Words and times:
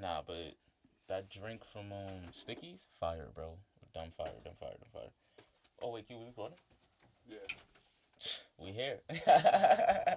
Nah, 0.00 0.22
but 0.26 0.54
that 1.08 1.30
drink 1.30 1.64
from 1.64 1.92
um 1.92 2.30
Stickies, 2.32 2.86
fire, 2.88 3.28
bro. 3.34 3.58
Dumb 3.94 4.10
fire, 4.10 4.32
dumb 4.44 4.54
fire, 4.58 4.70
dumb 4.70 4.88
fire. 4.92 5.10
Oh 5.82 5.90
wait, 5.92 6.06
Q, 6.06 6.18
we 6.18 6.26
recording? 6.26 6.58
Yeah. 7.28 7.36
We 8.58 8.70
here. 8.72 9.00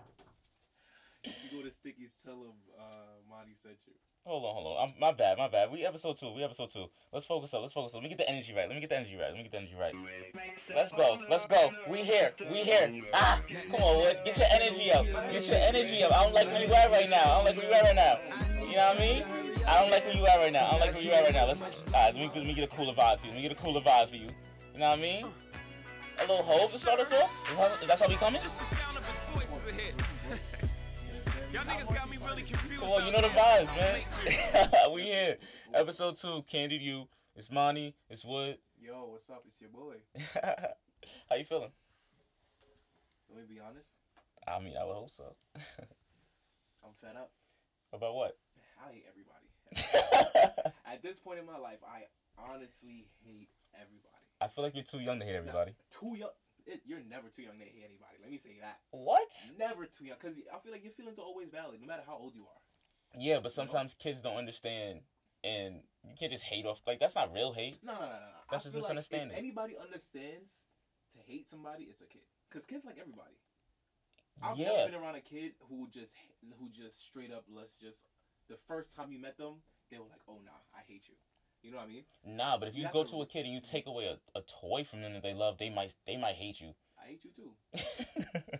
If 1.25 1.51
you 1.51 1.57
go 1.57 1.65
to 1.67 1.71
Sticky's, 1.73 2.13
tell 2.23 2.35
him 2.35 2.53
uh, 2.79 3.17
Monty 3.27 3.53
sent 3.55 3.77
you. 3.87 3.93
hold 4.23 4.45
on, 4.45 4.53
hold 4.53 4.77
on. 4.77 4.87
I'm, 4.87 4.93
my 4.99 5.11
bad, 5.11 5.39
my 5.39 5.47
bad. 5.47 5.71
We 5.71 5.83
episode 5.83 6.15
two. 6.17 6.31
We 6.31 6.43
episode 6.43 6.69
two. 6.69 6.85
Let's 7.11 7.25
focus 7.25 7.51
up. 7.55 7.61
Let's 7.61 7.73
focus 7.73 7.93
up. 7.93 8.01
Let 8.01 8.03
me 8.03 8.09
get 8.09 8.19
the 8.19 8.29
energy 8.29 8.53
right. 8.53 8.67
Let 8.67 8.75
me 8.75 8.81
get 8.81 8.91
the 8.91 8.97
energy 8.97 9.17
right. 9.17 9.29
Let 9.29 9.37
me 9.37 9.41
get 9.41 9.51
the 9.51 9.57
energy 9.57 9.75
right. 9.75 9.95
Let's 10.75 10.91
go. 10.91 11.17
Let's 11.27 11.47
go. 11.47 11.71
We 11.89 12.03
here. 12.03 12.31
We 12.47 12.57
here. 12.57 13.01
Ah, 13.15 13.41
come 13.71 13.81
on, 13.81 13.97
Wood. 14.03 14.17
Get 14.23 14.37
your 14.37 14.47
energy 14.51 14.91
up. 14.91 15.05
Get 15.31 15.47
your 15.47 15.57
energy 15.57 16.03
up. 16.03 16.13
I 16.13 16.23
don't 16.23 16.33
like 16.35 16.47
where 16.47 16.67
you 16.67 16.73
at 16.73 16.91
right 16.91 17.09
now. 17.09 17.17
I 17.17 17.35
don't 17.37 17.45
like 17.45 17.57
where 17.57 17.67
you 17.67 17.73
at 17.73 17.83
right 17.83 17.95
now. 17.95 18.19
You 18.63 18.75
know 18.75 18.87
what 18.89 18.97
I 18.97 18.99
mean? 18.99 19.44
I 19.67 19.81
don't 19.81 19.91
like 19.91 20.05
where 20.05 20.15
you 20.15 20.25
at 20.27 20.37
right 20.37 20.53
now. 20.53 20.65
I 20.67 20.71
don't 20.71 20.79
like 20.81 20.93
where 20.93 21.03
you 21.03 21.11
at 21.11 21.23
right 21.23 21.33
now. 21.33 21.47
Let's. 21.47 21.63
Alright, 21.63 22.15
let 22.15 22.15
me 22.15 22.29
let 22.33 22.45
me 22.45 22.53
get 22.53 22.65
a 22.65 22.75
cooler 22.75 22.93
vibe 22.93 23.19
for 23.19 23.25
you. 23.27 23.31
Let 23.31 23.35
me 23.37 23.41
get 23.41 23.51
a 23.51 23.55
cooler 23.55 23.81
vibe 23.81 24.09
for 24.09 24.15
you. 24.15 24.29
You 24.73 24.79
know 24.79 24.89
what 24.89 24.99
I 24.99 25.01
mean? 25.01 25.25
A 26.19 26.21
little 26.21 26.43
hope 26.43 26.71
to 26.71 26.77
start 26.77 26.99
us 26.99 27.11
off. 27.11 27.51
Is 27.51 27.57
how, 27.57 27.87
that's 27.87 28.01
how 28.01 28.07
we 28.07 28.15
coming? 28.15 28.41
Just 28.41 28.57
the 28.59 28.75
sound 28.75 28.97
of 28.97 29.03
its 29.09 29.21
voice 29.31 29.65
ahead. 29.69 29.93
Y'all 31.53 31.63
niggas 31.63 31.93
got 31.93 32.09
me 32.09 32.17
really 32.25 32.41
confused. 32.41 32.81
Come 32.81 32.89
on, 32.89 33.05
you 33.05 33.11
know 33.11 33.21
the 33.21 33.29
vibes, 33.29 33.75
man. 33.75 34.91
we 34.93 35.03
here. 35.03 35.37
Episode 35.73 36.15
two, 36.15 36.43
Candied 36.49 36.81
You. 36.81 37.07
It's 37.35 37.51
Monty. 37.51 37.95
It's 38.09 38.25
Wood. 38.25 38.57
Yo, 38.81 39.07
what's 39.11 39.29
up? 39.29 39.43
It's 39.47 39.59
your 39.59 39.69
boy. 39.69 39.95
how 41.29 41.35
you 41.35 41.43
feeling? 41.43 41.71
Let 43.29 43.39
me 43.39 43.55
be 43.55 43.61
honest. 43.61 43.89
I 44.47 44.59
mean, 44.59 44.73
I 44.79 44.85
would 44.85 44.95
hope 44.95 45.09
so. 45.09 45.35
I'm 45.55 46.91
fed 47.01 47.15
up. 47.17 47.31
About 47.93 48.15
what? 48.15 48.37
I 48.85 48.91
hate 48.91 49.05
everybody. 49.09 49.34
At 50.85 51.01
this 51.03 51.19
point 51.19 51.39
in 51.39 51.45
my 51.45 51.57
life, 51.57 51.79
I 51.85 52.05
honestly 52.37 53.07
hate 53.25 53.49
everybody. 53.73 54.25
I 54.41 54.47
feel 54.47 54.63
like 54.63 54.75
you're 54.75 54.83
too 54.83 54.99
young 55.01 55.19
to 55.19 55.25
hate 55.25 55.35
everybody. 55.35 55.75
Too 55.89 56.15
young. 56.17 56.29
It, 56.65 56.81
you're 56.85 56.99
never 57.07 57.27
too 57.29 57.43
young 57.43 57.59
to 57.59 57.63
hate 57.63 57.83
anybody. 57.85 58.17
Let 58.21 58.31
me 58.31 58.37
say 58.37 58.57
that. 58.61 58.79
What? 58.91 59.29
Never 59.57 59.85
too 59.85 60.05
young. 60.05 60.17
Because 60.19 60.37
I 60.53 60.57
feel 60.59 60.71
like 60.71 60.83
your 60.83 60.91
feelings 60.91 61.19
are 61.19 61.25
always 61.25 61.49
valid, 61.49 61.79
no 61.79 61.87
matter 61.87 62.03
how 62.05 62.17
old 62.17 62.33
you 62.35 62.41
are. 62.41 63.19
Yeah, 63.19 63.39
but 63.41 63.51
sometimes 63.51 63.93
kids 63.93 64.21
don't 64.21 64.35
understand, 64.35 65.01
and 65.43 65.81
you 66.03 66.15
can't 66.19 66.31
just 66.31 66.43
hate 66.43 66.65
off. 66.65 66.81
Like 66.85 66.99
that's 66.99 67.15
not 67.15 67.33
real 67.33 67.53
hate. 67.53 67.77
No, 67.83 67.93
no, 67.93 67.99
no, 67.99 68.05
no. 68.05 68.11
no. 68.11 68.17
That's 68.51 68.65
I 68.65 68.67
just 68.67 68.75
like 68.75 68.81
misunderstanding. 68.81 69.31
If 69.31 69.37
anybody 69.37 69.75
understands 69.81 70.67
to 71.13 71.19
hate 71.25 71.49
somebody, 71.49 71.83
it's 71.83 72.01
a 72.01 72.07
kid. 72.07 72.23
Because 72.49 72.65
kids 72.65 72.83
like 72.85 72.97
everybody. 72.99 73.35
I've 74.43 74.57
Yeah. 74.57 74.73
never 74.73 74.91
been 74.91 75.01
around 75.01 75.15
a 75.15 75.21
kid 75.21 75.53
who 75.69 75.87
just 75.87 76.15
who 76.59 76.69
just 76.69 77.05
straight 77.05 77.31
up 77.31 77.45
let's 77.47 77.77
just 77.77 78.05
the 78.49 78.57
first 78.67 78.95
time 78.95 79.11
you 79.11 79.19
met 79.19 79.37
them 79.37 79.55
they 79.91 79.97
were 79.97 80.05
like 80.09 80.21
oh 80.27 80.39
nah 80.45 80.51
I 80.75 80.81
hate 80.87 81.03
you, 81.07 81.15
you 81.61 81.71
know 81.71 81.77
what 81.77 81.85
I 81.85 81.89
mean? 81.89 82.03
Nah, 82.25 82.57
but 82.57 82.67
if 82.67 82.75
You 82.75 82.83
you 82.83 82.89
go 82.93 83.03
to- 83.03 83.11
to 83.11 83.21
a 83.21 83.25
kid 83.25 83.45
and 83.45 83.53
you 83.53 83.61
take 83.61 83.87
away 83.87 84.05
a, 84.07 84.17
a 84.37 84.41
toy 84.61 84.83
from 84.83 85.01
them 85.01 85.13
that 85.13 85.23
they 85.23 85.33
love, 85.33 85.57
they 85.57 85.69
might 85.69 85.95
they 86.05 86.17
might 86.17 86.35
hate 86.35 86.59
you. 86.61 86.73
I 87.01 87.07
hate 87.07 87.23
you 87.23 87.31
too. 87.35 87.51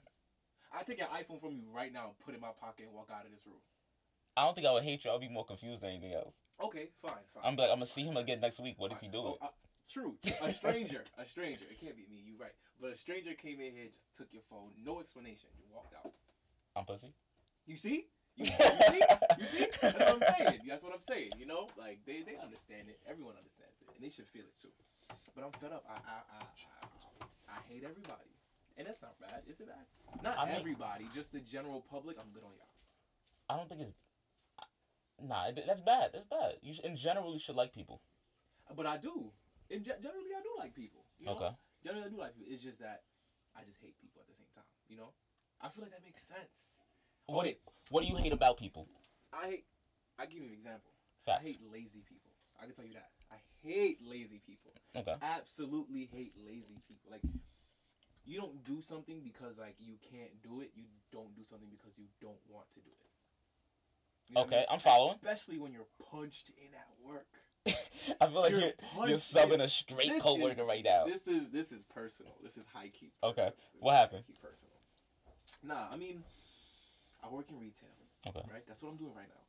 I 0.74 0.84
take 0.84 1.00
an 1.00 1.08
iPhone 1.08 1.40
from 1.40 1.52
you 1.54 1.64
right 1.74 1.92
now 1.92 2.08
and 2.08 2.20
put 2.20 2.34
it 2.34 2.38
in 2.38 2.42
my 2.42 2.52
pocket 2.60 2.86
and 2.88 2.94
walk 2.94 3.10
out 3.14 3.26
of 3.26 3.32
this 3.32 3.46
room. 3.46 3.62
I 4.38 4.44
don't 4.44 4.54
think 4.54 4.68
I 4.68 4.74
would 4.74 4.84
hate 4.84 5.06
you. 5.06 5.12
I'll 5.12 5.20
be 5.20 5.30
more 5.30 5.46
confused 5.46 5.82
than 5.82 5.92
anything 5.92 6.14
else. 6.14 6.42
Okay, 6.62 6.90
fine, 7.02 7.14
fine. 7.34 7.44
I'm 7.46 7.56
like 7.56 7.70
I'm 7.70 7.78
gonna 7.78 7.86
see 7.86 8.04
him 8.04 8.18
again 8.18 8.42
next 8.42 8.60
week. 8.60 8.76
What 8.78 8.92
is 8.92 9.00
he 9.00 9.08
Fine. 9.08 9.14
doing? 9.14 9.34
Oh, 9.42 9.46
uh, 9.46 9.50
true. 9.90 10.16
A 10.44 10.52
stranger, 10.52 11.04
a 11.18 11.26
stranger. 11.26 11.66
It 11.72 11.80
can't 11.80 11.96
be 11.96 12.04
me. 12.12 12.22
You 12.26 12.34
right. 12.40 12.52
But 12.82 12.92
a 12.92 12.98
stranger 12.98 13.34
came 13.34 13.62
in 13.62 13.74
here, 13.74 13.88
just 13.94 14.14
took 14.16 14.28
your 14.34 14.42
phone, 14.42 14.72
no 14.84 15.00
explanation. 15.00 15.48
You 15.58 15.64
walked 15.74 15.94
out. 15.96 16.12
I'm 16.76 16.84
pussy. 16.84 17.14
You 17.66 17.78
see? 17.78 18.08
You, 18.38 18.46
you 18.46 18.52
see? 18.52 19.02
You 19.40 19.46
see? 19.46 19.66
That's 19.82 20.00
what 20.00 20.10
I'm 20.12 20.22
saying. 20.36 20.60
That's 20.68 20.84
what 20.84 20.94
I'm 20.94 21.00
saying. 21.02 21.32
You 21.40 21.46
know, 21.46 21.68
like 21.78 22.00
they, 22.06 22.22
they 22.24 22.36
understand 22.42 22.90
it. 22.90 23.00
Everyone 23.08 23.36
understands 23.38 23.80
it, 23.82 23.88
and 23.96 24.04
they 24.04 24.10
should 24.10 24.28
feel 24.28 24.44
it 24.44 24.58
too. 24.62 24.74
But 25.36 25.46
I'm 25.46 25.52
fed 25.54 25.72
up. 25.72 25.84
I 25.88 25.96
I 25.96 26.18
I, 26.28 26.40
I, 26.84 27.26
I 27.56 27.58
hate 27.72 27.84
everybody, 27.84 28.32
and 28.78 28.88
that's 28.88 29.02
not 29.02 29.16
bad. 29.20 29.44
Is 29.48 29.60
it 29.62 29.68
bad? 29.68 29.86
Not 30.24 30.40
I 30.40 30.46
mean- 30.46 30.56
everybody, 30.60 31.06
just 31.14 31.32
the 31.32 31.40
general 31.40 31.82
public. 31.90 32.18
I'm 32.20 32.32
good 32.34 32.44
on 32.44 32.52
y'all. 32.58 32.72
I 33.50 33.56
don't 33.58 33.70
think 33.70 33.82
it's. 33.82 33.94
Nah, 35.22 35.48
that's 35.56 35.80
bad. 35.82 36.12
That's 36.12 36.26
bad. 36.26 36.60
You 36.62 36.74
should, 36.74 36.84
in 36.86 36.96
general, 36.98 37.32
you 37.32 37.40
should 37.40 37.56
like 37.56 37.72
people. 37.72 38.02
But 38.76 38.86
I 38.86 38.98
do. 38.98 39.32
In 39.70 39.80
ge- 39.82 39.96
generally, 40.04 40.34
I 40.36 40.42
do 40.44 40.52
like 40.60 40.76
people. 40.76 41.06
You 41.20 41.28
know? 41.28 41.40
Okay. 41.40 41.50
Generally, 41.86 42.06
I 42.08 42.10
do 42.10 42.18
like 42.20 42.36
people. 42.36 42.52
It's 42.52 42.64
just 42.64 42.80
that 42.82 43.04
I 43.56 43.64
just 43.64 43.80
hate 43.80 43.96
people 44.02 44.20
at 44.20 44.28
the 44.28 44.36
same 44.36 44.52
time. 44.54 44.68
You 44.90 44.98
know. 44.98 45.14
I 45.62 45.70
feel 45.70 45.84
like 45.84 45.92
that 45.96 46.04
makes 46.04 46.22
sense. 46.22 46.84
What 47.28 47.46
Okay. 47.46 47.58
What 47.92 48.04
do 48.04 48.10
you 48.10 48.16
hate 48.16 48.34
about 48.34 48.58
people? 48.58 48.88
I. 49.34 49.62
I 50.18 50.26
give 50.26 50.40
you 50.40 50.46
an 50.48 50.54
example. 50.54 50.92
I 51.28 51.40
hate 51.44 51.60
lazy 51.72 52.02
people. 52.08 52.32
I 52.62 52.66
can 52.66 52.74
tell 52.74 52.86
you 52.86 52.94
that. 52.94 53.10
I 53.32 53.36
hate 53.62 53.98
lazy 54.06 54.40
people. 54.46 54.72
Okay. 54.96 55.14
Absolutely 55.22 56.10
hate 56.12 56.34
lazy 56.48 56.76
people. 56.88 57.12
Like 57.12 57.22
you 58.26 58.40
don't 58.40 58.64
do 58.64 58.80
something 58.82 59.22
because 59.24 59.60
like 59.60 59.76
you 59.80 59.96
can't 60.12 60.42
do 60.42 60.62
it. 60.62 60.72
You 60.76 60.86
don't 61.12 61.36
do 61.36 61.44
something 61.44 61.68
because 61.70 61.98
you 62.00 62.06
don't 62.22 62.40
want 62.50 62.68
to 62.76 62.80
do 62.80 62.90
it. 62.90 63.10
You 64.30 64.36
know 64.36 64.42
what 64.42 64.46
I 64.46 64.48
Okay, 64.48 64.56
mean? 64.58 64.66
I'm 64.72 64.80
following. 64.80 65.16
Especially 65.22 65.58
when 65.60 65.74
you're 65.74 65.88
punched 66.12 66.50
in 66.58 66.74
at 66.74 66.88
work. 67.06 67.28
I 68.22 68.28
feel 68.28 68.42
like 68.42 68.52
You're 68.52 68.60
you're 68.62 69.08
you're, 69.10 69.18
subbing 69.18 69.56
in- 69.56 69.62
a 69.62 69.68
straight 69.68 70.10
This 70.10 70.24
coworker 70.24 70.62
is- 70.62 70.68
right 70.68 70.84
now. 70.86 71.04
This 71.06 71.28
is 71.28 71.50
this 71.52 71.72
is 71.74 71.84
personal. 71.84 72.36
This 72.42 72.56
is 72.58 72.66
high 72.74 72.90
key. 72.90 73.12
Okay, 73.24 73.34
personal. 73.36 73.52
This 73.74 73.82
what 73.82 73.96
happened? 73.96 74.24
High 74.28 74.34
key 74.34 74.40
personal. 74.42 74.72
Nah, 75.64 75.88
I 75.92 75.98
mean, 75.98 76.24
I 77.26 77.34
work 77.34 77.50
in 77.50 77.60
retail. 77.60 77.90
Okay. 78.28 78.42
Right. 78.52 78.64
That's 78.68 78.82
what 78.84 78.92
I'm 78.92 78.98
doing 78.98 79.14
right 79.16 79.28
now. 79.28 79.42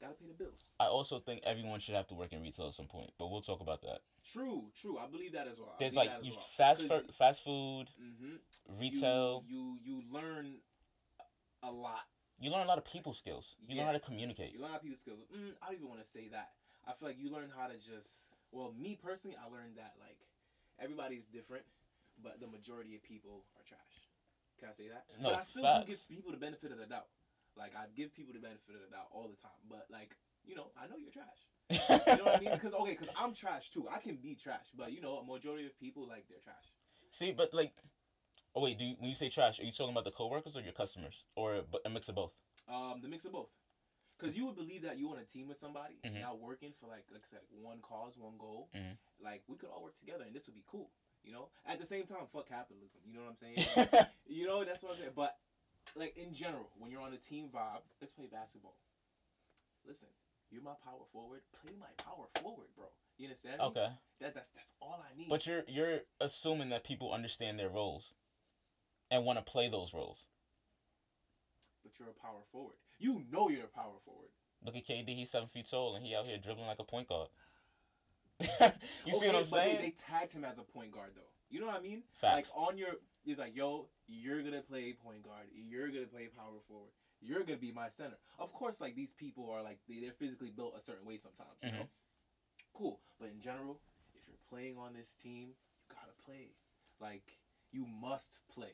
Gotta 0.00 0.14
pay 0.14 0.26
the 0.26 0.34
bills. 0.34 0.74
I 0.78 0.86
also 0.86 1.18
think 1.20 1.40
everyone 1.44 1.80
should 1.80 1.94
have 1.94 2.06
to 2.08 2.14
work 2.14 2.32
in 2.32 2.42
retail 2.42 2.66
at 2.66 2.74
some 2.74 2.86
point, 2.86 3.10
but 3.18 3.30
we'll 3.30 3.40
talk 3.40 3.60
about 3.60 3.80
that. 3.82 4.00
True. 4.30 4.64
True. 4.78 4.98
I 4.98 5.06
believe 5.06 5.32
that 5.32 5.48
as 5.48 5.58
well. 5.58 5.72
I 5.74 5.76
There's 5.80 5.94
like 5.94 6.10
you 6.22 6.32
well. 6.32 6.40
fast 6.40 6.84
fast 7.16 7.42
food, 7.42 7.86
Mhm. 7.98 8.38
retail. 8.78 9.44
You, 9.48 9.78
you 9.84 10.02
you 10.02 10.02
learn 10.12 10.60
a 11.62 11.70
lot. 11.72 12.04
You 12.38 12.50
learn 12.50 12.62
a 12.66 12.68
lot 12.68 12.76
of 12.76 12.84
people 12.84 13.14
skills. 13.14 13.56
You 13.66 13.76
learn 13.76 13.86
how 13.86 13.92
to 13.92 14.00
communicate. 14.00 14.52
You 14.52 14.60
learn 14.60 14.72
how 14.72 14.78
people 14.78 14.98
skills. 14.98 15.20
Mm, 15.34 15.54
I 15.62 15.66
don't 15.66 15.76
even 15.76 15.88
want 15.88 16.02
to 16.02 16.08
say 16.08 16.28
that. 16.28 16.50
I 16.86 16.92
feel 16.92 17.08
like 17.08 17.18
you 17.18 17.30
learn 17.32 17.50
how 17.56 17.66
to 17.66 17.78
just. 17.78 18.34
Well, 18.52 18.72
me 18.78 18.98
personally, 19.02 19.36
I 19.40 19.48
learned 19.50 19.76
that 19.76 19.94
like 19.98 20.18
everybody's 20.78 21.24
different, 21.24 21.64
but 22.22 22.38
the 22.40 22.46
majority 22.46 22.94
of 22.96 23.02
people 23.02 23.44
are 23.56 23.64
trash. 23.64 23.80
Can 24.60 24.68
I 24.68 24.72
say 24.72 24.88
that? 24.88 25.04
No, 25.20 25.30
but 25.30 25.38
I 25.40 25.42
still 25.42 25.62
facts. 25.62 25.84
do 25.86 25.90
give 25.92 26.08
people 26.08 26.32
the 26.32 26.38
benefit 26.38 26.70
of 26.72 26.78
the 26.78 26.86
doubt. 26.86 27.08
Like 27.56 27.72
I 27.76 27.86
give 27.96 28.14
people 28.14 28.32
the 28.34 28.40
benefit 28.40 28.74
of 28.74 28.82
the 28.84 28.90
doubt 28.94 29.08
all 29.12 29.28
the 29.28 29.40
time. 29.40 29.58
But 29.68 29.86
like 29.90 30.14
you 30.44 30.54
know, 30.54 30.70
I 30.80 30.86
know 30.86 30.96
you're 30.96 31.10
trash. 31.12 31.40
You 32.06 32.16
know 32.18 32.24
what 32.30 32.36
I 32.36 32.40
mean? 32.40 32.52
Because 32.52 32.74
okay, 32.74 32.92
because 32.92 33.08
I'm 33.18 33.34
trash 33.34 33.70
too. 33.70 33.88
I 33.92 33.98
can 33.98 34.16
be 34.16 34.34
trash, 34.34 34.66
but 34.76 34.92
you 34.92 35.00
know, 35.00 35.18
a 35.18 35.24
majority 35.24 35.66
of 35.66 35.78
people 35.78 36.06
like 36.06 36.28
they're 36.28 36.38
trash. 36.44 36.70
See, 37.10 37.32
but 37.32 37.52
like, 37.52 37.74
oh 38.54 38.62
wait, 38.62 38.78
do 38.78 38.84
you, 38.84 38.94
when 38.98 39.08
you 39.08 39.14
say 39.16 39.28
trash, 39.28 39.58
are 39.58 39.64
you 39.64 39.72
talking 39.72 39.92
about 39.92 40.04
the 40.04 40.12
coworkers 40.12 40.56
or 40.56 40.60
your 40.60 40.72
customers, 40.72 41.24
or 41.34 41.62
a 41.84 41.90
mix 41.90 42.08
of 42.08 42.14
both? 42.14 42.32
Um, 42.68 43.00
the 43.02 43.08
mix 43.08 43.24
of 43.24 43.32
both. 43.32 43.48
Because 44.18 44.36
you 44.36 44.46
would 44.46 44.56
believe 44.56 44.82
that 44.82 44.98
you 44.98 45.10
on 45.10 45.18
a 45.18 45.24
team 45.24 45.48
with 45.48 45.58
somebody 45.58 45.96
Mhm. 46.04 46.20
now 46.20 46.34
working 46.34 46.72
for 46.72 46.86
like 46.86 47.04
let's 47.12 47.28
say 47.30 47.36
one 47.50 47.80
cause, 47.82 48.16
one 48.16 48.38
goal. 48.38 48.68
Mhm. 48.74 48.96
Like 49.20 49.42
we 49.48 49.56
could 49.56 49.68
all 49.70 49.82
work 49.82 49.96
together 49.98 50.24
and 50.24 50.34
this 50.34 50.46
would 50.46 50.54
be 50.54 50.64
cool. 50.66 50.90
You 51.24 51.32
know. 51.32 51.48
At 51.66 51.80
the 51.80 51.86
same 51.86 52.06
time, 52.06 52.26
fuck 52.32 52.48
capitalism. 52.48 53.00
You 53.04 53.14
know 53.14 53.22
what 53.24 53.30
I'm 53.30 53.36
saying? 53.36 54.06
you 54.26 54.46
know 54.46 54.64
that's 54.64 54.82
what 54.82 54.92
I'm 54.92 54.98
saying. 54.98 55.12
But 55.16 55.36
like 55.94 56.16
in 56.16 56.32
general, 56.34 56.70
when 56.78 56.90
you're 56.90 57.00
on 57.02 57.12
a 57.12 57.18
team 57.18 57.48
vibe, 57.54 57.82
let's 58.00 58.12
play 58.12 58.26
basketball. 58.30 58.76
Listen, 59.86 60.08
you're 60.50 60.62
my 60.62 60.74
power 60.84 61.04
forward. 61.12 61.40
Play 61.62 61.74
my 61.78 61.86
power 62.02 62.26
forward, 62.42 62.66
bro. 62.76 62.86
You 63.18 63.26
understand? 63.26 63.60
okay, 63.60 63.88
That 64.20 64.34
that's 64.34 64.50
that's 64.50 64.72
all 64.80 65.02
I 65.02 65.16
need. 65.16 65.28
but 65.28 65.46
you're 65.46 65.62
you're 65.68 66.00
assuming 66.20 66.68
that 66.70 66.84
people 66.84 67.12
understand 67.12 67.58
their 67.58 67.68
roles, 67.70 68.14
and 69.10 69.24
want 69.24 69.38
to 69.38 69.44
play 69.50 69.68
those 69.68 69.94
roles. 69.94 70.26
but 71.82 71.92
you're 71.98 72.08
a 72.08 72.12
power 72.22 72.40
forward. 72.52 72.74
You 72.98 73.24
know 73.30 73.48
you're 73.48 73.64
a 73.64 73.68
power 73.68 73.94
forward. 74.04 74.28
Look 74.64 74.76
at 74.76 74.84
KD; 74.86 75.08
he's 75.14 75.30
seven 75.30 75.48
feet 75.48 75.68
tall, 75.70 75.94
and 75.96 76.04
he 76.04 76.14
out 76.14 76.26
here 76.26 76.38
dribbling 76.38 76.66
like 76.66 76.78
a 76.80 76.84
point 76.84 77.08
guard. 77.08 77.28
you 79.06 79.14
see 79.14 79.26
what 79.28 79.36
I'm 79.36 79.44
saying? 79.46 79.76
They, 79.76 79.82
they 79.82 79.94
tagged 79.96 80.32
him 80.32 80.44
as 80.44 80.58
a 80.58 80.62
point 80.62 80.90
guard 80.92 81.12
though. 81.14 81.22
You 81.48 81.60
know 81.60 81.66
what 81.66 81.76
I 81.76 81.80
mean? 81.80 82.02
Facts. 82.12 82.52
Like 82.56 82.68
on 82.68 82.76
your, 82.76 82.96
he's 83.26 83.38
like, 83.38 83.54
yo, 83.54 83.88
you're 84.08 84.42
gonna 84.42 84.62
play 84.62 84.94
point 84.94 85.22
guard. 85.22 85.46
You're 85.52 85.88
gonna 85.88 86.06
play 86.06 86.28
power 86.34 86.60
forward. 86.66 86.92
You're 87.20 87.40
gonna 87.44 87.58
be 87.58 87.72
my 87.72 87.90
center. 87.90 88.16
Of 88.38 88.54
course, 88.54 88.80
like 88.80 88.94
these 88.96 89.12
people 89.12 89.50
are 89.50 89.62
like 89.62 89.80
they, 89.88 90.00
they're 90.00 90.12
physically 90.12 90.50
built 90.50 90.74
a 90.78 90.80
certain 90.80 91.06
way 91.06 91.18
sometimes. 91.18 91.58
You 91.62 91.72
know. 91.72 91.84
Mhm. 91.84 91.88
Cool, 92.72 93.00
but 93.20 93.28
in 93.28 93.40
general, 93.40 93.80
if 94.14 94.22
you're 94.28 94.36
playing 94.48 94.78
on 94.78 94.94
this 94.94 95.14
team, 95.14 95.48
you 95.90 95.94
gotta 95.94 96.12
play. 96.24 96.52
Like 97.00 97.38
you 97.72 97.84
must 97.86 98.40
play. 98.54 98.72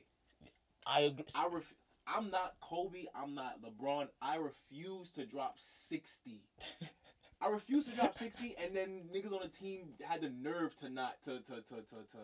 I 0.87 1.00
agree. 1.00 1.25
I 1.37 1.49
ref- 1.50 1.75
I'm 2.06 2.31
not 2.31 2.54
Kobe. 2.60 3.06
I'm 3.14 3.34
not 3.34 3.60
LeBron. 3.62 4.08
I 4.20 4.37
refuse 4.37 5.10
to 5.12 5.25
drop 5.25 5.54
sixty. 5.58 6.43
I 7.40 7.49
refuse 7.49 7.87
to 7.87 7.94
drop 7.96 8.16
sixty, 8.16 8.54
and 8.62 8.75
then 8.75 9.08
niggas 9.14 9.32
on 9.32 9.40
the 9.43 9.49
team 9.49 9.94
had 10.02 10.20
the 10.20 10.31
nerve 10.31 10.75
to 10.76 10.88
not 10.88 11.22
to 11.25 11.38
to 11.40 11.54
to 11.62 11.75
to, 11.76 11.96
to 12.12 12.19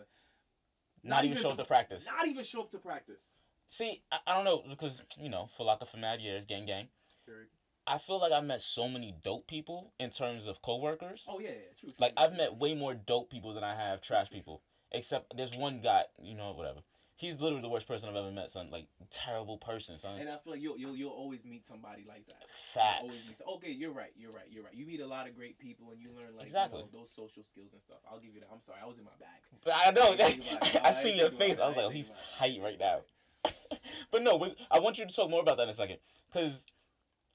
not, 1.02 1.24
even 1.24 1.36
show 1.36 1.50
up 1.50 1.58
to 1.58 1.64
practice. 1.64 2.06
not 2.06 2.26
even 2.26 2.44
show 2.44 2.62
up 2.62 2.70
to 2.70 2.78
practice. 2.78 3.34
See, 3.66 4.02
I, 4.10 4.18
I 4.26 4.34
don't 4.34 4.44
know 4.44 4.62
because 4.68 5.02
you 5.20 5.28
know, 5.28 5.46
for 5.46 5.64
lack 5.64 5.80
of 5.80 5.94
mad 5.96 6.20
years, 6.20 6.44
gang 6.46 6.66
gang. 6.66 6.88
Sure. 7.24 7.46
I 7.86 7.96
feel 7.96 8.20
like 8.20 8.32
I 8.32 8.40
met 8.40 8.60
so 8.60 8.86
many 8.86 9.14
dope 9.22 9.46
people 9.46 9.92
in 9.98 10.10
terms 10.10 10.46
of 10.46 10.60
coworkers. 10.60 11.24
Oh 11.28 11.38
yeah, 11.38 11.48
yeah, 11.48 11.54
true. 11.78 11.90
true 11.90 11.92
Like 11.98 12.14
true. 12.16 12.24
I've 12.24 12.36
met 12.36 12.56
way 12.56 12.74
more 12.74 12.94
dope 12.94 13.30
people 13.30 13.54
than 13.54 13.64
I 13.64 13.74
have 13.74 14.00
trash 14.00 14.30
people. 14.30 14.62
Except 14.92 15.36
there's 15.36 15.56
one 15.56 15.80
guy, 15.82 16.04
you 16.22 16.34
know, 16.34 16.52
whatever. 16.52 16.80
He's 17.18 17.40
literally 17.40 17.62
the 17.62 17.68
worst 17.68 17.88
person 17.88 18.08
I've 18.08 18.14
ever 18.14 18.30
met, 18.30 18.48
son. 18.48 18.68
Like 18.70 18.86
terrible 19.10 19.58
person, 19.58 19.98
son. 19.98 20.20
And 20.20 20.28
I 20.28 20.36
feel 20.36 20.52
like 20.52 20.62
you'll 20.62 20.78
you'll, 20.78 20.94
you'll 20.96 21.10
always 21.10 21.44
meet 21.44 21.66
somebody 21.66 22.04
like 22.06 22.24
that. 22.28 22.36
You'll 22.42 22.48
Facts. 22.48 23.00
Always 23.00 23.28
meet, 23.40 23.54
okay, 23.56 23.72
you're 23.72 23.90
right. 23.90 24.12
You're 24.16 24.30
right. 24.30 24.46
You're 24.48 24.62
right. 24.62 24.72
You 24.72 24.86
meet 24.86 25.00
a 25.00 25.06
lot 25.06 25.26
of 25.28 25.34
great 25.34 25.58
people 25.58 25.90
and 25.90 26.00
you 26.00 26.10
learn 26.16 26.36
like 26.36 26.46
Exactly. 26.46 26.78
you 26.78 26.84
know, 26.84 27.00
those 27.00 27.10
social 27.10 27.42
skills 27.42 27.72
and 27.72 27.82
stuff. 27.82 27.98
I'll 28.08 28.20
give 28.20 28.34
you 28.34 28.40
that. 28.40 28.48
I'm 28.52 28.60
sorry, 28.60 28.78
I 28.80 28.86
was 28.86 28.98
in 28.98 29.04
my 29.04 29.10
bag. 29.18 29.40
But 29.64 29.74
I 29.76 29.90
know. 29.90 30.14
I. 30.16 30.78
I 30.84 30.88
I 30.88 30.90
seen 30.92 31.16
your 31.16 31.30
face. 31.30 31.58
I 31.58 31.66
was 31.66 31.76
like, 31.76 31.86
oh, 31.86 31.90
he's 31.90 32.12
tight 32.38 32.60
right 32.62 32.78
now. 32.78 33.00
but 34.12 34.22
no, 34.22 34.54
I 34.70 34.78
want 34.78 34.98
you 34.98 35.04
to 35.04 35.12
talk 35.12 35.28
more 35.28 35.40
about 35.40 35.56
that 35.56 35.64
in 35.64 35.70
a 35.70 35.74
second. 35.74 35.98
Cause 36.32 36.66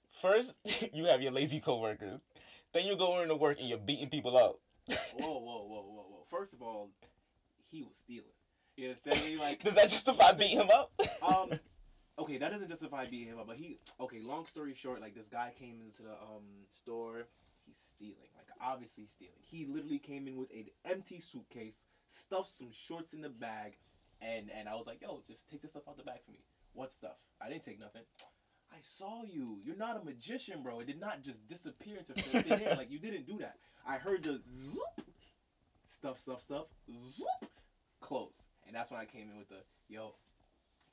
first 0.10 0.56
you 0.94 1.08
have 1.08 1.22
your 1.22 1.34
lazy 1.34 1.60
coworkers, 1.60 2.22
then 2.72 2.86
you 2.86 2.96
go 2.96 3.20
into 3.20 3.36
work 3.36 3.60
and 3.60 3.68
you're 3.68 3.78
beating 3.78 4.10
people 4.10 4.38
up. 4.38 4.60
Whoa, 5.20 5.28
whoa, 5.28 5.40
whoa, 5.40 5.84
whoa, 5.84 6.06
whoa. 6.10 6.24
First 6.30 6.54
of 6.54 6.62
all, 6.62 6.92
he 7.70 7.84
was 7.84 7.98
stealing. 7.98 8.33
You 8.78 8.86
understand 8.88 9.22
me? 9.30 9.40
Like 9.40 9.64
Does 9.64 9.76
that 9.76 9.84
justify 9.84 10.32
beating 10.34 10.58
him 10.58 10.70
up? 10.70 10.92
um 11.28 11.50
okay 12.20 12.38
that 12.38 12.52
doesn't 12.52 12.68
justify 12.68 13.06
beating 13.06 13.28
him 13.34 13.40
up 13.40 13.48
but 13.48 13.56
he 13.56 13.80
okay 14.00 14.20
long 14.22 14.46
story 14.46 14.74
short 14.74 15.02
like 15.02 15.16
this 15.16 15.28
guy 15.28 15.52
came 15.58 15.82
into 15.84 16.04
the 16.04 16.12
um 16.12 16.44
store 16.70 17.24
he's 17.66 17.78
stealing 17.78 18.30
like 18.38 18.46
obviously 18.62 19.06
stealing 19.06 19.34
he 19.40 19.66
literally 19.66 19.98
came 19.98 20.28
in 20.28 20.38
with 20.38 20.52
an 20.52 20.66
empty 20.86 21.20
suitcase 21.20 21.86
stuffed 22.08 22.50
some 22.56 22.70
shorts 22.72 23.14
in 23.14 23.22
the 23.22 23.30
bag 23.30 23.78
and 24.22 24.52
and 24.56 24.70
i 24.70 24.76
was 24.76 24.86
like 24.86 25.02
yo 25.02 25.24
just 25.28 25.50
take 25.50 25.64
this 25.64 25.72
stuff 25.72 25.88
out 25.90 25.98
the 25.98 26.04
bag 26.04 26.20
for 26.24 26.32
me 26.32 26.44
what 26.74 26.94
stuff 26.94 27.18
i 27.42 27.50
didn't 27.50 27.64
take 27.64 27.80
nothing 27.80 28.04
I 28.72 28.78
saw 28.82 29.22
you. 29.24 29.60
You're 29.64 29.76
not 29.76 30.02
a 30.02 30.04
magician, 30.04 30.64
bro. 30.64 30.80
It 30.80 30.88
did 30.88 31.00
not 31.00 31.22
just 31.22 31.46
disappear 31.48 32.00
into 32.00 32.14
thin 32.14 32.60
air. 32.68 32.76
Like 32.76 32.90
you 32.90 32.98
didn't 32.98 33.28
do 33.28 33.38
that. 33.38 33.58
I 33.88 33.98
heard 33.98 34.24
the 34.24 34.42
zoop, 34.50 35.08
stuff, 35.86 36.18
stuff, 36.18 36.42
stuff, 36.42 36.72
zoop, 36.92 37.28
close, 38.02 38.48
and 38.74 38.80
that's 38.80 38.90
when 38.90 39.00
I 39.00 39.06
came 39.06 39.30
in 39.30 39.38
with 39.38 39.50
the 39.50 39.62
yo, 39.88 40.16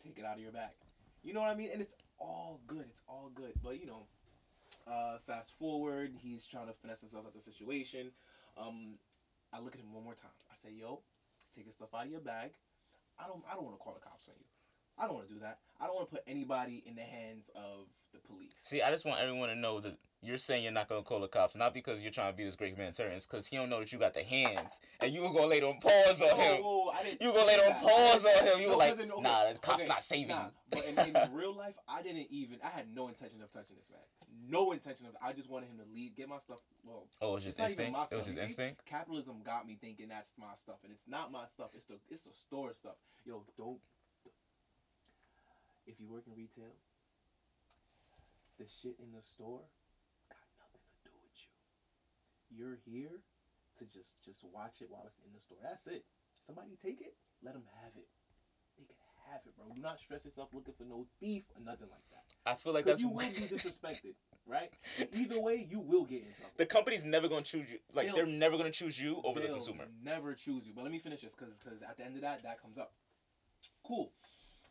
take 0.04 0.18
it 0.18 0.24
out 0.26 0.36
of 0.36 0.42
your 0.42 0.52
bag. 0.52 0.76
You 1.22 1.32
know 1.32 1.40
what 1.40 1.48
I 1.48 1.54
mean? 1.54 1.70
And 1.72 1.80
it's 1.80 1.94
all 2.18 2.60
good. 2.66 2.84
It's 2.90 3.00
all 3.08 3.30
good. 3.34 3.52
But 3.64 3.80
you 3.80 3.86
know, 3.86 4.04
uh, 4.86 5.16
fast 5.16 5.54
forward, 5.54 6.12
he's 6.22 6.46
trying 6.46 6.66
to 6.66 6.74
finesse 6.74 7.00
himself 7.00 7.24
out 7.24 7.32
the 7.32 7.40
situation. 7.40 8.10
Um, 8.58 8.98
I 9.50 9.60
look 9.60 9.74
at 9.74 9.80
him 9.80 9.94
one 9.94 10.04
more 10.04 10.12
time. 10.12 10.30
I 10.52 10.56
say, 10.56 10.74
yo, 10.78 11.00
take 11.56 11.64
your 11.64 11.72
stuff 11.72 11.88
out 11.94 12.04
of 12.04 12.10
your 12.10 12.20
bag. 12.20 12.50
I 13.18 13.26
don't. 13.26 13.42
I 13.50 13.54
don't 13.54 13.64
want 13.64 13.78
to 13.78 13.82
call 13.82 13.94
the 13.94 14.00
cops 14.00 14.28
on 14.28 14.34
you. 14.38 14.44
I 14.98 15.06
don't 15.06 15.14
want 15.14 15.28
to 15.28 15.32
do 15.32 15.40
that. 15.40 15.60
I 15.80 15.86
don't 15.86 15.94
want 15.96 16.10
to 16.10 16.16
put 16.16 16.24
anybody 16.26 16.82
in 16.84 16.96
the 16.96 17.02
hands 17.02 17.50
of 17.56 17.88
the 18.12 18.18
police. 18.18 18.52
See, 18.56 18.82
I 18.82 18.90
just 18.90 19.06
want 19.06 19.20
everyone 19.20 19.48
to 19.48 19.54
know 19.56 19.80
that 19.80 19.96
you're 20.22 20.38
saying 20.38 20.62
you're 20.64 20.72
not 20.72 20.88
gonna 20.88 21.02
call 21.02 21.20
the 21.20 21.28
cops, 21.28 21.56
not 21.56 21.72
because 21.72 22.02
you're 22.02 22.10
trying 22.12 22.32
to 22.32 22.36
be 22.36 22.44
this 22.44 22.56
great 22.56 22.72
humanitarian, 22.74 23.16
it's 23.16 23.26
because 23.26 23.46
he 23.46 23.56
don't 23.56 23.70
know 23.70 23.80
that 23.80 23.90
you 23.92 23.98
got 23.98 24.12
the 24.14 24.22
hands, 24.22 24.78
and 25.00 25.12
you 25.12 25.22
were 25.22 25.30
gonna 25.30 25.46
lay 25.46 25.62
on 25.62 25.78
pause 25.80 26.20
on 26.20 26.36
him. 26.38 26.62
Whoa, 26.62 26.84
whoa, 26.84 26.90
I 26.90 27.02
didn't 27.02 27.22
You 27.22 27.32
gonna 27.32 27.46
lay 27.46 27.54
on 27.54 27.68
that. 27.70 27.82
pause 27.82 28.26
on 28.26 28.46
him. 28.46 28.60
You 28.60 28.66
No, 28.66 28.72
were 28.72 28.78
like, 28.78 28.98
in- 29.00 29.10
okay, 29.12 29.20
nah, 29.22 29.52
the 29.52 29.58
cops 29.58 29.80
okay, 29.80 29.88
not 29.88 30.02
saving 30.02 30.28
nah. 30.28 30.44
you. 30.46 30.50
But 30.70 30.84
in, 30.86 31.16
in 31.16 31.32
real 31.34 31.54
life, 31.56 31.76
I 31.88 32.02
didn't 32.02 32.26
even. 32.30 32.58
I 32.62 32.68
had 32.68 32.94
no 32.94 33.08
intention 33.08 33.40
of 33.42 33.50
touching 33.50 33.76
this 33.76 33.88
man. 33.90 34.00
No 34.48 34.72
intention 34.72 35.06
of. 35.06 35.12
I 35.22 35.32
just 35.32 35.48
wanted 35.48 35.68
him 35.70 35.78
to 35.78 35.84
leave, 35.94 36.14
get 36.16 36.28
my 36.28 36.38
stuff. 36.38 36.58
Well, 36.84 37.06
Oh, 37.22 37.30
it 37.30 37.34
was 37.34 37.46
it's 37.46 37.56
just 37.56 37.58
not 37.58 37.70
even 37.70 37.94
instinct. 37.94 38.12
It 38.12 38.16
was 38.16 38.26
just 38.26 38.36
You 38.36 38.40
see, 38.40 38.44
instinct. 38.46 38.86
Capitalism 38.86 39.36
got 39.44 39.66
me 39.66 39.78
thinking 39.80 40.08
that's 40.08 40.34
my 40.38 40.54
stuff, 40.56 40.76
and 40.84 40.92
it's 40.92 41.08
not 41.08 41.32
my 41.32 41.46
stuff. 41.46 41.70
It's 41.74 41.86
the 41.86 41.96
it's 42.10 42.22
the 42.22 42.32
store 42.32 42.72
stuff. 42.74 42.96
Yo, 43.24 43.44
don't. 43.56 43.78
If 45.86 45.98
you 45.98 46.08
work 46.08 46.24
in 46.26 46.34
retail, 46.36 46.76
the 48.58 48.64
shit 48.68 48.96
in 49.02 49.10
the 49.12 49.22
store 49.22 49.60
got 50.28 50.46
nothing 50.60 50.80
to 50.86 50.96
do 51.02 51.10
with 51.20 51.34
you. 51.34 51.50
You're 52.50 52.78
here 52.84 53.22
to 53.78 53.84
just 53.86 54.24
just 54.24 54.44
watch 54.44 54.80
it 54.82 54.88
while 54.90 55.04
it's 55.06 55.20
in 55.24 55.32
the 55.32 55.40
store. 55.40 55.58
That's 55.62 55.86
it. 55.86 56.04
Somebody 56.40 56.76
take 56.80 57.00
it, 57.00 57.14
let 57.42 57.54
them 57.54 57.64
have 57.82 57.92
it. 57.96 58.08
They 58.78 58.84
can 58.84 58.96
have 59.30 59.42
it, 59.46 59.54
bro. 59.56 59.66
Do 59.74 59.80
not 59.80 60.00
stress 60.00 60.24
yourself 60.24 60.48
looking 60.52 60.74
for 60.74 60.84
no 60.84 61.06
thief 61.20 61.44
or 61.54 61.62
nothing 61.62 61.88
like 61.90 62.04
that. 62.10 62.24
I 62.50 62.54
feel 62.54 62.72
like 62.72 62.86
that's 62.86 63.00
you 63.00 63.10
will 63.10 63.18
be 63.18 63.46
disrespected, 63.46 64.14
right? 64.46 64.70
And 64.98 65.08
either 65.12 65.38
way, 65.40 65.66
you 65.70 65.80
will 65.80 66.04
get 66.04 66.22
in 66.22 66.32
trouble. 66.34 66.54
the 66.56 66.66
company's 66.66 67.04
never 67.04 67.28
gonna 67.28 67.42
choose 67.42 67.70
you. 67.70 67.78
Like 67.94 68.06
They'll- 68.06 68.16
they're 68.16 68.26
never 68.26 68.56
gonna 68.56 68.70
choose 68.70 68.98
you 69.00 69.20
over 69.22 69.38
the 69.40 69.48
consumer. 69.48 69.86
Never 70.02 70.34
choose 70.34 70.66
you. 70.66 70.72
But 70.74 70.82
let 70.82 70.92
me 70.92 70.98
finish 70.98 71.20
this 71.20 71.34
cause 71.34 71.58
because 71.62 71.82
at 71.82 71.96
the 71.98 72.04
end 72.04 72.16
of 72.16 72.22
that, 72.22 72.42
that 72.42 72.60
comes 72.60 72.78
up. 72.78 72.92
Cool. 73.84 74.12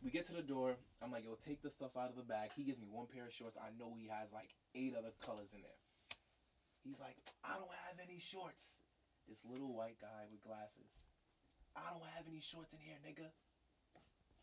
We 0.02 0.10
get 0.10 0.26
to 0.26 0.32
the 0.32 0.42
door. 0.42 0.76
I'm 1.02 1.12
like, 1.12 1.24
yo, 1.24 1.34
take 1.34 1.62
the 1.62 1.70
stuff 1.70 1.96
out 1.96 2.08
of 2.10 2.16
the 2.16 2.22
bag. 2.22 2.50
He 2.56 2.64
gives 2.64 2.78
me 2.78 2.88
one 2.90 3.06
pair 3.06 3.26
of 3.26 3.32
shorts. 3.32 3.56
I 3.60 3.68
know 3.78 3.94
he 3.94 4.08
has 4.08 4.32
like 4.32 4.50
eight 4.74 4.94
other 4.98 5.12
colors 5.22 5.52
in 5.54 5.60
there. 5.62 5.76
He's 6.84 7.00
like, 7.00 7.16
I 7.44 7.54
don't 7.54 7.70
have 7.88 7.98
any 8.02 8.18
shorts. 8.18 8.76
This 9.28 9.46
little 9.46 9.72
white 9.74 10.00
guy 10.00 10.26
with 10.32 10.42
glasses. 10.42 11.02
I 11.76 11.86
don't 11.92 12.02
have 12.16 12.24
any 12.28 12.40
shorts 12.40 12.74
in 12.74 12.80
here, 12.82 12.96
nigga. 13.06 13.30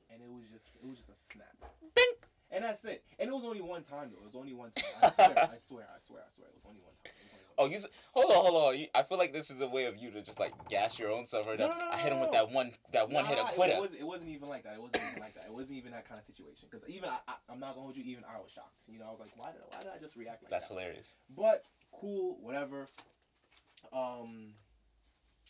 And 0.09 0.21
it 0.21 0.29
was 0.31 0.47
just, 0.47 0.77
it 0.79 0.87
was 0.87 0.97
just 0.97 1.09
a 1.11 1.15
snap. 1.15 1.57
Bink. 1.93 2.27
And 2.49 2.63
that's 2.63 2.85
it. 2.85 3.03
And 3.19 3.27
it 3.27 3.33
was 3.33 3.43
only 3.43 3.59
one 3.59 3.83
time 3.83 4.07
though. 4.15 4.23
It 4.23 4.25
was 4.31 4.35
only 4.39 4.53
one 4.53 4.71
time. 4.71 4.85
I 5.03 5.09
swear, 5.11 5.35
I 5.51 5.57
swear, 5.59 5.83
I 5.91 5.99
swear, 5.99 6.21
I 6.23 6.31
swear. 6.31 6.47
It 6.47 6.55
was 6.55 6.63
only 6.63 6.79
one 6.79 6.95
time. 6.95 7.11
It 7.11 7.19
was 7.19 7.33
only 7.35 7.43
one 7.43 7.55
Oh, 7.59 7.65
you 7.67 7.75
s- 7.75 7.87
hold 8.15 8.31
on, 8.31 8.39
hold 8.47 8.55
on. 8.71 8.79
You, 8.79 8.87
I 8.95 9.03
feel 9.03 9.17
like 9.17 9.33
this 9.33 9.51
is 9.51 9.59
a 9.59 9.67
way 9.67 9.83
of 9.91 9.97
you 9.97 10.11
to 10.11 10.21
just 10.21 10.39
like 10.39 10.53
gas 10.69 10.97
your 10.97 11.11
own 11.11 11.25
self 11.25 11.43
right 11.45 11.59
No, 11.59 11.67
now. 11.67 11.75
no, 11.75 11.83
no, 11.83 11.91
I 11.91 11.97
hit 11.97 12.13
him 12.13 12.21
with 12.21 12.31
that 12.31 12.47
one, 12.49 12.71
that 12.93 13.09
one 13.09 13.25
hit 13.25 13.35
Nah, 13.35 13.49
a 13.49 13.51
quitter. 13.51 13.75
It, 13.75 13.81
was, 13.81 13.93
it 13.99 14.07
wasn't 14.07 14.29
even 14.31 14.47
like 14.47 14.63
that. 14.63 14.75
It 14.75 14.81
wasn't 14.81 15.03
even 15.11 15.19
like 15.19 15.35
that. 15.35 15.43
It 15.43 15.53
wasn't 15.53 15.75
even 15.79 15.91
that 15.91 16.07
kind 16.07 16.19
of 16.19 16.25
situation. 16.25 16.69
Because 16.71 16.87
even 16.87 17.09
I, 17.09 17.17
I, 17.27 17.33
I'm 17.51 17.59
not 17.59 17.75
gonna 17.75 17.81
hold 17.91 17.97
you. 17.97 18.03
Even 18.07 18.23
I 18.23 18.39
was 18.39 18.51
shocked. 18.55 18.79
You 18.87 18.99
know, 18.99 19.07
I 19.07 19.11
was 19.11 19.19
like, 19.19 19.35
why 19.35 19.51
did, 19.51 19.59
why 19.67 19.79
did 19.83 19.91
I 19.91 19.99
just 19.99 20.15
react 20.15 20.43
like 20.43 20.51
That's 20.51 20.69
that? 20.69 20.75
That's 20.75 20.87
hilarious. 20.87 21.15
But 21.35 21.65
cool, 21.99 22.37
whatever. 22.41 22.87
Um, 23.93 24.53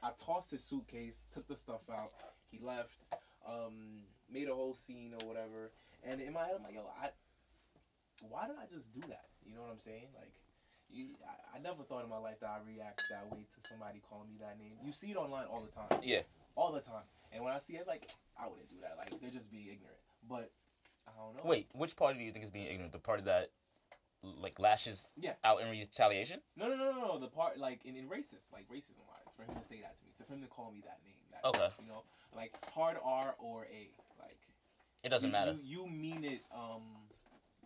I 0.03 0.11
tossed 0.17 0.51
his 0.51 0.63
suitcase, 0.63 1.25
took 1.33 1.47
the 1.47 1.55
stuff 1.57 1.89
out. 1.89 2.11
He 2.51 2.59
left. 2.59 2.95
Um, 3.47 3.95
made 4.31 4.47
a 4.49 4.53
whole 4.53 4.73
scene 4.73 5.13
or 5.21 5.27
whatever. 5.27 5.71
And 6.03 6.21
in 6.21 6.33
my 6.33 6.45
head, 6.45 6.55
I'm 6.57 6.63
like, 6.63 6.75
yo, 6.75 6.81
I, 7.01 7.09
why 8.29 8.47
did 8.47 8.55
I 8.61 8.65
just 8.73 8.93
do 8.93 9.01
that? 9.07 9.25
You 9.45 9.55
know 9.55 9.61
what 9.61 9.71
I'm 9.71 9.79
saying? 9.79 10.07
Like, 10.15 10.33
you, 10.89 11.07
I, 11.25 11.57
I 11.57 11.61
never 11.61 11.83
thought 11.83 12.03
in 12.03 12.09
my 12.09 12.17
life 12.17 12.39
that 12.41 12.49
I 12.49 12.59
react 12.65 13.03
that 13.09 13.29
way 13.31 13.43
to 13.43 13.67
somebody 13.67 14.01
calling 14.09 14.29
me 14.29 14.35
that 14.41 14.57
name. 14.59 14.73
You 14.83 14.91
see 14.91 15.11
it 15.11 15.17
online 15.17 15.45
all 15.51 15.61
the 15.61 15.71
time 15.71 15.99
Yeah. 16.03 16.21
all 16.55 16.71
the 16.71 16.79
time. 16.81 17.03
And 17.33 17.43
when 17.43 17.53
I 17.53 17.59
see 17.59 17.73
it, 17.73 17.87
like, 17.87 18.07
I 18.39 18.47
wouldn't 18.47 18.69
do 18.69 18.77
that. 18.81 18.95
Like, 18.97 19.19
they're 19.19 19.31
just 19.31 19.51
being 19.51 19.63
ignorant. 19.67 19.99
But 20.29 20.51
I 21.07 21.11
don't 21.17 21.35
know. 21.35 21.49
Wait, 21.49 21.67
which 21.73 21.95
party 21.95 22.19
do 22.19 22.25
you 22.25 22.31
think 22.31 22.45
is 22.45 22.51
being 22.51 22.67
ignorant? 22.67 22.91
The 22.93 22.99
party 22.99 23.23
that 23.23 23.49
like 24.23 24.59
lashes 24.59 25.11
Yeah. 25.17 25.33
out 25.43 25.61
in 25.61 25.69
retaliation? 25.69 26.41
No, 26.55 26.67
no, 26.69 26.75
no, 26.75 26.91
no, 26.91 27.01
no. 27.07 27.19
The 27.19 27.27
part, 27.27 27.57
like, 27.57 27.85
in, 27.85 27.95
in 27.95 28.07
racist, 28.09 28.51
like, 28.51 28.67
racism 28.69 29.05
wise, 29.07 29.33
for 29.35 29.43
him 29.43 29.55
to 29.57 29.63
say 29.63 29.81
that 29.81 29.97
to 29.99 30.05
me, 30.05 30.11
to 30.17 30.23
for 30.23 30.33
him 30.33 30.41
to 30.41 30.47
call 30.47 30.71
me 30.71 30.81
that 30.85 30.99
name. 31.05 31.21
That 31.31 31.45
Okay. 31.45 31.69
You 31.81 31.87
know, 31.87 32.03
like, 32.35 32.53
hard 32.73 32.97
R 33.03 33.35
or 33.39 33.65
A. 33.65 33.89
Like, 34.19 34.39
It 35.03 35.09
doesn't 35.09 35.29
you, 35.29 35.33
matter. 35.33 35.53
You, 35.63 35.85
you 35.85 35.87
mean 35.87 36.23
it, 36.23 36.41
um, 36.51 36.83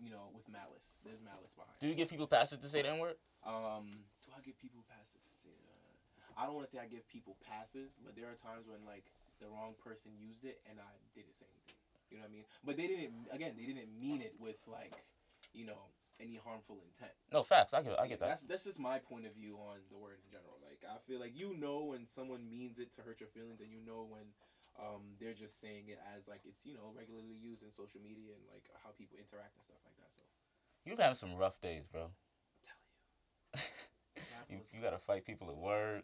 you 0.04 0.12
know, 0.12 0.30
with 0.36 0.48
malice. 0.50 1.00
There's 1.06 1.22
malice 1.22 1.54
behind. 1.56 1.78
Do 1.80 1.88
you 1.88 1.96
give 1.96 2.10
people 2.10 2.28
passes 2.28 2.60
to 2.60 2.68
say 2.68 2.82
the 2.82 2.90
N 2.90 3.00
word? 3.00 3.16
Um, 3.46 4.06
do 4.26 4.32
I 4.38 4.42
give 4.46 4.60
people 4.60 4.84
passes 4.90 5.24
to 5.26 5.34
say 5.34 5.50
that? 5.50 6.38
I 6.38 6.46
don't 6.46 6.56
want 6.56 6.68
to 6.68 6.72
say 6.72 6.80
I 6.80 6.88
give 6.88 7.08
people 7.08 7.38
passes, 7.48 8.00
but 8.04 8.16
there 8.16 8.26
are 8.26 8.36
times 8.38 8.66
when 8.68 8.82
like 8.86 9.06
the 9.40 9.48
wrong 9.48 9.74
person 9.84 10.12
used 10.18 10.44
it 10.46 10.60
and 10.70 10.80
I 10.80 10.90
did 11.14 11.26
the 11.30 11.34
same 11.36 11.54
thing. 11.68 11.76
You 12.10 12.18
know 12.18 12.24
what 12.24 12.30
I 12.30 12.34
mean? 12.34 12.46
But 12.66 12.78
they 12.78 12.88
didn't. 12.88 13.14
Again, 13.32 13.54
they 13.58 13.66
didn't 13.66 13.94
mean 14.00 14.22
it 14.22 14.36
with 14.40 14.60
like, 14.68 14.94
you 15.54 15.66
know, 15.66 15.92
any 16.22 16.38
harmful 16.38 16.78
intent. 16.86 17.12
No 17.34 17.42
facts. 17.44 17.74
I 17.74 17.82
get. 17.82 18.00
I 18.00 18.08
get 18.08 18.20
that. 18.22 18.30
That's 18.30 18.44
that's 18.44 18.66
just 18.66 18.80
my 18.80 19.00
point 19.00 19.26
of 19.26 19.34
view 19.34 19.58
on 19.58 19.82
the 19.90 19.98
word 19.98 20.22
in 20.24 20.30
general. 20.32 20.56
Like 20.62 20.86
I 20.86 20.98
feel 21.10 21.20
like 21.20 21.40
you 21.40 21.58
know 21.58 21.84
when 21.92 22.06
someone 22.06 22.48
means 22.50 22.80
it 22.80 22.94
to 22.96 23.02
hurt 23.02 23.20
your 23.20 23.30
feelings, 23.30 23.60
and 23.62 23.72
you 23.72 23.82
know 23.86 24.06
when 24.08 24.32
um, 24.80 25.18
they're 25.20 25.34
just 25.34 25.60
saying 25.60 25.90
it 25.90 26.00
as 26.16 26.28
like 26.28 26.42
it's 26.46 26.66
you 26.66 26.74
know 26.74 26.94
regularly 26.96 27.36
used 27.36 27.64
in 27.64 27.72
social 27.72 28.00
media 28.00 28.32
and 28.38 28.44
like 28.54 28.64
how 28.84 28.92
people 28.98 29.18
interact 29.18 29.56
and 29.58 29.64
stuff 29.66 29.82
like 29.84 29.98
that. 29.98 30.14
So 30.14 30.22
You've 30.86 31.00
had 31.00 31.18
some 31.18 31.36
rough 31.36 31.60
days, 31.62 31.86
bro. 31.92 32.10
I'm 32.10 32.64
telling 32.66 34.50
you. 34.50 34.56
you, 34.58 34.78
you 34.78 34.82
gotta 34.82 34.98
fight 34.98 35.26
people 35.26 35.50
at 35.50 35.58
work, 35.58 36.04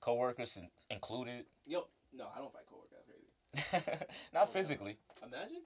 coworkers 0.00 0.56
in- 0.56 0.70
included. 0.90 1.46
Yo, 1.66 1.88
no, 2.12 2.28
I 2.34 2.38
don't 2.38 2.52
fight 2.52 2.66
coworkers. 2.68 2.92
That's 2.92 3.80
crazy. 3.80 4.06
Not 4.34 4.48
physically, 4.52 4.98
Imagine 5.22 5.62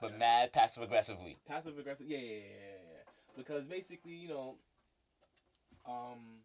but 0.00 0.18
mad 0.18 0.52
passive 0.52 0.82
aggressively. 0.82 1.36
passive 1.46 1.78
aggressive. 1.78 2.06
Yeah, 2.08 2.18
yeah, 2.18 2.34
yeah. 2.34 2.79
Because 3.36 3.66
basically, 3.66 4.12
you 4.14 4.28
know, 4.28 4.56
um, 5.86 6.44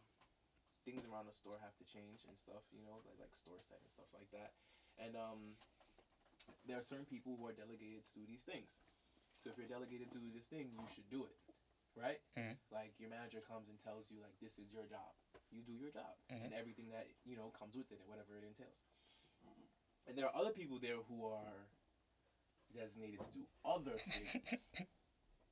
things 0.85 1.03
around 1.05 1.25
the 1.27 1.33
store 1.35 1.57
have 1.61 1.75
to 1.81 1.85
change 1.85 2.23
and 2.27 2.37
stuff. 2.37 2.63
You 2.71 2.81
know, 2.85 3.01
like 3.05 3.17
like 3.19 3.33
store 3.35 3.59
set 3.65 3.81
and 3.81 3.91
stuff 3.91 4.09
like 4.13 4.29
that. 4.31 4.53
And 4.97 5.15
um, 5.17 5.59
there 6.67 6.77
are 6.79 6.85
certain 6.85 7.05
people 7.05 7.35
who 7.35 7.45
are 7.47 7.55
delegated 7.55 8.05
to 8.07 8.11
do 8.15 8.23
these 8.25 8.43
things. 8.47 8.79
So 9.43 9.51
if 9.51 9.57
you're 9.59 9.69
delegated 9.69 10.09
to 10.15 10.19
do 10.19 10.31
this 10.33 10.47
thing, 10.47 10.71
you 10.73 10.87
should 10.89 11.05
do 11.11 11.27
it, 11.27 11.37
right? 11.93 12.17
Mhm. 12.39 12.57
Like 12.71 12.97
your 12.97 13.09
manager 13.11 13.43
comes 13.43 13.69
and 13.69 13.77
tells 13.77 14.09
you 14.09 14.17
like 14.23 14.33
this 14.41 14.57
is 14.57 14.71
your 14.73 14.87
job. 14.89 15.13
You 15.51 15.61
do 15.61 15.73
your 15.75 15.91
job 15.91 16.17
Mhm. 16.31 16.45
and 16.45 16.51
everything 16.53 16.89
that 16.89 17.07
you 17.25 17.35
know 17.35 17.51
comes 17.53 17.75
with 17.75 17.91
it, 17.91 17.99
and 17.99 18.07
whatever 18.09 18.37
it 18.37 18.43
entails. 18.43 18.81
And 20.07 20.17
there 20.17 20.25
are 20.29 20.35
other 20.35 20.51
people 20.53 20.79
there 20.79 21.01
who 21.09 21.25
are 21.25 21.65
designated 22.73 23.19
to 23.21 23.31
do 23.31 23.45
other 23.63 23.97
things 23.97 24.71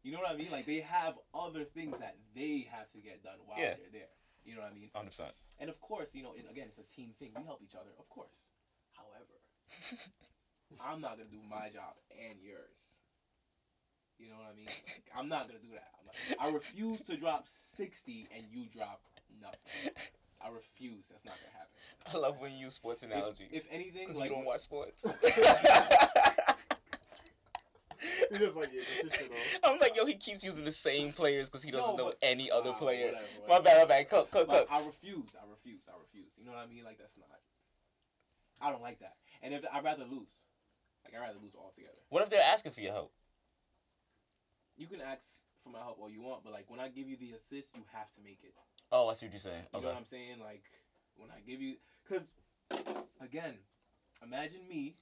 You 0.04 0.12
know 0.12 0.20
what 0.20 0.32
I 0.32 0.36
mean? 0.36 0.52
Like 0.52 0.66
they 0.66 0.82
have 0.82 1.18
other 1.34 1.64
things 1.64 2.00
that 2.00 2.16
they 2.36 2.68
have 2.72 2.92
to 2.92 2.98
get 3.00 3.24
done 3.24 3.40
while 3.46 3.58
Yeah. 3.60 3.76
they're 3.76 3.92
there. 3.92 4.12
You 4.46 4.56
know 4.56 4.62
what 4.62 4.72
I 4.72 4.76
mean? 4.76 4.90
Hundred 4.94 5.10
percent. 5.12 5.32
And 5.60 5.70
of 5.70 5.80
course, 5.80 6.14
you 6.14 6.24
know, 6.24 6.34
it, 6.36 6.46
again, 6.50 6.66
it's 6.68 6.78
a 6.78 6.84
team 6.84 7.12
thing. 7.18 7.32
We 7.38 7.44
help 7.44 7.62
each 7.64 7.76
other, 7.76 7.92
of 7.98 8.10
course. 8.10 8.50
However, 8.92 9.40
I'm 10.84 11.00
not 11.00 11.18
gonna 11.18 11.30
do 11.32 11.40
my 11.50 11.70
job 11.70 11.96
and 12.12 12.38
yours. 12.42 12.92
You 14.20 14.30
know 14.30 14.36
what 14.36 14.52
I 14.52 14.56
mean? 14.56 14.66
Like, 14.68 15.10
I'm 15.18 15.30
not 15.30 15.48
gonna 15.48 15.60
do 15.60 15.72
that. 15.74 15.88
Not, 16.06 16.16
I 16.40 16.54
refuse 16.54 17.02
to 17.04 17.16
drop 17.16 17.48
sixty 17.48 18.28
and 18.36 18.46
you 18.52 18.66
drop 18.76 19.02
nothing. 19.42 19.94
I 20.44 20.50
refuse. 20.50 21.08
That's 21.10 21.24
not 21.24 21.36
gonna 21.40 21.58
happen. 21.58 22.14
I 22.14 22.18
love 22.18 22.42
when 22.42 22.52
you 22.52 22.66
use 22.66 22.74
sports 22.74 23.02
If, 23.04 23.12
analogy 23.12 23.48
if 23.52 23.68
anything, 23.72 24.02
because 24.04 24.20
like 24.20 24.30
you 24.30 24.36
don't 24.36 24.46
watch 24.46 24.62
sports. 24.62 25.06
He's 28.30 28.40
just 28.40 28.58
like, 28.58 28.70
yeah, 28.74 28.82
shit 28.82 29.32
off. 29.32 29.60
I'm 29.64 29.80
like, 29.80 29.96
yo, 29.96 30.06
he 30.06 30.16
keeps 30.16 30.44
using 30.44 30.66
the 30.66 30.72
same 30.72 31.12
players 31.12 31.50
because 31.50 31.64
he 31.64 31.72
doesn't 31.72 31.96
No, 31.98 32.08
know 32.10 32.14
any 32.22 32.50
other 32.52 32.72
Ah, 32.72 32.74
player. 32.74 33.06
whatever, 33.08 33.26
My 33.48 33.60
whatever. 33.60 33.64
bad, 33.64 33.88
my 33.90 33.96
bad. 33.96 34.10
Cook, 34.10 34.32
cook, 34.32 34.50
cook. 34.50 34.68
I 34.72 34.78
refuse. 34.86 35.36
I 35.36 35.50
refuse. 35.50 35.84
I 35.88 35.94
refuse. 36.00 36.32
You 36.38 36.46
know 36.46 36.52
what 36.52 36.60
I 36.62 36.68
mean? 36.68 36.84
Like 36.84 36.98
that's 36.98 37.18
not. 37.18 37.28
I 38.62 38.72
don't 38.72 38.82
like 38.82 39.00
that. 39.00 39.16
And 39.42 39.54
if 39.54 39.64
I'd 39.74 39.84
rather 39.84 40.06
lose, 40.06 40.46
like 41.04 41.14
I'd 41.16 41.22
rather 41.26 41.40
lose 41.42 41.56
altogether. 41.56 42.00
What 42.10 42.24
if 42.24 42.30
they're 42.30 42.40
asking 42.42 42.72
for 42.72 42.82
your 42.82 42.94
help? 42.94 43.12
You 44.78 44.88
can 44.88 45.02
ask 45.02 45.42
for 45.64 45.70
my 45.70 45.80
help 45.80 45.98
all 46.00 46.10
you 46.10 46.22
want, 46.22 46.44
but 46.44 46.52
like 46.54 46.66
when 46.70 46.80
I 46.80 46.90
give 46.90 47.08
you 47.10 47.18
the 47.18 47.32
assist, 47.32 47.76
you 47.76 47.84
have 47.94 48.12
to 48.14 48.22
make 48.24 48.40
it. 48.44 48.54
Oh, 48.92 49.10
I 49.10 49.14
see 49.14 49.26
what 49.28 49.34
you're 49.34 49.40
saying. 49.40 49.64
You 49.74 49.82
know 49.82 49.88
what 49.88 49.98
I'm 49.98 50.06
saying? 50.06 50.40
Like 50.44 50.64
when 51.16 51.30
I 51.30 51.40
give 51.46 51.62
you, 51.62 51.76
cause 52.08 52.34
again, 53.22 53.56
imagine 54.24 54.62
me. 54.70 54.96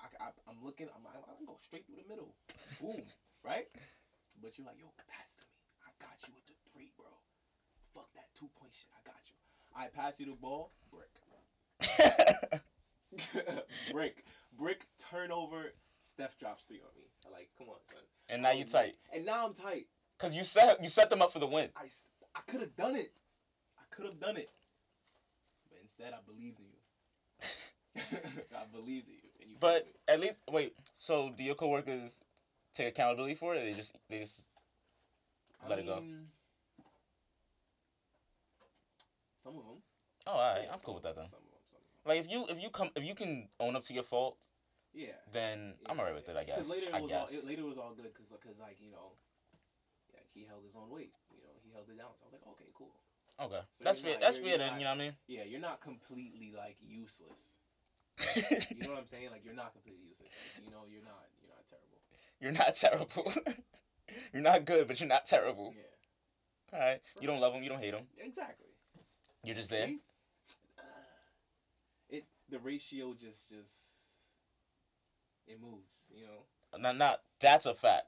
I, 0.00 0.06
I, 0.24 0.28
I'm 0.48 0.58
looking. 0.64 0.88
I'm, 0.90 1.04
I'm, 1.06 1.20
I'm 1.28 1.36
gonna 1.44 1.46
go 1.46 1.56
straight 1.60 1.86
through 1.86 2.00
the 2.02 2.08
middle. 2.08 2.34
Boom. 2.80 3.04
right? 3.44 3.68
But 4.42 4.56
you're 4.56 4.66
like, 4.66 4.78
yo, 4.80 4.88
pass 4.96 5.36
to 5.40 5.44
me. 5.44 5.56
I 5.84 5.90
got 6.00 6.16
you 6.26 6.32
with 6.34 6.46
the 6.48 6.56
three, 6.72 6.92
bro. 6.96 7.08
Fuck 7.94 8.08
that 8.14 8.32
two 8.38 8.48
point 8.58 8.72
shit. 8.72 8.88
I 8.96 9.02
got 9.04 9.20
you. 9.28 9.36
I 9.76 9.88
pass 9.88 10.18
you 10.20 10.26
the 10.26 10.38
ball. 10.40 10.72
Brick. 10.90 11.12
brick. 13.92 14.24
Brick. 14.56 14.86
Turnover. 15.10 15.72
Steph 16.00 16.38
drops 16.38 16.64
three 16.64 16.80
on 16.80 16.94
me. 16.96 17.04
I'm 17.26 17.32
like, 17.32 17.50
come 17.58 17.68
on, 17.68 17.76
son. 17.92 18.00
and 18.28 18.42
now 18.42 18.52
you 18.52 18.64
um, 18.64 18.68
tight 18.70 18.94
And 19.14 19.26
now 19.26 19.46
I'm 19.46 19.54
tight. 19.54 19.86
because 20.18 20.34
you 20.34 20.44
set 20.44 20.80
you 20.82 20.88
set 20.88 21.10
them 21.10 21.20
up 21.20 21.30
for 21.32 21.38
the 21.38 21.46
win. 21.46 21.68
I, 21.76 21.84
I 22.34 22.40
could 22.46 22.60
have 22.62 22.74
done 22.74 22.96
it. 22.96 23.12
I 23.78 23.94
could 23.94 24.06
have 24.06 24.18
done 24.18 24.36
it. 24.38 24.48
But 25.68 25.78
instead, 25.82 26.12
I 26.14 26.18
believed 26.26 26.58
in 26.60 26.66
you. 26.72 28.02
I 28.56 28.64
believed 28.72 29.08
in 29.08 29.14
you. 29.14 29.29
And 29.40 29.50
you 29.50 29.56
But 29.60 29.86
at 30.08 30.20
least 30.20 30.38
wait. 30.50 30.74
So 30.94 31.30
do 31.36 31.42
your 31.42 31.54
coworkers 31.54 32.22
take 32.74 32.88
accountability 32.88 33.34
for 33.34 33.54
it? 33.54 33.58
Or 33.58 33.64
they 33.64 33.74
just 33.74 33.96
they 34.08 34.18
just 34.20 34.42
let 35.68 35.78
I 35.78 35.82
it 35.82 35.86
go. 35.86 36.02
Some 39.38 39.56
of 39.56 39.64
them. 39.64 39.80
oh, 40.26 40.32
all 40.32 40.38
right. 40.38 40.68
I'm 40.70 40.78
cool 40.80 40.94
with 40.94 41.04
that 41.04 41.16
then. 41.16 41.24
Some 41.30 41.40
of 41.40 41.48
them. 41.48 41.60
Some 41.70 41.80
of 41.80 42.04
them. 42.04 42.04
Like 42.04 42.20
if 42.20 42.30
you 42.30 42.46
if 42.48 42.62
you 42.62 42.70
come 42.70 42.90
if 42.94 43.04
you 43.04 43.14
can 43.14 43.48
own 43.58 43.76
up 43.76 43.82
to 43.84 43.94
your 43.94 44.02
fault, 44.02 44.36
Yeah. 44.92 45.16
then 45.32 45.74
I'm 45.86 45.96
Yeah, 45.96 46.02
alright 46.02 46.14
with 46.14 46.28
it. 46.28 46.36
I 46.36 46.44
guess. 46.44 46.56
Because 46.56 46.70
later 46.70 46.86
it 46.88 46.94
I 46.94 47.00
was 47.00 47.10
guess. 47.10 47.20
all 47.32 47.38
it, 47.38 47.46
later 47.46 47.62
it 47.62 47.68
was 47.68 47.78
all 47.78 47.92
good 47.94 48.12
because 48.12 48.28
because 48.30 48.58
like 48.58 48.76
you 48.80 48.90
know, 48.90 49.12
yeah, 50.12 50.20
he 50.34 50.44
held 50.44 50.64
his 50.64 50.76
own 50.76 50.90
weight. 50.90 51.14
You 51.32 51.42
know, 51.42 51.54
he 51.64 51.70
held 51.72 51.88
it 51.88 51.96
down. 51.96 52.12
So 52.18 52.24
I 52.24 52.26
was 52.28 52.32
like, 52.36 52.46
okay, 52.52 52.70
cool. 52.74 52.92
okay, 53.40 53.62
So 53.78 53.84
that's 53.84 54.00
fair. 54.00 54.12
not- 54.12 54.20
That's 54.20 54.38
fair 54.38 54.58
then. 54.58 54.78
You 54.78 54.84
know 54.84 54.90
what 54.92 55.00
I 55.00 55.04
mean? 55.08 55.14
Yeah, 55.26 55.44
you're 55.44 55.60
not 55.60 55.80
completely 55.80 56.52
like 56.56 56.76
useless. 56.80 57.56
You 58.70 58.86
know 58.86 58.90
what 58.90 59.00
I'm 59.00 59.06
saying? 59.06 59.30
Like 59.30 59.44
you're 59.44 59.54
not 59.54 59.72
completely 59.72 60.04
useless. 60.08 60.30
Like, 60.56 60.64
you 60.64 60.70
know, 60.70 60.84
you're 60.88 61.02
not. 61.02 61.26
You're 62.40 62.52
not 62.54 62.74
terrible. 62.74 63.10
You're 63.12 63.22
not 63.22 63.34
terrible. 63.34 63.62
you're 64.32 64.42
not 64.42 64.64
good, 64.64 64.88
but 64.88 65.00
you're 65.00 65.08
not 65.08 65.24
terrible. 65.24 65.74
Yeah. 65.76 66.78
All 66.78 66.84
right. 66.84 67.00
You 67.20 67.26
don't 67.26 67.40
love 67.40 67.52
them. 67.52 67.62
You 67.62 67.70
don't 67.70 67.80
hate 67.80 67.92
them. 67.92 68.04
Exactly. 68.18 68.68
You're 69.44 69.56
just 69.56 69.70
there. 69.70 69.86
See? 69.86 70.00
Uh, 70.78 70.82
it 72.08 72.24
the 72.48 72.58
ratio 72.58 73.14
just 73.14 73.50
just 73.50 73.74
it 75.46 75.60
moves. 75.60 76.12
You 76.14 76.26
know. 76.26 76.78
Not 76.78 76.96
not. 76.96 77.20
That's 77.40 77.66
a 77.66 77.74
fact. 77.74 78.06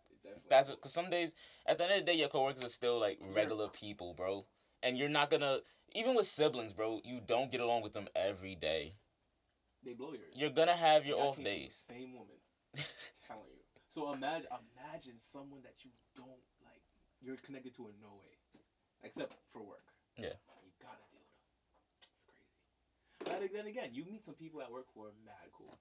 That's 0.49 0.71
because 0.71 0.93
some 0.93 1.11
days, 1.11 1.35
at 1.67 1.79
the 1.79 1.85
end 1.85 1.93
of 1.95 1.99
the 2.01 2.13
day, 2.13 2.19
your 2.19 2.29
coworkers 2.29 2.65
are 2.65 2.69
still 2.69 3.01
like 3.01 3.19
regular 3.35 3.69
people, 3.69 4.15
bro. 4.15 4.47
And 4.83 4.99
you're 4.99 5.09
not 5.09 5.31
gonna, 5.31 5.61
even 5.95 6.15
with 6.15 6.27
siblings, 6.27 6.73
bro. 6.73 7.01
You 7.05 7.21
don't 7.25 7.51
get 7.51 7.61
along 7.61 7.83
with 7.83 7.93
them 7.93 8.09
every 8.15 8.55
day. 8.55 8.93
They 9.85 9.95
blow 9.95 10.13
yours. 10.13 10.35
You're 10.35 10.51
gonna 10.51 10.77
have 10.77 11.07
your 11.07 11.19
off 11.19 11.37
came 11.37 11.45
from 11.45 11.45
the 11.45 11.51
days. 11.51 11.75
Same 11.75 12.13
woman. 12.13 12.39
telling 13.27 13.51
you. 13.53 13.63
So 13.91 14.13
imagine 14.13 14.49
imagine 14.77 15.15
someone 15.19 15.61
that 15.63 15.85
you 15.85 15.91
don't 16.17 16.43
like. 16.65 16.83
You're 17.21 17.37
connected 17.37 17.75
to 17.77 17.89
in 17.89 17.95
no 18.01 18.09
way, 18.19 18.33
except 19.03 19.35
for 19.49 19.63
work. 19.63 19.85
Yeah. 20.17 20.37
You 20.65 20.73
gotta 20.81 21.05
deal 21.13 21.21
with 21.21 21.37
them. 21.37 21.53
It's 21.99 22.09
crazy. 22.25 23.51
But 23.51 23.53
then 23.55 23.67
again, 23.67 23.91
you 23.93 24.05
meet 24.05 24.25
some 24.25 24.35
people 24.35 24.63
at 24.63 24.73
work 24.73 24.87
who 24.95 25.03
are 25.03 25.13
mad 25.25 25.53
cool. 25.53 25.77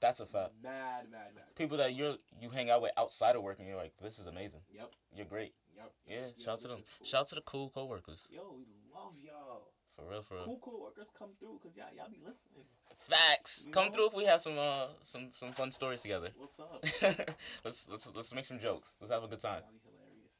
That's 0.00 0.20
a 0.20 0.26
fact. 0.26 0.52
Mad, 0.62 1.10
mad, 1.10 1.34
mad. 1.34 1.54
People 1.56 1.76
that 1.78 1.94
you're 1.94 2.16
you 2.40 2.50
hang 2.50 2.70
out 2.70 2.82
with 2.82 2.92
outside 2.96 3.36
of 3.36 3.42
work, 3.42 3.58
and 3.58 3.68
you're 3.68 3.76
like, 3.76 3.92
this 4.02 4.18
is 4.18 4.26
amazing. 4.26 4.60
Yep. 4.74 4.90
You're 5.14 5.26
great. 5.26 5.54
Yep. 5.76 5.92
Yeah. 6.06 6.16
Yo, 6.36 6.44
shout 6.44 6.60
to 6.60 6.68
them. 6.68 6.78
cool. 6.78 7.06
Shout 7.06 7.28
to 7.28 7.34
the 7.34 7.40
cool 7.42 7.70
coworkers. 7.70 8.28
Yo, 8.30 8.54
we 8.56 8.64
love 8.94 9.14
y'all. 9.22 9.71
For 9.96 10.04
real, 10.10 10.22
for 10.22 10.34
real. 10.34 10.44
Cool 10.44 10.58
coworkers 10.62 11.10
come 11.16 11.30
through 11.38 11.60
because 11.62 11.76
y'all 11.76 11.86
y'all 11.96 12.08
be 12.10 12.20
listening. 12.24 12.64
Facts. 12.96 13.64
You 13.66 13.72
Come 13.72 13.86
know? 13.86 13.90
through 13.92 14.06
if 14.08 14.14
we 14.14 14.24
have 14.24 14.40
some 14.40 14.58
uh 14.58 14.86
some 15.02 15.28
some 15.32 15.52
fun 15.52 15.70
stories 15.70 16.02
together. 16.02 16.30
What's 16.38 16.58
up? 16.60 16.80
let's 17.64 17.88
let's 17.90 18.10
let's 18.14 18.34
make 18.34 18.44
some 18.44 18.58
jokes. 18.58 18.96
Let's 19.00 19.12
have 19.12 19.22
a 19.24 19.28
good 19.28 19.40
time. 19.40 19.60
That'd 19.60 19.82
be 19.82 19.90
hilarious. 19.90 20.36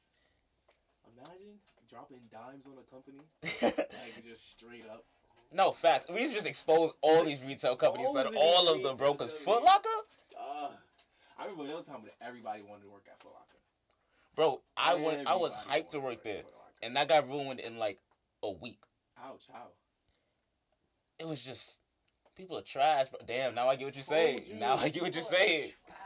Imagine 1.16 1.58
dropping 1.88 2.20
dimes 2.30 2.66
on 2.66 2.74
a 2.78 2.90
company, 2.90 3.20
like 3.62 4.24
just 4.24 4.50
straight 4.52 4.86
up. 4.88 5.04
no 5.52 5.70
facts. 5.70 6.06
We 6.08 6.20
just 6.32 6.46
expose 6.46 6.92
all 7.02 7.24
these 7.24 7.44
retail 7.46 7.76
companies 7.76 8.12
that 8.14 8.26
all 8.34 8.74
of 8.74 8.82
the 8.82 8.94
brokers. 8.94 9.32
Foot 9.32 9.62
Locker, 9.62 9.88
Uh, 10.38 10.68
I 11.38 11.42
remember 11.44 11.66
there 11.66 11.76
was 11.76 11.86
time 11.86 12.00
when 12.02 12.10
everybody 12.22 12.62
wanted 12.62 12.84
to 12.84 12.90
work 12.90 13.04
at 13.10 13.20
Foot 13.20 13.32
Locker. 13.32 13.58
bro. 14.34 14.62
I 14.76 14.94
went. 14.94 15.26
I 15.26 15.34
was 15.36 15.54
hyped 15.54 15.90
to 15.90 16.00
work 16.00 16.22
there, 16.24 16.38
at 16.38 16.44
Foot 16.44 16.54
Locker. 16.54 16.72
and 16.82 16.96
that 16.96 17.08
got 17.08 17.28
ruined 17.28 17.60
in 17.60 17.76
like 17.76 17.98
a 18.42 18.50
week. 18.50 18.80
Ouch! 19.22 19.42
How? 19.52 19.68
It 21.18 21.26
was 21.26 21.44
just 21.44 21.80
people 22.36 22.58
are 22.58 22.62
trash. 22.62 23.06
But 23.10 23.26
damn, 23.26 23.54
now 23.54 23.68
I 23.68 23.76
get 23.76 23.86
what 23.86 23.94
you're 23.94 24.02
saying. 24.02 24.40
You, 24.46 24.54
Now 24.56 24.76
I 24.76 24.88
get 24.88 25.02
what 25.02 25.14
you're 25.14 25.22
saying. 25.22 25.70
trash. 25.86 25.98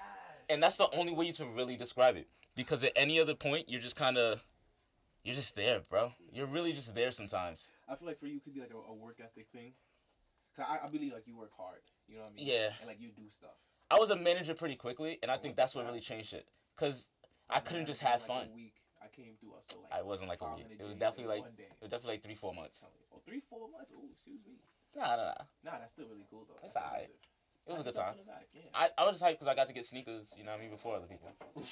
And 0.49 0.63
that's 0.63 0.77
the 0.77 0.89
only 0.97 1.13
way 1.13 1.27
you 1.27 1.33
can 1.33 1.55
really 1.55 1.77
describe 1.77 2.17
it. 2.17 2.29
Because 2.55 2.85
at 2.85 2.93
any 2.97 3.21
other 3.21 3.35
point, 3.35 3.69
you're 3.69 3.81
just 3.81 3.97
kind 3.97 4.17
of, 4.17 4.43
you're 5.25 5.35
just 5.35 5.57
there, 5.57 5.81
bro. 5.91 6.13
You're 6.33 6.47
really 6.47 6.73
just 6.73 6.95
there 6.95 7.11
sometimes. 7.11 7.71
I 7.89 7.97
feel 7.97 8.09
like 8.09 8.19
for 8.19 8.27
you, 8.27 8.37
it 8.37 8.45
could 8.45 8.55
be 8.55 8.61
like 8.61 8.73
a, 8.73 8.91
a 8.91 8.95
work 8.95 9.21
ethic 9.21 9.49
thing. 9.53 9.73
Cause 10.57 10.65
I, 10.69 10.87
I 10.87 10.89
believe 10.89 11.13
like 11.13 11.27
you 11.27 11.37
work 11.37 11.51
hard. 11.57 11.81
You 12.09 12.17
know 12.17 12.23
what 12.23 12.33
I 12.33 12.37
mean? 12.37 12.47
Yeah. 12.47 12.71
And 12.81 12.89
like 12.89 13.01
you 13.01 13.11
do 13.15 13.25
stuff. 13.29 13.51
I 13.91 13.99
was 13.99 14.11
a 14.11 14.17
manager 14.17 14.55
pretty 14.55 14.75
quickly, 14.75 15.19
and 15.23 15.31
I 15.31 15.35
oh, 15.35 15.39
think 15.39 15.55
that's 15.55 15.75
what 15.75 15.85
really 15.85 16.01
changed 16.01 16.33
it. 16.33 16.47
Cause 16.77 17.09
I 17.49 17.61
couldn't 17.61 17.87
just 17.87 18.03
have 18.03 18.23
fun. 18.23 18.49
A 19.07 19.11
week, 19.11 19.15
I 19.15 19.23
came 19.23 19.35
through. 19.39 19.55
I 19.55 19.63
saw 19.63 19.79
like. 19.79 19.93
I 19.93 20.03
wasn't 20.03 20.29
like 20.29 20.41
a 20.43 20.55
week. 20.57 20.67
It 20.79 20.85
was 20.85 20.95
definitely 20.97 21.35
like 21.39 21.45
it 21.59 21.83
was 21.83 21.91
definitely 21.91 22.15
like 22.19 22.23
three, 22.23 22.35
four 22.35 22.53
months. 22.55 22.81
Telling 22.81 22.95
you. 22.99 23.07
Oh, 23.15 23.21
three, 23.25 23.41
four 23.49 23.69
months. 23.71 23.91
Oh, 23.95 24.03
excuse 24.13 24.41
me. 24.47 24.59
Nah, 24.97 25.17
nah, 25.17 25.25
nah. 25.25 25.45
Nah, 25.65 25.79
that's 25.79 25.93
still 25.93 26.07
really 26.11 26.27
cool 26.31 26.45
though. 26.49 26.55
It's 26.65 26.75
That's 26.75 26.77
alright. 26.77 27.09
impressive. 27.09 27.33
It 27.67 27.73
was 27.73 27.81
a 27.81 27.85
good 27.85 27.95
time. 27.97 28.05
up 28.05 28.11
on 28.13 28.19
the 28.19 28.31
back, 28.31 28.47
yeah. 28.55 28.61
I, 28.73 28.89
I 28.97 29.05
was 29.05 29.19
just 29.19 29.25
hyped 29.25 29.33
because 29.43 29.49
I 29.49 29.55
got 29.57 29.67
to 29.67 29.73
get 29.75 29.85
sneakers. 29.85 30.33
You 30.39 30.45
know 30.45 30.53
what 30.53 30.59
I 30.59 30.63
mean? 30.63 30.71
Before 30.71 30.95
other 30.97 31.07
people. 31.11 31.35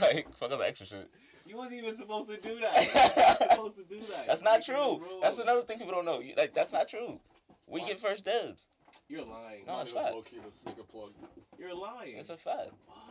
like 0.00 0.32
fuck 0.34 0.50
up 0.50 0.58
the 0.58 0.64
extra 0.66 0.86
shit. 0.86 1.10
You 1.46 1.56
wasn't 1.56 1.80
even 1.82 1.94
supposed 1.94 2.28
to 2.30 2.40
do 2.40 2.58
that. 2.60 2.74
You 3.40 3.50
supposed 3.50 3.76
to 3.78 3.84
do 3.84 4.00
that. 4.10 4.26
That's 4.26 4.42
You're 4.42 4.50
not 4.52 4.62
true. 4.64 5.00
That's 5.22 5.38
another 5.38 5.62
thing 5.62 5.78
people 5.78 5.92
don't 5.92 6.04
know. 6.04 6.20
You- 6.20 6.34
Like 6.36 6.54
that's 6.54 6.72
not 6.72 6.88
true. 6.88 7.20
We 7.66 7.80
Why? 7.82 7.88
get 7.88 8.00
first 8.00 8.24
dibs. 8.24 8.68
You're 9.08 9.24
lying. 9.24 9.66
No, 9.66 9.74
Mine 9.74 9.82
it's 9.82 9.94
was 9.94 10.02
fact. 10.04 10.14
low 10.14 10.22
key 10.22 10.38
the 10.44 10.52
sneaker 10.52 10.82
plug. 10.84 11.12
You're 11.58 11.74
lying. 11.74 12.16
It's 12.16 12.30
a 12.30 12.36
fact. 12.36 12.70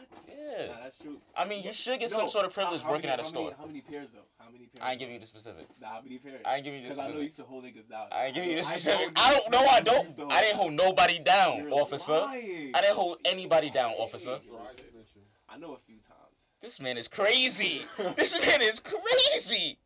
What? 0.10 0.30
Yeah. 0.60 0.68
Nah, 0.68 0.74
that's 0.84 0.98
true. 0.98 1.18
I 1.36 1.46
mean, 1.46 1.64
you 1.64 1.74
should 1.74 2.00
get 2.00 2.12
No, 2.12 2.18
some 2.18 2.28
sort 2.28 2.46
of 2.46 2.54
privilege 2.54 2.82
how 2.82 2.92
working 2.92 3.10
many- 3.10 3.14
at 3.14 3.20
a 3.20 3.24
how 3.24 3.28
store. 3.30 3.44
Many, 3.46 3.56
how 3.60 3.66
many 3.66 3.82
pairs 3.82 4.12
though? 4.14 4.20
How 4.40 4.50
many 4.50 4.66
pairs? 4.66 4.80
I 4.82 4.92
ain't 4.92 5.00
giving 5.00 5.14
you 5.16 5.20
the 5.20 5.26
specifics. 5.26 5.82
Nah, 5.82 5.88
how 5.88 6.02
many 6.02 6.18
pairs? 6.18 6.42
I 6.46 6.56
ain't 6.56 6.64
giving 6.64 6.84
you 6.84 6.90
the 6.90 6.96
Because 6.96 7.06
I 7.06 7.12
know 7.12 7.18
you 7.18 7.24
used 7.24 7.36
specifics. 7.36 7.38
to 7.38 7.44
hold 7.52 7.64
niggas 7.66 7.90
down. 7.90 8.08
I 8.12 8.26
ain't 8.26 8.36
giving 8.36 8.50
you 8.52 8.56
the 8.58 8.64
specifics. 8.64 9.12
I 9.16 9.32
don't 9.34 9.52
know. 9.52 9.66
I 9.66 9.80
don't. 9.82 10.08
hold 10.18 10.32
I 10.34 10.42
didn't 10.42 10.58
hold 10.58 10.74
nobody 10.74 11.20
down, 11.20 11.58
You're 11.64 11.74
officer. 11.74 12.12
lying. 12.14 12.72
I 12.76 12.82
didn't 12.82 12.96
hold 12.96 13.18
anybody 13.26 13.70
down, 13.70 13.92
officer. 13.92 14.32
Lying. 14.32 14.42
Dry 14.48 14.58
Listen, 14.68 14.84
snitching. 14.96 15.22
I 15.50 15.58
know 15.58 15.74
a 15.74 15.78
few 15.78 15.96
times. 15.96 16.50
This 16.62 16.80
man 16.80 16.98
is 16.98 17.08
crazy. 17.08 17.86
This 18.16 18.34
man 18.46 18.62
is 18.62 18.80
crazy. 18.80 19.78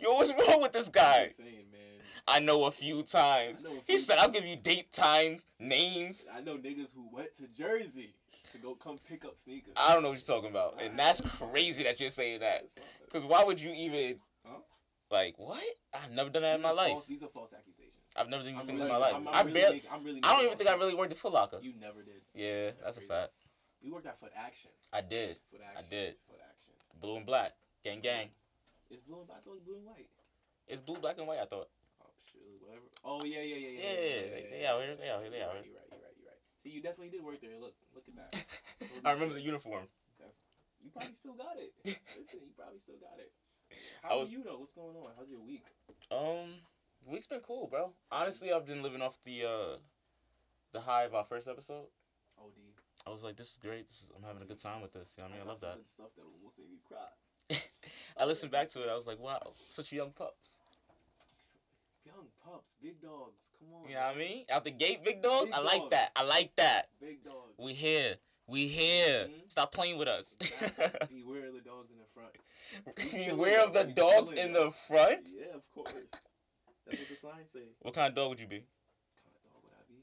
Yo, 0.00 0.14
what's 0.14 0.32
wrong 0.32 0.62
with 0.62 0.72
this 0.72 0.88
guy? 0.88 1.24
I'm 1.24 1.30
saying, 1.30 1.66
man. 1.70 1.80
I 2.26 2.40
know 2.40 2.64
a 2.64 2.70
few 2.70 3.02
times. 3.02 3.64
I 3.64 3.68
know 3.68 3.74
a 3.74 3.80
He 3.86 3.92
few 3.94 3.98
said, 3.98 4.18
"I'll 4.18 4.30
give 4.30 4.46
you 4.46 4.56
date, 4.56 4.90
time, 4.92 5.36
names." 5.58 6.26
I 6.32 6.40
know 6.40 6.56
niggas 6.56 6.94
who 6.94 7.08
went 7.12 7.34
to 7.36 7.48
Jersey 7.48 8.14
to 8.52 8.58
go 8.58 8.74
come 8.74 8.98
pick 9.08 9.24
up 9.24 9.38
sneakers. 9.38 9.74
I 9.76 9.92
don't 9.94 10.02
know 10.02 10.10
what 10.10 10.18
you're 10.26 10.36
talking 10.36 10.50
about, 10.50 10.80
and 10.82 10.98
that's 10.98 11.20
crazy 11.20 11.82
that 11.84 12.00
you're 12.00 12.10
saying 12.10 12.40
that. 12.40 12.66
Cause 13.12 13.24
why 13.24 13.44
would 13.44 13.60
you 13.60 13.72
even? 13.72 14.16
Huh? 14.46 14.58
Like 15.10 15.34
what? 15.38 15.62
I've 15.94 16.10
never 16.12 16.30
done 16.30 16.42
that 16.42 16.56
in 16.56 16.62
my 16.62 16.70
life. 16.70 16.92
false- 16.92 17.06
these 17.06 17.22
are 17.22 17.28
false 17.28 17.52
accusations. 17.54 17.94
I've 18.16 18.28
never 18.28 18.42
done 18.42 18.52
these 18.52 18.60
I'm 18.62 18.66
things 18.66 18.80
in 18.80 18.88
my 18.88 18.96
life. 18.96 19.14
I'm- 19.14 19.28
I'm 19.28 19.34
I 19.34 19.40
really 19.42 19.52
barely. 19.60 19.74
making- 19.76 19.90
I'm 19.92 20.04
really 20.04 20.20
I 20.22 20.32
don't 20.36 20.44
even 20.46 20.58
think 20.58 20.70
I 20.70 20.74
really 20.74 20.94
worked 20.94 21.12
at 21.12 21.18
Foot 21.18 21.32
Locker. 21.32 21.58
You 21.62 21.72
never 21.80 22.02
did. 22.02 22.20
Yeah, 22.34 22.70
that's 22.82 22.98
a 22.98 23.00
fact. 23.02 23.32
You 23.80 23.94
worked 23.94 24.06
at 24.06 24.18
Footaction. 24.20 24.68
I 24.92 25.00
did. 25.02 25.38
Footaction. 25.52 25.88
did. 25.90 26.14
Footaction. 26.28 27.00
Blue 27.00 27.16
and 27.16 27.26
black. 27.26 27.52
Gang 27.84 28.00
gang. 28.00 28.28
It's 28.90 29.02
blue 29.02 29.18
and 29.18 29.26
black. 29.28 29.38
It's 29.38 29.46
blue 29.64 29.76
and 29.76 29.86
white. 29.86 30.08
It's 30.66 30.82
blue, 30.82 30.96
black, 30.96 31.16
and 31.18 31.26
white. 31.26 31.38
I 31.38 31.46
thought. 31.46 31.68
Oh 32.02 32.06
shoot, 32.30 32.40
whatever. 32.60 32.84
Oh 33.04 33.24
yeah, 33.24 33.40
yeah, 33.40 33.56
yeah, 33.56 33.68
Yeah, 33.68 33.80
yeah. 33.80 34.20
they, 34.20 34.46
they 34.50 34.66
out 34.66 34.80
here. 34.82 34.96
They 34.96 35.08
out 35.08 35.20
here. 35.22 35.30
They 35.30 35.38
You're 35.38 35.46
out 35.48 35.54
right, 35.54 35.64
here. 35.64 35.72
you're 35.72 35.80
right. 35.80 35.80
You're 35.80 35.80
right. 35.80 35.80
You're 35.80 35.80
right. 35.80 35.87
See, 36.62 36.70
you 36.70 36.82
definitely 36.82 37.10
did 37.10 37.24
work 37.24 37.40
there. 37.40 37.50
Look, 37.60 37.74
look 37.94 38.04
at 38.08 38.16
that. 38.16 38.46
I 39.04 39.12
remember 39.12 39.34
the 39.34 39.40
uniform. 39.42 39.84
That's, 40.20 40.36
you 40.82 40.90
probably 40.90 41.14
still 41.14 41.34
got 41.34 41.56
it. 41.56 41.72
Listen, 41.84 42.40
you 42.44 42.52
probably 42.56 42.78
still 42.80 42.96
got 43.00 43.18
it. 43.18 43.32
How 44.02 44.18
was- 44.18 44.30
are 44.30 44.32
you 44.32 44.42
though? 44.42 44.58
What's 44.58 44.72
going 44.74 44.96
on? 44.96 45.10
How's 45.16 45.28
your 45.28 45.40
week? 45.40 45.64
Um, 46.10 46.54
week's 47.06 47.26
been 47.26 47.40
cool, 47.40 47.66
bro. 47.66 47.92
Honestly, 48.10 48.52
I've 48.52 48.66
been 48.66 48.82
living 48.82 49.02
off 49.02 49.18
the 49.24 49.44
uh, 49.44 49.76
the 50.72 50.80
high 50.80 51.04
of 51.04 51.14
our 51.14 51.24
first 51.24 51.46
episode. 51.48 51.86
OD. 52.40 52.52
I 53.06 53.10
was 53.10 53.22
like, 53.22 53.36
this 53.36 53.52
is 53.52 53.58
great. 53.58 53.88
This 53.88 54.02
is, 54.02 54.10
I'm 54.16 54.22
having 54.22 54.42
a 54.42 54.46
good 54.46 54.60
time 54.60 54.80
with 54.82 54.92
this. 54.92 55.14
You 55.16 55.22
know 55.22 55.30
what 55.30 55.34
I 55.34 55.38
mean? 55.38 55.46
I 55.46 55.50
love 55.50 55.60
that. 55.60 55.78
stuff 55.88 56.14
that 56.16 56.22
almost 56.22 56.58
made 56.58 56.70
me 56.70 56.78
cry. 56.86 57.58
I 58.20 58.24
listened 58.26 58.52
back 58.52 58.68
to 58.70 58.82
it. 58.82 58.88
I 58.90 58.94
was 58.94 59.06
like, 59.06 59.18
wow, 59.20 59.52
such 59.68 59.92
young 59.92 60.10
pups. 60.10 60.60
Young 62.08 62.26
pups, 62.44 62.74
big 62.82 63.00
dogs. 63.02 63.50
Come 63.58 63.68
on. 63.74 63.88
You 63.88 63.94
know 63.94 64.00
what 64.06 64.16
I 64.16 64.18
mean? 64.18 64.44
Out 64.50 64.64
the 64.64 64.70
gate, 64.70 65.04
big 65.04 65.22
dogs. 65.22 65.50
Big 65.50 65.54
I 65.58 65.60
like 65.60 65.80
dogs. 65.80 65.90
that. 65.90 66.10
I 66.16 66.22
like 66.24 66.52
that. 66.56 66.88
Big 67.00 67.22
dogs. 67.22 67.54
We 67.58 67.74
here. 67.74 68.14
We 68.46 68.66
here. 68.66 69.26
Mhm. 69.28 69.50
Stop 69.52 69.72
playing 69.72 69.98
with 69.98 70.08
us. 70.08 70.36
Exactly. 70.40 71.08
Beware 71.22 71.48
of 71.48 71.54
the 71.54 71.60
dogs 71.60 71.90
in 71.90 71.98
the 71.98 72.08
front. 72.14 73.28
Beware 73.36 73.64
of 73.64 73.72
the 73.74 73.84
dogs 73.84 74.32
in 74.32 74.52
the 74.54 74.70
front. 74.70 75.28
Yeah, 75.36 75.54
of 75.54 75.70
course. 75.70 75.92
That's 76.86 77.00
what 77.00 77.08
the 77.08 77.14
signs 77.16 77.50
say. 77.52 77.68
What 77.80 77.94
kind 77.94 78.08
of 78.08 78.14
dog 78.14 78.30
would 78.30 78.40
you 78.40 78.46
be? 78.46 78.64
What 78.64 79.22
kind 79.22 79.36
of 79.36 79.42
dog 79.44 79.62
would 79.64 79.72
I 79.76 79.84
be? 79.88 80.00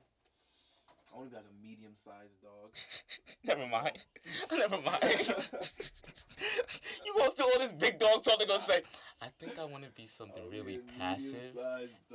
I 1.16 1.18
want 1.18 1.30
to 1.32 1.38
be 1.38 1.42
like 1.42 1.48
a 1.48 1.56
medium-sized 1.64 2.42
dog. 2.44 2.76
Never 3.46 3.66
mind. 3.68 4.04
Never 4.52 4.82
mind. 4.82 5.02
you 7.06 7.14
go 7.16 7.30
through 7.32 7.46
all 7.46 7.60
this 7.60 7.72
big 7.80 7.98
dog 8.00 8.22
talk, 8.22 8.38
they're 8.38 8.48
gonna 8.48 8.60
say, 8.60 8.82
I 9.22 9.28
think 9.40 9.58
I 9.58 9.64
want 9.64 9.86
to 9.86 9.92
be 9.92 10.08
something 10.08 10.44
really 10.52 10.76
a 10.76 10.80
passive 11.00 11.56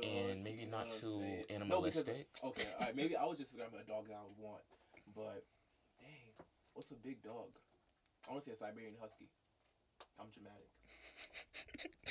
and 0.03 0.43
maybe 0.43 0.67
not 0.69 0.89
too 0.89 1.17
saying? 1.17 1.45
No, 1.67 1.81
because- 1.81 2.07
animalistic. 2.07 2.27
Okay, 2.43 2.67
all 2.79 2.85
right. 2.85 2.95
Maybe 2.95 3.15
I 3.15 3.25
was 3.25 3.39
just 3.39 3.53
describing 3.53 3.79
a 3.79 3.83
dog 3.89 4.07
that 4.07 4.13
I 4.13 4.21
would 4.21 4.37
want, 4.37 4.61
but 5.15 5.45
dang, 5.99 6.45
what's 6.73 6.91
a 6.91 6.95
big 6.95 7.23
dog? 7.23 7.49
I 8.29 8.33
want 8.33 8.43
to 8.43 8.49
say 8.51 8.53
a 8.53 8.55
Siberian 8.55 8.93
Husky. 9.01 9.29
I'm 10.19 10.27
dramatic. 10.29 10.69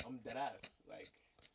I'm 0.05 0.17
dead 0.17 0.35
ass. 0.35 0.69
Like 0.89 1.07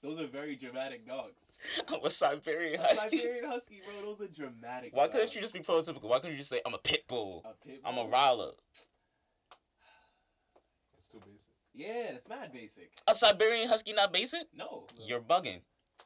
those 0.07 0.21
are 0.21 0.27
very 0.27 0.57
dramatic 0.57 1.07
dogs. 1.07 1.35
I'm 1.89 2.01
a 2.05 2.11
Siberian 2.11 2.81
A 2.81 2.85
Husky. 2.85 3.19
Siberian 3.19 3.51
Husky, 3.51 3.81
bro. 3.85 4.13
Those 4.13 4.21
are 4.23 4.33
dramatic. 4.33 4.95
Why 4.95 5.05
dogs. 5.05 5.15
couldn't 5.15 5.35
you 5.35 5.41
just 5.41 5.55
be 5.55 5.61
prototypical? 5.61 6.05
Why 6.05 6.17
couldn't 6.19 6.33
you 6.33 6.39
just 6.39 6.51
say 6.51 6.61
I'm 6.65 6.75
a 6.75 6.79
pit 6.79 7.05
bull? 7.09 7.43
A 7.45 7.67
pit 7.67 7.83
bull. 7.83 7.93
I'm 7.93 7.99
a 7.99 8.03
bull? 8.05 8.13
Rottweiler. 8.13 8.53
It's 10.99 11.09
too 11.09 11.21
basic. 11.25 11.49
Yeah, 11.75 12.13
that's 12.13 12.29
mad 12.29 12.53
basic. 12.53 12.91
A 13.07 13.15
Siberian 13.15 13.69
Husky 13.69 13.93
not 13.93 14.13
basic? 14.13 14.47
No, 14.57 14.85
You're 14.99 15.21
bugging. 15.21 15.61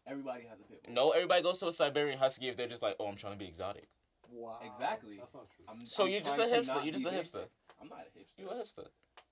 everybody 0.07 0.45
has 0.49 0.59
a 0.61 0.65
pit 0.65 0.83
bull. 0.85 0.95
No, 0.95 1.11
everybody 1.11 1.43
goes 1.43 1.59
to 1.61 1.69
a 1.69 1.73
Siberian 1.73 2.19
Husky 2.19 2.49
if 2.49 2.57
they're 2.57 2.67
just 2.69 2.83
like, 2.83 2.97
oh, 2.99 3.07
I'm 3.07 3.17
trying 3.17 3.35
to 3.35 3.39
be 3.39 3.47
exotic. 3.47 3.87
Wow. 4.33 4.59
Exactly. 4.65 5.17
That's 5.19 5.35
not 5.35 5.47
true. 5.55 5.65
I'm, 5.69 5.87
So 5.87 6.05
I'm 6.05 6.11
you're 6.11 6.21
just 6.21 6.39
a 6.39 6.43
hipster. 6.43 6.85
You're 6.85 6.93
just 6.95 7.07
a 7.07 7.11
basic. 7.11 7.41
hipster. 7.41 7.45
I'm 7.81 7.89
not 7.89 7.99
a 8.01 8.19
hipster. 8.19 8.39
You're 8.39 8.51
a 8.53 8.55
hipster. 8.55 8.87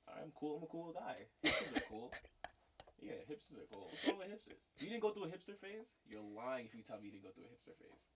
I'm 0.08 0.32
cool. 0.34 0.56
I'm 0.58 0.62
a 0.64 0.66
cool 0.66 0.92
guy. 0.92 1.16
Hipsters 1.44 1.76
are 1.76 1.88
cool. 1.88 2.12
Yeah, 3.00 3.12
hipsters 3.31 3.59
are 3.62 3.67
cool. 3.71 3.87
What's 3.90 4.07
wrong 4.07 4.19
with 4.19 4.28
hipsters? 4.28 4.67
You 4.81 4.88
didn't 4.88 5.02
go 5.02 5.11
through 5.11 5.25
a 5.25 5.28
hipster 5.28 5.57
phase? 5.57 5.95
You're 6.09 6.21
lying 6.37 6.67
if 6.67 6.75
you 6.75 6.83
tell 6.83 6.99
me 6.99 7.07
you 7.07 7.12
didn't 7.12 7.25
go 7.25 7.31
through 7.31 7.45
a 7.45 7.47
hipster 7.47 7.76
phase. 7.78 8.09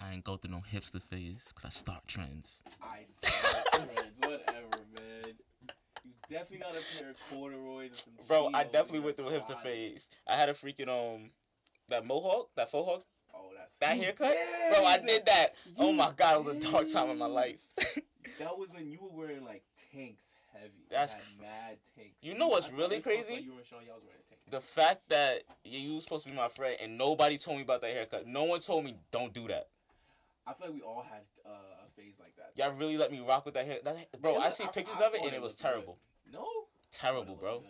I 0.00 0.12
ain't 0.12 0.24
go 0.24 0.36
through 0.36 0.52
no 0.52 0.62
hipster 0.72 1.02
phase 1.02 1.48
because 1.48 1.64
I 1.64 1.68
start 1.70 2.06
trends. 2.06 2.62
I 2.82 3.02
see. 3.04 3.32
trends. 3.72 4.18
Whatever, 4.20 4.84
man. 4.94 5.34
You 6.04 6.12
definitely 6.28 6.58
got 6.58 6.72
a 6.72 6.98
pair 6.98 7.10
of 7.10 7.16
corduroys 7.30 7.88
and 8.06 8.16
some 8.18 8.26
Bro, 8.28 8.50
I 8.54 8.64
definitely 8.64 9.00
went 9.00 9.16
through 9.16 9.28
a 9.28 9.32
hipster 9.32 9.58
phase. 9.58 10.08
I 10.28 10.34
had 10.36 10.48
a 10.48 10.52
freaking 10.52 10.88
um 10.88 11.30
that 11.88 12.06
mohawk, 12.06 12.50
that 12.56 12.70
faux 12.70 12.88
hawk, 12.88 13.04
Oh, 13.34 13.50
that's 13.56 13.76
that 13.78 13.96
you 13.96 14.02
haircut. 14.04 14.30
did! 14.30 14.74
Bro, 14.74 14.84
I 14.84 14.98
did 14.98 15.26
that. 15.26 15.48
oh 15.78 15.92
my 15.92 16.10
god, 16.16 16.36
it 16.36 16.44
was 16.44 16.56
a 16.56 16.60
dark 16.70 16.88
time 16.92 17.10
in 17.10 17.18
my 17.18 17.26
life. 17.26 17.60
That 18.38 18.58
was 18.58 18.68
when 18.70 18.90
you 18.90 18.98
were 19.00 19.08
wearing 19.26 19.42
like 19.44 19.62
tanks 19.90 20.34
heavy. 20.52 20.86
That's 20.90 21.14
cr- 21.14 21.20
mad 21.42 21.78
takes. 21.96 22.22
You 22.24 22.34
know 22.36 22.48
what's 22.48 22.68
I 22.72 22.76
really 22.76 23.00
crazy? 23.00 23.34
You 23.34 23.54
were 23.54 23.64
showing 23.64 23.86
y'all 23.86 23.96
was 23.96 24.04
wearing 24.04 24.20
a 24.24 24.28
tank. 24.28 24.40
the 24.50 24.60
fact 24.60 25.08
that 25.08 25.42
you 25.64 25.94
was 25.96 26.04
supposed 26.04 26.24
to 26.26 26.30
be 26.30 26.36
my 26.36 26.48
friend 26.48 26.76
and 26.80 26.96
nobody 26.98 27.38
told 27.38 27.56
me 27.58 27.62
about 27.62 27.80
that 27.82 27.90
haircut. 27.92 28.26
No 28.26 28.44
one 28.44 28.60
told 28.60 28.84
me 28.84 28.96
don't 29.10 29.32
do 29.32 29.48
that. 29.48 29.68
I 30.46 30.54
feel 30.54 30.68
like 30.68 30.74
we 30.76 30.80
all 30.82 31.04
had 31.08 31.22
uh, 31.44 31.50
a 31.86 31.90
phase 32.00 32.20
like 32.20 32.34
that. 32.36 32.52
Y'all 32.56 32.72
really 32.74 32.96
let 32.96 33.12
me 33.12 33.20
rock 33.20 33.44
with 33.44 33.54
that 33.54 33.66
hair. 33.66 33.78
That, 33.84 34.20
bro, 34.20 34.32
Yeah, 34.34 34.38
I 34.38 34.48
see 34.48 34.64
I- 34.64 34.68
pictures 34.68 34.96
I 35.00 35.04
of 35.06 35.14
it 35.14 35.20
and 35.22 35.32
it 35.32 35.42
was 35.42 35.52
looked 35.52 35.62
good. 35.62 35.68
terrible. 35.68 35.98
No, 36.32 36.46
Terrible, 36.90 37.34
bro. 37.36 37.60
good. 37.60 37.68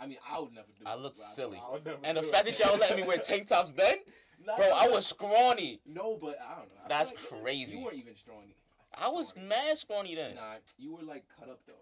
I 0.00 0.06
mean, 0.06 0.18
I 0.30 0.38
would 0.40 0.52
never 0.52 0.66
do 0.78 0.84
I 0.86 0.94
look 0.96 1.14
silly. 1.16 1.58
I 1.60 1.78
And 2.04 2.16
the 2.16 2.22
fact 2.22 2.44
that 2.46 2.58
y'all 2.58 2.76
let 2.78 2.96
me 2.96 3.02
wear 3.04 3.18
tank 3.18 3.48
tops 3.48 3.72
then, 3.72 3.96
Nah, 4.46 4.56
bro, 4.56 4.66
I 4.72 4.88
was 4.88 5.06
scrawny. 5.06 5.80
No, 5.84 6.16
but 6.20 6.38
I 6.40 6.54
don't 6.56 6.68
know. 6.68 6.80
I 6.84 6.88
That's 6.88 7.10
like- 7.10 7.42
crazy. 7.42 7.76
You 7.78 7.84
weren't 7.84 7.96
even 7.96 8.14
scrawny. 8.16 8.54
I 9.00 9.08
was 9.08 9.34
mad 9.36 9.76
scrawny 9.76 10.14
then. 10.14 10.36
Nah, 10.36 10.54
you 10.78 10.94
were 10.94 11.02
like 11.02 11.24
cut 11.38 11.48
up 11.48 11.60
though. 11.66 11.74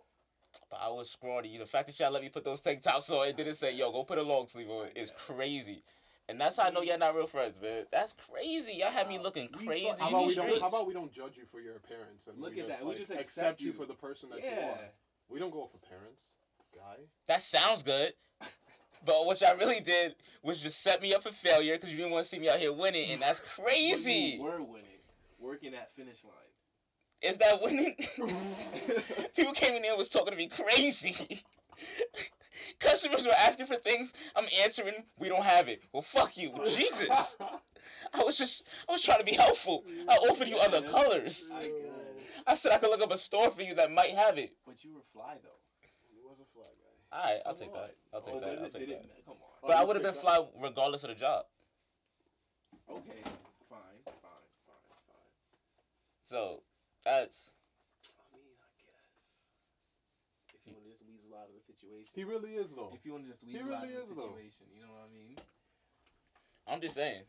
But 0.70 0.80
I 0.82 0.88
was 0.88 1.10
scrawny. 1.10 1.56
The 1.58 1.66
fact 1.66 1.86
that 1.86 1.98
y'all 1.98 2.10
let 2.10 2.22
me 2.22 2.28
put 2.28 2.44
those 2.44 2.60
tank 2.60 2.82
tops 2.82 3.10
on 3.10 3.28
and 3.28 3.36
didn't 3.36 3.54
say, 3.54 3.74
yo, 3.74 3.90
go 3.92 4.04
put 4.04 4.18
a 4.18 4.22
long 4.22 4.48
sleeve 4.48 4.70
on 4.70 4.88
is 4.94 5.12
crazy. 5.16 5.82
And 6.28 6.40
that's 6.40 6.56
how 6.56 6.64
I 6.64 6.70
know 6.70 6.82
y'all 6.82 6.98
not 6.98 7.14
real 7.14 7.26
friends, 7.26 7.60
man. 7.62 7.84
That's 7.92 8.12
crazy. 8.12 8.72
Y'all 8.74 8.90
had 8.90 9.08
me 9.08 9.18
looking 9.18 9.48
crazy 9.48 9.86
fuck- 9.86 10.00
How 10.00 10.08
about, 10.08 10.26
we 10.26 10.34
don't, 10.34 10.60
how 10.60 10.68
about 10.68 10.86
we 10.88 10.92
don't 10.92 11.12
judge 11.12 11.36
you 11.36 11.44
for 11.44 11.60
your 11.60 11.76
appearance 11.76 12.26
and 12.26 12.40
Look 12.40 12.54
we 12.54 12.62
at 12.62 12.68
just, 12.68 12.80
that. 12.80 12.88
We 12.88 12.94
just 12.96 13.10
accept, 13.10 13.20
accept 13.28 13.60
you 13.60 13.68
you. 13.68 13.72
for 13.72 13.86
the 13.86 13.94
person 13.94 14.30
that 14.30 14.42
you 14.42 14.50
are. 14.50 14.78
We 15.28 15.38
don't 15.38 15.52
go 15.52 15.62
off 15.62 15.74
appearance, 15.74 16.32
guy. 16.74 17.04
That 17.28 17.42
sounds 17.42 17.82
good. 17.82 18.12
But 19.04 19.24
what 19.24 19.40
y'all 19.40 19.56
really 19.56 19.80
did 19.80 20.16
was 20.42 20.60
just 20.60 20.82
set 20.82 21.00
me 21.00 21.14
up 21.14 21.22
for 21.22 21.30
failure 21.30 21.74
because 21.74 21.92
you 21.92 21.96
didn't 21.96 22.12
want 22.12 22.24
to 22.24 22.28
see 22.28 22.40
me 22.40 22.48
out 22.48 22.56
here 22.56 22.72
winning, 22.72 23.12
and 23.12 23.22
that's 23.22 23.38
crazy. 23.38 24.36
we 24.40 24.44
were 24.44 24.62
winning, 24.62 24.98
working 25.38 25.74
at 25.74 25.92
finish 25.92 26.24
line. 26.24 26.32
Is 27.22 27.38
that 27.38 27.62
winning? 27.62 27.96
People 29.37 29.52
came 29.52 29.74
in 29.74 29.83
there 29.83 29.92
and 29.92 29.98
was 29.98 30.09
talking 30.09 30.31
to 30.33 30.37
me 30.37 30.48
crazy. 30.48 31.40
Customers 32.79 33.26
were 33.26 33.33
asking 33.38 33.66
for 33.66 33.76
things. 33.76 34.12
I'm 34.35 34.46
answering. 34.62 34.94
We 35.18 35.29
don't 35.29 35.44
have 35.44 35.68
it. 35.68 35.83
Well, 35.92 36.02
fuck 36.02 36.37
you, 36.37 36.52
Jesus. 36.66 37.37
I 38.12 38.22
was 38.22 38.37
just, 38.38 38.68
I 38.88 38.92
was 38.92 39.02
trying 39.02 39.18
to 39.18 39.24
be 39.24 39.35
helpful. 39.35 39.85
I 40.09 40.16
offered 40.16 40.48
you 40.48 40.59
other 40.59 40.83
colors. 40.83 41.50
I 42.46 42.55
said 42.55 42.72
I 42.72 42.79
could 42.79 42.90
look 42.90 43.02
up 43.02 43.12
a 43.12 43.18
store 43.18 43.50
for 43.50 43.62
you 43.62 43.74
that 43.74 43.90
might 43.90 44.11
have 44.11 44.38
it. 44.38 44.52
But 44.66 44.85
you 44.85 44.94
were 44.94 45.00
fly 45.12 45.35
though. 45.42 45.50
You 46.14 46.29
was 46.29 46.38
a 46.40 46.44
fly 46.55 46.64
guy. 46.64 47.18
All 47.18 47.24
right, 47.33 47.40
I'll 47.46 47.55
take 47.55 47.72
that. 47.72 47.94
I'll 48.12 48.20
take 48.20 48.35
Oh, 48.35 48.40
that. 48.40 48.48
I'll 48.62 48.70
take 48.70 48.88
that. 48.88 49.05
Come 49.24 49.35
on. 49.35 49.38
But 49.62 49.76
oh, 49.76 49.81
I 49.81 49.85
would 49.85 49.96
have 49.96 50.02
been 50.02 50.12
take 50.12 50.20
fly 50.22 50.38
regardless 50.62 51.02
of 51.05 51.11
the 51.11 51.14
job. 51.16 51.46
Okay, 52.88 53.00
fine, 53.68 53.81
fine, 54.05 54.14
fine, 54.22 54.76
fine. 54.87 55.26
So 56.24 56.62
that's 57.06 57.54
I 58.18 58.34
mean, 58.34 58.58
I 58.58 58.70
guess 58.82 59.46
if 60.50 60.60
you 60.66 60.74
want 60.74 60.84
to 60.84 60.90
just 60.90 61.06
weasel 61.06 61.30
out 61.38 61.46
of 61.46 61.54
the 61.54 61.62
situation, 61.62 62.10
He 62.18 62.24
really 62.26 62.58
is 62.58 62.74
though. 62.74 62.90
if 62.92 63.06
you 63.06 63.12
want 63.14 63.24
to 63.24 63.30
just 63.30 63.46
He 63.46 63.54
weasel 63.54 63.74
out 63.74 63.84
of 63.86 63.90
is, 63.90 64.08
the 64.10 64.14
though. 64.18 64.34
situation, 64.34 64.66
you 64.74 64.82
know 64.82 64.90
what 64.90 65.06
I 65.06 65.10
mean? 65.14 65.36
I'm 66.66 66.80
just 66.82 66.96
saying. 66.98 67.22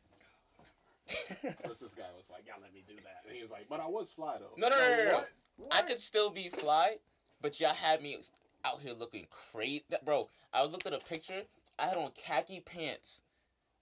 First, 1.07 1.79
this 1.79 1.93
guy 1.93 2.09
was 2.17 2.29
like, 2.33 2.43
"Y'all 2.47 2.59
let 2.61 2.73
me 2.73 2.83
do 2.85 2.95
that," 2.95 3.23
and 3.27 3.35
he 3.35 3.41
was 3.41 3.51
like, 3.51 3.69
"But 3.69 3.79
I 3.79 3.87
was 3.87 4.11
fly 4.11 4.37
though." 4.39 4.51
No, 4.57 4.67
no, 4.67 4.75
no, 4.75 4.81
Like, 4.89 4.97
no, 4.97 5.03
no. 5.05 5.23
what? 5.57 5.73
I 5.73 5.81
could 5.87 5.99
still 5.99 6.29
be 6.31 6.49
fly, 6.49 6.97
but 7.39 7.59
y'all 7.61 7.73
had 7.73 8.01
me 8.01 8.17
out 8.65 8.81
here 8.81 8.93
looking 8.93 9.27
crazy. 9.29 9.85
Bro, 10.03 10.27
I 10.51 10.65
looked 10.65 10.85
at 10.85 10.91
a 10.93 10.99
picture. 10.99 11.43
I 11.79 11.87
had 11.87 11.97
on 11.97 12.11
khaki 12.17 12.59
pants 12.59 13.21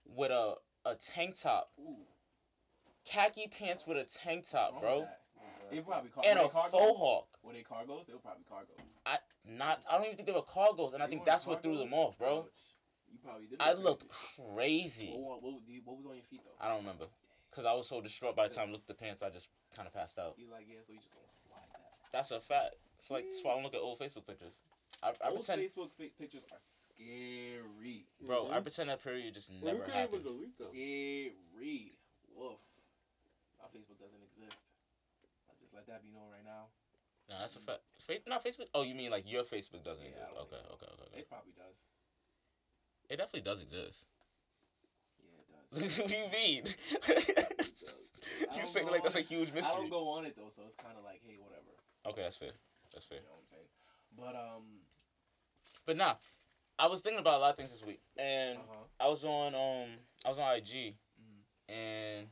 with 0.04 0.30
a 0.30 0.54
a 0.84 0.94
tank 0.94 1.40
top. 1.40 1.70
Ooh, 1.80 1.96
Khaki 3.04 3.48
pants 3.48 3.86
with 3.88 3.96
a 3.96 4.04
tank 4.04 4.48
top, 4.48 4.80
bro. 4.80 5.00
that? 5.00 5.20
They 5.70 5.80
probably 5.80 6.10
car- 6.10 6.24
And 6.26 6.38
were 6.38 6.46
a 6.46 6.48
cargos? 6.48 6.70
faux 6.70 6.98
hawk. 6.98 7.28
Were 7.42 7.52
they 7.52 7.62
cargos? 7.62 8.06
They 8.06 8.12
were 8.12 8.18
probably 8.20 8.44
cargos. 8.44 8.80
I 9.04 9.18
not. 9.44 9.80
I 9.88 9.96
don't 9.96 10.04
even 10.06 10.16
think 10.16 10.26
they 10.26 10.32
were 10.34 10.42
cargos, 10.42 10.94
and 10.94 11.02
I 11.02 11.06
think 11.06 11.20
weren't 11.20 11.26
that's 11.26 11.46
what 11.46 11.62
threw 11.62 11.76
them 11.78 11.92
off, 11.94 12.18
bro. 12.18 12.38
Ouch. 12.40 12.46
You 13.12 13.18
probably 13.22 13.46
did. 13.46 13.60
I 13.60 13.72
look 13.72 13.84
looked 13.84 14.08
crazy. 14.08 15.06
crazy. 15.06 15.12
What, 15.16 15.42
what, 15.42 15.52
what, 15.54 15.62
what 15.84 15.96
was 15.96 16.06
on 16.06 16.14
your 16.14 16.22
feet 16.24 16.40
though? 16.44 16.64
I 16.64 16.68
don't 16.68 16.78
remember, 16.78 17.06
cause 17.52 17.64
I 17.64 17.72
was 17.72 17.86
so 17.88 18.00
distraught 18.00 18.34
by 18.36 18.48
the 18.48 18.54
time 18.54 18.68
I 18.68 18.72
looked 18.72 18.90
at 18.90 18.98
the 18.98 19.02
pants. 19.04 19.22
I 19.22 19.30
just 19.30 19.48
kind 19.74 19.86
of 19.86 19.94
passed 19.94 20.18
out. 20.18 20.34
You 20.38 20.46
like 20.50 20.66
yeah, 20.68 20.78
so 20.86 20.92
you 20.92 20.98
just 20.98 21.12
don't 21.12 21.30
slide 21.30 21.68
that. 21.72 21.92
That's 22.12 22.30
a 22.32 22.40
fact. 22.40 22.74
It's 22.98 23.10
like 23.10 23.24
that's 23.24 23.42
why 23.44 23.52
I 23.52 23.54
don't 23.54 23.62
look 23.64 23.74
at 23.74 23.80
old 23.80 23.98
Facebook 23.98 24.26
pictures. 24.26 24.54
I, 25.02 25.10
I 25.22 25.30
Those 25.30 25.46
pretend, 25.46 25.68
Facebook 25.70 25.92
fi- 25.92 26.12
pictures 26.18 26.42
are 26.50 26.58
scary. 26.62 28.06
bro. 28.26 28.48
I 28.50 28.58
Mhm. 28.58 28.62
pretend 28.62 28.88
that 28.90 29.02
period 29.04 29.34
just 29.34 29.50
Well, 29.62 29.74
you 29.74 29.78
never 29.78 29.90
can't 29.92 30.08
even 30.08 30.20
happened. 30.20 30.24
delete 30.24 30.58
them. 30.58 30.68
Scary. 30.72 31.92
Woof. 32.34 32.58
My 33.60 33.68
Facebook 33.68 33.98
doesn't 34.00 34.22
exist. 34.24 34.62
I 35.76 35.84
let 35.84 35.86
that 35.92 36.00
be 36.02 36.08
known 36.10 36.32
right 36.32 36.44
now. 36.44 36.72
No, 37.28 37.36
that's 37.40 37.56
a 37.56 37.60
fact. 37.60 37.80
Fa- 38.00 38.24
not 38.26 38.40
Facebook. 38.42 38.72
Oh, 38.72 38.82
you 38.82 38.94
mean 38.94 39.10
like 39.10 39.30
your 39.30 39.42
Facebook 39.44 39.84
doesn't 39.84 40.00
Yeah, 40.04 40.24
I 40.24 40.40
exist? 40.40 40.40
Okay, 40.48 40.56
so. 40.56 40.72
okay, 40.74 40.86
okay, 40.88 41.04
okay. 41.12 41.20
It 41.20 41.28
probably 41.28 41.52
does. 41.52 41.76
It 43.10 43.16
definitely 43.18 43.44
does 43.44 43.60
exist. 43.62 44.06
Yeah, 45.20 45.36
it 45.36 45.84
does. 45.84 45.98
what 45.98 46.08
do 46.08 46.16
you 46.16 46.28
mean? 46.32 46.62
You 48.40 48.46
don't 48.62 48.66
say 48.66 48.84
like 48.84 49.02
that's 49.02 49.16
a 49.16 49.20
huge 49.22 49.50
I 49.50 49.54
mystery. 49.54 49.76
don't 49.82 49.90
go 49.90 50.08
on 50.10 50.26
it 50.26 50.34
though, 50.36 50.50
so 50.54 50.62
it's 50.66 50.74
kind 50.76 50.94
of 50.98 51.04
like, 51.04 51.20
hey, 51.24 51.36
whatever. 51.40 51.72
Okay, 52.06 52.22
that's 52.22 52.36
fair. 52.36 52.50
That's 52.92 53.04
fair. 53.06 53.18
You 53.18 53.24
know 53.24 53.30
what 53.32 53.44
I'm 53.44 53.48
saying? 53.48 53.68
But 54.16 54.34
um, 54.36 54.64
But 55.86 55.96
nah, 55.96 56.14
I 56.78 56.86
was 56.88 57.00
thinking 57.00 57.20
about 57.20 57.34
a 57.34 57.38
lot 57.38 57.50
of 57.50 57.56
things 57.56 57.70
this 57.70 57.84
week, 57.86 58.00
and 58.18 58.58
uh-huh. 58.58 58.78
I 59.00 59.08
was 59.08 59.24
on 59.24 59.54
um 59.54 59.96
I 60.24 60.28
was 60.28 60.38
on 60.38 60.54
IG, 60.56 60.96
Mhm. 61.20 61.72
and 61.72 62.26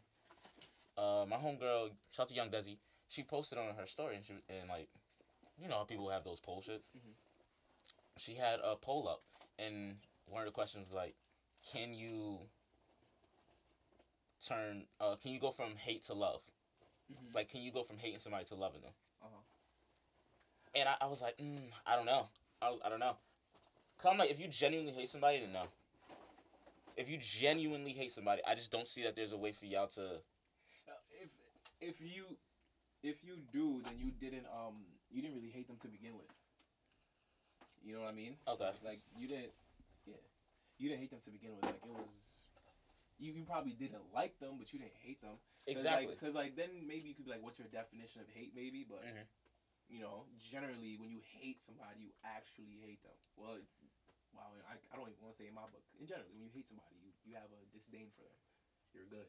uh 0.98 1.24
my 1.28 1.36
homegirl, 1.36 1.90
shout 2.10 2.24
out 2.24 2.28
to 2.28 2.34
Young 2.34 2.50
Desi, 2.50 2.76
she 3.08 3.22
posted 3.22 3.58
on 3.58 3.74
her 3.76 3.86
story, 3.86 4.16
and 4.16 4.24
she 4.24 4.32
and 4.48 4.68
like, 4.68 4.88
you 5.60 5.68
know 5.68 5.78
how 5.78 5.84
people 5.84 6.08
have 6.10 6.24
those 6.24 6.40
poll 6.40 6.62
shits. 6.62 6.90
Mhm. 6.96 7.14
She 8.16 8.34
had 8.34 8.60
a 8.60 8.76
poll 8.76 9.08
up, 9.08 9.20
and 9.58 9.96
one 10.26 10.40
of 10.42 10.46
the 10.46 10.52
questions 10.52 10.88
was 10.88 10.94
like, 10.94 11.14
can 11.72 11.94
you 11.94 12.38
turn 14.46 14.84
uh 15.00 15.16
can 15.16 15.32
you 15.32 15.40
go 15.40 15.50
from 15.50 15.76
hate 15.76 16.02
to 16.04 16.14
love? 16.14 16.42
Mhm. 17.12 17.34
Like, 17.34 17.50
can 17.50 17.60
you 17.62 17.70
go 17.70 17.82
from 17.82 17.98
hating 17.98 18.18
somebody 18.18 18.44
to 18.46 18.54
loving 18.54 18.80
them? 18.82 18.92
Uh-huh. 19.22 19.40
And 20.74 20.88
I, 20.88 20.96
I 21.02 21.06
was 21.06 21.22
like, 21.22 21.36
mm, 21.38 21.60
I 21.86 21.96
don't 21.96 22.06
know. 22.06 22.26
I, 22.60 22.76
I 22.84 22.88
don't 22.88 23.00
know. 23.00 23.16
Cause 23.98 24.10
I'm 24.10 24.18
like, 24.18 24.30
if 24.30 24.40
you 24.40 24.48
genuinely 24.48 24.92
hate 24.92 25.08
somebody, 25.08 25.38
then 25.40 25.52
no. 25.52 25.62
If 26.96 27.08
you 27.08 27.18
genuinely 27.18 27.92
hate 27.92 28.12
somebody, 28.12 28.42
I 28.46 28.54
just 28.54 28.70
don't 28.72 28.88
see 28.88 29.02
that 29.04 29.14
there's 29.16 29.32
a 29.32 29.36
way 29.36 29.52
for 29.52 29.66
y'all 29.66 29.86
to. 29.88 30.20
If 31.22 31.30
if 31.80 32.00
you 32.00 32.24
if 33.04 33.20
you 33.22 33.36
do, 33.52 33.84
then 33.84 34.00
you 34.00 34.10
didn't 34.16 34.48
um 34.48 34.80
you 35.12 35.20
didn't 35.20 35.36
really 35.36 35.52
hate 35.52 35.68
them 35.68 35.76
to 35.84 35.88
begin 35.88 36.16
with. 36.16 36.32
You 37.84 37.92
know 37.94 38.08
what 38.08 38.10
I 38.10 38.16
mean? 38.16 38.40
Okay. 38.48 38.72
Like 38.80 39.04
you 39.20 39.28
didn't, 39.28 39.52
yeah, 40.08 40.16
you 40.80 40.88
didn't 40.88 41.04
hate 41.04 41.12
them 41.12 41.20
to 41.20 41.30
begin 41.30 41.52
with. 41.52 41.68
Like 41.68 41.84
it 41.84 41.92
was, 41.92 42.48
you, 43.20 43.36
you 43.36 43.44
probably 43.44 43.76
didn't 43.76 44.00
like 44.16 44.40
them, 44.40 44.56
but 44.56 44.72
you 44.72 44.80
didn't 44.80 44.96
hate 45.04 45.20
them. 45.20 45.36
Exactly. 45.68 46.16
Because 46.16 46.32
like, 46.32 46.56
then 46.56 46.72
maybe 46.88 47.12
you 47.12 47.14
could 47.14 47.28
be 47.28 47.32
like, 47.36 47.44
what's 47.44 47.60
your 47.60 47.68
definition 47.68 48.24
of 48.24 48.28
hate? 48.32 48.56
Maybe, 48.56 48.88
but 48.88 49.04
Mhm. 49.04 49.28
you 49.92 50.00
know, 50.00 50.24
generally 50.40 50.96
when 50.96 51.12
you 51.12 51.20
hate 51.20 51.60
somebody, 51.60 52.08
you 52.08 52.12
actually 52.24 52.80
hate 52.80 53.04
them. 53.04 53.16
Well, 53.36 53.60
wow, 54.32 54.48
I, 54.64 54.80
I 54.80 54.92
don't 54.96 55.12
even 55.12 55.20
want 55.20 55.36
to 55.36 55.38
say 55.44 55.52
in 55.52 55.54
my 55.54 55.68
book. 55.68 55.84
In 56.00 56.08
general, 56.08 56.32
when 56.32 56.40
you 56.40 56.48
hate 56.56 56.64
somebody, 56.64 56.96
you, 57.04 57.12
you 57.28 57.36
have 57.36 57.52
a 57.52 57.60
disdain 57.68 58.08
for 58.16 58.24
them. 58.24 58.40
You're 58.96 59.12
good. 59.12 59.28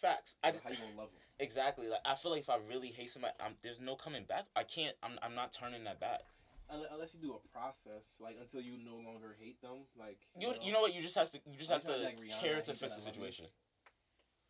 Facts. 0.00 0.34
So 0.42 0.48
I 0.48 0.52
just, 0.52 0.62
how 0.64 0.70
you 0.70 0.76
gonna 0.76 0.96
love 0.96 1.10
them? 1.12 1.20
exactly. 1.40 1.88
Like 1.88 2.00
I 2.04 2.14
feel 2.14 2.30
like 2.32 2.40
if 2.42 2.50
I 2.50 2.58
really 2.68 2.88
hate 2.88 3.10
somebody, 3.10 3.34
I'm, 3.40 3.54
there's 3.62 3.80
no 3.80 3.96
coming 3.96 4.24
back. 4.24 4.44
I 4.54 4.62
can't. 4.62 4.94
I'm. 5.02 5.18
I'm 5.22 5.34
not 5.34 5.52
turning 5.52 5.84
that 5.84 5.98
back. 6.00 6.20
Unless, 6.68 6.88
unless 6.92 7.14
you 7.14 7.20
do 7.20 7.34
a 7.34 7.48
process, 7.56 8.16
like 8.20 8.36
until 8.40 8.60
you 8.60 8.72
no 8.84 8.96
longer 8.96 9.36
hate 9.40 9.60
them, 9.62 9.86
like 9.98 10.18
You. 10.38 10.54
You 10.62 10.72
know 10.72 10.80
what? 10.80 10.94
You 10.94 11.00
just 11.02 11.14
have 11.16 11.30
to. 11.30 11.38
You 11.46 11.58
just 11.58 11.70
I'm 11.70 11.80
have 11.80 11.86
to 11.86 11.96
to 11.98 12.04
like 12.04 12.20
Rihanna, 12.20 12.40
care 12.40 12.60
to 12.60 12.74
fix 12.74 12.80
the 12.80 12.86
I 12.86 12.90
love 12.90 13.06
you. 13.06 13.12
situation. 13.12 13.46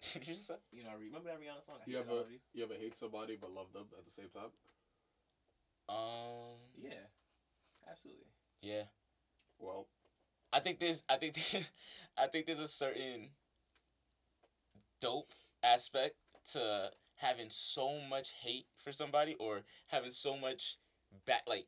you 0.15 0.21
just 0.21 0.47
said. 0.47 0.57
you 0.73 0.83
know, 0.83 0.91
I 0.91 0.95
remember 0.95 1.29
that 1.31 1.39
Rihanna 1.39 1.65
song. 1.65 1.77
I 1.81 1.89
You 1.91 1.97
Hate 1.99 2.07
ever 2.11 2.15
you. 2.31 2.39
you 2.55 2.65
ever 2.65 2.75
hate 2.75 2.97
somebody 2.97 3.37
but 3.41 3.53
love 3.53 3.73
them 3.73 3.85
at 3.99 4.05
the 4.05 4.11
same 4.11 4.29
time? 4.35 4.51
Um. 5.89 6.59
Yeah, 6.77 7.07
absolutely. 7.91 8.27
Yeah. 8.61 8.83
Well, 9.59 9.87
I 10.53 10.61
think 10.61 10.81
there's 10.81 11.05
I 11.09 11.17
think 11.17 11.37
I 12.19 12.27
think 12.27 12.47
there's 12.47 12.61
a 12.61 12.69
certain 12.69 13.29
dope 15.01 15.33
aspect 15.63 16.17
to 16.53 16.91
having 17.17 17.47
so 17.49 17.99
much 18.09 18.33
hate 18.43 18.67
for 18.79 18.93
somebody 18.93 19.35
or 19.39 19.63
having 19.89 20.11
so 20.11 20.37
much 20.37 20.77
back 21.25 21.43
like 21.47 21.67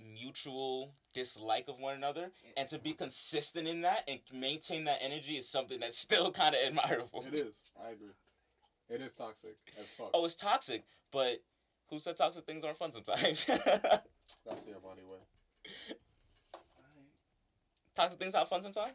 mutual 0.00 0.92
dislike 1.12 1.68
of 1.68 1.78
one 1.80 1.94
another 1.96 2.30
and 2.56 2.68
to 2.68 2.78
be 2.78 2.92
consistent 2.92 3.66
in 3.66 3.80
that 3.80 4.08
and 4.08 4.20
maintain 4.32 4.84
that 4.84 4.98
energy 5.02 5.34
is 5.34 5.48
something 5.48 5.80
that's 5.80 5.98
still 6.08 6.30
kind 6.30 6.54
of 6.54 6.60
admirable. 6.66 7.24
it 7.26 7.34
is. 7.34 7.54
I 7.84 7.90
agree. 7.90 8.08
It 8.88 9.02
is 9.02 9.12
toxic 9.14 9.56
as 9.78 9.86
fuck. 9.86 10.10
Oh, 10.14 10.24
it's 10.24 10.34
toxic, 10.34 10.84
but 11.12 11.42
who 11.90 11.98
said 11.98 12.16
toxic 12.16 12.46
things 12.46 12.64
aren't 12.64 12.78
fun 12.78 12.92
sometimes? 12.92 13.44
That's 13.46 14.62
the 14.62 14.72
Armani 14.72 15.06
way. 15.06 15.18
toxic 17.94 18.18
things 18.18 18.32
not 18.32 18.48
fun 18.48 18.62
sometimes? 18.62 18.94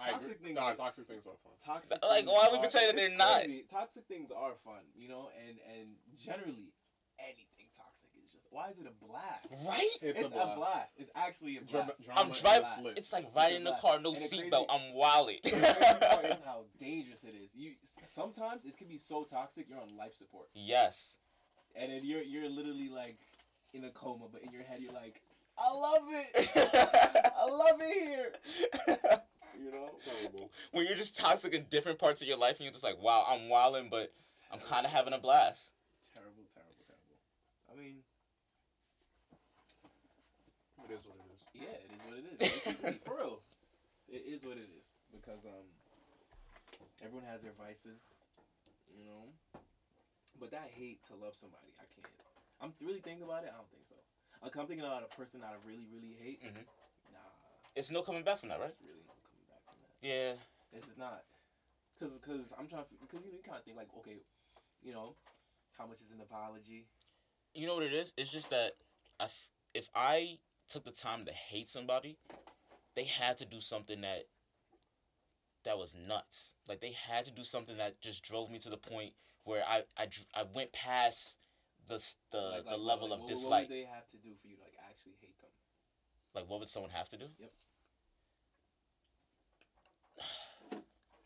I 0.00 0.10
Toxic 0.12 0.40
things 0.40 0.56
Nah, 0.56 0.62
are- 0.62 0.74
toxic 0.76 1.06
things 1.06 1.26
are 1.26 1.36
fun. 1.44 1.52
Toxic. 1.64 2.02
Like, 2.02 2.26
why 2.26 2.46
are 2.46 2.52
we 2.52 2.58
are- 2.58 2.60
pretending 2.60 2.88
that 2.88 2.96
they're 2.96 3.16
not? 3.16 3.42
crazy. 3.44 3.64
Toxic 3.70 4.04
things 4.06 4.30
are 4.30 4.54
fun, 4.64 4.82
you 4.96 5.08
know, 5.08 5.28
and 5.46 5.58
and 5.76 5.88
generally 6.16 6.72
anything 7.18 7.68
toxic 7.76 8.08
is 8.22 8.30
just. 8.32 8.46
Why 8.50 8.70
is 8.70 8.78
it 8.78 8.86
a 8.86 9.04
blast? 9.04 9.46
Right? 9.66 9.88
It's, 10.02 10.20
It's, 10.20 10.28
a 10.28 10.32
blast. 10.32 10.52
a 10.52 10.56
blast. 10.56 10.94
It's 10.98 11.10
actually 11.14 11.56
a 11.58 11.60
Drama- 11.60 11.86
blast. 11.86 12.04
drama 12.04 12.20
I'm 12.20 12.30
driving. 12.32 12.84
lit. 12.84 12.98
It's 12.98 13.12
like 13.12 13.28
riding 13.36 13.58
in 13.58 13.64
the 13.64 13.70
blast. 13.70 13.82
car, 13.82 14.00
no 14.00 14.12
seatbelt. 14.12 14.66
I'm 14.70 14.94
wilding. 15.02 15.38
The 15.44 15.50
crazy 15.50 16.34
is 16.34 16.40
how 16.44 16.64
dangerous 16.78 17.24
it 17.24 17.34
is. 17.34 17.50
You 17.54 17.72
sometimes 18.08 18.64
it 18.64 18.76
can 18.78 18.88
be 18.88 18.98
so 18.98 19.24
toxic 19.24 19.68
you're 19.68 19.80
on 19.80 19.96
life 19.96 20.14
support, 20.14 20.48
yes. 20.54 21.18
and 21.76 21.92
then 21.92 22.00
you're 22.04 22.22
you're 22.22 22.48
literally 22.48 22.88
like 22.88 23.18
in 23.72 23.84
a 23.84 23.90
coma, 23.90 24.26
but 24.32 24.42
in 24.42 24.50
your 24.50 24.62
head 24.64 24.80
you're 24.80 24.92
like, 24.92 25.20
I 25.58 25.72
love 25.72 26.02
it, 26.08 27.32
I 27.36 27.46
love 27.46 27.78
it 27.80 28.02
here. 28.08 29.20
You 29.58 29.70
know, 29.70 29.90
Terrible. 30.04 30.50
when 30.72 30.86
you're 30.86 30.96
just 30.96 31.16
toxic 31.18 31.52
in 31.54 31.64
different 31.70 31.98
parts 31.98 32.22
of 32.22 32.28
your 32.28 32.36
life, 32.38 32.56
and 32.58 32.60
you're 32.64 32.72
just 32.72 32.84
like, 32.84 33.00
wow, 33.00 33.24
I'm 33.28 33.48
wilding, 33.48 33.88
but 33.90 34.12
I'm 34.52 34.58
kind 34.60 34.84
of 34.86 34.92
having 34.92 35.12
a 35.12 35.18
blast. 35.18 35.72
terrible, 36.14 36.44
terrible, 36.54 36.84
terrible. 36.86 37.16
I 37.70 37.74
mean, 37.78 37.96
It 40.88 40.94
is 40.94 41.04
what 41.06 41.16
it 41.20 41.28
is. 41.30 41.40
yeah, 41.54 41.76
it 41.78 41.90
is 41.92 42.00
what 42.06 42.16
it 42.18 42.24
is. 42.26 42.40
It's- 42.40 43.04
For 43.04 43.14
real, 43.16 43.40
it 44.08 44.22
is 44.26 44.44
what 44.44 44.56
it 44.56 44.68
is 44.78 44.86
because 45.12 45.44
um, 45.46 45.66
everyone 47.02 47.24
has 47.30 47.42
their 47.42 47.52
vices, 47.54 48.16
you 48.96 49.04
know. 49.04 49.30
But 50.40 50.50
that 50.52 50.70
hate 50.72 51.04
to 51.12 51.14
love 51.14 51.34
somebody, 51.36 51.68
I 51.78 51.84
can't. 51.94 52.08
I'm 52.62 52.72
really 52.80 53.00
thinking 53.00 53.22
about 53.24 53.44
it. 53.44 53.52
I 53.52 53.56
don't 53.60 53.70
think 53.70 53.84
so. 53.86 53.94
Like 54.42 54.56
I'm 54.56 54.66
thinking 54.66 54.86
about 54.86 55.04
a 55.04 55.12
person 55.14 55.40
that 55.44 55.52
I 55.52 55.58
really, 55.68 55.84
really 55.92 56.16
hate. 56.18 56.40
Mhm. 56.42 56.64
Nah, 57.12 57.20
It's 57.76 57.90
no 57.92 58.00
coming 58.02 58.24
back 58.24 58.38
from 58.40 58.48
that, 58.48 58.58
right? 58.58 58.72
It's 58.72 58.80
really 58.82 59.04
not 59.06 59.20
coming 59.20 59.44
back 59.52 59.60
from 59.68 59.78
that. 59.84 59.89
Yeah. 60.02 60.32
This 60.72 60.84
is 60.84 60.96
not, 60.96 61.24
cause, 61.98 62.18
cause 62.24 62.52
I'm 62.58 62.66
trying 62.68 62.84
to, 62.84 62.90
cause 63.10 63.20
you, 63.24 63.32
you 63.32 63.38
kind 63.44 63.58
of 63.58 63.64
think 63.64 63.76
like, 63.76 63.88
okay, 63.98 64.18
you 64.82 64.92
know, 64.92 65.14
how 65.76 65.86
much 65.86 66.00
is 66.00 66.12
in 66.12 66.18
the 66.18 66.24
biology? 66.24 66.86
You 67.54 67.66
know 67.66 67.74
what 67.74 67.82
it 67.82 67.92
is? 67.92 68.12
It's 68.16 68.30
just 68.30 68.50
that 68.50 68.72
I 69.18 69.24
f- 69.24 69.48
if 69.74 69.88
I 69.94 70.38
took 70.68 70.84
the 70.84 70.92
time 70.92 71.24
to 71.26 71.32
hate 71.32 71.68
somebody, 71.68 72.16
they 72.94 73.04
had 73.04 73.38
to 73.38 73.44
do 73.44 73.60
something 73.60 74.00
that 74.02 74.26
that 75.64 75.76
was 75.78 75.94
nuts. 75.96 76.54
Like 76.68 76.80
they 76.80 76.92
had 76.92 77.24
to 77.26 77.32
do 77.32 77.42
something 77.44 77.76
that 77.78 78.00
just 78.00 78.22
drove 78.22 78.50
me 78.50 78.58
to 78.60 78.70
the 78.70 78.76
point 78.76 79.12
where 79.44 79.62
I 79.68 79.82
I, 79.98 80.06
I 80.34 80.44
went 80.54 80.72
past 80.72 81.36
the 81.88 81.96
the, 82.30 82.38
Like- 82.38 82.64
the 82.64 82.70
like, 82.70 82.80
level 82.80 83.08
like, 83.10 83.16
of 83.18 83.20
what, 83.24 83.28
dislike. 83.28 83.50
What 83.50 83.60
would 83.70 83.76
they 83.76 83.84
have 83.84 84.08
to 84.10 84.16
do 84.18 84.30
for 84.40 84.46
you 84.48 84.56
to 84.56 84.62
like 84.62 84.74
actually 84.88 85.14
hate 85.20 85.38
them? 85.40 85.50
Like 86.34 86.48
what 86.48 86.60
would 86.60 86.68
someone 86.68 86.92
have 86.92 87.08
to 87.10 87.16
do? 87.16 87.26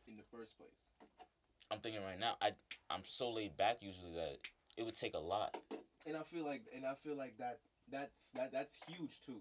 in 0.06 0.16
the 0.16 0.22
first 0.36 0.58
place. 0.58 0.90
I'm 1.70 1.78
thinking 1.78 2.02
right 2.02 2.18
now. 2.18 2.36
I 2.42 2.52
I'm 2.90 3.02
so 3.04 3.30
laid 3.30 3.56
back 3.56 3.78
usually 3.80 4.12
that 4.14 4.38
it 4.76 4.84
would 4.84 4.96
take 4.96 5.14
a 5.14 5.18
lot. 5.18 5.56
And 6.06 6.16
I 6.16 6.22
feel 6.22 6.44
like, 6.44 6.62
and 6.74 6.84
I 6.84 6.94
feel 6.94 7.16
like 7.16 7.38
that 7.38 7.60
that's 7.90 8.30
that 8.32 8.52
that's 8.52 8.80
huge 8.86 9.20
too. 9.20 9.40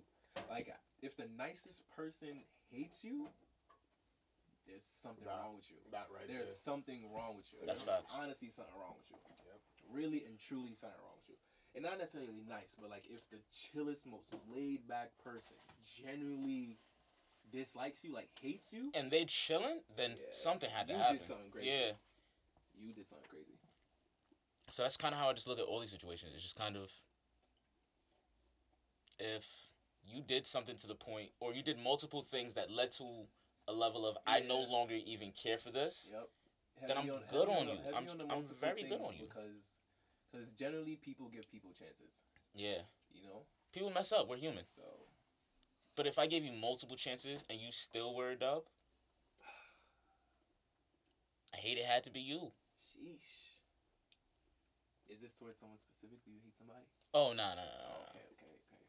Like 0.50 0.74
if 1.02 1.16
the 1.18 1.28
nicest 1.38 1.84
person 1.96 2.44
hates 2.72 3.04
you, 3.04 3.28
there's 4.68 4.84
something 4.84 5.26
Nah, 5.26 5.44
wrong 5.44 5.56
with 5.58 5.70
you. 5.70 5.78
That 5.92 6.08
right 6.14 6.28
There's 6.28 6.48
there. 6.48 6.64
something 6.72 7.12
wrong 7.14 7.36
with 7.36 7.52
you. 7.52 7.60
That's 7.68 7.84
There's 7.84 8.00
facts. 8.00 8.14
Honestly, 8.16 8.50
something 8.50 8.74
wrong 8.80 8.96
with 8.98 9.10
you. 9.12 9.18
Yep. 9.20 9.60
Really 9.92 10.24
and 10.26 10.40
truly, 10.40 10.74
something 10.74 10.98
wrong 11.04 11.20
with 11.20 11.36
you. 11.36 11.38
And 11.76 11.84
not 11.84 11.98
necessarily 11.98 12.46
nice, 12.48 12.78
but 12.80 12.90
like 12.90 13.04
if 13.10 13.28
the 13.30 13.44
chillest, 13.52 14.06
most 14.08 14.34
laid 14.48 14.88
back 14.88 15.12
person 15.24 15.58
genuinely 15.84 16.78
dislikes 17.54 18.04
you, 18.04 18.14
like 18.14 18.30
hates 18.42 18.74
you, 18.74 18.92
And 18.94 19.10
they 19.12 19.26
chilling, 19.26 19.80
then 19.96 20.12
Yeah. 20.12 20.32
something 20.32 20.70
had 20.70 20.88
to 20.88 20.94
You 20.94 21.00
happen. 21.00 21.18
did 21.18 21.28
something 21.28 21.52
crazy. 21.52 21.70
Yeah. 21.70 21.92
you 22.76 22.92
did 22.92 23.06
something 23.06 23.30
crazy. 23.30 23.60
So 24.70 24.82
that's 24.84 24.98
kind 24.98 25.14
of 25.14 25.20
how 25.22 25.30
I 25.30 25.34
just 25.34 25.48
look 25.48 25.60
at 25.60 25.66
all 25.66 25.80
these 25.80 25.92
situations. 25.92 26.34
It's 26.34 26.44
just 26.44 26.56
kind 26.58 26.76
of 26.76 26.92
if 29.20 29.46
you 30.06 30.22
did 30.22 30.46
something 30.46 30.76
to 30.78 30.88
the 30.88 30.96
point, 30.96 31.30
or 31.40 31.54
you 31.54 31.62
did 31.64 31.78
multiple 31.80 32.22
things 32.24 32.56
that 32.56 32.70
led 32.72 32.92
to 32.94 33.28
a 33.68 33.74
level 33.74 34.06
of 34.06 34.18
I 34.28 34.42
no 34.42 34.60
longer 34.60 34.96
even 34.96 35.32
care 35.32 35.58
for 35.58 35.72
this. 35.72 36.10
Yep. 36.12 36.30
Then 36.88 36.98
I'm 36.98 37.06
Heavy 37.08 37.20
good 37.30 37.48
heavy 37.48 37.60
on 37.62 37.68
you. 37.70 37.76
heavy 37.84 37.96
I'm- 37.96 38.10
on 38.10 38.32
I'm 38.32 38.46
very 38.48 38.84
good 38.84 39.00
on 39.02 39.14
you. 39.16 39.26
because 39.28 39.78
because 40.32 40.50
generally 40.52 40.96
people 40.98 41.30
give 41.30 41.50
people 41.50 41.72
chances. 41.74 42.24
Yeah, 42.56 42.82
You 43.12 43.22
know, 43.24 43.46
people 43.72 43.92
mess 43.92 44.12
up. 44.12 44.28
We're 44.28 44.38
human. 44.38 44.66
so 44.70 44.82
But 45.96 46.08
if 46.08 46.18
I 46.18 46.26
gave 46.26 46.44
you 46.44 46.52
multiple 46.52 46.96
chances 46.96 47.44
and 47.50 47.60
you 47.60 47.72
still 47.72 48.16
were 48.16 48.32
a 48.32 48.36
dub, 48.36 48.64
I 51.54 51.58
hate 51.58 51.78
it 51.78 51.86
had 51.86 52.04
to 52.06 52.12
be 52.12 52.20
you. 52.20 52.52
sheesh. 52.82 53.54
Is 55.14 55.22
this 55.22 55.34
towards 55.34 55.60
someone 55.60 55.78
specifically? 55.78 56.18
Do 56.26 56.32
you 56.32 56.42
hate 56.44 56.58
somebody? 56.58 56.90
Oh 57.14 57.38
no 57.38 57.54
no 57.54 57.62
no. 57.62 57.86
Oh, 57.86 58.02
no. 58.02 58.18
okay, 58.18 58.26
okay, 58.34 58.50
okay. 58.74 58.86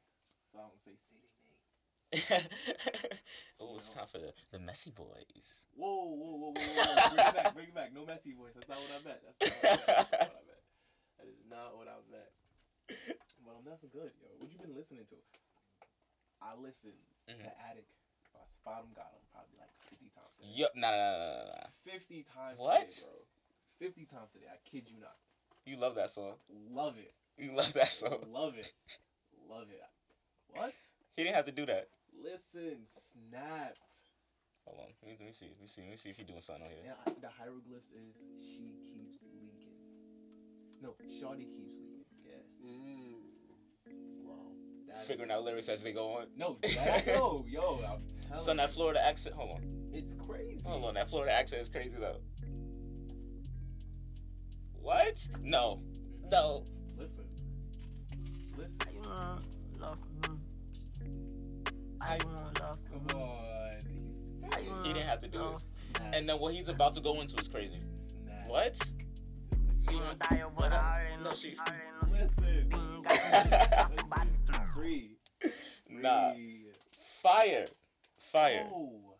So 0.48 0.56
I 0.56 0.64
don't 0.64 0.80
say 0.80 0.96
say 0.96 1.20
their 1.20 1.36
name. 1.44 1.60
oh, 3.60 3.76
it's 3.76 3.92
time 3.92 4.06
for 4.08 4.16
the, 4.18 4.32
the 4.50 4.58
messy 4.58 4.90
boys. 4.90 5.68
Whoa, 5.76 6.08
whoa, 6.16 6.16
whoa, 6.16 6.54
whoa, 6.56 6.72
whoa! 6.72 7.10
bring 7.12 7.26
it 7.26 7.34
back, 7.34 7.54
bring 7.54 7.68
it 7.68 7.74
back. 7.74 7.92
No 7.92 8.06
messy 8.06 8.32
voice. 8.32 8.54
That's 8.54 8.68
not 8.70 8.80
what 8.80 8.96
I 8.96 9.00
meant. 9.04 9.20
That's 9.20 9.36
not 9.44 9.76
what 9.76 9.92
I 9.92 9.92
meant. 9.92 10.08
That's 10.08 10.16
not 10.16 10.24
what 10.24 10.40
I 10.40 10.46
meant. 10.48 10.64
That 11.20 11.26
is 11.28 11.42
not 11.44 11.70
what 11.76 11.88
I 11.88 11.98
meant. 12.08 12.32
But 13.44 13.52
but 13.54 13.54
um, 13.60 13.62
that's 13.68 13.84
good, 13.92 14.12
yo. 14.16 14.28
What 14.40 14.48
you 14.48 14.56
been 14.56 14.72
listening 14.72 15.04
to? 15.12 15.16
I 16.44 16.54
listened 16.60 17.00
Mhm. 17.28 17.36
to 17.38 17.60
Attic 17.64 17.86
by 18.32 18.40
SpotemGottem 18.44 19.24
probably 19.32 19.56
like 19.58 19.72
fifty 19.88 20.08
times. 20.10 20.28
Today. 20.36 20.52
Yup. 20.54 20.74
Nah, 20.76 20.90
nah, 20.90 20.96
nah, 20.96 21.44
nah, 21.44 21.44
nah. 21.56 21.66
Fifty 21.82 22.22
times. 22.22 22.60
What? 22.60 22.90
Today, 22.90 23.06
bro. 23.08 23.26
Fifty 23.78 24.04
times 24.04 24.32
today. 24.32 24.46
I 24.52 24.58
kid 24.68 24.88
you 24.88 24.98
not. 25.00 25.16
You 25.64 25.76
love 25.78 25.94
that 25.96 26.10
song. 26.10 26.34
Love 26.70 26.98
it. 26.98 27.14
You 27.38 27.52
love 27.56 27.72
that 27.72 27.88
song. 27.88 28.20
Love 28.30 28.56
it. 28.58 28.72
Love 29.48 29.70
it. 29.70 29.80
What? 30.48 30.74
He 31.16 31.24
didn't 31.24 31.34
have 31.36 31.46
to 31.46 31.52
do 31.52 31.66
that. 31.66 31.88
Listen, 32.12 32.84
snapped. 32.86 33.94
Hold 34.66 34.80
on. 34.80 34.94
Let 35.02 35.10
me, 35.10 35.16
let 35.18 35.26
me 35.26 35.32
see. 35.32 35.46
Let 35.48 35.60
me 35.60 35.66
see. 35.66 35.82
Let 35.82 35.90
me 35.90 35.96
see 35.96 36.10
if 36.10 36.16
he's 36.16 36.26
doing 36.26 36.40
something 36.40 36.64
on 36.64 36.70
here. 36.70 36.84
And 36.84 37.16
I, 37.16 37.20
the 37.20 37.28
hieroglyphs 37.28 37.90
is 37.92 38.16
she 38.40 38.76
keeps 38.92 39.24
leaking. 39.24 39.74
No, 40.80 40.94
Shawty 41.08 41.44
keeps 41.48 41.74
leaking. 41.74 42.04
Yeah. 42.24 42.42
Mm. 42.64 43.13
Wow. 44.94 44.98
That's 44.98 45.08
Figuring 45.08 45.30
out 45.32 45.44
lyrics 45.44 45.68
as 45.68 45.82
they 45.82 45.92
go 45.92 46.18
on. 46.18 46.26
No, 46.36 46.56
that, 46.62 47.04
yo, 47.06 47.44
yo, 47.48 47.72
I'm 47.72 48.00
telling 48.28 48.44
Son, 48.44 48.56
that 48.58 48.70
Florida 48.70 49.04
accent. 49.04 49.34
Hold 49.36 49.54
on. 49.56 49.62
it's 49.92 50.14
crazy. 50.26 50.64
Hold 50.68 50.84
on. 50.84 50.94
That 50.94 51.10
Florida 51.10 51.36
accent 51.36 51.62
is 51.62 51.68
crazy 51.68 51.96
though. 52.00 52.20
What? 54.80 55.16
No. 55.42 55.80
No. 56.30 56.62
Listen, 56.96 57.24
listen. 58.56 58.80
I, 62.06 62.18
want 62.24 62.54
to 62.54 62.62
laugh 62.62 62.78
Come 62.90 63.20
on, 63.20 63.44
he's 63.98 64.32
he 64.82 64.92
didn't 64.92 65.08
have 65.08 65.20
to 65.20 65.28
do 65.28 65.38
this. 65.52 65.90
And 66.12 66.28
then 66.28 66.38
what 66.38 66.54
he's 66.54 66.68
about 66.68 66.92
to 66.94 67.00
go 67.00 67.20
into 67.20 67.34
is 67.40 67.48
crazy. 67.48 67.80
snap. 68.06 68.46
What? 68.48 68.74
Just 68.74 69.92
like, 69.92 70.58
What 70.60 70.72
up? 70.72 70.96
No, 71.22 71.30
she. 71.30 71.56
Listen, 72.10 72.68
listen, 72.70 74.28
free, 74.74 75.18
Nah. 75.88 76.34
Fire. 76.98 77.66
Fire. 78.18 78.66
Oh. 78.70 79.14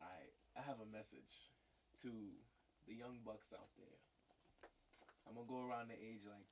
Alright, 0.00 0.34
I 0.56 0.60
have 0.62 0.76
a 0.80 0.86
message 0.92 1.48
to 2.02 2.10
the 2.86 2.94
young 2.94 3.18
bucks 3.24 3.52
out 3.52 3.68
there. 3.76 3.86
I'm 5.26 5.34
gonna 5.34 5.46
go 5.46 5.64
around 5.66 5.88
the 5.88 5.94
age 5.94 6.22
like 6.28 6.48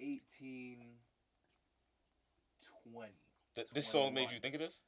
18, 0.00 0.98
20. 2.92 3.08
Th- 3.54 3.68
this 3.72 3.86
song 3.86 4.14
made 4.14 4.30
you 4.30 4.40
think 4.40 4.54
of 4.54 4.60
this? 4.60 4.82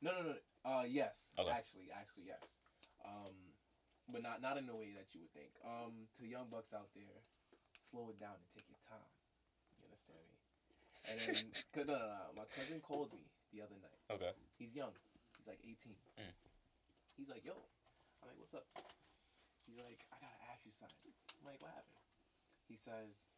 No, 0.00 0.12
no, 0.12 0.22
no. 0.22 0.36
Uh, 0.64 0.84
yes. 0.88 1.32
Okay. 1.38 1.50
Actually, 1.50 1.88
actually, 1.92 2.24
yes. 2.26 2.56
Um, 3.04 3.34
but 4.08 4.22
not 4.22 4.40
not 4.42 4.56
in 4.58 4.66
the 4.66 4.74
way 4.74 4.92
that 4.96 5.14
you 5.14 5.20
would 5.22 5.32
think. 5.32 5.52
Um, 5.64 6.08
to 6.18 6.26
young 6.26 6.48
bucks 6.50 6.72
out 6.74 6.88
there, 6.94 7.22
slow 7.78 8.10
it 8.10 8.18
down 8.18 8.34
and 8.40 8.48
take 8.52 8.66
your 8.68 8.80
time. 8.82 9.12
You 9.78 9.84
understand 9.86 10.18
me? 10.32 10.35
And 11.06 11.18
then, 11.18 11.26
cause, 11.26 11.86
no, 11.86 11.94
no, 11.94 12.06
no. 12.10 12.26
My 12.34 12.46
cousin 12.50 12.82
called 12.82 13.14
me 13.14 13.30
the 13.54 13.62
other 13.62 13.78
night. 13.78 14.00
Okay. 14.10 14.32
He's 14.58 14.74
young. 14.74 14.94
He's 15.38 15.46
like 15.46 15.62
18. 15.62 15.94
Mm. 16.18 16.34
He's 17.14 17.30
like, 17.30 17.46
yo. 17.46 17.54
I'm 18.22 18.34
like, 18.34 18.38
what's 18.42 18.54
up? 18.54 18.66
He's 19.66 19.78
like, 19.78 20.02
I 20.10 20.18
gotta 20.18 20.40
ask 20.50 20.66
you 20.66 20.74
something. 20.74 21.14
I'm 21.38 21.46
like, 21.46 21.62
what 21.62 21.70
happened? 21.74 22.02
He 22.66 22.74
says, 22.74 23.30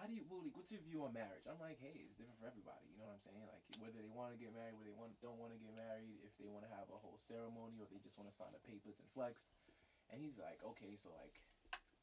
how 0.00 0.08
do 0.08 0.16
you, 0.16 0.24
well, 0.24 0.40
like, 0.40 0.56
what's 0.56 0.72
your 0.72 0.80
view 0.80 1.04
on 1.04 1.12
marriage? 1.12 1.44
I'm 1.44 1.60
like, 1.60 1.76
hey, 1.76 2.00
it's 2.08 2.16
different 2.16 2.40
for 2.40 2.48
everybody. 2.48 2.88
You 2.88 2.96
know 2.96 3.12
what 3.12 3.20
I'm 3.20 3.24
saying? 3.28 3.44
Like, 3.44 3.60
whether 3.84 4.00
they 4.00 4.08
want 4.08 4.32
to 4.32 4.40
get 4.40 4.56
married, 4.56 4.72
whether 4.72 4.88
they 4.88 4.96
want, 4.96 5.12
don't 5.20 5.36
want 5.36 5.52
to 5.52 5.60
get 5.60 5.76
married, 5.76 6.24
if 6.24 6.32
they 6.40 6.48
want 6.48 6.64
to 6.64 6.72
have 6.72 6.88
a 6.88 6.96
whole 6.96 7.20
ceremony, 7.20 7.76
or 7.76 7.84
they 7.92 8.00
just 8.00 8.16
want 8.16 8.32
to 8.32 8.36
sign 8.36 8.48
the 8.56 8.64
papers 8.64 8.96
and 8.96 9.04
flex. 9.12 9.52
And 10.08 10.16
he's 10.24 10.40
like, 10.40 10.64
okay, 10.72 10.96
so 10.96 11.12
like, 11.20 11.36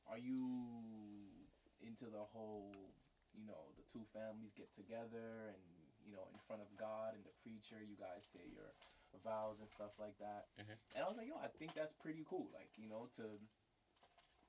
are 0.05 0.21
you 0.21 0.45
into 1.81 2.05
the 2.05 2.21
whole, 2.21 2.69
you 3.37 3.45
know, 3.45 3.69
the 3.77 3.85
two 3.85 4.03
families 4.11 4.57
get 4.57 4.73
together 4.73 5.53
and 5.53 5.61
you 6.07 6.15
know, 6.15 6.25
in 6.31 6.39
front 6.47 6.63
of 6.63 6.71
God 6.79 7.13
and 7.13 7.23
the 7.27 7.35
preacher, 7.43 7.83
you 7.83 7.99
guys 7.99 8.23
say 8.23 8.39
your 8.49 8.71
vows 9.23 9.59
and 9.59 9.67
stuff 9.69 9.99
like 9.99 10.17
that. 10.19 10.47
Mhm. 10.55 10.77
And 10.95 11.03
I 11.03 11.07
was 11.07 11.17
like, 11.17 11.27
yo, 11.27 11.35
I 11.37 11.47
think 11.49 11.73
that's 11.73 11.91
pretty 11.91 12.23
cool. 12.23 12.49
Like, 12.53 12.71
you 12.77 12.87
know, 12.87 13.07
to 13.17 13.39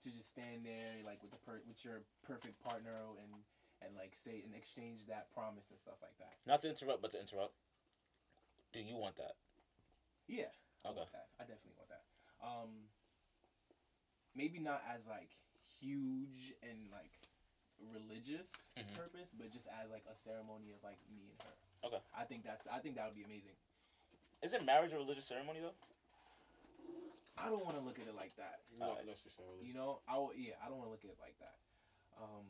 to 0.03 0.11
just 0.15 0.31
stand 0.31 0.65
there 0.65 1.03
like 1.05 1.21
with 1.23 1.33
the 1.33 1.39
per- 1.43 1.63
with 1.67 1.85
your 1.85 2.05
perfect 2.23 2.63
partner 2.63 2.95
and 3.19 3.43
and 3.83 3.97
like 3.97 4.15
say 4.15 4.41
and 4.45 4.55
exchange 4.55 5.07
that 5.07 5.31
promise 5.35 5.71
and 5.71 5.79
stuff 5.81 5.99
like 6.01 6.17
that. 6.19 6.39
Not 6.47 6.61
to 6.63 6.69
interrupt, 6.69 7.03
but 7.03 7.11
to 7.13 7.21
interrupt. 7.21 7.55
Do 8.73 8.81
you 8.81 8.97
want 8.97 9.17
that? 9.17 9.35
Yeah, 10.29 10.53
I 10.85 10.89
Okay. 10.89 10.99
want 10.99 11.13
that. 11.13 11.29
I 11.41 11.43
definitely 11.43 11.75
want 11.77 11.89
that. 11.91 12.05
Um, 12.41 12.89
maybe 14.35 14.59
not 14.61 14.83
as 14.87 15.09
like 15.09 15.35
huge 15.81 16.55
and 16.63 16.91
like 16.93 17.19
religious 17.81 18.73
Mhm. 18.77 18.95
purpose, 18.97 19.35
but 19.37 19.51
just 19.51 19.69
as 19.69 19.91
like 19.91 20.05
a 20.11 20.17
ceremony 20.17 20.71
of 20.73 20.83
like 20.83 20.99
me 21.11 21.31
and 21.31 21.43
her. 21.43 21.55
Okay. 21.89 22.03
I 22.17 22.25
think 22.25 22.45
that's. 22.45 22.67
I 22.67 22.79
think 22.81 22.97
that 22.97 23.07
would 23.07 23.17
be 23.17 23.25
amazing. 23.25 23.57
Isn't 24.43 24.65
marriage 24.65 24.93
a 24.93 24.97
religious 24.99 25.27
ceremony 25.27 25.61
though? 25.61 25.75
I 27.37 27.49
don't 27.49 27.65
want 27.65 27.77
to 27.79 27.83
look 27.83 27.99
at 28.01 28.07
it 28.09 28.17
like 28.17 28.35
that. 28.37 28.61
Not 28.79 28.89
Alright. 28.91 29.07
necessarily. 29.07 29.63
You 29.67 29.75
know, 29.75 30.01
I 30.09 30.19
will, 30.19 30.33
yeah, 30.35 30.55
I 30.65 30.69
don't 30.69 30.79
want 30.79 30.89
to 30.89 30.93
look 30.93 31.05
at 31.05 31.11
it 31.11 31.19
like 31.21 31.39
that. 31.39 31.55
Um, 32.21 32.47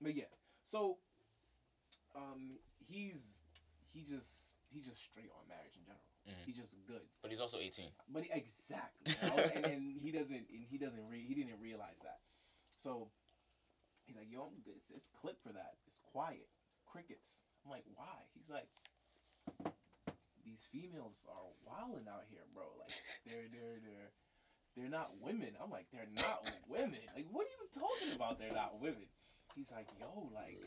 but 0.00 0.14
yeah, 0.14 0.28
so 0.68 0.98
um, 2.14 2.58
he's 2.76 3.42
he 3.92 4.02
just 4.02 4.52
he's 4.68 4.84
just 4.86 5.00
straight 5.02 5.30
on 5.32 5.48
marriage 5.48 5.76
in 5.76 5.84
general. 5.84 6.04
Mhm. 6.28 6.44
He's 6.44 6.56
just 6.56 6.76
good, 6.86 7.00
But 7.22 7.30
he's 7.30 7.40
also 7.40 7.58
18. 7.58 7.90
but 8.12 8.24
he, 8.24 8.30
exactly, 8.32 9.12
you 9.22 9.28
know? 9.28 9.42
and, 9.54 9.64
and 9.66 9.96
he 10.00 10.12
doesn't 10.12 10.44
and 10.52 10.64
he 10.68 10.76
doesn't 10.76 11.08
re- 11.08 11.24
he 11.26 11.34
didn't 11.34 11.58
realize 11.60 12.00
that. 12.04 12.20
So 12.76 13.10
he's 14.10 14.18
like, 14.18 14.32
yo, 14.32 14.50
It's, 14.74 14.90
it's 14.90 15.08
clip 15.14 15.38
for 15.42 15.52
that. 15.54 15.78
It's 15.86 15.98
quiet, 16.02 16.50
crickets. 16.86 17.46
I'm 17.64 17.70
like, 17.70 17.86
why? 17.94 18.26
He's 18.34 18.50
like. 18.50 18.66
These 20.44 20.66
females 20.72 21.22
are 21.30 21.54
wilding 21.62 22.10
out 22.10 22.26
here, 22.28 22.42
bro. 22.52 22.64
Like 22.80 22.90
they're 23.26 23.46
they're 23.52 23.78
they're 23.78 24.10
they're 24.74 24.90
not 24.90 25.12
women. 25.20 25.54
I'm 25.62 25.70
like, 25.70 25.86
they're 25.92 26.10
not 26.16 26.42
women. 26.68 26.98
Like, 27.14 27.26
what 27.30 27.46
are 27.46 27.54
you 27.54 27.68
talking 27.70 28.16
about? 28.16 28.38
They're 28.40 28.50
not 28.50 28.80
women. 28.80 29.06
He's 29.54 29.70
like, 29.70 29.86
yo, 30.00 30.30
like, 30.34 30.64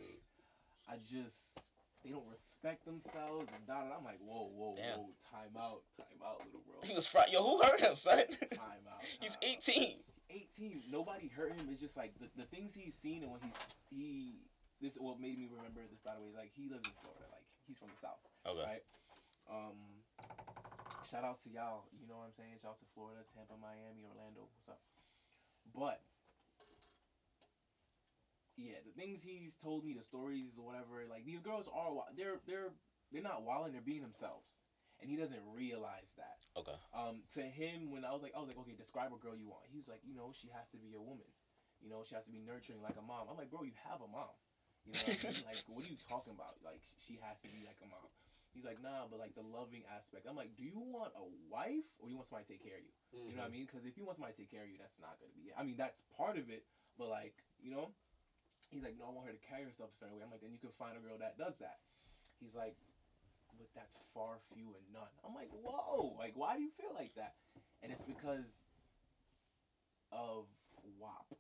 I 0.88 0.95
just 0.97 1.67
they 2.03 2.12
don't 2.12 2.27
respect 2.29 2.86
themselves 2.86 3.51
and 3.51 3.65
da. 3.67 3.79
I'm 3.97 4.03
like, 4.03 4.19
whoa, 4.19 4.51
whoa, 4.53 4.75
Damn. 4.75 4.99
whoa, 4.99 5.10
time 5.32 5.56
out, 5.58 5.84
time 5.97 6.19
out, 6.23 6.39
little 6.45 6.62
bro, 6.65 6.79
He 6.84 6.93
was 6.93 7.08
fried. 7.08 7.27
Yo, 7.32 7.43
who 7.43 7.62
hurt 7.62 7.79
him, 7.79 7.95
son? 7.95 8.23
time 8.56 8.88
out. 8.88 9.03
he's 9.19 9.36
time 9.36 9.41
out. 9.43 10.12
18. 10.30 10.84
18. 10.84 10.84
Nobody 10.92 11.28
hurt 11.28 11.60
him. 11.60 11.68
It's 11.72 11.82
just 11.82 11.98
like 11.98 12.14
the, 12.20 12.30
the 12.36 12.48
things 12.48 12.76
he's 12.76 12.96
seen 12.96 13.24
and 13.24 13.32
when 13.32 13.42
he's 13.42 13.58
he 13.90 14.44
this 14.82 14.98
what 15.00 15.20
made 15.20 15.40
me 15.40 15.48
remember 15.48 15.80
this 15.88 16.04
by 16.04 16.12
the 16.16 16.22
way 16.22 16.30
is 16.30 16.36
like 16.36 16.52
he 16.52 16.68
lives 16.68 16.84
in 16.84 16.96
Florida. 17.00 17.28
Like 17.32 17.48
he's 17.68 17.78
from 17.78 17.90
the 17.94 18.00
south. 18.00 18.22
Okay. 18.44 18.64
Right. 18.64 18.86
Um, 19.48 20.04
shout 21.08 21.24
out 21.24 21.40
to 21.44 21.50
y'all. 21.50 21.88
You 21.96 22.08
know 22.08 22.20
what 22.20 22.32
I'm 22.32 22.36
saying? 22.36 22.60
Shout 22.60 22.76
out 22.76 22.82
to 22.84 22.90
Florida, 22.96 23.24
Tampa, 23.28 23.56
Miami, 23.60 24.04
Orlando. 24.04 24.48
What's 24.52 24.68
up? 24.68 24.84
But 25.72 26.04
yeah, 28.58 28.84
the 28.86 28.94
things 28.94 29.24
he's 29.24 29.56
told 29.56 29.84
me, 29.84 29.94
the 29.94 30.04
stories 30.04 30.60
or 30.60 30.66
whatever, 30.66 31.04
like 31.10 31.26
these 31.26 31.40
girls 31.40 31.70
are 31.74 31.90
they're 32.16 32.40
they're 32.46 32.76
they're 33.12 33.24
not 33.24 33.44
wilding, 33.44 33.74
they're 33.74 33.82
being 33.82 34.02
themselves, 34.04 34.62
and 35.04 35.12
he 35.12 35.20
doesn't 35.20 35.44
realize 35.52 36.16
that. 36.16 36.39
Okay. 36.56 36.80
Um, 36.96 37.28
to 37.36 37.44
him, 37.44 37.92
when 37.92 38.08
I 38.08 38.16
was 38.16 38.24
like, 38.24 38.32
I 38.32 38.39
was 38.39 38.48
like, 38.48 38.58
okay, 38.63 38.72
describe 38.72 39.12
a 39.12 39.20
girl 39.20 39.36
you 39.36 39.52
want. 39.52 39.68
He 39.68 39.76
was 39.76 39.92
like, 39.92 40.00
you 40.08 40.16
know, 40.16 40.32
she 40.32 40.48
has 40.56 40.72
to 40.72 40.80
be 40.80 40.96
a 40.96 41.04
woman. 41.04 41.28
You 41.84 41.92
know, 41.92 42.08
she 42.08 42.16
has 42.16 42.24
to 42.32 42.34
be 42.34 42.39
nurturing 42.39 42.80
like 42.80 42.96
a 42.96 43.04
mom. 43.04 43.28
I'm 43.28 43.36
like, 43.36 43.52
bro, 43.52 43.68
you 43.68 43.76
have 43.92 44.00
a 44.00 44.08
mom. 44.08 44.32
You 44.84 44.96
know, 44.96 45.04
what 45.04 45.16
I 45.16 45.28
mean? 45.32 45.48
like, 45.48 45.63
what 45.72 45.84
are 45.84 45.92
you 45.92 46.00
talking 46.12 46.36
about? 46.36 46.60
Like, 46.60 46.84
she 47.00 47.16
has 47.24 47.39
to 47.44 47.52
be 47.52 47.63
like 47.63 47.80
a 47.84 47.88
mom. 47.88 48.08
He's 48.52 48.68
like, 48.68 48.84
nah, 48.84 49.10
but 49.10 49.18
like 49.18 49.34
the 49.34 49.42
loving 49.44 49.82
aspect. 49.89 50.30
I'm 50.30 50.38
like, 50.38 50.54
do 50.54 50.68
you 50.68 50.78
want 50.78 51.10
a 51.18 51.26
wife 51.50 51.89
or 51.98 52.12
you 52.12 52.16
want 52.20 52.30
somebody 52.30 52.46
to 52.46 52.52
take 52.54 52.63
care 52.63 52.78
of 52.78 52.86
you? 52.86 52.94
You 53.32 53.36
know 53.36 53.48
what 53.48 53.50
I 53.50 53.56
mean? 53.56 53.66
Because 53.66 53.89
if 53.89 53.98
you 53.98 54.06
want 54.06 54.22
somebody 54.22 54.38
to 54.38 54.39
take 54.46 54.54
care 54.54 54.62
of 54.62 54.70
you, 54.70 54.78
that's 54.78 55.02
not 55.02 55.18
gonna 55.18 55.34
be. 55.34 55.50
it. 55.50 55.58
I 55.58 55.66
mean, 55.66 55.80
that's 55.80 56.06
part 56.13 56.38
of 56.38 56.54
it, 56.54 56.68
but 57.00 57.10
like, 57.10 57.34
you 57.58 57.74
know, 57.74 57.98
he's 58.70 58.86
like, 58.86 58.94
no, 58.94 59.10
I 59.10 59.12
want 59.16 59.26
her 59.26 59.34
to 59.34 59.42
carry 59.42 59.66
herself 59.66 59.89
a 59.92 59.98
certain 59.98 60.13
way. 60.13 60.22
I'm 60.22 60.30
like, 60.30 60.46
then 60.46 60.54
you 60.54 60.62
can 60.62 60.70
find 60.70 60.94
a 60.94 61.02
girl 61.02 61.18
that 61.18 61.34
does 61.34 61.58
that. 61.66 61.82
He's 62.38 62.54
like, 62.54 62.78
but 63.63 63.82
that's 63.82 63.95
far 64.13 64.36
few 64.54 64.76
and 64.76 64.93
none. 64.93 65.08
I'm 65.26 65.34
like, 65.34 65.49
whoa, 65.52 66.15
like, 66.19 66.34
why 66.36 66.58
do 66.58 66.62
you 66.62 66.69
feel 66.69 66.91
like 66.93 67.15
that? 67.15 67.36
And 67.82 67.91
it's 67.91 68.04
because 68.04 68.65
of 70.12 70.45
WAP, 70.99 71.38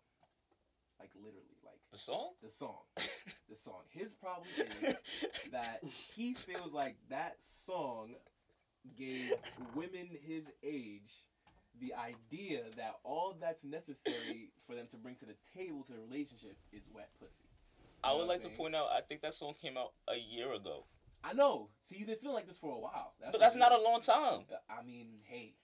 like 0.99 1.11
literally, 1.15 1.57
like 1.63 1.79
The 1.91 1.97
song? 1.97 2.31
the 2.41 2.49
song, 2.49 2.79
the 3.49 3.55
song. 3.55 3.81
His 3.89 4.13
problem 4.13 4.47
is 4.81 5.01
that 5.51 5.81
he 6.15 6.33
feels 6.33 6.73
like 6.73 6.95
that 7.09 7.35
song 7.41 8.15
gave 8.97 9.33
women 9.75 10.09
his 10.25 10.51
age 10.63 11.11
the 11.79 11.93
idea 11.95 12.61
that 12.77 12.95
all 13.03 13.35
that's 13.39 13.65
necessary 13.65 14.49
for 14.65 14.75
them 14.75 14.85
to 14.91 14.97
bring 14.97 15.15
to 15.15 15.25
the 15.25 15.35
table 15.57 15.83
to 15.83 15.93
the 15.93 15.99
relationship 15.99 16.55
is 16.71 16.83
wet 16.93 17.09
pussy. 17.19 17.45
I 18.03 18.13
would 18.13 18.27
like 18.27 18.41
to 18.41 18.49
point 18.49 18.75
out, 18.75 18.89
I 18.93 19.01
think 19.01 19.21
that 19.21 19.33
song 19.33 19.53
came 19.59 19.77
out 19.77 19.93
a 20.09 20.17
year 20.17 20.51
ago. 20.53 20.85
I 21.23 21.33
know. 21.33 21.69
See, 21.81 21.95
he's 21.95 22.05
been 22.05 22.15
feeling 22.17 22.35
like 22.35 22.47
this 22.47 22.57
for 22.57 22.75
a 22.75 22.79
while. 22.79 23.13
That's 23.19 23.31
but 23.31 23.41
that's 23.41 23.55
not 23.55 23.71
a 23.71 23.81
long 23.81 24.01
time. 24.01 24.41
I 24.69 24.83
mean, 24.83 25.19
hey, 25.25 25.55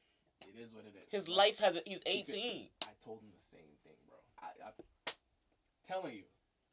it 0.41 0.58
is 0.60 0.74
what 0.74 0.86
it 0.86 0.93
is. 0.95 1.12
His 1.12 1.28
life 1.30 1.60
has 1.60 1.76
a, 1.76 1.82
he's 1.86 2.02
18. 2.06 2.69
I 2.84 2.88
told 3.04 3.22
him 3.22 3.30
the 3.34 3.39
same 3.39 3.76
thing, 3.84 3.98
bro. 4.08 4.17
I, 4.41 4.69
I 4.69 5.12
telling 5.88 6.15
you, 6.15 6.24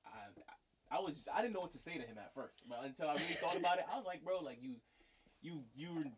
I, 0.07 0.97
I 0.97 1.01
was 1.01 1.29
I 1.35 1.41
didn't 1.43 1.55
know 1.55 1.61
what 1.61 1.73
to 1.73 1.79
say 1.79 1.95
to 1.99 2.03
him 2.05 2.17
at 2.19 2.33
first, 2.33 2.63
but 2.69 2.81
until 2.85 3.09
I 3.09 3.13
really 3.15 3.25
thought 3.25 3.57
about 3.59 3.79
it, 3.79 3.87
I 3.93 3.97
was 3.97 4.05
like, 4.07 4.23
bro, 4.23 4.39
like 4.41 4.59
you, 4.63 4.77
you 5.43 5.65
you 5.75 6.13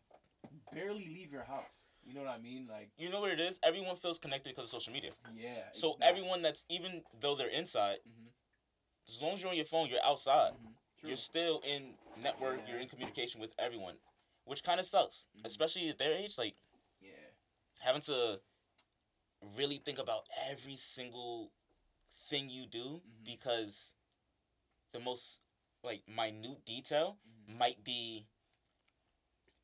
barely 0.73 1.07
leave 1.09 1.33
your 1.33 1.45
house. 1.45 1.93
You 2.05 2.15
know 2.15 2.21
what 2.21 2.31
I 2.31 2.39
mean? 2.39 2.67
Like, 2.71 2.91
You 2.99 3.11
know 3.11 3.21
what 3.21 3.31
it 3.31 3.41
is? 3.41 3.59
Everyone 3.63 3.97
feels 3.97 4.19
connected 4.19 4.51
because 4.55 4.65
of 4.65 4.71
social 4.71 4.93
media. 4.93 5.11
yeah. 5.35 5.65
So 5.73 5.97
everyone 6.03 6.43
that's 6.43 6.65
even 6.69 7.03
though 7.21 7.35
they're 7.37 7.49
inside, 7.49 7.97
Mhm. 8.07 8.29
as 9.09 9.23
long 9.23 9.35
as 9.35 9.41
you're 9.43 9.51
on 9.51 9.57
your 9.57 9.65
phone, 9.65 9.89
you're 9.89 10.05
outside. 10.05 10.53
Mhm. 10.53 10.75
True. 10.99 11.09
You're 11.11 11.17
still 11.17 11.61
in 11.67 11.95
network. 12.21 12.61
Yeah. 12.65 12.73
You're 12.73 12.81
in 12.81 12.89
communication 12.89 13.41
with 13.41 13.55
everyone, 13.59 13.97
which 14.45 14.63
kind 14.63 14.81
of 14.81 14.87
sucks, 14.87 15.29
Mhm. 15.37 15.45
especially 15.47 15.89
at 15.89 15.99
their 15.99 16.13
age. 16.15 16.37
Like 16.39 16.57
yeah. 17.01 17.13
having 17.81 18.03
to 18.03 18.41
really 19.41 19.79
think 19.79 19.99
about 19.99 20.27
every 20.37 20.77
single 20.77 21.53
thing 22.13 22.51
you 22.51 22.67
do 22.67 23.01
Mhm. 23.07 23.25
because 23.25 23.95
the 24.93 24.99
most 25.01 25.43
like 25.83 26.07
minute 26.09 26.65
detail 26.65 27.19
Mhm. 27.27 27.57
might 27.57 27.85
be 27.85 28.27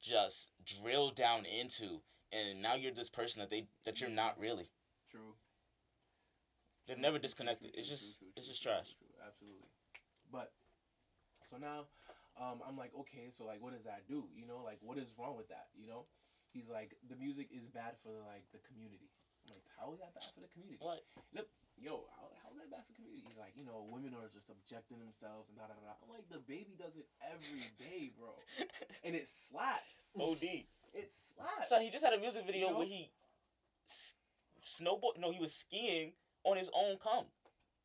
just 0.00 0.50
drilled 0.62 1.16
down 1.16 1.44
into 1.46 2.02
and 2.30 2.60
now 2.62 2.74
you're 2.74 2.92
this 2.92 3.10
person 3.10 3.40
that 3.40 3.50
they 3.50 3.66
that 3.84 4.00
you're 4.00 4.10
not 4.10 4.38
really 4.38 4.70
True. 5.08 5.36
they're 6.86 6.96
never 6.96 7.18
disconnected 7.18 7.74
it's 7.74 7.88
just 7.88 8.22
it's 8.36 8.46
just 8.46 8.62
trash 8.62 8.94
Absolutely. 9.26 9.68
But 10.30 10.52
so 11.44 11.56
now, 11.60 11.86
um, 12.40 12.64
I'm 12.66 12.76
like, 12.76 12.90
okay, 13.06 13.28
so 13.30 13.44
like, 13.44 13.60
what 13.62 13.72
does 13.76 13.84
that 13.84 14.08
do? 14.08 14.24
You 14.34 14.46
know, 14.48 14.64
like, 14.64 14.78
what 14.80 14.98
is 14.98 15.12
wrong 15.20 15.36
with 15.36 15.48
that? 15.48 15.68
You 15.76 15.86
know, 15.86 16.04
he's 16.52 16.68
like, 16.68 16.96
the 17.08 17.16
music 17.16 17.48
is 17.54 17.68
bad 17.68 17.94
for 18.02 18.10
like 18.26 18.48
the 18.52 18.58
community. 18.66 19.12
I'm 19.46 19.54
like, 19.60 19.68
how 19.76 19.92
is 19.92 20.00
that 20.00 20.16
bad 20.16 20.24
for 20.32 20.40
the 20.40 20.48
community? 20.50 20.80
what 20.80 21.04
Yo, 21.76 22.06
how, 22.16 22.30
how's 22.40 22.54
that 22.56 22.70
bad 22.70 22.86
for 22.86 22.94
the 22.94 22.98
community? 23.02 23.26
He's 23.26 23.36
like, 23.36 23.52
you 23.58 23.66
know, 23.66 23.84
women 23.90 24.14
are 24.14 24.30
just 24.32 24.46
subjecting 24.46 24.96
themselves 25.02 25.50
and 25.50 25.58
da 25.58 25.66
da 25.68 25.74
da. 25.76 25.92
da. 25.92 25.94
I'm 26.00 26.08
like, 26.08 26.24
the 26.30 26.38
baby 26.40 26.78
does 26.78 26.94
it 26.96 27.04
every 27.20 27.66
day, 27.76 28.14
bro, 28.16 28.30
and 29.04 29.12
it 29.14 29.26
slaps. 29.28 30.14
od 30.16 30.38
It 30.40 31.10
slaps. 31.10 31.68
so 31.68 31.76
he 31.82 31.90
just 31.90 32.04
had 32.04 32.14
a 32.14 32.20
music 32.22 32.46
video 32.46 32.68
You 32.68 32.72
know? 32.72 32.78
where 32.78 32.86
he 32.88 33.10
s- 33.84 34.14
snowboard 34.62 35.18
no 35.20 35.30
he 35.34 35.40
was 35.42 35.52
skiing 35.52 36.12
on 36.44 36.56
his 36.56 36.70
own 36.72 36.96
cum 37.02 37.26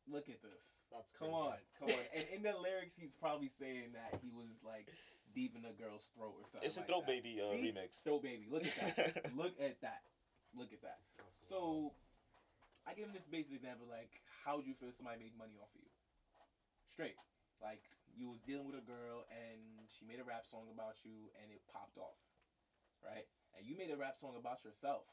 Look 0.08 0.28
at 0.28 0.42
this. 0.42 0.80
That's 0.90 1.12
Come 1.18 1.28
crazy. 1.30 1.44
on, 1.44 1.58
come 1.78 1.88
on. 1.90 2.04
And 2.16 2.24
in 2.34 2.42
the 2.42 2.56
lyrics, 2.58 2.96
he's 2.96 3.14
probably 3.14 3.48
saying 3.48 3.92
that 3.94 4.18
he 4.22 4.30
was 4.30 4.62
like 4.64 4.88
deep 5.34 5.54
in 5.54 5.62
a 5.64 5.72
girl's 5.76 6.10
throat 6.16 6.34
or 6.40 6.46
something. 6.48 6.66
it's 6.66 6.76
a 6.76 6.80
like 6.80 6.88
throw 6.88 7.00
that. 7.00 7.06
baby 7.06 7.38
uh, 7.38 7.50
See? 7.50 7.70
remix 7.70 8.02
Throw 8.02 8.18
baby. 8.18 8.46
Look 8.50 8.64
at 8.66 8.74
that. 8.96 9.30
Look 9.36 9.54
at 9.60 9.80
that. 9.82 10.02
Look 10.56 10.72
at 10.72 10.82
that. 10.82 10.98
That's 11.18 11.46
So. 11.46 11.92
I 12.88 12.94
give 12.96 13.06
him 13.06 13.12
this 13.14 13.28
basic 13.28 13.60
example. 13.60 13.86
Like, 13.86 14.10
how 14.42 14.56
would 14.56 14.66
you 14.66 14.72
feel 14.74 14.88
if 14.88 14.96
somebody 14.96 15.20
made 15.20 15.36
money 15.36 15.54
off 15.60 15.70
of 15.70 15.84
you? 15.84 15.92
Straight. 16.90 17.14
Like, 17.62 17.84
you 18.16 18.26
was 18.32 18.40
dealing 18.40 18.66
with 18.66 18.74
a 18.74 18.82
girl 18.82 19.28
and 19.30 19.86
she 19.86 20.08
made 20.08 20.18
a 20.18 20.24
rap 20.24 20.48
song 20.48 20.66
about 20.72 21.04
you 21.04 21.28
and 21.38 21.52
it 21.52 21.60
popped 21.70 22.00
off, 22.00 22.18
right? 23.04 23.28
And 23.54 23.68
you 23.68 23.76
made 23.76 23.92
a 23.92 24.00
rap 24.00 24.16
song 24.16 24.34
about 24.34 24.64
yourself 24.64 25.06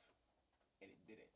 and 0.82 0.90
it 0.90 0.98
didn't. 1.06 1.30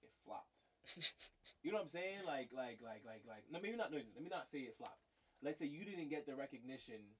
It 0.00 0.14
flopped. 0.24 0.54
you 1.64 1.72
know 1.72 1.80
what 1.80 1.88
I'm 1.88 1.96
saying? 1.96 2.28
Like, 2.28 2.52
like, 2.52 2.78
like, 2.84 3.02
like, 3.08 3.24
like. 3.24 3.48
No, 3.48 3.58
maybe 3.58 3.80
not. 3.80 3.90
No, 3.90 3.96
let 3.96 4.22
me 4.22 4.28
not 4.28 4.46
say 4.52 4.68
it 4.68 4.76
flopped. 4.76 5.00
Let's 5.42 5.58
say 5.58 5.66
you 5.66 5.84
didn't 5.84 6.12
get 6.12 6.28
the 6.28 6.36
recognition 6.36 7.16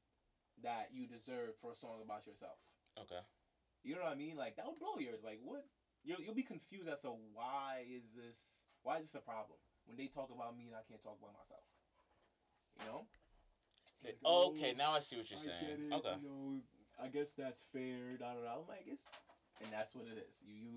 that 0.63 0.93
you 0.93 1.09
deserved 1.09 1.57
for 1.59 1.73
a 1.73 1.75
song 1.75 2.05
about 2.05 2.29
yourself. 2.29 2.61
okay 3.01 3.25
You 3.83 3.97
know 3.97 4.05
what 4.05 4.13
I 4.13 4.21
mean? 4.21 4.37
Like 4.37 4.57
that 4.57 4.69
would 4.69 4.79
blow 4.79 5.01
yours. 5.01 5.25
Like 5.25 5.41
what? 5.43 5.65
You'll 6.05 6.21
you'll 6.21 6.37
be 6.37 6.45
confused 6.45 6.89
as 6.89 7.03
to 7.03 7.17
why 7.33 7.89
is 7.89 8.13
this 8.13 8.63
why 8.85 9.01
is 9.01 9.09
this 9.09 9.17
a 9.17 9.25
problem 9.25 9.59
when 9.89 9.97
they 9.97 10.07
talk 10.07 10.29
about 10.29 10.57
me 10.57 10.69
and 10.69 10.77
I 10.77 10.85
can't 10.87 11.03
talk 11.03 11.17
about 11.19 11.35
myself. 11.35 11.65
You 12.81 12.87
know? 12.87 13.01
Like, 14.05 14.21
oh, 14.25 14.29
oh, 14.29 14.49
okay 14.53 14.73
oh, 14.75 14.79
now 14.79 14.93
i 14.93 15.01
see 15.01 15.17
what 15.17 15.29
you're 15.31 15.41
I 15.41 15.49
saying 15.49 15.89
it, 15.89 15.95
okay 15.95 16.17
You 16.21 16.29
know, 16.29 16.61
I 17.01 17.09
guess 17.09 17.33
that's 17.33 17.65
fair. 17.73 18.21
Da, 18.21 18.37
da, 18.37 18.45
da. 18.45 18.61
I'm 18.61 18.69
like, 18.69 18.85
it's, 18.87 19.09
and 19.65 19.73
that's 19.73 19.95
what 19.95 20.05
it 20.05 20.21
is. 20.29 20.45
You 20.45 20.55
you 20.61 20.75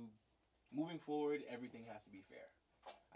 moving 0.73 0.99
forward, 0.99 1.43
everything 1.51 1.85
has 1.91 2.05
to 2.05 2.11
be 2.11 2.23
fair. 2.27 2.47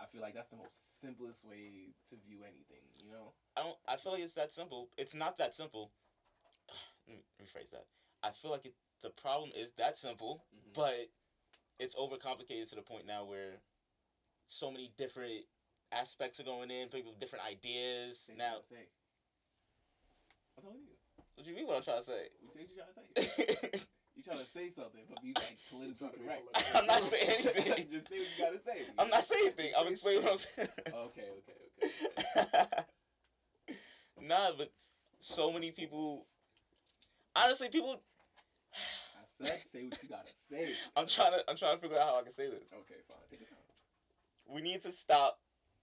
I 0.02 0.06
feel 0.06 0.22
like 0.22 0.34
that's 0.34 0.50
the 0.50 0.58
most 0.58 1.00
simplest 1.02 1.46
way 1.46 1.94
to 2.10 2.16
view 2.28 2.40
anything. 2.44 2.82
You 2.98 3.12
know? 3.12 3.34
I 3.56 3.62
don't. 3.62 3.78
I 3.88 3.98
feel 3.98 4.14
like 4.14 4.24
it's 4.24 4.34
that 4.34 4.52
simple. 4.52 4.90
It's 4.98 5.14
not 5.14 5.38
that 5.38 5.54
simple. 5.54 5.92
Let 7.08 7.18
me 7.18 7.24
rephrase 7.42 7.70
that. 7.72 7.86
I 8.24 8.32
feel 8.32 8.52
like 8.52 8.66
it, 8.66 8.74
the 9.02 9.10
problem 9.10 9.52
is 9.56 9.72
that 9.78 9.98
simple, 9.98 10.44
Mhm. 10.56 10.74
but 10.74 11.10
it's 11.80 11.96
overcomplicated 11.96 12.70
to 12.70 12.76
the 12.76 12.82
point 12.82 13.06
now 13.06 13.26
where 13.26 13.62
so 14.48 14.72
many 14.72 14.92
different 14.98 15.46
aspects 15.92 16.40
are 16.40 16.44
going 16.44 16.72
in. 16.72 16.90
People 16.90 17.12
with 17.12 17.20
different 17.20 17.46
ideas. 17.46 18.20
Say 18.20 18.34
what 18.34 18.38
Now, 18.40 18.56
you 18.58 18.64
say. 18.64 18.88
I'm 20.58 20.64
telling 20.64 20.82
you. 20.82 20.96
what 21.36 21.44
do 21.46 21.50
you 21.50 21.56
mean? 21.56 21.68
What 21.68 21.78
I'm 21.78 21.84
trying 21.84 21.98
to 22.00 22.04
say? 22.04 22.30
What 22.42 22.56
you 22.60 22.68
trying 22.76 23.08
to 23.16 23.22
say? 23.24 23.72
You 24.16 24.24
trying 24.24 24.40
to 24.40 24.46
say 24.46 24.70
something, 24.70 25.02
but 25.10 25.22
be 25.24 25.34
like 25.36 25.58
politically 25.70 26.10
correct. 26.24 26.44
I'm 26.76 26.86
not 26.86 27.02
saying 27.02 27.30
anything. 27.30 27.88
Just 27.90 28.10
say 28.10 28.18
what 28.18 28.28
you 28.38 28.46
gotta 28.46 28.62
say. 28.62 28.82
I'm 29.00 29.10
not 29.10 29.24
saying 29.24 29.42
anything. 29.46 29.72
I'm 29.78 29.88
explaining 29.88 30.24
what 30.24 30.34
I'm 30.34 30.38
saying. 30.38 30.68
Okay, 30.94 31.28
okay, 31.40 32.48
okay. 32.48 32.84
nah, 34.22 34.52
but 34.58 34.72
so 35.20 35.52
many 35.52 35.72
people. 35.72 36.26
Honestly, 37.36 37.70
people. 37.70 38.02
I 38.74 39.46
said 39.46 39.62
say 39.66 39.84
what 39.86 40.04
you 40.04 40.10
gotta 40.10 40.32
say. 40.34 40.70
I'm 40.96 41.08
trying 41.08 41.32
to. 41.32 41.44
I'm 41.50 41.56
trying 41.56 41.76
to 41.76 41.82
figure 41.82 41.98
out 41.98 42.10
how 42.10 42.20
I 42.20 42.24
can 42.24 42.32
say 42.32 42.48
this. 42.48 42.64
Okay, 42.74 43.00
fine. 43.08 43.18
We 44.54 44.62
need 44.62 44.82
to 44.82 44.92
stop 44.92 45.40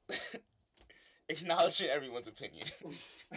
acknowledging 1.29 1.89
everyone's 1.89 2.27
opinion. 2.27 2.67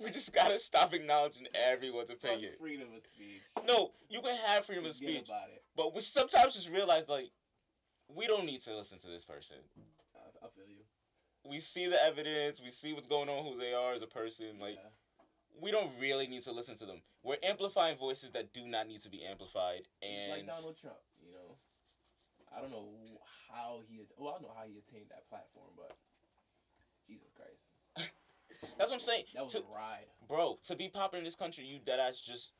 we 0.00 0.10
just 0.10 0.34
gotta 0.34 0.58
stop 0.58 0.94
acknowledging 0.94 1.46
everyone's 1.54 2.10
Fuck 2.10 2.24
opinion. 2.30 2.52
freedom 2.58 2.88
of 2.96 3.02
speech. 3.02 3.42
No, 3.66 3.90
you 4.08 4.20
can 4.20 4.36
have 4.46 4.64
freedom 4.64 4.86
of 4.86 4.94
speech, 4.94 5.26
about 5.28 5.48
it. 5.52 5.62
but 5.76 5.94
we 5.94 6.00
sometimes 6.00 6.54
just 6.54 6.70
realize 6.70 7.08
like 7.08 7.30
we 8.14 8.26
don't 8.26 8.46
need 8.46 8.60
to 8.62 8.76
listen 8.76 8.98
to 9.00 9.08
this 9.08 9.24
person. 9.24 9.56
I, 10.14 10.46
I 10.46 10.48
feel 10.50 10.64
you. 10.68 10.84
We 11.48 11.60
see 11.60 11.86
the 11.88 12.02
evidence, 12.04 12.60
we 12.62 12.70
see 12.70 12.92
what's 12.92 13.08
going 13.08 13.28
on, 13.28 13.44
who 13.44 13.58
they 13.58 13.72
are 13.74 13.92
as 13.94 14.02
a 14.02 14.06
person. 14.06 14.58
Like 14.60 14.76
Yeah. 14.76 14.90
we 15.60 15.70
don't 15.70 15.90
really 16.00 16.26
need 16.26 16.42
to 16.42 16.52
listen 16.52 16.76
to 16.76 16.86
them. 16.86 17.02
We're 17.22 17.36
amplifying 17.42 17.96
voices 17.96 18.30
that 18.32 18.52
do 18.52 18.66
not 18.66 18.86
need 18.88 19.00
to 19.00 19.10
be 19.10 19.24
amplified, 19.24 19.82
And 20.02 20.32
like 20.32 20.46
Donald 20.46 20.76
Trump, 20.80 20.96
you 21.20 21.32
know. 21.32 21.56
I 22.56 22.60
don't 22.60 22.70
know 22.70 22.88
how 23.50 23.80
he. 23.88 24.00
Well, 24.16 24.36
I 24.38 24.42
know 24.42 24.52
how 24.56 24.64
he 24.66 24.78
attained 24.78 25.06
that 25.10 25.28
platform, 25.28 25.66
but 25.76 25.96
that's 28.78 28.90
what 28.90 28.94
I'm 28.94 29.00
saying. 29.00 29.24
that 29.34 29.42
was 29.44 29.52
To- 29.52 29.60
a 29.60 29.74
ride. 29.74 30.06
bro, 30.28 30.58
to 30.66 30.76
be 30.76 30.88
popular 30.88 31.18
in 31.18 31.24
this 31.24 31.36
country, 31.36 31.64
you 31.64 31.78
deadass 31.78 32.22
just 32.22 32.52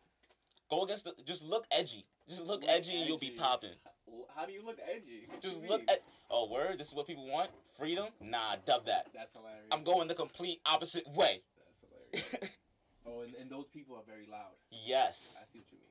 go 0.71 0.83
against 0.85 1.05
the. 1.05 1.15
Just 1.25 1.45
look 1.45 1.67
edgy. 1.71 2.07
Just 2.29 2.41
look, 2.47 2.63
Look 2.63 2.71
edgy, 2.71 2.97
and 2.97 3.07
you'll 3.09 3.19
be 3.19 3.31
popping. 3.31 3.71
How 4.35 4.47
do 4.47 4.53
you 4.53 4.65
look 4.65 4.79
edgy? 4.93 5.27
What 5.29 5.41
Just 5.41 5.63
look 5.69 5.83
at. 5.89 6.03
Oh, 6.31 6.51
word. 6.51 6.79
This 6.79 6.89
is 6.89 6.95
what 6.95 7.07
people 7.07 7.27
want. 7.29 7.51
Freedom. 7.79 8.07
Nah, 8.21 8.57
dub 8.65 8.87
that. 8.87 9.07
That's 9.15 9.33
hilarious. 9.33 9.63
I'm 9.71 9.85
going 9.85 10.09
the 10.09 10.15
complete 10.15 10.61
opposite 10.67 11.07
way. 11.15 11.43
That's 12.13 12.31
hilarious. 12.33 12.51
oh, 13.07 13.21
and, 13.23 13.35
and 13.41 13.51
those 13.51 13.69
people 13.69 13.95
are 13.95 14.03
very 14.07 14.27
loud. 14.31 14.55
yes. 14.71 15.37
I 15.41 15.45
see 15.47 15.59
what 15.61 15.71
you 15.71 15.79
mean. 15.79 15.87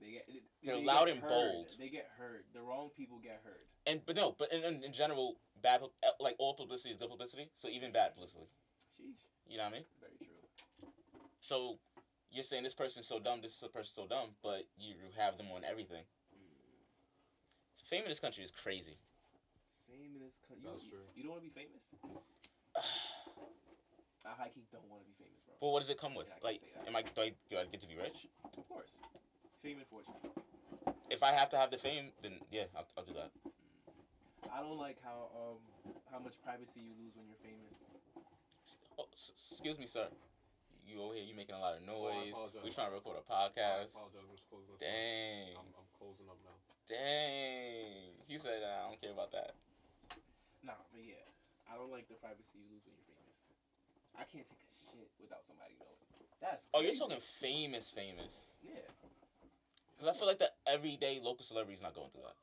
They 0.00 0.10
get 0.12 0.26
they, 0.28 0.40
They're 0.62 0.76
they 0.80 0.84
loud 0.84 1.06
get 1.06 1.14
and 1.14 1.22
heard. 1.22 1.28
bold. 1.30 1.74
They 1.78 1.88
get 1.88 2.08
heard. 2.18 2.44
The 2.54 2.60
wrong 2.62 2.90
people 2.96 3.18
get 3.22 3.40
heard. 3.44 3.64
And 3.86 4.00
but 4.06 4.16
no, 4.16 4.34
but 4.38 4.52
in, 4.52 4.62
in, 4.62 4.84
in 4.84 4.92
general, 4.92 5.36
bad 5.62 5.80
like 6.20 6.36
all 6.38 6.54
publicity 6.54 6.90
is 6.90 6.96
good 6.98 7.10
publicity. 7.10 7.48
So 7.56 7.68
even 7.68 7.92
bad 7.92 8.14
publicity. 8.14 8.44
Sheesh. 8.98 9.20
You 9.48 9.58
know 9.58 9.64
what 9.64 9.72
I 9.72 9.76
mean? 9.76 9.84
Very 10.00 10.18
true. 10.18 10.88
So 11.40 11.78
you're 12.30 12.44
saying 12.44 12.62
this 12.64 12.74
person's 12.74 13.06
so 13.06 13.18
dumb, 13.18 13.40
this 13.42 13.62
person's 13.72 13.94
so 13.94 14.06
dumb, 14.06 14.30
but 14.42 14.66
you 14.78 14.94
have 15.18 15.36
them 15.36 15.46
on 15.54 15.62
everything. 15.64 16.02
Fame 17.84 18.02
in 18.04 18.08
this 18.08 18.20
country 18.20 18.42
is 18.42 18.50
crazy. 18.50 18.96
Famous. 19.86 20.38
co- 20.48 20.54
You, 20.56 20.68
That's 20.70 20.84
you, 20.84 20.90
true. 20.90 21.06
You 21.14 21.22
don't 21.24 21.32
want 21.32 21.42
to 21.44 21.48
be 21.50 21.54
famous. 21.54 21.82
I 24.24 24.32
high 24.40 24.48
key 24.48 24.64
don't 24.72 24.88
want 24.88 25.04
to 25.04 25.08
be 25.08 25.12
famous, 25.20 25.36
bro. 25.44 25.54
But 25.60 25.68
what 25.68 25.80
does 25.80 25.90
it 25.90 26.00
come 26.00 26.14
with? 26.14 26.26
Yeah, 26.32 26.40
I 26.40 26.46
Like, 26.48 26.60
am 26.88 26.96
I 26.96 27.02
do 27.02 27.20
I, 27.20 27.32
do 27.50 27.58
I 27.60 27.64
get 27.68 27.80
to 27.82 27.86
be 27.86 27.94
rich? 28.00 28.26
Of 28.56 28.66
course. 28.72 28.96
Fame 29.62 29.76
and 29.84 29.86
fortune. 29.86 30.16
If 31.10 31.22
I 31.22 31.30
have 31.32 31.50
to 31.50 31.58
have 31.60 31.70
the 31.70 31.76
fame, 31.76 32.08
then 32.22 32.40
yeah, 32.50 32.64
I'll, 32.74 32.88
I'll 32.96 33.04
do 33.04 33.12
that. 33.20 33.30
I 34.50 34.60
don't 34.64 34.78
like 34.80 34.96
how 35.04 35.28
um 35.36 35.60
how 36.10 36.18
much 36.24 36.40
privacy 36.42 36.80
you 36.80 36.96
lose 36.96 37.12
when 37.20 37.28
you're 37.28 37.44
famous. 37.44 37.76
Oh, 38.98 39.06
s- 39.12 39.32
excuse 39.34 39.78
me, 39.78 39.86
sir. 39.86 40.06
You 40.86 41.00
over 41.02 41.14
here, 41.14 41.24
you 41.24 41.34
making 41.34 41.54
a 41.56 41.60
lot 41.60 41.74
of 41.76 41.82
Oh, 41.88 42.12
noise. 42.12 42.32
apologize. 42.36 42.62
we 42.64 42.70
trying 42.70 42.88
to 42.92 42.96
record 43.00 43.16
a 43.18 43.24
podcast. 43.24 43.90
apologize. 43.96 44.26
We're 44.28 44.44
closing. 44.48 44.76
Dang. 44.78 45.56
I'm, 45.56 45.68
I'm 45.80 45.88
closing 45.98 46.28
up 46.28 46.38
now. 46.44 46.56
Dang. 46.88 48.12
He 48.28 48.36
said, 48.36 48.60
"Nah, 48.60 48.84
I 48.84 48.88
don't 48.92 49.00
care 49.00 49.12
about 49.12 49.32
that. 49.32 49.56
Nah, 50.62 50.76
but 50.92 51.00
yeah, 51.00 51.24
I 51.70 51.76
don't 51.76 51.90
like 51.90 52.08
the 52.08 52.14
privacy 52.20 52.60
you 52.60 52.68
lose 52.72 52.84
when 52.84 52.92
you're 52.96 53.08
famous. 53.08 53.36
I 54.16 54.24
can't 54.28 54.44
take 54.46 54.60
a 54.60 54.70
shit 54.92 55.08
without 55.20 55.44
somebody 55.44 55.74
knowing. 55.80 55.96
That's 56.40 56.68
Oh, 56.74 56.80
you're 56.84 56.94
talking 56.94 57.20
famous, 57.20 57.90
famous. 57.90 58.48
yeah. 58.62 58.84
Because 59.92 60.08
I 60.08 60.18
feel 60.18 60.28
like 60.28 60.38
the 60.38 60.52
everyday 60.66 61.20
local 61.22 61.44
celebrity's 61.44 61.80
not 61.82 61.94
going 61.94 62.10
through 62.10 62.28
that. 62.28 62.36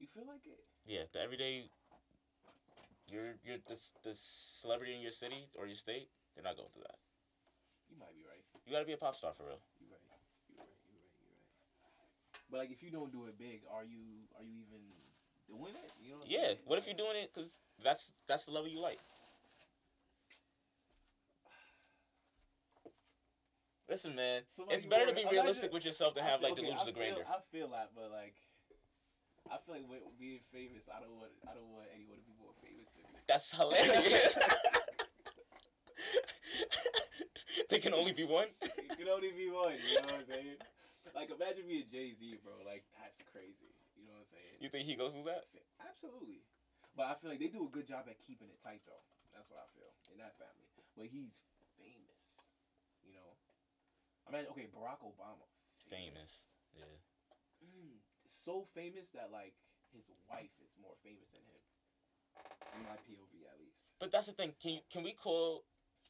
You 0.00 0.06
feel 0.06 0.24
like 0.26 0.46
it? 0.46 0.64
Yeah, 0.86 1.04
the 1.12 1.20
everyday 1.20 1.68
you're 3.10 3.34
you're 3.44 3.58
the 3.68 3.76
the 4.02 4.14
celebrity 4.14 4.94
in 4.94 5.00
your 5.02 5.12
city 5.12 5.50
or 5.54 5.66
your 5.66 5.76
state. 5.76 6.08
They're 6.34 6.44
not 6.44 6.56
going 6.56 6.70
through 6.72 6.86
that. 6.86 6.98
You 7.90 7.98
might 7.98 8.14
be 8.14 8.22
right. 8.22 8.42
You 8.64 8.72
gotta 8.72 8.86
be 8.86 8.94
a 8.94 9.00
pop 9.02 9.14
star 9.14 9.32
for 9.34 9.44
real. 9.44 9.58
You're 9.82 9.90
right. 9.90 10.00
You're 10.48 10.62
right. 10.62 10.78
You're 10.86 11.02
right. 11.02 11.14
You're 11.18 11.34
right. 11.34 12.48
But 12.50 12.56
like, 12.62 12.70
if 12.70 12.82
you 12.82 12.90
don't 12.90 13.10
do 13.10 13.26
it 13.26 13.36
big, 13.38 13.62
are 13.66 13.84
you 13.84 14.30
are 14.38 14.46
you 14.46 14.62
even 14.62 14.82
doing 15.50 15.74
it? 15.74 15.90
You 15.98 16.14
know? 16.14 16.18
What 16.22 16.30
Yeah. 16.30 16.54
saying? 16.54 16.58
What 16.64 16.78
if 16.78 16.86
you're 16.86 16.96
doing 16.96 17.16
it 17.18 17.34
because 17.34 17.58
that's 17.82 18.12
that's 18.30 18.46
the 18.46 18.52
level 18.52 18.70
you 18.70 18.80
like? 18.80 18.98
Listen, 23.90 24.14
man. 24.14 24.42
So, 24.46 24.62
like, 24.62 24.76
it's 24.78 24.86
better 24.86 25.06
to 25.06 25.14
be 25.14 25.26
realistic 25.26 25.72
with 25.74 25.84
yourself 25.84 26.14
than 26.14 26.22
have 26.22 26.38
feel- 26.38 26.50
like 26.50 26.52
okay, 26.54 26.62
delusions 26.62 26.86
of 26.86 26.94
grandeur. 26.94 27.24
I 27.26 27.42
feel 27.50 27.68
that, 27.74 27.90
but 27.90 28.12
like, 28.14 28.38
I 29.50 29.58
feel 29.58 29.74
like 29.74 29.88
with 29.90 30.06
being 30.14 30.38
famous, 30.54 30.86
I 30.86 31.00
don't 31.02 31.18
want 31.18 31.34
I 31.42 31.54
don't 31.58 31.74
want 31.74 31.90
anyone 31.90 32.18
to 32.18 32.22
be 32.22 32.34
more 32.38 32.54
famous 32.62 32.86
than 32.94 33.10
me. 33.10 33.19
That's 33.30 33.54
hilarious. 33.58 34.34
they 37.70 37.78
can 37.78 37.94
only 37.94 38.10
be 38.10 38.26
one. 38.26 38.50
It 38.58 38.98
can 38.98 39.06
only 39.06 39.30
be 39.30 39.46
one. 39.46 39.78
You 39.78 40.02
know 40.02 40.10
what 40.10 40.18
I'm 40.18 40.26
saying? 40.26 40.58
Like, 41.14 41.30
imagine 41.30 41.70
being 41.70 41.86
Jay 41.86 42.10
Z, 42.10 42.42
bro. 42.42 42.58
Like, 42.66 42.82
that's 42.98 43.22
crazy. 43.30 43.70
You 43.94 44.10
know 44.10 44.18
what 44.18 44.26
I'm 44.26 44.34
saying? 44.34 44.54
You 44.58 44.66
think 44.66 44.90
he 44.90 44.98
goes 44.98 45.14
through 45.14 45.30
that? 45.30 45.46
Absolutely. 45.78 46.42
But 46.98 47.06
I 47.06 47.14
feel 47.14 47.30
like 47.30 47.38
they 47.38 47.54
do 47.54 47.66
a 47.66 47.70
good 47.70 47.86
job 47.86 48.10
at 48.10 48.18
keeping 48.18 48.50
it 48.50 48.58
tight, 48.58 48.82
though. 48.82 49.02
That's 49.30 49.46
what 49.46 49.62
I 49.62 49.68
feel 49.78 49.94
in 50.10 50.18
that 50.18 50.34
family. 50.34 50.66
But 50.98 51.06
he's 51.06 51.38
famous. 51.78 52.50
You 53.06 53.14
know. 53.14 53.30
I 54.26 54.34
mean, 54.34 54.50
okay, 54.50 54.66
Barack 54.74 55.06
Obama. 55.06 55.46
Famous. 55.86 56.50
Yeah. 56.74 56.98
Mm, 57.62 58.02
so 58.26 58.66
famous 58.74 59.14
that 59.14 59.30
like 59.30 59.54
his 59.94 60.10
wife 60.26 60.54
is 60.62 60.74
more 60.82 60.98
famous 61.02 61.30
than 61.30 61.46
him. 61.46 61.62
In 62.76 62.82
my 62.84 62.96
POV, 63.06 63.44
at 63.52 63.58
least. 63.60 63.94
But 63.98 64.10
that's 64.12 64.26
the 64.26 64.32
thing. 64.32 64.52
Can 64.62 64.72
you, 64.72 64.80
can 64.92 65.02
we 65.02 65.12
call 65.12 65.64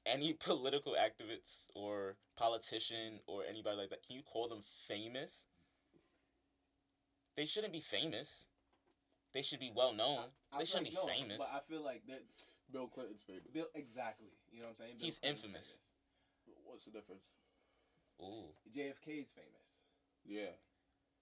any 0.06 0.32
political 0.38 0.94
activist 0.94 1.68
or 1.74 2.16
politician 2.36 3.20
or 3.26 3.42
anybody 3.48 3.76
like 3.76 3.90
that? 3.90 4.06
Can 4.06 4.16
you 4.16 4.22
call 4.22 4.48
them 4.48 4.60
famous? 4.86 5.46
They 7.36 7.44
shouldn't 7.46 7.72
be 7.72 7.80
famous. 7.80 8.46
They 9.32 9.42
should 9.42 9.60
be 9.60 9.70
well 9.74 9.92
known. 9.92 10.24
I 10.52 10.58
They 10.58 10.64
shouldn't 10.64 10.92
like- 10.94 11.04
be 11.06 11.06
no, 11.06 11.14
famous. 11.14 11.38
But 11.38 11.50
I 11.54 11.60
feel 11.60 11.82
like 11.84 12.02
that. 12.08 12.22
Bill 12.72 12.86
Clinton's 12.86 13.22
famous. 13.22 13.42
Bill, 13.52 13.66
exactly. 13.74 14.28
You 14.52 14.60
know 14.60 14.66
what 14.66 14.70
I'm 14.70 14.76
saying? 14.86 14.96
Bill 14.98 15.06
He's 15.06 15.18
Clinton's 15.18 15.44
infamous. 15.44 15.76
What's 16.64 16.84
the 16.84 16.90
difference? 16.92 17.22
Ooh. 18.22 18.50
JFK 18.70 19.22
is 19.22 19.30
famous. 19.30 19.80
Yeah, 20.24 20.54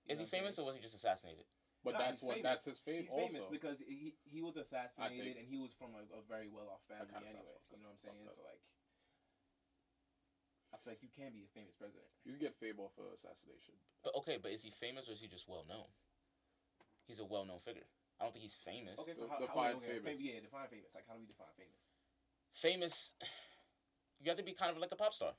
You 0.05 0.13
Is 0.13 0.19
he 0.19 0.27
famous 0.27 0.57
saying? 0.57 0.65
or 0.65 0.67
was 0.67 0.77
he 0.77 0.83
just 0.83 0.95
assassinated? 0.97 1.45
But 1.85 1.95
Nah, 1.95 1.99
that's 2.11 2.23
what 2.23 2.37
famous. 2.37 2.49
that's 2.51 2.65
his 2.67 2.79
fame. 2.79 3.07
He's 3.07 3.15
famous 3.15 3.47
because 3.47 3.79
he 3.87 4.15
he 4.25 4.43
was 4.43 4.57
assassinated 4.57 5.23
think- 5.25 5.39
and 5.39 5.47
he 5.49 5.59
was 5.59 5.73
from 5.75 5.95
a, 5.95 6.03
a 6.17 6.23
very 6.27 6.49
well 6.51 6.69
off 6.69 6.83
family, 6.89 7.15
anyways. 7.15 7.65
You 7.71 7.79
know 7.79 7.89
what 7.95 7.99
I'm 7.99 8.03
saying? 8.03 8.27
So 8.35 8.43
like, 8.43 8.61
I 10.73 10.77
feel 10.77 10.93
like 10.93 11.03
you 11.03 11.09
can 11.09 11.33
be 11.33 11.43
a 11.49 11.51
famous 11.51 11.73
president. 11.79 12.09
you 12.25 12.33
can 12.37 12.41
get 12.41 12.55
fame 12.61 12.77
off 12.79 12.93
of 13.01 13.09
assassination. 13.17 13.75
But 14.05 14.15
okay, 14.23 14.37
but 14.41 14.53
is 14.53 14.63
he 14.63 14.71
famous 14.71 15.09
or 15.09 15.13
is 15.17 15.21
he 15.21 15.29
just 15.29 15.49
well 15.49 15.65
known? 15.69 15.89
He's 17.09 17.21
a 17.21 17.25
well 17.25 17.45
known 17.49 17.59
figure. 17.59 17.89
I 18.21 18.25
don't 18.25 18.33
think 18.35 18.43
he's 18.43 18.59
famous. 18.59 18.99
Okay, 18.99 19.15
so 19.15 19.25
De- 19.25 19.31
how, 19.33 19.39
define 19.39 19.73
how 19.73 19.79
okay, 19.81 20.03
famous. 20.03 20.05
fam- 20.05 20.21
yeah, 20.21 20.41
define 20.43 20.69
famous. 20.69 20.91
Like, 20.93 21.07
how 21.09 21.15
do 21.15 21.21
we 21.23 21.31
define 21.31 21.55
famous? 21.57 21.81
Famous 22.53 23.15
you 24.21 24.29
have 24.29 24.37
to 24.37 24.45
be 24.45 24.53
kind 24.53 24.71
of 24.75 24.79
like 24.79 24.93
a 24.93 24.99
pop 24.99 25.15
star 25.15 25.33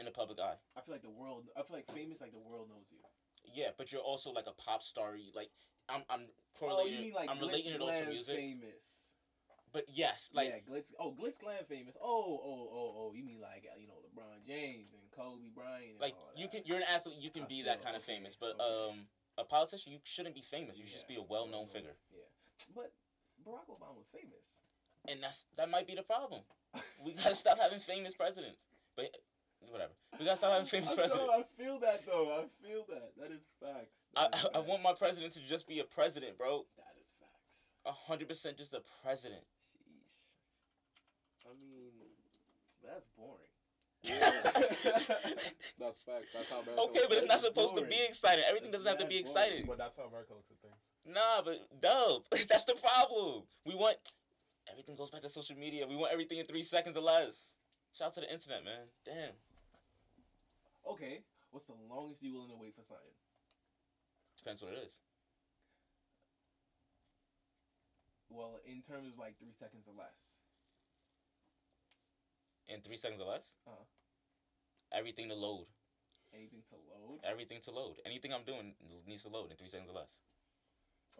in 0.00 0.06
the 0.08 0.10
public 0.10 0.40
eye. 0.40 0.58
I 0.74 0.80
feel 0.80 0.94
like 0.96 1.06
the 1.06 1.12
world. 1.14 1.46
I 1.54 1.62
feel 1.62 1.76
like 1.76 1.86
famous, 1.92 2.20
like 2.20 2.32
the 2.32 2.42
world 2.42 2.66
knows 2.68 2.90
you. 2.90 2.98
Yeah, 3.54 3.70
but 3.78 3.92
you're 3.92 4.02
also 4.02 4.32
like 4.32 4.48
a 4.48 4.56
pop 4.56 4.82
star. 4.82 5.14
Like 5.36 5.52
I'm, 5.88 6.02
I'm 6.08 6.20
Oh, 6.62 6.86
you 6.86 6.98
mean 6.98 7.12
like 7.12 7.30
I'm 7.30 7.38
glitz 7.38 7.50
relating 7.50 7.70
it 7.70 7.78
to 7.78 7.78
glam 7.78 8.08
music. 8.08 8.36
famous? 8.36 9.12
But 9.72 9.86
yes, 9.92 10.30
like 10.32 10.54
yeah, 10.54 10.72
glitz. 10.74 10.92
Oh, 11.00 11.10
glitz 11.10 11.38
glam 11.38 11.64
famous. 11.68 11.96
Oh, 12.00 12.40
oh, 12.44 12.68
oh, 12.72 12.94
oh. 12.96 13.12
You 13.14 13.24
mean 13.24 13.40
like 13.40 13.66
you 13.80 13.88
know 13.88 13.94
LeBron 14.06 14.46
James 14.46 14.94
and 14.94 15.02
Kobe 15.10 15.50
Bryant? 15.54 15.98
And 15.98 16.00
like 16.00 16.14
you 16.36 16.48
can, 16.48 16.62
you're 16.64 16.78
an 16.78 16.84
athlete. 16.88 17.16
You 17.18 17.30
can 17.30 17.42
I 17.42 17.46
be 17.46 17.62
that 17.64 17.82
kind 17.82 17.96
of 17.96 18.02
famous. 18.02 18.36
But 18.38 18.54
okay. 18.54 18.90
um, 18.92 19.06
a 19.36 19.44
politician, 19.44 19.92
you 19.92 19.98
shouldn't 20.04 20.34
be 20.34 20.42
famous. 20.42 20.78
You 20.78 20.84
should 20.84 20.92
just 20.92 21.08
be 21.08 21.16
a 21.16 21.22
well 21.22 21.46
known 21.46 21.66
well-known. 21.66 21.66
figure. 21.66 21.96
Yeah, 22.14 22.30
but 22.74 22.92
Barack 23.42 23.66
Obama 23.66 23.98
was 23.98 24.06
famous. 24.06 24.62
And 25.08 25.22
that's 25.22 25.44
that 25.56 25.68
might 25.68 25.86
be 25.86 25.94
the 25.94 26.02
problem. 26.02 26.42
We 27.04 27.12
gotta 27.12 27.34
stop 27.34 27.58
having 27.58 27.78
famous 27.78 28.14
presidents. 28.14 28.64
But 28.96 29.10
whatever. 29.70 29.92
We 30.18 30.24
gotta 30.24 30.36
stop 30.36 30.52
having 30.52 30.66
famous 30.76 30.92
I, 30.92 30.94
presidents. 30.94 31.26
know, 31.26 31.32
I 31.32 31.42
feel 31.58 31.78
that 31.80 32.06
though. 32.06 32.30
I 32.30 32.66
feel 32.66 32.84
that. 32.88 33.12
That 33.18 33.32
is 33.32 33.42
facts. 33.60 34.03
I, 34.16 34.26
I, 34.32 34.46
I 34.56 34.58
want 34.60 34.82
my 34.82 34.92
president 34.92 35.32
to 35.34 35.40
just 35.40 35.66
be 35.68 35.80
a 35.80 35.84
president, 35.84 36.38
bro. 36.38 36.64
That 36.76 36.94
is 37.00 37.12
facts. 37.20 37.68
A 37.86 37.92
hundred 37.92 38.28
percent 38.28 38.56
just 38.56 38.74
a 38.74 38.80
president. 39.02 39.42
Sheesh. 39.76 41.46
I 41.46 41.54
mean, 41.58 41.92
that's 42.82 43.06
boring. 43.16 43.40
That's 45.80 46.02
facts. 46.02 46.32
That's 46.34 46.50
how 46.50 46.60
America. 46.60 46.82
Okay, 46.88 47.00
but 47.08 47.16
it's 47.16 47.22
not 47.22 47.40
That's 47.40 47.44
supposed 47.44 47.74
to 47.76 47.82
be 47.82 47.96
exciting. 48.06 48.44
Everything 48.46 48.70
That's 48.70 48.84
doesn't 48.84 49.00
have 49.00 49.08
to 49.08 49.08
be 49.08 49.22
boring. 49.22 49.42
exciting. 49.48 49.64
But 49.66 49.78
that's 49.78 49.96
how 49.96 50.04
America 50.04 50.34
looks 50.34 50.50
at 50.50 50.58
things. 50.60 50.76
Nah, 51.08 51.40
but 51.42 51.66
dub. 51.80 52.22
That's 52.48 52.64
the 52.64 52.74
problem. 52.74 53.42
We 53.64 53.74
want 53.74 53.96
everything 54.70 54.94
goes 54.94 55.10
back 55.10 55.22
to 55.22 55.28
social 55.28 55.56
media. 55.56 55.86
We 55.86 55.96
want 55.96 56.12
everything 56.12 56.38
in 56.38 56.46
three 56.46 56.62
seconds 56.62 56.96
or 56.96 57.00
less. 57.02 57.56
Shout 57.96 58.08
out 58.08 58.14
to 58.14 58.20
the 58.20 58.32
internet, 58.32 58.64
man. 58.64 58.88
Damn. 59.04 59.32
okay, 60.90 61.20
what's 61.50 61.66
the 61.66 61.74
longest 61.88 62.22
you 62.22 62.32
willing 62.34 62.50
to 62.50 62.56
wait 62.56 62.74
for 62.74 62.82
something? 62.82 63.12
Depends 64.44 64.60
what 64.60 64.72
it 64.76 64.84
is. 64.84 64.92
Well, 68.28 68.60
in 68.68 68.82
terms 68.82 69.08
of 69.08 69.16
like 69.16 69.38
three 69.40 69.56
seconds 69.56 69.88
or 69.88 69.96
less. 69.96 70.36
In 72.68 72.80
three 72.84 73.00
seconds 73.00 73.22
or 73.24 73.32
less. 73.32 73.56
Uh-huh. 73.66 73.88
Everything 74.92 75.28
to 75.32 75.34
load. 75.34 75.66
Anything 76.34 76.60
to 76.68 76.76
load? 76.76 77.24
Everything 77.24 77.58
to 77.64 77.70
load. 77.70 78.04
Anything 78.04 78.34
I'm 78.34 78.44
doing 78.44 78.74
needs 79.06 79.22
to 79.22 79.30
load 79.30 79.50
in 79.50 79.56
three 79.56 79.68
seconds 79.68 79.88
or 79.88 79.96
less. 79.96 80.18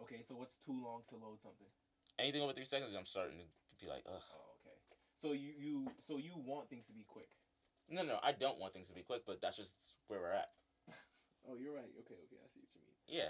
Okay, 0.01 0.21
so 0.21 0.35
what's 0.35 0.57
too 0.57 0.75
long 0.75 1.01
to 1.09 1.15
load 1.15 1.41
something? 1.41 1.71
Anything 2.19 2.41
over 2.41 2.53
three 2.53 2.67
seconds, 2.67 2.93
I'm 2.93 3.07
starting 3.07 3.39
to 3.39 3.45
be 3.79 3.89
like, 3.89 4.03
ugh. 4.05 4.21
Oh, 4.21 4.59
okay. 4.61 4.77
So 5.17 5.31
you 5.31 5.55
you 5.57 5.87
so 5.97 6.17
you 6.17 6.35
want 6.35 6.69
things 6.69 6.85
to 6.87 6.93
be 6.93 7.05
quick. 7.07 7.31
No, 7.89 8.03
no, 8.03 8.19
I 8.21 8.33
don't 8.33 8.59
want 8.59 8.73
things 8.73 8.89
to 8.89 8.93
be 8.93 9.01
quick, 9.01 9.23
but 9.25 9.41
that's 9.41 9.57
just 9.57 9.77
where 10.07 10.19
we're 10.19 10.35
at. 10.35 10.51
Oh, 11.47 11.53
you're 11.61 11.77
right. 11.77 11.93
Okay, 12.01 12.17
okay, 12.25 12.41
I 12.41 12.49
see 12.49 12.57
what 12.57 12.73
you 12.73 12.74
mean. 12.74 12.74
Yeah, 13.07 13.29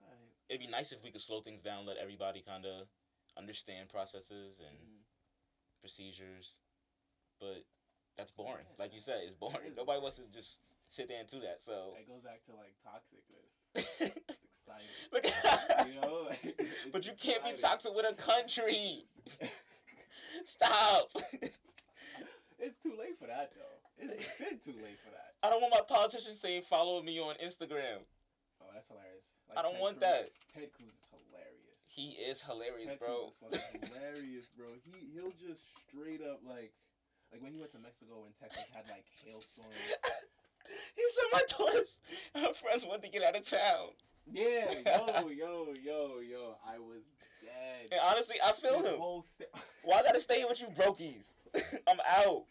right. 0.00 0.18
it'd 0.48 0.60
be 0.60 0.66
nice 0.70 0.92
if 0.92 1.02
we 1.02 1.10
could 1.10 1.20
slow 1.20 1.40
things 1.40 1.62
down, 1.62 1.86
let 1.86 1.96
everybody 1.98 2.40
kind 2.42 2.66
of 2.66 2.88
understand 3.36 3.88
processes 3.88 4.60
and 4.60 4.76
Mhm. 4.78 5.02
procedures, 5.80 6.58
but 7.40 7.64
that's 8.16 8.30
boring. 8.30 8.66
Yeah. 8.68 8.76
Like 8.84 8.94
you 8.94 9.00
said, 9.00 9.22
it's 9.24 9.34
boring. 9.36 9.56
It 9.66 9.76
Nobody 9.76 9.84
boring. 9.86 10.02
wants 10.02 10.16
to 10.18 10.24
just 10.32 10.60
sit 10.88 11.08
there 11.08 11.18
and 11.20 11.28
do 11.28 11.40
that. 11.40 11.60
So, 11.60 11.94
It 11.98 12.06
goes 12.08 12.22
back 12.22 12.42
to 12.44 12.54
like 12.54 12.74
toxicness. 12.84 13.50
It's 13.74 14.66
exciting. 14.70 14.86
look, 15.12 15.24
You 15.94 16.00
know, 16.00 16.22
like, 16.30 16.60
but 16.92 17.04
you 17.06 17.12
can't 17.20 17.44
be 17.44 17.52
toxic 17.52 17.92
with 17.94 18.06
a 18.08 18.14
country. 18.14 19.04
Stop. 20.44 21.10
it's 22.58 22.76
too 22.76 22.94
late 22.98 23.16
for 23.18 23.26
that 23.26 23.52
though. 23.54 24.04
It's 24.04 24.38
been 24.38 24.58
too 24.58 24.72
late 24.82 24.98
for 24.98 25.10
that. 25.10 25.34
I 25.42 25.50
don't 25.50 25.60
want 25.60 25.74
my 25.74 25.82
politicians 25.86 26.40
saying 26.40 26.62
follow 26.62 27.02
me 27.02 27.18
on 27.20 27.36
Instagram. 27.36 28.04
That's 28.74 28.88
hilarious. 28.90 29.32
I 29.56 29.62
don't 29.62 29.72
Ted 29.78 29.80
want 29.80 29.96
Cruz- 30.00 30.10
that. 30.10 30.22
Ted 30.52 30.68
Cruz 30.74 30.90
is 30.90 31.06
hilarious. 31.14 31.78
He 31.88 32.06
is 32.18 32.42
hilarious, 32.42 32.88
Ted 32.90 32.98
bro. 32.98 33.30
Cruz 33.30 33.54
is 33.54 33.62
fucking 33.70 33.88
hilarious, 33.94 34.46
bro. 34.58 34.66
He 34.82 35.14
he'll 35.14 35.30
just 35.38 35.62
straight 35.86 36.20
up 36.20 36.40
like 36.42 36.74
like 37.30 37.40
when 37.40 37.52
he 37.54 37.58
went 37.62 37.70
to 37.72 37.78
Mexico 37.78 38.26
and 38.26 38.34
Texas 38.34 38.66
had 38.74 38.84
like 38.90 39.06
hailstorms. 39.24 39.70
He 40.96 41.02
said 41.08 41.24
my 41.30 41.42
daughters, 41.58 41.98
her 42.34 42.52
friends 42.54 42.86
want 42.86 43.02
to 43.02 43.10
get 43.10 43.22
out 43.22 43.36
of 43.36 43.46
town. 43.46 43.88
Yeah, 44.32 44.64
yo, 44.86 45.28
yo, 45.28 45.74
yo, 45.84 46.20
yo. 46.20 46.54
I 46.66 46.78
was 46.78 47.02
dead. 47.42 47.90
And 47.92 48.00
honestly, 48.02 48.36
I 48.42 48.52
feel 48.52 48.78
His 48.78 48.86
him. 48.88 48.98
whole 48.98 49.22
Why 49.82 49.98
I 49.98 50.02
gotta 50.02 50.20
stay 50.20 50.42
with 50.48 50.62
you 50.62 50.68
brokies? 50.68 51.34
I'm 51.86 51.98
out. 52.18 52.44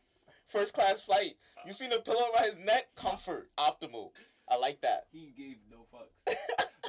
First 0.46 0.76
class 0.76 1.02
flight. 1.02 1.38
You 1.66 1.74
seen 1.74 1.90
the 1.90 2.02
pillow 2.02 2.26
around 2.36 2.46
his 2.46 2.60
neck? 2.60 2.94
Comfort. 2.96 3.50
Optimal. 3.58 4.12
I 4.48 4.58
like 4.58 4.82
that. 4.82 5.08
he 5.12 5.34
gave 5.36 5.58
fucks. 5.94 6.36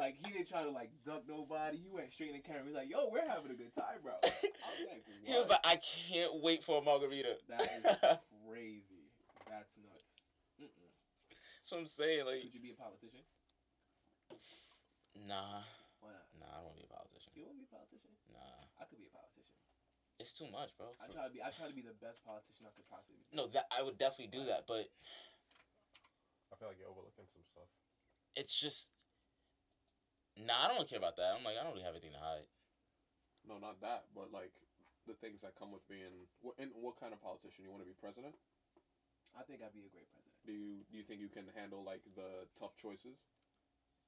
like 0.01 0.17
he 0.25 0.33
didn't 0.33 0.49
try 0.49 0.63
to 0.65 0.71
like 0.71 0.91
duck 1.05 1.23
nobody. 1.29 1.77
He 1.79 1.91
went 1.93 2.13
straight 2.13 2.31
in 2.31 2.37
the 2.37 2.43
camera. 2.43 2.65
He's 2.67 2.75
like, 2.75 2.89
"Yo, 2.91 3.09
we're 3.13 3.29
having 3.29 3.51
a 3.51 3.55
good 3.55 3.75
time, 3.75 4.01
bro." 4.03 4.13
I 4.23 4.27
was 4.27 4.43
like, 4.89 5.05
He 5.25 5.33
was 5.37 5.49
like, 5.49 5.65
I 5.65 5.77
can't 5.77 6.41
wait 6.43 6.65
for 6.65 6.81
a 6.81 6.85
margarita. 6.85 7.37
"That 7.49 7.63
is 7.63 7.85
crazy. 8.49 9.13
That's 9.49 9.77
nuts." 9.85 10.17
Mm-mm. 10.61 10.91
so 11.63 11.77
I'm 11.79 11.87
saying, 11.87 12.25
like, 12.27 12.43
Could 12.43 12.55
you 12.55 12.63
be 12.63 12.71
a 12.73 12.79
politician? 12.81 13.23
nah, 15.15 15.63
Why 16.03 16.11
not? 16.15 16.27
nah, 16.39 16.51
I 16.51 16.57
don't 16.63 16.73
want 16.73 16.77
to 16.79 16.83
be 16.83 16.89
a 16.89 16.95
politician. 16.95 17.31
You 17.35 17.43
want 17.47 17.55
to 17.59 17.61
be 17.63 17.69
a 17.69 17.75
politician? 17.75 18.11
Nah, 18.33 18.67
I 18.81 18.85
could 18.87 18.99
be 18.99 19.07
a 19.09 19.15
politician. 19.15 19.55
it's 20.19 20.35
too 20.35 20.49
much, 20.51 20.75
bro. 20.79 20.91
I 21.03 21.07
try 21.11 21.27
to 21.27 21.33
be. 21.33 21.43
I 21.43 21.51
try 21.55 21.67
to 21.71 21.77
be 21.77 21.83
the 21.87 21.95
best 21.99 22.23
politician 22.27 22.67
I 22.67 22.73
could 22.75 22.87
possibly 22.91 23.19
be. 23.23 23.35
No, 23.35 23.47
that 23.55 23.67
I 23.71 23.83
would 23.83 23.99
definitely 23.99 24.33
do 24.35 24.47
that, 24.51 24.67
but 24.67 24.91
I 26.51 26.59
feel 26.59 26.71
like 26.71 26.79
you're 26.79 26.91
overlooking 26.91 27.27
some 27.31 27.43
stuff. 27.51 27.71
It's 28.37 28.55
just, 28.55 28.89
nah, 30.37 30.66
I 30.66 30.68
don't 30.68 30.89
care 30.89 30.99
about 30.99 31.16
that. 31.16 31.35
I'm 31.37 31.45
like, 31.45 31.57
I 31.59 31.62
don't 31.62 31.72
really 31.72 31.87
have 31.87 31.95
anything 31.95 32.12
to 32.12 32.22
hide. 32.22 32.47
No, 33.47 33.59
not 33.59 33.80
that, 33.80 34.09
but 34.14 34.32
like 34.32 34.53
the 35.07 35.14
things 35.14 35.45
that 35.45 35.53
come 35.55 35.68
with 35.68 35.85
being 35.85 36.28
what 36.41 36.57
and 36.57 36.72
what 36.72 36.97
kind 36.97 37.12
of 37.12 37.20
politician 37.20 37.61
you 37.61 37.70
want 37.70 37.85
to 37.85 37.89
be 37.89 37.97
president? 37.97 38.35
I 39.37 39.45
think 39.45 39.61
I'd 39.61 39.76
be 39.76 39.85
a 39.85 39.93
great 39.93 40.09
president. 40.09 40.32
Do 40.49 40.55
you 40.57 40.87
do 40.89 40.97
you 40.97 41.05
think 41.05 41.20
you 41.20 41.28
can 41.28 41.53
handle 41.53 41.85
like 41.85 42.01
the 42.16 42.49
tough 42.57 42.72
choices? 42.80 43.20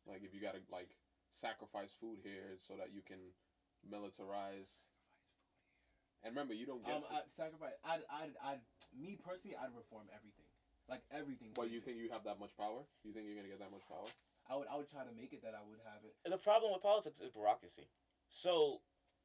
Like 0.08 0.24
if 0.24 0.32
you 0.32 0.40
gotta 0.40 0.64
like 0.72 0.96
sacrifice 1.36 1.92
food 1.92 2.24
here 2.24 2.56
so 2.56 2.80
that 2.80 2.96
you 2.96 3.04
can 3.04 3.36
militarize. 3.84 4.88
And 6.24 6.32
remember, 6.32 6.54
you 6.54 6.64
don't 6.66 6.80
get. 6.80 6.96
Um, 6.96 7.04
to, 7.04 7.12
I'd 7.12 7.30
sacrifice. 7.30 7.76
I'd, 7.84 8.02
I'd, 8.08 8.34
I'd, 8.40 8.64
me 8.96 9.20
personally, 9.20 9.54
I'd 9.54 9.76
reform 9.76 10.08
everything, 10.10 10.45
like 10.88 11.02
everything. 11.10 11.48
well, 11.56 11.66
you 11.66 11.80
think 11.80 11.98
you 11.98 12.10
have 12.10 12.24
that 12.24 12.38
much 12.38 12.56
power? 12.56 12.82
You 13.04 13.12
think 13.12 13.26
you're 13.26 13.36
gonna 13.36 13.48
get 13.48 13.58
that 13.60 13.70
much 13.70 13.86
power? 13.88 14.06
I 14.48 14.56
would, 14.56 14.68
I 14.70 14.76
would 14.76 14.88
try 14.88 15.02
to 15.02 15.10
make 15.18 15.32
it 15.32 15.42
that 15.42 15.54
I 15.54 15.62
would 15.68 15.78
have 15.84 16.02
it. 16.06 16.14
the 16.30 16.38
problem 16.38 16.72
with 16.72 16.82
politics 16.82 17.20
is 17.20 17.30
bureaucracy. 17.30 17.88
So 18.28 18.80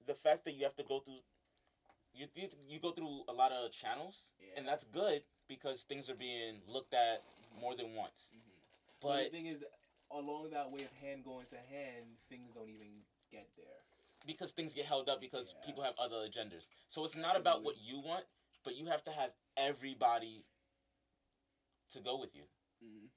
the 0.06 0.16
fact 0.16 0.46
that 0.46 0.54
you 0.54 0.64
have 0.64 0.76
to 0.76 0.84
go 0.84 1.00
through 1.00 1.22
you 2.14 2.28
you, 2.36 2.48
you 2.68 2.80
go 2.80 2.92
through 2.92 3.24
a 3.30 3.34
lot 3.34 3.52
of 3.52 3.72
channels 3.72 4.32
and 4.58 4.68
that's 4.68 4.84
good 4.84 5.22
because 5.48 5.84
things 5.84 6.10
are 6.10 6.16
being 6.16 6.62
looked 6.68 6.94
at 6.94 7.24
more 7.60 7.76
than 7.76 7.96
once. 7.96 8.32
Mm-hmm. 8.34 8.52
But 9.02 9.08
But 9.08 9.24
the 9.26 9.30
thing 9.30 9.46
is, 9.48 9.64
along 10.12 10.50
that 10.52 10.72
way 10.72 10.82
of 10.84 10.92
hand 11.02 11.24
going 11.24 11.46
to 11.50 11.56
hand, 11.56 12.06
things 12.30 12.52
don't 12.54 12.70
even 12.70 12.88
get 13.32 13.48
there. 13.56 13.66
because 14.28 14.52
things 14.52 14.74
get 14.74 14.86
held 14.86 15.10
up 15.10 15.20
because 15.20 15.54
Yeah. 15.56 15.66
people 15.66 15.84
have 15.84 15.98
other 15.98 16.18
agendas. 16.18 16.68
So 16.90 17.04
it's 17.04 17.16
not 17.16 17.36
about 17.36 17.64
what 17.64 17.82
you 17.82 18.00
want, 18.00 18.26
but 18.64 18.76
you 18.76 18.86
have 18.88 19.04
to 19.04 19.12
have 19.12 19.32
everybody 19.58 20.44
to 21.92 22.00
go 22.02 22.18
with 22.18 22.36
you. 22.36 22.44
Mhm. 22.84 23.10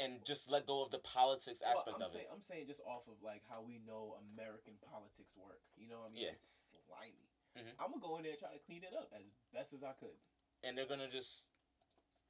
And 0.00 0.24
just 0.24 0.48
let 0.48 0.64
go 0.66 0.82
of 0.82 0.90
the 0.90 0.98
politics 1.00 1.60
Well, 1.60 1.76
aspect 1.76 1.96
I'm 1.96 2.02
of 2.02 2.12
saying, 2.12 2.24
it. 2.26 2.30
I'm 2.32 2.42
saying 2.42 2.66
just 2.68 2.80
off 2.82 3.08
of 3.08 3.20
like 3.22 3.42
how 3.48 3.62
we 3.62 3.78
know 3.78 4.14
American 4.32 4.78
politics 4.78 5.34
work. 5.36 5.60
You 5.76 5.88
know, 5.88 6.00
what 6.00 6.06
I 6.06 6.10
mean, 6.10 6.22
Yeah. 6.22 6.30
it's 6.32 6.72
slimy. 6.86 7.28
Mhm. 7.56 7.74
I'm 7.78 7.90
gonna 7.90 8.00
go 8.00 8.16
in 8.16 8.22
there 8.22 8.32
and 8.32 8.38
try 8.38 8.52
to 8.52 8.60
clean 8.60 8.84
it 8.84 8.94
up 8.94 9.12
as 9.12 9.24
best 9.52 9.72
as 9.72 9.82
I 9.82 9.92
could. 9.94 10.16
And 10.62 10.76
they're 10.78 10.86
gonna 10.86 11.08
just 11.08 11.50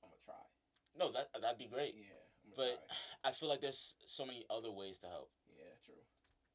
I'm 0.03 0.09
gonna 0.11 0.22
try. 0.22 0.47
no, 0.95 1.11
that 1.12 1.33
that'd 1.41 1.59
be 1.59 1.66
great. 1.66 1.95
Yeah, 1.95 2.14
But 2.57 2.87
try. 2.89 2.97
I 3.24 3.33
feel 3.33 3.49
like 3.51 3.61
there's 3.61 3.97
so 4.07 4.24
many 4.24 4.47
other 4.49 4.70
ways 4.70 4.99
to 5.01 5.09
help. 5.09 5.31
Yeah, 5.47 5.76
true. 5.85 6.07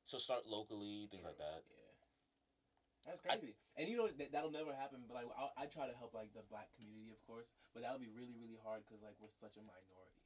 So 0.05 0.17
start 0.17 0.45
locally, 0.47 1.07
things 1.07 1.23
like 1.23 1.37
that. 1.37 1.63
Yeah. 1.69 1.82
That's 3.05 3.19
I- 3.23 3.35
crazy. 3.35 3.55
and 3.75 3.87
you 3.91 3.99
know 3.99 4.07
that 4.07 4.31
that'll 4.31 4.53
never 4.53 4.71
happen. 4.71 5.03
But 5.07 5.23
like, 5.23 5.29
I'll, 5.35 5.51
I 5.59 5.67
try 5.67 5.87
to 5.87 5.95
help 5.95 6.15
like 6.15 6.31
the 6.31 6.43
black 6.47 6.71
community, 6.75 7.11
of 7.11 7.19
course. 7.27 7.51
But 7.75 7.83
that'll 7.83 8.01
be 8.01 8.11
really, 8.11 8.35
really 8.39 8.59
hard 8.63 8.83
because 8.87 9.03
like 9.03 9.19
we're 9.19 9.33
such 9.33 9.59
a 9.59 9.63
minority. 9.63 10.23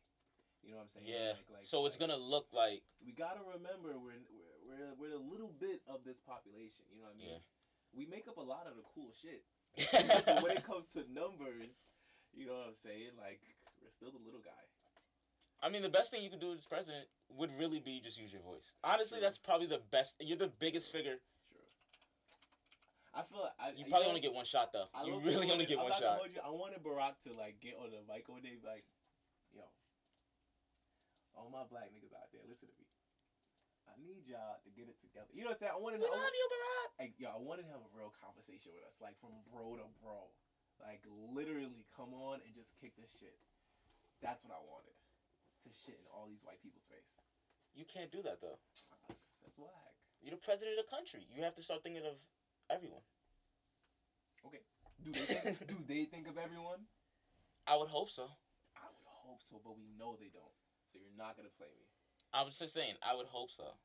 You 0.65 0.73
know 0.75 0.81
what 0.83 0.89
I'm 0.89 0.93
saying? 0.93 1.07
Yeah. 1.09 1.37
Like, 1.47 1.61
like, 1.61 1.65
so 1.65 1.85
it's 1.85 1.97
like, 1.97 2.09
gonna 2.09 2.19
look 2.19 2.51
like 2.51 2.83
We 3.01 3.13
gotta 3.13 3.41
remember 3.45 3.97
we're 3.97 4.19
we're 4.29 4.57
we're, 4.67 4.93
we're 4.97 5.15
a 5.17 5.23
little 5.23 5.53
bit 5.53 5.81
of 5.87 6.03
this 6.03 6.19
population. 6.19 6.85
You 6.91 7.01
know 7.01 7.09
what 7.09 7.17
I 7.17 7.23
mean? 7.23 7.39
Yeah. 7.39 7.45
We 7.95 8.03
make 8.05 8.27
up 8.27 8.37
a 8.37 8.45
lot 8.45 8.67
of 8.67 8.75
the 8.75 8.85
cool 8.93 9.09
shit. 9.15 9.47
but 9.77 10.41
when 10.43 10.53
it 10.53 10.65
comes 10.65 10.91
to 10.93 11.05
numbers, 11.09 11.87
you 12.33 12.45
know 12.45 12.59
what 12.59 12.73
I'm 12.73 12.79
saying? 12.79 13.15
Like 13.17 13.41
we're 13.81 13.93
still 13.93 14.11
the 14.11 14.21
little 14.21 14.43
guy. 14.43 14.63
I 15.61 15.69
mean, 15.69 15.81
the 15.81 15.89
best 15.89 16.11
thing 16.11 16.21
you 16.21 16.29
could 16.29 16.39
do 16.39 16.53
as 16.53 16.65
president 16.65 17.05
would 17.33 17.49
really 17.57 17.79
be 17.79 17.99
just 18.03 18.19
use 18.19 18.31
your 18.31 18.41
voice. 18.41 18.73
Honestly, 18.83 19.19
that's 19.19 19.37
probably 19.37 19.65
the 19.65 19.81
best. 19.89 20.15
You're 20.19 20.37
the 20.37 20.51
biggest 20.59 20.91
figure. 20.91 21.17
I 23.17 23.25
feel 23.25 23.41
like 23.41 23.57
I, 23.57 23.73
You 23.73 23.89
probably 23.89 24.05
know, 24.05 24.13
only 24.13 24.21
get 24.21 24.33
one 24.37 24.45
shot 24.45 24.69
though. 24.69 24.85
I 24.93 25.09
You 25.09 25.17
really 25.17 25.49
only 25.49 25.65
get 25.65 25.81
I'm 25.81 25.89
one 25.89 25.97
shot. 25.97 26.21
you, 26.29 26.37
I 26.37 26.53
wanted 26.53 26.85
Barack 26.85 27.17
to 27.25 27.33
like 27.33 27.57
get 27.57 27.73
on 27.81 27.89
the 27.89 28.05
mic 28.05 28.29
one 28.29 28.45
day, 28.45 28.61
like, 28.61 28.85
yo, 29.49 29.65
all 31.33 31.49
my 31.49 31.65
black 31.65 31.89
niggas 31.89 32.13
out 32.13 32.29
there, 32.29 32.45
listen 32.45 32.69
to 32.69 32.75
me. 32.77 32.85
I 33.89 33.97
need 33.97 34.29
y'all 34.29 34.61
to 34.61 34.69
get 34.69 34.85
it 34.85 35.01
together. 35.01 35.31
You 35.33 35.41
know 35.47 35.57
what 35.57 35.63
I'm 35.65 35.73
saying? 35.73 35.73
I 35.73 35.81
wanted, 35.81 36.05
We 36.05 36.05
I 36.05 36.13
love 36.13 36.29
you, 36.37 36.45
Barack. 36.53 36.89
like, 37.01 37.13
yo, 37.17 37.27
I 37.33 37.41
wanted 37.41 37.65
to 37.65 37.73
have 37.73 37.81
a 37.81 37.91
real 37.97 38.13
conversation 38.13 38.69
with 38.77 38.85
us, 38.85 39.01
like 39.01 39.17
from 39.17 39.33
bro 39.49 39.81
to 39.81 39.89
bro, 39.97 40.29
like 40.77 41.01
literally 41.09 41.89
come 41.97 42.13
on 42.13 42.45
and 42.45 42.53
just 42.53 42.77
kick 42.77 42.93
this 42.93 43.09
shit. 43.17 43.41
That's 44.21 44.45
what 44.45 44.53
I 44.53 44.61
wanted. 44.61 44.93
To 45.65 45.69
shit 45.73 45.97
in 45.97 46.05
all 46.13 46.29
these 46.29 46.45
white 46.45 46.61
people's 46.61 46.85
face. 46.85 47.09
You 47.73 47.85
can't 47.89 48.13
do 48.13 48.21
that 48.21 48.37
though. 48.45 48.61
That's 49.41 49.57
whack. 49.57 49.97
You're 50.21 50.37
the 50.37 50.41
president 50.41 50.77
of 50.77 50.85
the 50.85 50.89
country. 50.93 51.25
You 51.33 51.41
have 51.41 51.57
to 51.57 51.65
start 51.65 51.81
thinking 51.81 52.05
of 52.05 52.17
everyone. 52.69 53.01
Okay. 54.45 54.61
Do 55.03 55.11
they 55.11 55.25
think, 55.25 55.67
do 55.71 55.75
they 55.87 56.05
think 56.05 56.27
of 56.27 56.37
everyone? 56.37 56.87
I 57.67 57.75
would 57.75 57.89
hope 57.89 58.09
so. 58.09 58.23
I 58.75 58.87
would 58.87 59.07
hope 59.07 59.41
so, 59.43 59.59
but 59.63 59.77
we 59.77 59.85
know 59.97 60.15
they 60.19 60.31
don't. 60.31 60.55
So 60.91 60.99
you're 60.99 61.17
not 61.17 61.35
gonna 61.35 61.53
play 61.57 61.67
me. 61.75 61.85
I 62.33 62.43
was 62.43 62.57
just 62.57 62.73
saying, 62.73 62.95
I 63.03 63.15
would 63.15 63.27
hope 63.27 63.51
so. 63.51 63.75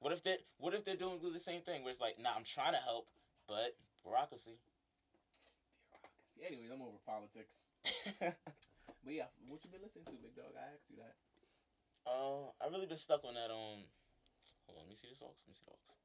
What 0.00 0.12
if 0.12 0.22
they 0.22 0.38
what 0.58 0.74
if 0.74 0.84
they're 0.84 0.96
doing 0.96 1.20
the 1.20 1.40
same 1.40 1.60
thing 1.60 1.82
where 1.84 1.90
it's 1.90 2.00
like, 2.00 2.18
nah, 2.18 2.32
I'm 2.36 2.44
trying 2.44 2.72
to 2.72 2.80
help, 2.80 3.08
but 3.46 3.76
bureaucracy. 4.02 4.56
Bureaucracy. 5.92 6.40
Anyways, 6.46 6.70
I'm 6.72 6.82
over 6.82 6.98
politics. 7.04 7.68
But 9.04 9.14
yeah, 9.14 9.28
what 9.48 9.64
you 9.64 9.70
been 9.70 9.80
listening 9.82 10.04
to, 10.06 10.12
big 10.20 10.36
dog? 10.36 10.52
I 10.56 10.74
asked 10.76 10.88
you 10.90 10.96
that. 11.00 11.16
uh, 12.06 12.52
I 12.60 12.68
really 12.68 12.86
been 12.86 12.96
stuck 13.00 13.24
on 13.24 13.34
that. 13.34 13.50
Um, 13.50 13.88
hold 14.66 14.76
on, 14.76 14.84
let 14.84 14.88
me 14.88 14.94
see 14.96 15.08
the 15.08 15.16
songs. 15.16 15.36
Let 15.40 15.48
me 15.48 15.54
see 15.56 15.64
the 15.64 15.72
songs. 15.72 15.99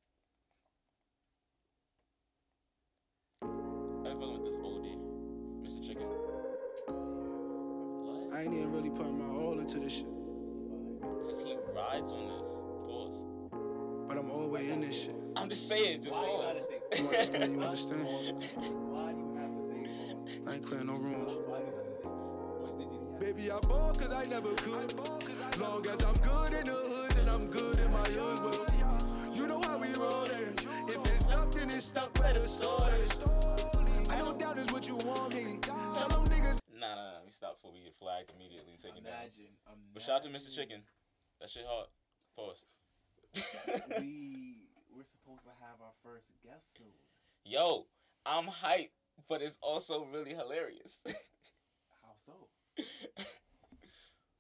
I 4.06 4.10
fucking 4.10 4.34
with 4.34 4.44
this 4.46 4.60
oldie, 4.62 4.98
Mr. 5.64 5.82
Chicken. 5.86 6.08
What? 8.06 8.34
I 8.34 8.44
ain't 8.44 8.54
even 8.54 8.72
really 8.72 8.90
putting 8.92 9.18
my 9.18 9.26
all 9.34 9.60
into 9.60 9.80
this 9.80 9.94
shit. 9.98 10.06
Cause 11.02 11.44
he 11.44 11.56
rides 11.76 12.12
on 12.12 12.28
this. 12.28 12.50
Pause. 12.86 13.26
But 14.08 14.18
I'm 14.18 14.30
all 14.30 14.50
way 14.50 14.70
in 14.70 14.82
this 14.82 15.04
shit. 15.06 15.16
I'm 15.36 15.50
just 15.50 15.68
saying, 15.68 16.04
just 16.04 16.16
Why 16.16 16.22
you 16.28 16.38
gotta 16.38 16.60
pause. 16.60 16.68
say? 16.70 16.80
You 17.02 17.08
understand? 17.08 17.54
You 17.56 17.62
understand? 17.64 18.06
Why 18.06 19.12
do 19.12 19.18
you 19.20 19.36
have 19.42 19.54
to 19.56 19.62
say? 19.68 19.80
pause? 19.84 20.40
I 20.48 20.54
ain't 20.54 20.64
clearing 20.66 20.88
no 20.88 20.94
rooms. 20.98 21.32
Why 21.48 21.58
do 21.60 21.66
you 21.66 21.74
have 21.76 21.90
to 21.90 21.96
say? 21.96 22.04
pause? 22.04 22.62
What 22.62 22.78
did 22.78 22.88
he 22.88 22.98
have 22.98 23.20
to 23.20 23.26
Baby, 23.26 23.42
say? 23.48 23.52
I 23.52 23.60
ball 23.68 23.94
cause 23.96 24.12
I 24.12 24.26
never 24.26 24.54
could. 24.56 24.94
Long 25.60 25.86
as 25.88 26.04
I'm 26.06 26.16
good 26.22 26.54
in 26.54 26.66
the 26.68 26.74
hood, 26.74 27.12
then 27.18 27.28
I'm 27.30 27.48
good 27.48 27.80
in 27.80 27.92
my 27.92 28.08
hood. 28.14 28.40
Well, 28.44 29.34
you 29.34 29.48
know 29.48 29.62
how 29.62 29.78
we 29.78 29.88
rollin'. 29.96 30.54
If 30.88 31.02
it's 31.16 31.32
up, 31.32 31.52
then 31.52 31.70
it's 31.72 31.86
stuck, 31.86 32.14
better 32.14 32.46
store 32.48 32.88
it. 33.02 33.75
I 34.46 34.54
don't 34.54 34.58
doubt 34.58 34.64
it's 34.64 34.72
what 34.74 34.88
you 34.88 34.96
want 34.98 35.34
me. 35.34 35.58
Tell 35.62 36.08
them 36.08 36.26
niggas. 36.26 36.60
Nah, 36.78 36.94
nah, 36.94 36.96
nah. 36.96 37.14
Let 37.18 37.26
me 37.26 37.32
stop 37.32 37.56
before 37.56 37.74
we 37.74 37.82
get 37.82 37.96
flagged 37.96 38.30
immediately 38.30 38.74
and 38.74 38.80
taken 38.80 39.02
down. 39.02 39.14
Imagine. 39.18 39.58
But 39.92 40.04
shout 40.04 40.18
out 40.18 40.24
to 40.24 40.30
Mr. 40.30 40.54
Chicken. 40.54 40.84
That 41.42 41.50
shit 41.50 41.66
hard. 41.68 41.88
Pause. 42.36 42.62
we 43.98 44.70
we're 44.96 45.04
supposed 45.04 45.50
to 45.50 45.54
have 45.66 45.82
our 45.82 45.98
first 46.04 46.32
guest 46.46 46.78
soon. 46.78 46.94
Yo, 47.44 47.88
I'm 48.24 48.46
hyped, 48.46 48.94
but 49.28 49.42
it's 49.42 49.58
also 49.64 50.06
really 50.14 50.36
hilarious. 50.36 51.02
How 52.04 52.14
so? 52.24 52.34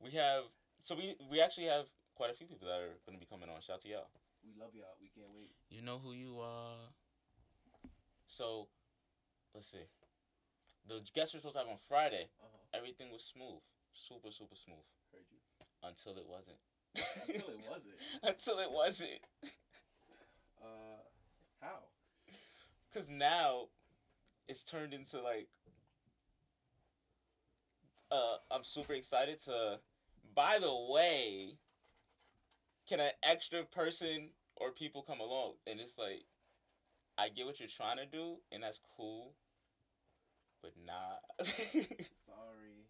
we 0.03 0.11
have 0.11 0.43
so 0.83 0.93
we 0.93 1.15
we 1.31 1.41
actually 1.41 1.65
have 1.65 1.85
quite 2.13 2.29
a 2.29 2.33
few 2.33 2.45
people 2.45 2.67
that 2.67 2.77
are 2.77 2.93
gonna 3.07 3.17
be 3.17 3.25
coming 3.25 3.49
on. 3.49 3.59
Shout 3.59 3.77
out 3.77 3.81
to 3.81 3.89
y'all. 3.89 4.09
We 4.45 4.53
love 4.61 4.69
y'all. 4.75 4.93
We 5.01 5.09
can't 5.09 5.33
wait. 5.33 5.49
You 5.71 5.81
know 5.81 5.97
who 5.97 6.13
you 6.13 6.39
are. 6.41 6.93
So, 8.27 8.67
let's 9.55 9.67
see. 9.71 9.87
The 10.87 11.01
guests 11.15 11.33
we're 11.33 11.39
supposed 11.39 11.55
to 11.55 11.59
have 11.61 11.67
on 11.69 11.77
Friday. 11.87 12.27
Uh 12.39 12.45
huh. 12.51 12.77
Everything 12.77 13.09
was 13.11 13.23
smooth, 13.23 13.61
super 13.93 14.29
super 14.31 14.55
smooth 14.55 14.85
Heard 15.11 15.25
you. 15.31 15.39
until 15.83 16.17
it 16.17 16.27
wasn't. 16.27 16.59
Until 17.27 17.53
it 17.55 17.67
wasn't. 17.71 17.93
until 18.23 18.59
it 18.59 18.71
wasn't. 18.71 19.19
Uh, 20.61 21.01
how? 21.61 21.79
Cause 22.93 23.09
now, 23.09 23.67
it's 24.47 24.63
turned 24.63 24.93
into 24.93 25.21
like. 25.21 25.47
Uh, 28.11 28.37
I'm 28.51 28.63
super 28.63 28.93
excited 28.93 29.39
to. 29.45 29.79
By 30.35 30.57
the 30.59 30.73
way, 30.93 31.57
can 32.87 32.99
an 32.99 33.11
extra 33.23 33.63
person 33.63 34.29
or 34.57 34.71
people 34.71 35.01
come 35.01 35.19
along? 35.19 35.53
And 35.65 35.79
it's 35.79 35.97
like, 35.97 36.25
I 37.17 37.29
get 37.29 37.45
what 37.45 37.59
you're 37.59 37.69
trying 37.69 37.97
to 37.97 38.05
do, 38.05 38.37
and 38.51 38.63
that's 38.63 38.79
cool. 38.97 39.33
But 40.65 40.73
nah. 40.81 41.21
Sorry. 41.45 42.89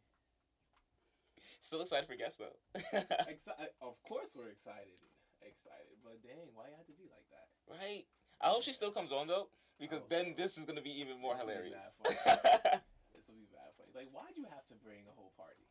Still 1.60 1.82
excited 1.84 2.08
for 2.08 2.16
guests 2.16 2.40
though. 2.40 2.56
Exci- 3.28 3.52
uh, 3.52 3.68
of 3.84 4.00
course 4.08 4.32
we're 4.32 4.48
excited. 4.48 4.96
Excited, 5.44 6.00
but 6.00 6.24
dang, 6.24 6.56
why 6.56 6.72
you 6.72 6.76
have 6.80 6.88
to 6.88 6.96
be 6.96 7.12
like 7.12 7.28
that? 7.36 7.52
right. 7.68 8.08
I 8.40 8.48
hope 8.56 8.64
she 8.64 8.72
still 8.72 8.96
comes 8.96 9.12
on 9.12 9.28
though, 9.28 9.52
because 9.76 10.00
oh, 10.02 10.10
then 10.10 10.32
so. 10.32 10.42
this 10.42 10.58
is 10.58 10.64
gonna 10.64 10.82
be 10.82 10.96
even 11.04 11.20
more 11.20 11.36
This 11.36 11.44
hilarious. 11.44 11.84
This 13.12 13.28
will 13.28 13.40
be 13.40 13.48
bad 13.52 13.72
for 13.76 13.84
you. 13.88 13.96
Like, 13.96 14.12
why'd 14.12 14.36
you 14.40 14.48
have 14.52 14.64
to 14.72 14.76
bring 14.80 15.04
a 15.08 15.14
whole 15.16 15.32
party? 15.36 15.68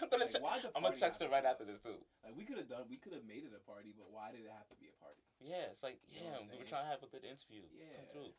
I'm 0.00 0.08
gonna, 0.12 0.28
Like, 0.28 0.60
te- 0.60 0.72
I'm 0.76 0.82
gonna 0.84 0.96
text 0.96 1.20
her 1.20 1.28
right 1.28 1.44
after 1.44 1.64
this 1.64 1.80
too. 1.80 2.00
Like, 2.24 2.36
we 2.36 2.44
could 2.44 2.60
have 2.60 2.68
done, 2.68 2.84
we 2.88 2.96
could 3.00 3.12
have 3.12 3.24
made 3.24 3.44
it 3.44 3.52
a 3.56 3.62
party, 3.64 3.92
but 3.96 4.12
why 4.12 4.32
did 4.32 4.44
it 4.44 4.52
have 4.52 4.68
to 4.72 4.76
be 4.80 4.92
a 4.92 4.96
party? 5.00 5.24
Yeah, 5.40 5.72
it's 5.72 5.84
like 5.84 6.00
You 6.08 6.28
know 6.32 6.40
yeah, 6.40 6.52
we 6.52 6.60
were 6.60 6.68
trying 6.68 6.88
to 6.88 6.92
have 6.92 7.04
a 7.04 7.10
good 7.10 7.24
interview. 7.24 7.64
Yeah. 7.72 8.00
Come 8.00 8.08
through. 8.12 8.32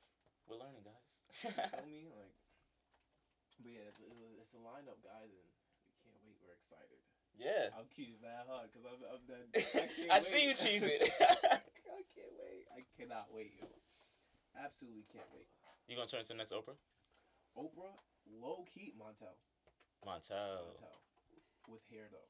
We're 0.48 0.60
learning, 0.60 0.84
guys. 0.84 1.08
You 1.44 1.50
feel 1.50 1.88
me? 1.88 2.12
Like, 2.12 2.36
but 3.62 3.72
yeah, 3.72 3.86
it's 3.90 4.00
a, 4.00 4.06
it's 4.10 4.22
a, 4.22 4.30
it's 4.42 4.54
a 4.58 4.62
lineup, 4.62 5.00
guys, 5.04 5.30
and 5.30 5.44
we 5.44 5.94
can't 6.06 6.20
wait. 6.26 6.38
We're 6.42 6.56
excited. 6.58 7.00
yeah. 7.38 7.74
I'm 7.78 7.90
cheesing 7.92 8.22
that 8.26 8.46
hard 8.50 8.70
because 8.72 8.86
I'm, 8.88 9.02
I'm 9.06 9.24
done. 9.26 9.48
I, 9.56 9.88
can't 9.90 10.12
I 10.14 10.20
see 10.20 10.42
you 10.48 10.54
cheesing. 10.56 10.98
I 11.22 12.02
can't 12.14 12.34
wait. 12.40 12.66
I 12.74 12.82
cannot 12.98 13.30
wait, 13.34 13.54
yo. 13.60 13.68
Absolutely 14.58 15.06
can't 15.12 15.28
wait. 15.34 15.48
You 15.88 15.96
gonna 15.98 16.08
turn 16.08 16.22
into 16.22 16.32
the 16.34 16.40
next 16.40 16.54
Oprah? 16.54 16.78
Oprah, 17.58 17.94
low 18.30 18.66
key, 18.72 18.94
Montel. 18.98 19.36
Montel. 20.06 20.72
Montel. 20.74 20.98
With 21.68 21.82
hair 21.92 22.08
though. 22.12 22.30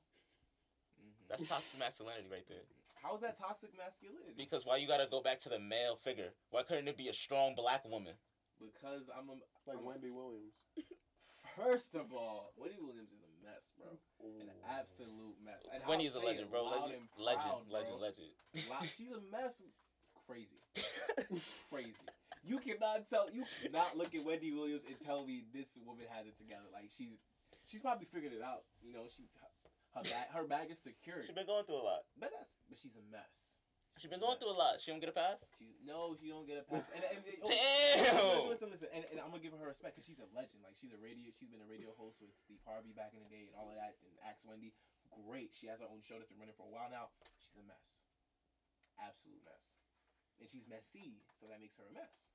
Mhm. 1.03 1.28
That's 1.30 1.43
toxic 1.47 1.78
masculinity 1.80 2.28
right 2.32 2.47
there. 2.47 2.63
How 3.01 3.15
is 3.15 3.21
that 3.21 3.38
toxic 3.38 3.71
masculinity? 3.78 4.34
Because 4.38 4.65
why 4.65 4.78
you 4.78 4.88
gotta 4.88 5.07
go 5.09 5.21
back 5.21 5.39
to 5.41 5.49
the 5.49 5.59
male 5.59 5.95
figure? 5.95 6.34
Why 6.51 6.63
couldn't 6.63 6.88
it 6.88 6.97
be 6.97 7.09
a 7.09 7.13
strong 7.13 7.55
black 7.55 7.84
woman? 7.86 8.13
Because 8.59 9.09
I'm 9.15 9.28
a 9.30 9.34
Like 9.67 9.78
I'm 9.78 9.84
a- 9.84 9.88
Wendy 9.88 10.09
Williams. 10.11 10.53
First 11.55 11.95
of 11.95 12.13
all, 12.13 12.53
Wendy 12.57 12.79
Williams 12.79 13.11
is 13.11 13.21
a 13.21 13.31
mess, 13.43 13.69
bro. 13.77 13.91
An 14.41 14.49
absolute 14.65 15.37
mess. 15.43 15.67
And 15.73 15.83
Wendy's 15.87 16.15
a 16.15 16.19
I'll 16.19 16.23
say 16.23 16.27
legend, 16.39 16.49
bro. 16.49 16.63
Legend, 16.65 17.03
and 17.03 17.25
legend, 17.25 17.63
bro. 17.69 17.77
legend, 17.77 17.97
legend. 17.99 18.29
Wow, 18.69 18.81
she's 18.87 19.11
a 19.11 19.21
mess. 19.31 19.61
Crazy. 20.25 20.59
Crazy. 21.71 22.07
You 22.43 22.59
cannot 22.59 23.07
tell. 23.07 23.27
You 23.31 23.43
cannot 23.61 23.97
look 23.97 24.15
at 24.15 24.23
Wendy 24.23 24.51
Williams 24.51 24.85
and 24.87 24.99
tell 24.99 25.25
me 25.25 25.43
this 25.53 25.77
woman 25.85 26.05
had 26.09 26.27
it 26.27 26.37
together. 26.37 26.67
Like 26.71 26.89
she's, 26.95 27.19
she's 27.67 27.81
probably 27.81 28.05
figured 28.05 28.33
it 28.33 28.41
out. 28.43 28.63
You 28.81 28.93
know, 28.93 29.03
she, 29.07 29.27
her 29.95 30.01
bag, 30.01 30.27
her 30.33 30.43
bag 30.47 30.71
is 30.71 30.79
secured. 30.79 31.23
She's 31.23 31.35
been 31.35 31.45
going 31.45 31.65
through 31.65 31.81
a 31.81 31.85
lot. 31.85 32.03
But 32.19 32.31
that's, 32.35 32.55
but 32.67 32.77
she's 32.81 32.95
a 32.95 33.05
mess. 33.11 33.59
She 34.01 34.09
been 34.09 34.19
going 34.19 34.41
through 34.41 34.51
a 34.51 34.57
lot. 34.57 34.81
She 34.81 34.89
don't 34.89 34.99
get 34.99 35.13
a 35.13 35.15
pass. 35.15 35.37
She 35.61 35.77
no, 35.85 36.17
she 36.17 36.33
don't 36.33 36.49
get 36.49 36.57
a 36.59 36.65
pass. 36.65 36.89
And, 36.91 37.05
and, 37.05 37.21
and- 37.23 37.39
oh, 37.45 37.47
Damn. 37.47 38.49
Listen, 38.49 38.49
listen, 38.49 38.69
listen. 38.73 38.89
And, 38.89 39.03
and 39.13 39.17
I'm 39.21 39.29
gonna 39.29 39.45
give 39.45 39.53
her 39.53 39.61
respect 39.69 39.93
because 39.95 40.09
she's 40.09 40.17
a 40.17 40.27
legend. 40.33 40.65
Like 40.65 40.73
she's 40.73 40.91
a 40.91 40.99
radio. 40.99 41.29
She's 41.29 41.53
been 41.53 41.61
a 41.61 41.69
radio 41.69 41.93
host 41.93 42.17
with 42.19 42.33
Steve 42.41 42.59
Harvey 42.65 42.91
back 42.91 43.13
in 43.13 43.21
the 43.21 43.29
day 43.29 43.45
and 43.45 43.53
all 43.53 43.69
of 43.69 43.77
that. 43.77 44.01
And 44.01 44.17
Axe 44.25 44.49
Wendy, 44.49 44.73
great. 45.13 45.53
She 45.53 45.69
has 45.69 45.77
her 45.79 45.87
own 45.87 46.01
show 46.01 46.17
that's 46.17 46.33
been 46.33 46.41
running 46.41 46.57
for 46.57 46.65
a 46.65 46.73
while 46.73 46.89
now. 46.89 47.13
She's 47.37 47.53
a 47.61 47.65
mess, 47.69 48.09
absolute 48.97 49.45
mess. 49.45 49.77
And 50.41 50.49
she's 50.49 50.65
messy, 50.65 51.21
so 51.37 51.45
that 51.47 51.61
makes 51.61 51.77
her 51.77 51.85
a 51.85 51.93
mess. 51.93 52.33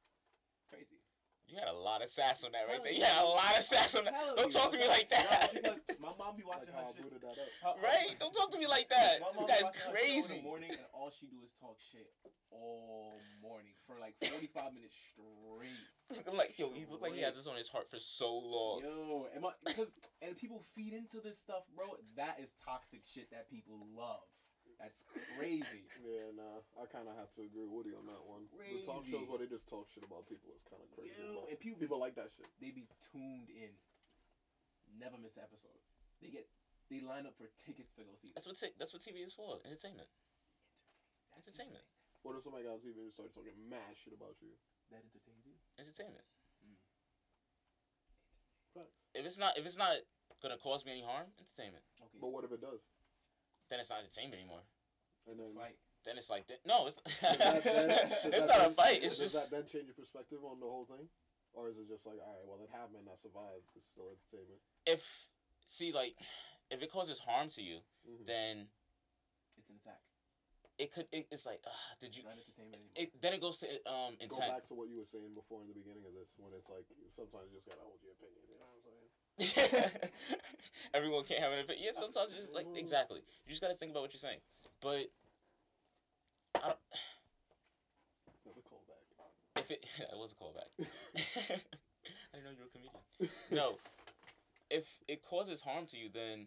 Crazy. 0.70 1.02
You 1.48 1.56
had 1.58 1.68
a 1.68 1.76
lot 1.76 2.02
of 2.02 2.08
sass 2.10 2.44
on 2.44 2.52
that 2.52 2.68
right 2.68 2.82
there. 2.84 2.92
You 2.92 3.02
had 3.02 3.24
a 3.24 3.26
lot 3.26 3.56
of 3.56 3.64
sass 3.64 3.94
on 3.96 4.04
that. 4.04 4.14
Don't 4.36 4.52
talk 4.52 4.70
to 4.70 4.76
me 4.78 4.86
like 4.86 5.08
that. 5.08 5.48
My 6.00 6.12
mom 6.18 6.36
be 6.36 6.44
watching 6.46 6.68
Like 6.76 6.92
her 6.96 7.02
shit. 7.02 7.20
that 7.22 7.36
up. 7.66 7.78
Right? 7.82 8.12
Don't 8.20 8.32
talk 8.34 8.50
to 8.52 8.58
me 8.58 8.66
like 8.66 8.88
that. 8.90 9.20
My 9.20 9.28
This 9.32 9.36
mom 9.40 9.48
guy's 9.48 9.62
watches 9.62 9.80
her 9.80 9.88
show 9.88 9.88
in 9.88 9.96
crazy. 9.96 10.36
the 10.36 10.42
morning, 10.42 10.70
and 10.70 10.86
all 10.92 11.10
she 11.10 11.26
do 11.26 11.40
is 11.42 11.52
talk 11.60 11.78
shit 11.80 12.12
all 12.50 13.16
morning 13.40 13.72
for 13.86 13.96
like 14.00 14.14
45 14.20 14.74
minutes 14.74 14.96
straight. 15.12 16.24
I'm 16.28 16.36
like, 16.36 16.58
yo, 16.58 16.72
he 16.72 16.84
looked 16.84 17.02
like 17.02 17.14
he 17.14 17.20
had 17.22 17.36
this 17.36 17.46
on 17.46 17.56
his 17.56 17.68
heart 17.68 17.88
for 17.88 17.98
so 17.98 18.32
long. 18.32 18.80
Yo, 18.84 19.26
am 19.36 19.44
I, 19.46 19.50
because 19.64 19.94
and 20.20 20.36
people 20.36 20.64
feed 20.74 20.92
into 20.92 21.20
this 21.24 21.38
stuff, 21.38 21.64
bro. 21.76 21.96
That 22.16 22.40
is 22.40 22.52
toxic 22.64 23.00
shit 23.08 23.30
that 23.30 23.48
people 23.50 23.76
love. 23.96 24.20
That's 24.78 25.02
crazy. 25.36 25.84
Yeah, 26.08 26.30
nah. 26.32 26.62
I 26.78 26.86
kind 26.88 27.04
of 27.10 27.18
have 27.18 27.28
to 27.36 27.44
agree 27.44 27.66
with 27.68 27.74
Woody 27.84 27.92
on 27.92 28.06
that 28.08 28.22
one. 28.24 28.48
Crazy. 28.54 28.80
The 28.80 28.86
talk 28.86 29.02
shows 29.04 29.26
where 29.28 29.42
they 29.42 29.50
just 29.50 29.68
talk 29.68 29.90
shit 29.92 30.06
about 30.06 30.24
people 30.30 30.54
is 30.56 30.64
kind 30.64 30.80
of 30.80 30.88
crazy. 30.94 31.12
Yo, 31.20 31.44
and 31.50 31.58
people, 31.60 31.76
people 31.76 32.00
like 32.00 32.16
that 32.16 32.32
shit. 32.32 32.48
they 32.62 32.70
be 32.72 32.88
tuned 33.12 33.50
in. 33.52 33.74
Never 34.96 35.18
miss 35.20 35.36
an 35.36 35.44
episode. 35.44 35.76
They 36.22 36.32
get 36.32 36.48
they 36.88 37.04
line 37.04 37.28
up 37.28 37.36
for 37.36 37.44
tickets 37.60 37.98
to 38.00 38.08
go 38.08 38.16
see. 38.16 38.32
That's 38.32 38.48
what 38.48 38.56
t- 38.56 38.72
that's 38.80 38.94
what 38.96 39.04
TV 39.04 39.20
is 39.20 39.36
for. 39.36 39.60
Entertainment. 39.68 40.08
entertainment. 41.36 41.84
What 42.24 42.38
if 42.40 42.46
somebody 42.46 42.64
got 42.64 42.80
on 42.80 42.82
TV 42.82 43.04
and 43.04 43.12
started 43.12 43.36
talking 43.36 43.52
mad 43.68 43.92
shit 44.00 44.16
about 44.16 44.40
you? 44.40 44.56
That 44.88 45.04
entertains 45.04 45.44
you. 45.44 45.54
Entertainment. 45.76 46.24
Mm. 46.64 46.78
Facts. 48.74 48.96
If 49.12 49.22
it's 49.28 49.36
not 49.36 49.58
if 49.60 49.66
it's 49.68 49.76
not 49.76 49.92
gonna 50.40 50.56
cause 50.56 50.86
me 50.88 50.96
any 50.96 51.04
harm, 51.04 51.28
entertainment. 51.36 51.84
Okay, 52.00 52.16
But 52.22 52.30
so 52.30 52.32
what 52.32 52.46
if 52.48 52.52
it 52.54 52.62
does? 52.64 52.80
Then 53.70 53.80
it's 53.80 53.90
not 53.90 54.00
entertainment 54.00 54.40
anymore. 54.40 54.64
And 55.26 55.32
it's 55.36 55.40
a 55.40 55.44
then 55.44 55.54
fight. 55.54 55.76
Then 56.04 56.16
it's 56.16 56.30
like 56.30 56.46
th- 56.48 56.64
no, 56.64 56.86
it's 56.88 56.96
that 57.20 57.64
then- 57.64 57.90
it's 58.32 58.46
that 58.46 58.58
not 58.58 58.66
a 58.68 58.70
fight. 58.72 59.02
It's 59.04 59.18
does 59.18 59.32
just 59.32 59.36
that 59.36 59.50
then 59.54 59.66
change 59.68 59.86
your 59.92 59.98
perspective 59.98 60.40
on 60.44 60.60
the 60.60 60.66
whole 60.66 60.86
thing, 60.88 61.08
or 61.52 61.68
is 61.68 61.76
it 61.76 61.88
just 61.88 62.06
like, 62.06 62.16
all 62.22 62.32
right, 62.32 62.46
well, 62.48 62.60
it 62.64 62.70
happened, 62.72 63.04
I 63.12 63.16
survived. 63.16 63.68
It's 63.76 63.88
still 63.92 64.08
entertainment. 64.08 64.60
if 64.88 65.28
see 65.68 65.92
like 65.92 66.16
if 66.72 66.80
it 66.80 66.88
causes 66.92 67.18
harm 67.20 67.48
to 67.56 67.62
you, 67.62 67.80
Mhm. 68.08 68.24
then 68.24 68.54
It's 69.58 69.68
an 69.68 69.76
attack. 69.82 70.00
it 70.78 70.88
could 70.94 71.08
it, 71.12 71.26
it's 71.34 71.44
like 71.44 71.60
uh, 71.66 71.74
did 72.00 72.08
It's 72.14 72.16
you 72.16 72.24
not 72.24 72.38
entertainment 72.40 72.80
anymore. 72.80 72.96
it 72.96 73.20
then 73.20 73.32
it 73.36 73.40
goes 73.42 73.58
to 73.60 73.66
um 73.84 74.16
intact. 74.22 74.48
Go 74.48 74.54
back 74.54 74.64
to 74.72 74.74
what 74.78 74.88
you 74.88 74.96
were 75.02 75.10
saying 75.10 75.34
before 75.34 75.60
in 75.60 75.68
the 75.68 75.74
beginning 75.76 76.06
of 76.08 76.14
this, 76.16 76.32
when 76.40 76.54
it's 76.56 76.70
like 76.72 76.86
sometimes 77.12 77.50
you 77.52 77.58
just 77.60 77.68
gotta 77.68 77.84
hold 77.84 78.00
your 78.00 78.14
opinion. 78.16 78.40
You 78.48 78.56
know 78.56 78.64
what 78.64 78.77
I'm 78.77 78.77
saying? 78.77 78.77
Everyone 80.94 81.22
can't 81.24 81.40
have 81.40 81.52
an 81.52 81.60
opinion. 81.60 81.84
Yeah, 81.86 81.92
sometimes 81.92 82.32
you 82.32 82.38
just 82.40 82.54
like 82.54 82.66
exactly. 82.76 83.20
You 83.46 83.50
just 83.50 83.62
gotta 83.62 83.74
think 83.74 83.92
about 83.92 84.02
what 84.02 84.12
you're 84.12 84.18
saying. 84.18 84.40
But 84.80 85.10
I 86.56 86.68
don't, 86.68 86.78
Another 88.44 88.62
callback. 88.66 89.60
if 89.60 89.70
it 89.70 89.84
that 90.10 90.18
was 90.18 90.32
a 90.32 90.34
callback. 90.34 90.70
I 92.32 92.36
didn't 92.36 92.44
know 92.44 92.50
you 92.50 92.62
were 92.62 92.66
a 92.66 92.70
comedian. 92.70 93.32
No, 93.50 93.78
if 94.70 94.98
it 95.08 95.22
causes 95.24 95.60
harm 95.60 95.86
to 95.86 95.96
you, 95.96 96.08
then 96.12 96.46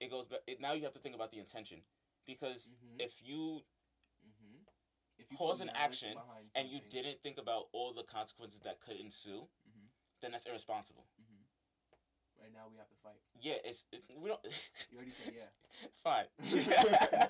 it 0.00 0.10
goes 0.10 0.26
back. 0.26 0.40
It, 0.46 0.60
now 0.60 0.72
you 0.74 0.84
have 0.84 0.92
to 0.92 1.00
think 1.00 1.14
about 1.14 1.30
the 1.32 1.38
intention, 1.38 1.78
because 2.26 2.70
Mhm. 2.70 3.00
if 3.04 3.20
you 3.24 3.62
mm-hmm. 4.24 4.62
If 5.18 5.28
cause 5.36 5.60
an 5.60 5.70
action 5.74 6.16
and 6.54 6.68
you 6.68 6.80
didn't 6.88 7.20
think 7.20 7.38
about 7.38 7.68
all 7.72 7.92
the 7.92 8.04
consequences 8.04 8.60
that 8.60 8.80
could 8.80 8.96
ensue, 8.96 9.48
Mhm. 9.68 9.88
then 10.20 10.30
that's 10.32 10.46
irresponsible. 10.46 11.04
Right 12.48 12.56
now 12.56 12.64
we 12.72 12.80
have 12.80 12.88
to 12.88 12.96
fight. 13.04 13.20
Yeah, 13.44 13.60
it's 13.64 13.84
it, 13.92 14.00
we 14.16 14.32
don't. 14.32 14.40
You 14.88 14.96
already 14.96 15.12
said 15.12 15.36
yeah. 15.36 15.52
Fine. 16.04 16.28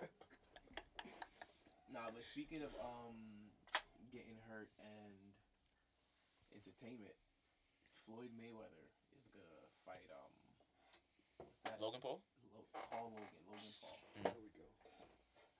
Nah, 1.88 2.12
but 2.12 2.20
speaking 2.20 2.60
of 2.60 2.68
um 2.84 3.16
getting 4.12 4.36
hurt 4.46 4.68
and 4.76 5.16
entertainment, 6.52 7.16
Floyd 8.04 8.28
Mayweather 8.36 8.84
is 9.16 9.24
gonna 9.32 9.64
fight 9.88 10.04
um 10.12 10.28
what's 11.40 11.64
that? 11.64 11.80
Logan 11.80 12.04
Paul, 12.04 12.20
Lo- 12.52 12.68
Paul 12.92 13.08
Logan, 13.16 13.40
Logan 13.48 13.72
Paul. 13.80 13.96
There 14.20 14.36
we 14.36 14.52
go. 14.52 14.68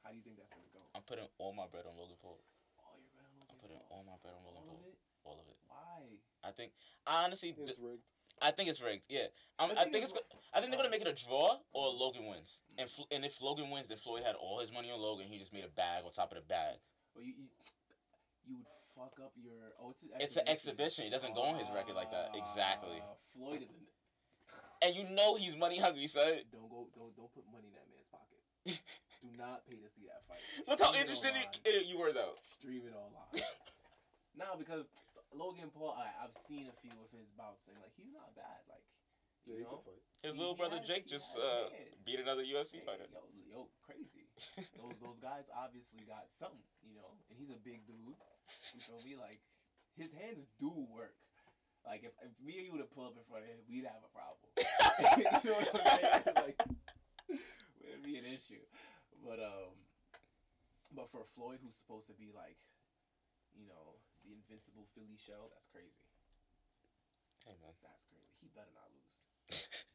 How 0.05 0.13
do 0.13 0.21
you 0.21 0.23
think 0.23 0.37
that's 0.37 0.53
gonna 0.53 0.69
go? 0.77 0.85
I'm 0.93 1.03
putting 1.09 1.27
all 1.41 1.57
my 1.57 1.65
bread 1.65 1.89
on 1.89 1.97
Logan 1.97 2.21
Paul. 2.21 2.37
Oh, 2.85 2.93
you're 3.01 3.09
right 3.17 3.25
on 3.33 3.49
I'm 3.49 3.59
putting 3.65 3.81
Paul. 3.89 3.97
all 3.99 4.05
my 4.05 4.21
bread 4.21 4.37
on 4.37 4.45
Logan 4.45 4.69
All 4.69 4.69
Paul. 4.69 4.85
of 4.85 4.93
it? 4.93 5.01
All 5.25 5.39
of 5.41 5.47
it. 5.49 5.59
Why? 5.65 6.01
I 6.45 6.53
think. 6.53 6.77
I 7.09 7.25
honestly, 7.25 7.57
It's 7.57 7.73
th- 7.73 7.81
rigged. 7.81 8.05
I 8.43 8.51
think 8.51 8.69
it's 8.69 8.81
rigged. 8.83 9.07
Yeah, 9.09 9.27
I'm, 9.59 9.71
The 9.71 9.79
I 9.81 9.85
think 9.85 10.05
it's. 10.05 10.13
go- 10.13 10.21
I 10.55 10.61
think 10.61 10.71
they're 10.73 10.79
gonna 10.79 10.91
make 10.91 11.03
it 11.03 11.09
a 11.09 11.15
draw 11.27 11.57
or 11.73 11.89
Logan 11.93 12.27
wins. 12.27 12.61
And 12.79 12.89
Fl- 12.89 13.09
and 13.11 13.25
if 13.25 13.41
Logan 13.41 13.71
wins, 13.71 13.89
then 13.89 13.97
Floyd 13.97 14.23
had 14.25 14.35
all 14.35 14.61
his 14.61 14.73
money 14.73 14.91
on 14.91 15.01
Logan. 15.01 15.27
He 15.29 15.39
just 15.39 15.53
made 15.53 15.65
a 15.65 15.69
bag 15.69 16.05
on 16.05 16.11
top 16.11 16.33
of 16.33 16.37
the 16.39 16.43
bag. 16.45 16.77
Well, 17.15 17.25
you, 17.25 17.35
you 17.37 17.47
you 18.47 18.57
would 18.57 18.67
fuck 18.95 19.19
up 19.23 19.33
your 19.37 19.73
oh 19.83 19.91
it's 19.91 20.03
an 20.03 20.09
It's 20.21 20.37
an 20.37 20.49
exhibition. 20.49 21.05
It 21.07 21.11
doesn't 21.11 21.35
go 21.35 21.43
on 21.43 21.59
his 21.59 21.69
record 21.75 21.95
like 21.95 22.11
that. 22.11 22.31
Exactly. 22.35 23.03
Ah, 23.03 23.15
Floyd 23.35 23.63
isn't. 23.63 23.79
And 24.81 24.95
you 24.95 25.03
know 25.11 25.35
he's 25.35 25.57
money 25.57 25.77
hungry, 25.81 26.07
son. 26.07 26.39
Don't 26.53 26.71
go. 26.71 26.87
Don't 26.95 27.11
don't 27.17 27.35
put 27.35 27.43
money 27.51 27.67
in 27.67 27.75
that 27.75 27.89
man's 27.91 28.07
pocket. 28.07 28.39
Do 29.23 29.29
not 29.37 29.67
pay 29.67 29.75
to 29.75 29.89
see 29.91 30.07
that 30.07 30.23
fight. 30.29 30.39
Look 30.69 30.79
how 30.79 30.95
Stream 30.95 31.03
it 31.03 31.11
interested 31.11 31.33
it 31.65 31.87
you 31.87 31.99
were 31.99 32.13
though. 32.13 32.39
Stream 32.61 32.83
it 32.87 32.95
online. 32.95 33.43
now 34.39 34.55
because 34.57 34.87
Logan 35.35 35.71
Paul, 35.71 35.95
I, 35.97 36.09
I've 36.25 36.35
seen 36.37 36.67
a 36.69 36.77
few 36.81 36.95
of 37.05 37.11
his 37.13 37.29
bouts 37.37 37.69
and 37.69 37.77
like 37.83 37.93
he's 37.97 38.13
not 38.13 38.33
bad. 38.35 38.65
Like 38.69 38.85
you 39.45 39.61
he 39.61 39.65
know, 39.65 39.81
fight. 39.85 40.03
His 40.25 40.35
He 40.35 40.41
little 40.41 40.57
brother 40.57 40.79
has- 40.81 40.89
Jake 40.89 41.07
just 41.07 41.37
uh, 41.37 41.69
beat 42.05 42.21
another 42.21 42.43
UFC 42.45 42.81
Hey, 42.81 42.87
fighter. 42.89 43.07
Yo, 43.13 43.23
yo, 43.49 43.59
crazy. 43.85 44.29
those 44.77 44.97
those 45.01 45.19
guys 45.21 45.49
obviously 45.53 46.05
got 46.09 46.29
something, 46.33 46.65
you 46.85 46.97
know, 46.97 47.17
and 47.29 47.37
he's 47.39 47.51
a 47.53 47.61
big 47.61 47.85
dude. 47.87 48.17
You 48.75 48.81
feel 48.81 49.01
me? 49.05 49.17
Like 49.17 49.41
his 49.97 50.13
hands 50.17 50.49
do 50.61 50.73
work. 50.93 51.17
Like 51.87 52.05
if, 52.05 52.13
if 52.21 52.33
me 52.45 52.59
and 52.61 52.65
you 52.69 52.73
would 52.77 52.85
have 52.85 52.93
pulled 52.93 53.13
up 53.13 53.17
in 53.17 53.25
front 53.29 53.45
of 53.45 53.53
him, 53.53 53.61
we'd 53.69 53.89
have 53.89 54.05
a 54.05 54.13
problem. 54.13 54.49
you 55.17 55.49
know 55.49 55.57
what 55.57 55.69
I'm 55.73 55.81
saying? 55.81 56.25
Like 56.37 56.59
would 57.89 58.05
be 58.05 58.17
an 58.21 58.25
issue. 58.29 58.61
But 59.25 59.41
um, 59.41 59.73
but 60.93 61.09
for 61.09 61.25
Floyd, 61.25 61.61
who's 61.65 61.77
supposed 61.77 62.09
to 62.13 62.17
be 62.17 62.29
like, 62.35 62.61
you 63.57 63.65
know, 63.65 63.81
the 63.81 63.88
invincible 64.49 64.89
Philly 64.97 65.21
shell, 65.21 65.53
that's 65.53 65.69
crazy. 65.69 66.01
Hey 67.45 67.53
man, 67.61 67.77
That's 67.85 68.09
crazy. 68.09 68.33
He 68.41 68.49
better 68.57 68.73
not 68.73 68.89
lose. 68.89 69.13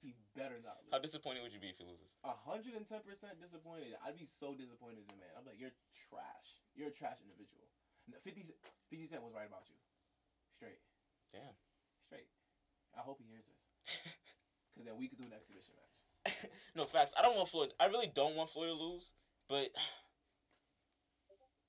He 0.01 0.13
better 0.37 0.61
not 0.61 0.81
lose. 0.85 0.93
how 0.93 1.01
disappointed 1.01 1.41
would 1.41 1.53
you 1.53 1.61
be 1.61 1.73
if 1.73 1.77
he 1.81 1.85
loses? 1.85 2.13
A 2.21 2.33
hundred 2.33 2.77
and 2.77 2.85
ten 2.85 3.01
percent 3.01 3.41
disappointed. 3.41 3.97
I'd 4.05 4.17
be 4.17 4.29
so 4.29 4.53
disappointed 4.53 5.05
in 5.05 5.09
the 5.09 5.17
man. 5.17 5.33
I'm 5.37 5.45
like, 5.45 5.57
you're 5.57 5.73
trash. 6.09 6.61
You're 6.77 6.89
a 6.89 6.95
trash 6.95 7.21
individual. 7.25 7.65
No, 8.09 8.17
50, 8.19 8.43
50 8.89 9.05
Cent 9.05 9.23
was 9.23 9.31
right 9.33 9.47
about 9.47 9.65
you. 9.69 9.77
Straight. 10.57 10.81
Damn. 11.31 11.55
Straight. 12.05 12.27
I 12.97 13.01
hope 13.01 13.17
he 13.21 13.29
hears 13.29 13.45
this. 13.49 13.61
Because 14.73 14.89
then 14.89 14.97
we 14.97 15.05
could 15.07 15.21
do 15.21 15.29
an 15.29 15.37
exhibition 15.37 15.69
match. 15.77 16.49
no 16.75 16.83
facts. 16.83 17.13
I 17.13 17.21
don't 17.21 17.37
want 17.37 17.47
Floyd. 17.47 17.77
I 17.79 17.85
really 17.93 18.09
don't 18.09 18.33
want 18.35 18.49
Floyd 18.49 18.69
to 18.69 18.73
lose, 18.73 19.11
but 19.47 19.69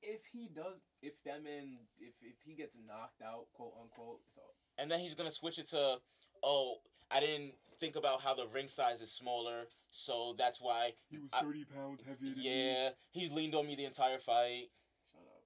If 0.06 0.20
he 0.32 0.48
does, 0.54 0.80
if 1.02 1.22
that 1.24 1.42
man, 1.42 1.78
if, 1.98 2.14
if 2.22 2.36
he 2.44 2.54
gets 2.54 2.76
knocked 2.86 3.22
out, 3.22 3.46
quote 3.54 3.72
unquote, 3.80 4.20
so 4.34 4.42
and 4.78 4.90
then 4.90 5.00
he's 5.00 5.14
gonna 5.14 5.30
switch 5.30 5.58
it 5.58 5.68
to, 5.70 5.96
oh, 6.42 6.76
I 7.10 7.20
didn't 7.20 7.52
think 7.78 7.96
about 7.96 8.20
how 8.22 8.34
the 8.34 8.46
ring 8.48 8.68
size 8.68 9.00
is 9.00 9.10
smaller, 9.12 9.64
so 9.90 10.34
that's 10.36 10.60
why. 10.60 10.92
he 11.10 11.18
was 11.18 11.30
I- 11.32 11.42
30 11.42 11.64
pounds 11.64 12.02
heavier 12.02 12.30
than 12.34 12.38
me. 12.38 12.44
Yeah, 12.44 12.90
he 13.12 13.28
leaned 13.28 13.54
on 13.54 13.66
me 13.66 13.76
the 13.76 13.84
entire 13.84 14.18
fight. 14.18 14.68
Shut 15.10 15.22
up. 15.22 15.42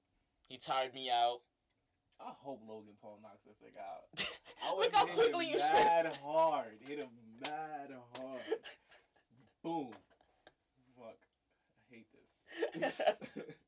He 0.48 0.56
tired 0.58 0.94
me 0.94 1.10
out. 1.10 1.40
I 2.20 2.32
hope 2.40 2.60
Logan 2.68 2.94
Paul 3.00 3.20
knocks 3.22 3.44
this 3.44 3.56
thing 3.58 3.70
out. 3.78 4.26
I 4.64 4.70
Look 4.70 4.78
would 4.78 4.92
how 4.92 5.06
hit 5.06 5.14
quickly 5.14 5.46
him 5.46 5.52
you 5.52 5.58
mad 5.58 6.06
shift. 6.06 6.20
hard. 6.24 6.78
Hit 6.86 6.98
him 6.98 7.08
mad 7.40 7.90
hard. 8.16 8.40
Boom. 9.62 9.90
Fuck. 10.96 11.16
I 11.76 11.94
hate 11.94 12.06
this. 12.82 13.02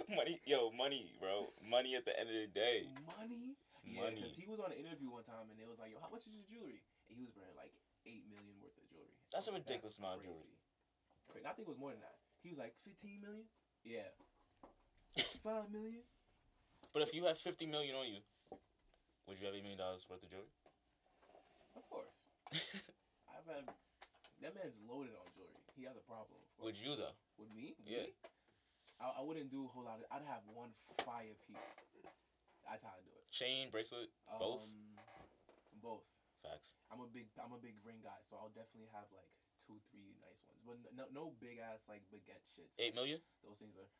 money, 0.16 0.40
yo, 0.46 0.70
money, 0.72 1.12
bro. 1.20 1.52
Money 1.62 1.94
at 1.96 2.04
the 2.04 2.14
end 2.18 2.28
of 2.30 2.36
the 2.36 2.50
day. 2.50 2.88
Money? 3.18 3.56
Yeah, 3.82 4.06
Money. 4.06 4.22
because 4.22 4.36
he 4.38 4.46
was 4.46 4.60
on 4.62 4.70
an 4.70 4.78
interview 4.78 5.10
one 5.10 5.26
time 5.26 5.50
and 5.50 5.58
it 5.58 5.66
was 5.66 5.82
like, 5.82 5.90
yo, 5.90 5.98
how 5.98 6.08
much 6.08 6.24
is 6.24 6.32
your 6.32 6.46
jewelry? 6.46 6.80
And 7.10 7.18
he 7.18 7.26
was 7.26 7.34
wearing 7.34 7.56
like 7.58 7.74
eight 8.06 8.24
million 8.30 8.56
worth 8.62 8.78
of 8.78 8.86
jewelry. 8.88 9.10
That's 9.34 9.48
a 9.50 9.52
ridiculous 9.52 9.98
amount 9.98 10.22
of 10.22 10.30
jewelry. 10.30 10.54
crazy. 11.28 11.46
I 11.46 11.52
think 11.52 11.66
it 11.66 11.72
was 11.74 11.82
more 11.82 11.90
than 11.90 12.00
that. 12.06 12.16
He 12.40 12.50
was 12.50 12.58
like 12.58 12.74
fifteen 12.86 13.18
million. 13.22 13.46
Yeah. 13.82 14.10
Five 15.44 15.70
million. 15.70 16.06
But 16.94 17.02
if 17.02 17.10
you 17.14 17.26
have 17.26 17.38
fifty 17.38 17.66
million 17.66 17.94
on 17.98 18.06
you, 18.06 18.22
would 19.26 19.38
you 19.38 19.46
have 19.50 19.54
eight 19.54 19.66
million 19.66 19.82
dollars 19.82 20.06
worth 20.06 20.22
of 20.22 20.30
jewelry? 20.30 20.54
Of 21.74 21.84
course. 21.90 22.14
I've 23.34 23.46
had 23.46 23.66
that 23.66 24.52
man's 24.54 24.78
loaded 24.86 25.14
on 25.18 25.26
jewelry. 25.34 25.58
He 25.74 25.84
has 25.90 25.96
a 25.98 26.04
problem. 26.06 26.38
would 26.62 26.78
you 26.78 26.94
though? 26.94 27.14
With 27.38 27.50
me? 27.54 27.74
Yeah. 27.82 28.06
Me? 28.06 28.14
I, 29.02 29.18
I 29.18 29.22
wouldn't 29.26 29.50
do 29.50 29.66
a 29.66 29.70
whole 29.74 29.82
lot 29.84 29.98
of. 29.98 30.06
I'd 30.14 30.24
have 30.30 30.46
one 30.46 30.70
fire 31.02 31.34
piece. 31.44 31.74
That's 32.62 32.86
how 32.86 32.94
I 32.94 33.02
do 33.02 33.10
it. 33.10 33.26
Chain, 33.34 33.68
bracelet, 33.74 34.14
both. 34.38 34.62
Um, 34.62 34.94
both. 35.82 36.06
Facts. 36.40 36.78
I'm 36.90 37.02
a 37.02 37.10
big 37.10 37.30
I'm 37.38 37.54
a 37.54 37.62
big 37.62 37.78
ring 37.82 38.02
guy, 38.02 38.18
so 38.22 38.34
I'll 38.38 38.54
definitely 38.54 38.90
have 38.94 39.06
like 39.14 39.30
two, 39.62 39.78
three 39.90 40.14
nice 40.18 40.42
ones. 40.46 40.62
But 40.66 40.78
no 40.94 41.06
no 41.10 41.24
big 41.38 41.62
ass 41.62 41.86
like 41.86 42.02
baguette 42.10 42.42
shits. 42.50 42.78
Eight 42.82 42.94
million. 42.94 43.22
Those 43.46 43.62
things 43.62 43.78
are 43.78 43.90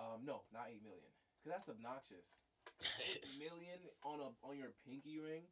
um 0.00 0.24
no, 0.24 0.48
not 0.48 0.72
eight 0.72 0.80
million. 0.80 1.12
Cause 1.44 1.52
that's 1.56 1.68
obnoxious. 1.68 2.36
Eight 3.00 3.24
million 3.40 3.80
on 4.04 4.20
a 4.20 4.28
on 4.44 4.56
your 4.56 4.72
pinky 4.84 5.16
ring? 5.16 5.48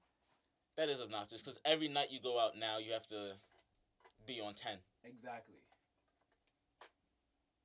that 0.79 0.89
is 0.89 1.01
obnoxious 1.01 1.43
because 1.43 1.59
every 1.65 1.89
night 1.89 2.09
you 2.15 2.21
go 2.23 2.39
out 2.39 2.57
now, 2.57 2.79
you 2.79 2.93
have 2.93 3.07
to 3.09 3.35
be 4.25 4.41
on 4.41 4.55
ten. 4.55 4.79
Exactly. 5.03 5.59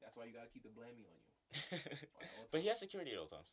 That's 0.02 0.18
why 0.18 0.26
you 0.26 0.34
gotta 0.34 0.50
keep 0.52 0.64
the 0.64 0.74
blammy 0.74 1.06
on 1.06 1.16
you. 1.16 1.23
But 2.52 2.62
he 2.62 2.68
has 2.68 2.80
security 2.80 3.12
at 3.14 3.20
all 3.20 3.28
times. 3.28 3.52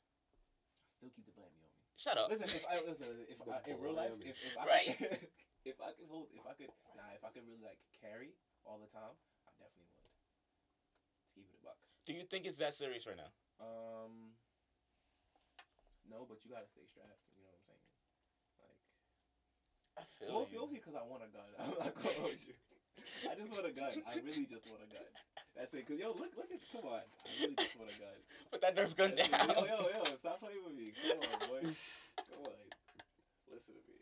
I 0.84 0.88
still 0.88 1.10
keep 1.14 1.26
the 1.26 1.32
blammy 1.32 1.58
on 1.60 1.70
me. 1.70 1.80
Shut 1.96 2.16
up. 2.16 2.28
Listen, 2.32 2.48
if 2.48 2.64
I 2.66 2.74
listen, 2.86 3.06
if 3.28 3.38
I, 3.48 3.60
in 3.68 3.76
real 3.80 3.94
life, 3.94 4.12
if, 4.20 4.36
if 4.40 4.54
I 4.56 4.64
Right. 4.66 4.88
could, 4.98 5.28
if 5.74 5.78
I 5.80 5.92
could 5.92 6.08
hold, 6.08 6.28
if 6.32 6.44
I 6.48 6.54
could, 6.56 6.72
nah, 6.96 7.12
if 7.16 7.22
I 7.24 7.30
could 7.32 7.44
really 7.44 7.62
like 7.64 7.78
carry 8.00 8.32
all 8.64 8.80
the 8.80 8.88
time, 8.88 9.12
I 9.48 9.52
definitely 9.60 9.88
would. 9.96 10.08
To 10.08 11.28
keep 11.36 11.44
it 11.48 11.56
a 11.56 11.62
buck. 11.64 11.76
Do 12.08 12.12
you 12.16 12.24
think 12.24 12.46
it's 12.48 12.56
that 12.58 12.72
serious 12.74 13.04
right 13.06 13.16
now? 13.20 13.30
Um, 13.60 14.32
no, 16.08 16.24
but 16.24 16.40
you 16.44 16.50
gotta 16.50 16.66
stay 16.66 16.88
strapped. 16.88 17.20
You 17.36 17.44
know 17.44 17.52
what 17.52 17.60
I'm 17.60 17.66
saying? 17.68 17.84
Like, 18.56 18.80
I 20.00 20.04
feel 20.08 20.32
mostly, 20.32 20.56
mostly 20.58 20.80
because 20.80 20.96
I 20.96 21.04
want 21.04 21.22
a 21.22 21.30
gun. 21.30 21.48
I'm 21.60 21.76
not 21.76 21.92
gonna 21.94 22.16
hold 22.16 22.40
you. 22.40 22.56
I 23.30 23.34
just 23.36 23.50
want 23.52 23.66
a 23.66 23.72
gun. 23.72 23.90
I 24.06 24.14
really 24.24 24.46
just 24.48 24.66
want 24.68 24.82
a 24.84 24.88
gun. 24.90 25.06
That's 25.56 25.72
it. 25.74 25.84
Cause 25.86 25.98
yo, 26.00 26.08
look, 26.16 26.32
look 26.36 26.50
at, 26.50 26.60
come 26.72 26.86
on. 26.88 27.04
I 27.04 27.28
really 27.40 27.56
just 27.56 27.76
want 27.76 27.90
a 27.92 27.98
gun. 28.00 28.16
Put 28.50 28.60
that 28.64 28.72
Nerf 28.76 28.92
gun 28.96 29.12
That's 29.16 29.28
it. 29.28 29.32
down. 29.32 29.48
Yo, 29.50 29.64
yo, 29.66 29.88
yo, 29.92 30.02
stop 30.16 30.40
playing 30.40 30.62
with 30.64 30.76
me. 30.76 30.92
Come 30.96 31.20
on, 31.20 31.38
boy. 31.48 31.62
Come 32.28 32.42
on. 32.48 32.56
Listen 33.52 33.74
to 33.76 33.82
me. 33.88 33.98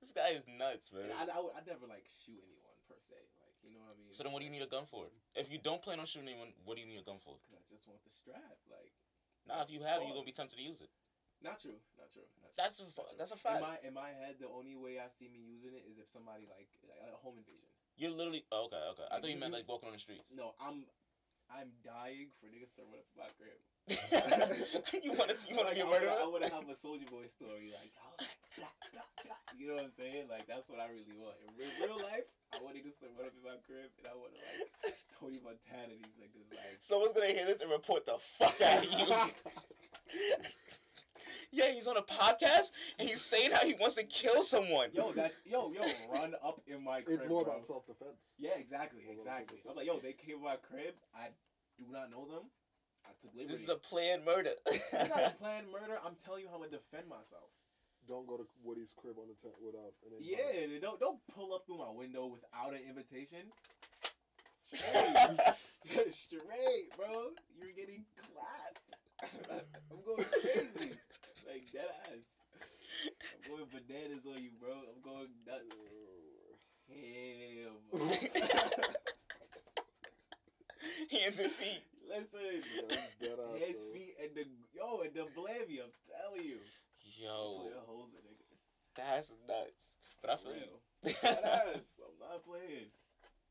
This 0.00 0.12
guy 0.12 0.34
is 0.34 0.44
nuts, 0.48 0.90
man. 0.90 1.12
I, 1.14 1.28
I, 1.30 1.38
would, 1.40 1.54
I'd 1.54 1.66
never 1.68 1.86
like 1.86 2.04
shoot 2.24 2.40
anyone 2.40 2.74
per 2.90 2.98
se. 2.98 3.16
Like, 3.44 3.54
you 3.62 3.70
know 3.76 3.84
what 3.86 3.94
I 3.94 4.02
mean? 4.02 4.10
So 4.16 4.24
then, 4.26 4.32
what 4.34 4.40
do 4.42 4.46
you 4.48 4.54
need 4.54 4.64
a 4.64 4.70
gun 4.70 4.84
for? 4.88 5.06
If 5.38 5.52
you 5.52 5.60
don't 5.62 5.80
plan 5.80 6.00
on 6.02 6.06
shooting 6.08 6.28
anyone, 6.32 6.50
what 6.66 6.74
do 6.76 6.82
you 6.82 6.88
need 6.90 7.00
a 7.00 7.06
gun 7.06 7.20
for? 7.22 7.36
Cause 7.46 7.54
I 7.54 7.62
just 7.70 7.86
want 7.86 8.02
the 8.02 8.12
strap. 8.12 8.42
Like, 8.68 8.92
Nah, 9.46 9.62
if 9.66 9.70
you 9.74 9.82
have 9.82 9.98
it, 10.02 10.06
you're 10.06 10.14
gonna 10.14 10.26
be 10.28 10.34
tempted 10.34 10.54
to 10.54 10.62
use 10.62 10.78
it. 10.82 10.90
not 11.42 11.58
true. 11.58 11.74
Not 11.98 12.06
true. 12.14 12.22
Not 12.38 12.54
true. 12.54 12.58
That's 12.58 12.78
a 12.78 12.86
Not 12.86 12.94
true. 12.94 13.18
that's 13.18 13.32
a 13.34 13.38
In 13.42 13.58
my 13.62 13.76
in 13.82 13.92
my 13.94 14.10
head, 14.14 14.38
the 14.38 14.46
only 14.46 14.78
way 14.78 15.02
I 15.02 15.10
see 15.10 15.26
me 15.26 15.42
using 15.42 15.74
it 15.74 15.82
is 15.90 15.98
if 15.98 16.06
somebody 16.06 16.46
like, 16.46 16.70
like 16.86 17.02
a 17.10 17.18
home 17.18 17.42
invasion. 17.42 17.71
You're 17.96 18.10
literally 18.10 18.44
oh, 18.52 18.66
okay. 18.66 18.76
Okay, 18.92 19.02
I 19.10 19.14
Like, 19.14 19.22
thought 19.22 19.28
you 19.28 19.34
you- 19.34 19.40
meant 19.40 19.52
like 19.52 19.68
walking 19.68 19.88
on 19.88 19.94
the 19.94 20.00
streets. 20.00 20.30
No, 20.34 20.54
I'm 20.60 20.84
I'm 21.52 21.68
dying 21.84 22.32
for 22.40 22.48
niggas 22.48 22.72
to 22.80 22.82
run 22.88 23.04
up 23.04 23.08
my 23.12 23.28
crib. 23.36 23.60
you 25.04 25.12
want 25.12 25.28
to 25.28 25.36
you 25.44 25.52
want 25.58 25.68
to 25.68 25.74
be 25.74 25.82
a 25.82 25.84
I 25.84 26.24
want 26.24 26.44
to 26.44 26.52
have 26.54 26.64
a 26.70 26.76
Soldier 26.76 27.04
Boy 27.10 27.26
story, 27.28 27.74
like 27.74 27.92
oh, 28.00 28.14
blah, 28.56 28.72
blah, 28.94 29.04
blah. 29.26 29.36
you 29.58 29.68
know 29.68 29.74
what 29.76 29.84
I'm 29.84 29.92
saying? 29.92 30.30
Like 30.30 30.46
that's 30.46 30.70
what 30.70 30.80
I 30.80 30.88
really 30.88 31.12
want. 31.18 31.36
In 31.44 31.52
real, 31.58 31.68
real 31.82 32.00
life, 32.00 32.24
I 32.56 32.62
want 32.64 32.78
niggas 32.78 32.96
to 33.04 33.10
run 33.18 33.28
up 33.28 33.36
in 33.36 33.44
my 33.44 33.58
crib, 33.66 33.90
and 34.00 34.06
I 34.08 34.14
want 34.16 34.32
to 34.32 34.40
like 34.86 34.96
Tony 35.12 35.40
Montana 35.44 35.92
these 35.98 36.16
niggas 36.16 36.46
like. 36.48 36.56
This 36.56 36.72
like 36.72 36.80
Someone's 36.80 37.12
gonna 37.12 37.34
hear 37.36 37.44
this 37.44 37.60
and 37.60 37.68
report 37.70 38.06
the 38.06 38.16
fuck 38.16 38.56
out 38.62 38.86
of 38.86 38.88
you. 38.88 39.12
yeah, 41.52 41.70
he's 41.70 41.86
on 41.86 41.96
a 41.96 42.02
podcast 42.02 42.72
and 42.98 43.08
he's 43.08 43.20
saying 43.20 43.50
how 43.52 43.64
he 43.66 43.74
wants 43.74 43.94
to 43.96 44.04
kill 44.04 44.42
someone. 44.42 44.88
Yo, 44.92 45.12
that's 45.12 45.38
yo, 45.44 45.70
yo, 45.72 45.82
run 46.12 46.34
up 46.44 46.60
in 46.66 46.82
my 46.82 47.02
crib. 47.02 47.20
It's 47.20 47.28
more 47.28 47.44
bro. 47.44 47.52
about 47.52 47.64
self 47.64 47.86
defense. 47.86 48.34
Yeah, 48.38 48.56
exactly, 48.58 49.02
exactly. 49.10 49.58
I'm 49.68 49.76
like, 49.76 49.86
yo, 49.86 49.98
they 49.98 50.12
came 50.12 50.38
to 50.38 50.44
my 50.44 50.56
crib. 50.56 50.94
I 51.14 51.28
do 51.78 51.84
not 51.90 52.10
know 52.10 52.26
them. 52.26 52.48
I 53.04 53.10
took 53.20 53.34
liberty. 53.34 53.52
this 53.52 53.62
is 53.62 53.68
a 53.68 53.76
planned 53.76 54.24
murder. 54.24 54.52
It's 54.66 54.92
not 54.92 55.24
a 55.24 55.34
planned 55.38 55.66
murder. 55.70 55.98
I'm 56.04 56.16
telling 56.16 56.42
you 56.42 56.48
how 56.48 56.54
I'm 56.54 56.60
gonna 56.60 56.72
defend 56.72 57.08
myself. 57.08 57.52
Don't 58.08 58.26
go 58.26 58.36
to 58.36 58.46
Woody's 58.64 58.92
crib 58.96 59.14
on 59.18 59.28
the 59.28 59.34
tent 59.40 59.54
without 59.64 59.94
an 60.08 60.18
invite. 60.18 60.26
Yeah, 60.26 60.80
don't 60.80 60.98
don't 60.98 61.20
pull 61.34 61.54
up 61.54 61.66
through 61.66 61.78
my 61.78 61.90
window 61.90 62.26
without 62.26 62.72
an 62.72 62.80
invitation. 62.88 63.52
Straight, 64.72 66.14
straight, 66.14 66.88
bro. 66.96 67.28
You're 67.60 67.76
getting 67.76 68.04
clapped. 68.16 69.52
I'm 69.90 69.98
going 70.04 70.24
crazy, 70.24 70.96
like 71.48 71.70
dead 71.72 71.90
ass. 72.12 72.28
I'm 73.34 73.42
going 73.50 73.66
bananas 73.72 74.26
on 74.26 74.42
you, 74.42 74.50
bro. 74.60 74.72
I'm 74.72 75.00
going 75.02 75.28
nuts. 75.46 75.78
Hell. 76.88 77.78
Hands 81.10 81.38
and 81.38 81.50
feet. 81.52 81.82
Listen, 82.10 82.40
Yeah, 82.42 82.90
he's 82.90 83.14
dead 83.22 83.38
ass, 83.38 83.80
feet 83.94 84.14
and 84.20 84.34
the 84.34 84.44
yo 84.74 85.00
and 85.06 85.14
the 85.14 85.24
blammy. 85.32 85.78
I'm 85.80 85.94
telling 86.04 86.44
you, 86.44 86.58
Yo, 87.16 87.70
Put 87.70 87.78
holes 87.86 88.10
in 88.12 88.22
niggas. 88.26 88.60
that's 88.98 89.30
nuts. 89.48 89.96
But 90.20 90.30
I 90.30 90.36
feel 90.36 90.52
Real. 90.52 90.82
you. 91.06 91.14
Dead 91.22 91.44
ass. 91.76 91.96
I'm 92.02 92.18
not 92.18 92.42
playing. 92.44 92.90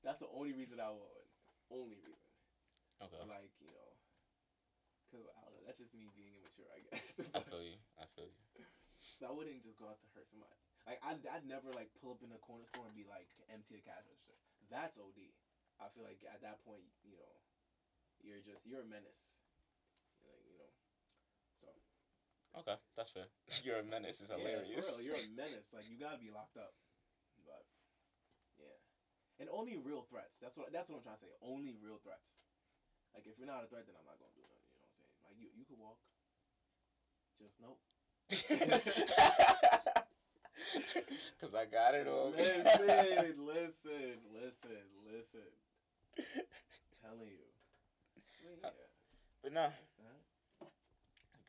That's 0.03 0.19
the 0.19 0.27
only 0.35 0.51
reason 0.53 0.79
I 0.83 0.91
would. 0.91 1.25
Only 1.71 1.95
reason. 2.03 2.27
okay, 3.01 3.23
Like, 3.25 3.53
you 3.63 3.71
know. 3.71 3.91
Because, 5.07 5.25
I 5.31 5.39
don't 5.47 5.55
know. 5.55 5.63
That's 5.65 5.79
just 5.79 5.95
me 5.95 6.11
being 6.13 6.40
I 6.69 6.79
guess. 6.85 7.21
I 7.37 7.41
feel 7.41 7.63
you. 7.63 7.79
I 7.97 8.05
feel 8.13 8.29
you. 8.29 8.37
I 9.21 9.33
wouldn't 9.33 9.61
just 9.61 9.77
go 9.77 9.89
out 9.89 10.01
to 10.01 10.07
hurt 10.13 10.29
somebody. 10.29 10.57
Like, 10.85 11.01
I'd, 11.05 11.21
I'd 11.29 11.45
never, 11.45 11.69
like, 11.73 11.93
pull 12.01 12.13
up 12.13 12.25
in 12.25 12.33
a 12.33 12.41
corner 12.41 12.65
store 12.69 12.89
and 12.89 12.97
be 12.97 13.05
like, 13.05 13.29
empty 13.53 13.77
the 13.77 13.85
cash 13.85 14.01
register. 14.09 14.33
That's 14.69 14.97
OD. 14.97 15.29
I 15.77 15.89
feel 15.93 16.05
like 16.05 16.21
at 16.25 16.41
that 16.41 16.61
point, 16.65 16.85
you 17.05 17.17
know, 17.17 17.33
you're 18.21 18.41
just, 18.41 18.65
you're 18.65 18.81
a 18.81 18.89
menace. 18.89 19.37
Like, 20.25 20.41
you 20.45 20.57
know. 20.57 20.71
So. 21.57 21.69
Okay, 22.61 22.77
that's 22.97 23.09
fair. 23.13 23.29
You're 23.65 23.79
a 23.79 23.87
menace. 23.87 24.21
It's 24.21 24.29
hilarious. 24.29 24.67
Yeah, 24.67 24.83
for 24.83 24.99
real, 24.99 25.05
you're 25.07 25.21
a 25.21 25.29
menace. 25.41 25.71
Like 25.71 25.87
you 25.87 25.95
gotta 25.95 26.19
be 26.19 26.29
locked 26.29 26.59
up. 26.59 26.75
But 27.47 27.63
yeah, 28.59 28.77
and 29.39 29.47
only 29.49 29.79
real 29.79 30.03
threats. 30.03 30.37
That's 30.37 30.59
what 30.59 30.69
that's 30.69 30.91
what 30.91 30.99
I'm 30.99 31.05
trying 31.07 31.17
to 31.17 31.23
say. 31.25 31.33
Only 31.41 31.73
real 31.79 31.97
threats. 32.03 32.35
Like 33.15 33.23
if 33.25 33.39
you're 33.39 33.49
not 33.49 33.63
a 33.63 33.67
threat, 33.71 33.87
then 33.87 33.95
I'm 33.95 34.05
not 34.05 34.19
gonna 34.19 34.35
do 34.35 34.43
nothing. 34.43 34.67
You 34.75 34.83
know 34.83 34.87
what 34.87 34.91
I'm 34.91 34.99
saying? 34.99 35.15
Like 35.25 35.37
you, 35.39 35.47
you 35.55 35.63
could 35.63 35.79
walk. 35.79 35.99
Just 37.41 37.57
nope. 37.59 37.79
Cause 41.41 41.55
I 41.57 41.65
got 41.65 41.95
it 41.95 42.07
all. 42.07 42.29
listen, 42.37 42.77
listen, 43.49 44.21
listen, 44.29 44.85
listen. 45.09 45.49
Telling 47.01 47.33
you. 47.33 47.49
But 48.61 48.61
yeah, 48.61 48.69
but 49.41 49.51
nah, 49.53 49.73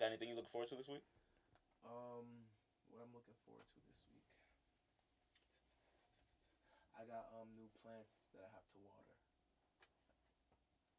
got 0.00 0.08
anything 0.08 0.30
you 0.32 0.34
look 0.34 0.48
forward 0.48 0.68
to 0.72 0.76
this 0.80 0.88
week? 0.88 1.04
Um, 1.84 2.48
what 2.88 3.04
I'm 3.04 3.12
looking 3.12 3.36
forward 3.44 3.68
to 3.68 3.78
this 3.84 4.00
week. 4.08 4.24
I 6.96 7.04
got 7.04 7.28
um 7.36 7.52
new 7.52 7.68
plants 7.84 8.32
that 8.32 8.40
I 8.42 8.48
have 8.56 8.64
to 8.72 8.78
water. 8.80 9.12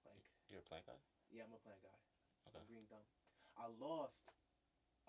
Like, 0.05 0.21
You're 0.53 0.61
a 0.61 0.67
plant 0.69 0.85
guy. 0.85 1.01
yeah, 1.33 1.49
I'm 1.49 1.55
a 1.55 1.57
plant 1.65 1.81
guy. 1.81 1.97
Okay. 2.47 2.61
I'm 2.61 2.67
green 2.69 2.85
thumb. 2.87 3.01
I 3.57 3.67
lost 3.73 4.29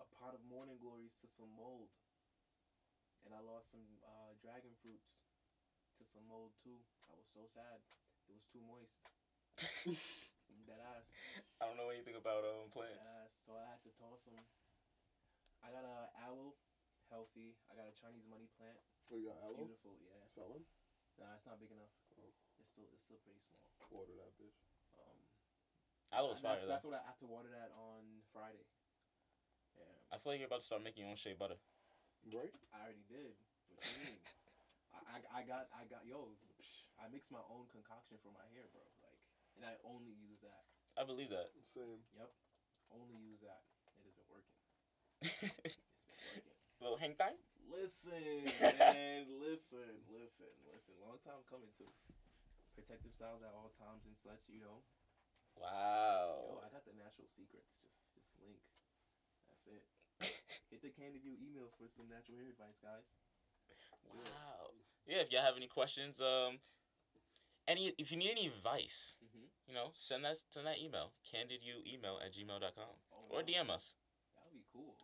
a 0.01 0.05
pot 0.15 0.35
of 0.35 0.41
morning 0.47 0.77
glories 0.81 1.15
to 1.23 1.27
some 1.27 1.49
mold, 1.55 1.91
and 3.23 3.31
I 3.31 3.41
lost 3.41 3.71
some 3.71 3.85
uh, 4.03 4.35
dragon 4.41 4.75
fruits 4.79 5.15
to 5.99 6.03
some 6.03 6.25
mold 6.27 6.55
too. 6.59 6.79
I 7.07 7.15
was 7.15 7.27
so 7.31 7.47
sad. 7.47 7.79
It 8.27 8.33
was 8.35 8.45
too 8.47 8.61
moist. 8.63 8.99
That 10.65 10.81
ass. 10.81 11.13
I 11.61 11.69
don't 11.69 11.77
know 11.77 11.93
anything 11.93 12.17
about 12.17 12.41
um 12.41 12.73
plants. 12.73 13.05
Yes, 13.05 13.29
so 13.45 13.53
I 13.53 13.69
had 13.69 13.77
to 13.85 13.91
toss 14.01 14.25
them. 14.25 14.39
I 15.61 15.69
got 15.69 15.85
a 15.85 16.09
aloe, 16.25 16.57
healthy. 17.13 17.53
I 17.69 17.77
got 17.77 17.85
a 17.85 17.93
Chinese 17.93 18.25
money 18.25 18.49
plant, 18.57 18.77
Oh, 19.13 19.17
you 19.21 19.29
got 19.29 19.37
aloe? 19.45 19.61
beautiful. 19.69 19.93
Yeah, 20.01 20.25
Selling? 20.33 20.65
nah, 21.21 21.37
it's 21.37 21.45
not 21.45 21.61
big 21.61 21.69
enough. 21.69 21.93
Oh. 22.17 22.33
It's 22.57 22.73
still 22.73 22.89
it's 22.97 23.05
still 23.05 23.21
pretty 23.21 23.41
small. 23.45 23.61
Water 23.93 24.17
that 24.17 24.33
bitch. 24.41 24.57
Um, 24.97 25.17
Aloe's 26.13 26.41
and 26.41 26.49
that's, 26.49 26.65
fire 26.65 26.71
that's 26.71 26.85
what 26.85 26.97
I 26.97 27.03
have 27.05 27.19
to 27.21 27.29
water 27.29 27.53
that 27.53 27.69
on 27.77 28.25
Friday. 28.33 28.65
Yeah, 29.75 30.13
I 30.13 30.17
feel 30.17 30.31
like 30.33 30.39
you're 30.39 30.51
about 30.51 30.63
to 30.63 30.67
start 30.67 30.83
making 30.83 31.05
your 31.05 31.11
own 31.11 31.19
shea 31.19 31.35
butter. 31.35 31.59
Right? 32.31 32.53
I 32.73 32.89
already 32.89 33.05
did. 33.05 33.35
What 33.69 33.85
you 33.85 33.97
mean? 34.01 34.19
I, 34.95 34.99
I, 35.05 35.17
I 35.21 35.41
got 35.45 35.69
I 35.75 35.85
got 35.85 36.07
yo. 36.07 36.33
Psh, 36.57 36.89
I 36.97 37.11
mix 37.11 37.29
my 37.29 37.43
own 37.51 37.69
concoction 37.69 38.17
for 38.23 38.31
my 38.33 38.45
hair, 38.55 38.65
bro. 38.71 38.81
Like, 39.03 39.19
and 39.59 39.63
I 39.67 39.77
only 39.85 40.15
use 40.15 40.41
that. 40.41 40.65
I 40.95 41.03
believe 41.03 41.29
that. 41.29 41.51
Same. 41.75 42.01
Yep. 42.15 42.31
Only 42.95 43.19
use 43.19 43.43
that. 43.43 43.61
It 43.99 44.07
has 44.07 44.15
been 44.15 44.29
working. 44.31 44.59
It's 45.25 45.39
been 45.39 45.51
working. 45.59 45.85
Little 46.81 46.99
hang 46.99 47.15
time. 47.15 47.39
Listen, 47.65 48.45
man. 48.61 49.25
listen, 49.41 50.05
listen, 50.11 50.51
listen. 50.69 50.93
Long 51.01 51.17
time 51.23 51.41
coming 51.49 51.71
too. 51.73 51.89
Protective 52.75 53.15
styles 53.15 53.41
at 53.41 53.55
all 53.55 53.71
times 53.75 54.05
and 54.05 54.15
such. 54.15 54.47
You 54.51 54.63
know. 54.63 54.83
Wow. 55.55 56.59
Yo, 56.59 56.63
I 56.63 56.69
got 56.71 56.83
the 56.83 56.95
natural 56.95 57.31
secrets. 57.31 57.71
Just, 57.79 57.95
just 58.11 58.27
link. 58.43 58.59
That's. 59.65 60.31
Hit 60.71 60.81
the 60.81 60.89
Candid 60.89 61.21
You 61.23 61.35
email 61.41 61.69
for 61.77 61.87
some 61.91 62.07
natural 62.07 62.37
hair 62.39 62.49
advice, 62.49 62.79
guys. 62.81 63.05
Wow. 64.13 64.71
Yeah, 65.05 65.21
if 65.21 65.31
y'all 65.31 65.43
have 65.45 65.57
any 65.57 65.67
questions, 65.67 66.21
um, 66.21 66.59
any 67.67 67.93
if 67.97 68.11
you 68.11 68.17
need 68.17 68.31
any 68.31 68.47
advice, 68.47 69.17
Mhm. 69.21 69.49
you 69.67 69.73
know, 69.73 69.91
send 69.95 70.23
that 70.25 70.37
send 70.37 70.65
that 70.67 70.79
email, 70.79 71.13
candidyouemail 71.25 72.21
at 72.23 72.31
gmail.com. 72.33 72.95
Oh, 73.11 73.27
Or. 73.29 73.43
DM 73.43 73.69
us. 73.69 73.95
That 74.35 74.45
would 74.45 74.53
be 74.53 74.65
cool. 74.71 74.97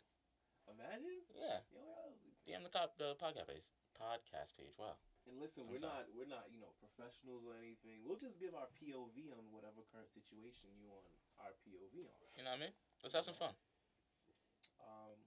Imagine. 0.67 1.25
Yeah. 1.35 1.61
Yo, 1.73 1.81
yo. 1.81 2.15
DM 2.45 2.63
the 2.63 2.69
top 2.69 2.97
the 2.97 3.15
podcast 3.15 3.47
page. 3.47 3.65
Podcast 3.99 4.55
page. 4.55 4.73
Wow. 4.77 4.97
And 5.27 5.37
listen, 5.39 5.67
we're 5.67 5.79
not 5.79 6.09
we're 6.13 6.25
not 6.25 6.49
you 6.51 6.59
know 6.59 6.73
professionals 6.79 7.45
or 7.45 7.55
anything. 7.57 8.03
We'll 8.03 8.17
just 8.17 8.39
give 8.39 8.55
our 8.55 8.67
POV 8.79 9.29
on 9.31 9.51
whatever 9.51 9.83
current 9.91 10.09
situation 10.09 10.69
you 10.79 10.87
want 10.89 11.05
our 11.39 11.53
POV 11.61 12.05
on. 12.07 12.21
You 12.37 12.43
know 12.43 12.51
what 12.51 12.57
I 12.57 12.65
mean? 12.65 12.73
Let's 13.03 13.13
have 13.13 13.25
some 13.25 13.35
fun. 13.35 13.53
Um, 14.79 15.17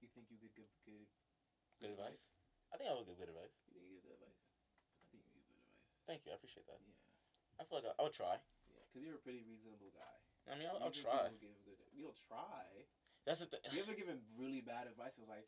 you 0.00 0.01
think 0.12 0.28
you 0.28 0.38
could 0.38 0.54
give 0.54 0.68
good 0.84 1.08
Good 1.82 1.98
advice? 1.98 2.38
I 2.70 2.78
think 2.78 2.88
I 2.88 2.94
would 2.94 3.10
give 3.10 3.18
good 3.18 3.32
advice. 3.32 3.58
You 3.66 3.74
think 3.74 3.90
you 3.90 3.98
give 3.98 4.06
good 4.06 4.16
advice? 4.22 4.38
I 5.02 5.04
think 5.10 5.26
you 5.26 5.34
give 5.34 5.34
good 5.34 5.50
advice. 5.50 5.74
Thank 6.06 6.20
you. 6.22 6.30
I 6.30 6.38
appreciate 6.38 6.64
that. 6.70 6.78
Yeah, 6.78 6.94
I 7.58 7.66
feel 7.66 7.82
like 7.82 7.90
I, 7.90 7.98
I 7.98 8.02
would 8.06 8.14
try. 8.14 8.38
yeah, 8.70 8.86
because 8.86 9.02
you're 9.02 9.18
a 9.18 9.24
pretty 9.24 9.42
reasonable 9.42 9.90
guy. 9.90 10.16
I 10.46 10.54
mean, 10.54 10.70
I'll, 10.70 10.78
I'll 10.86 10.94
try. 10.94 11.26
Give 11.42 11.58
good. 11.66 11.78
You'll 11.90 12.14
try. 12.30 12.86
That's 13.26 13.40
the 13.42 13.46
thing. 13.46 13.60
You 13.74 13.82
ever 13.82 13.94
given 13.94 14.22
really 14.38 14.62
bad 14.62 14.86
advice? 14.86 15.18
It 15.18 15.26
was 15.26 15.30
like, 15.30 15.46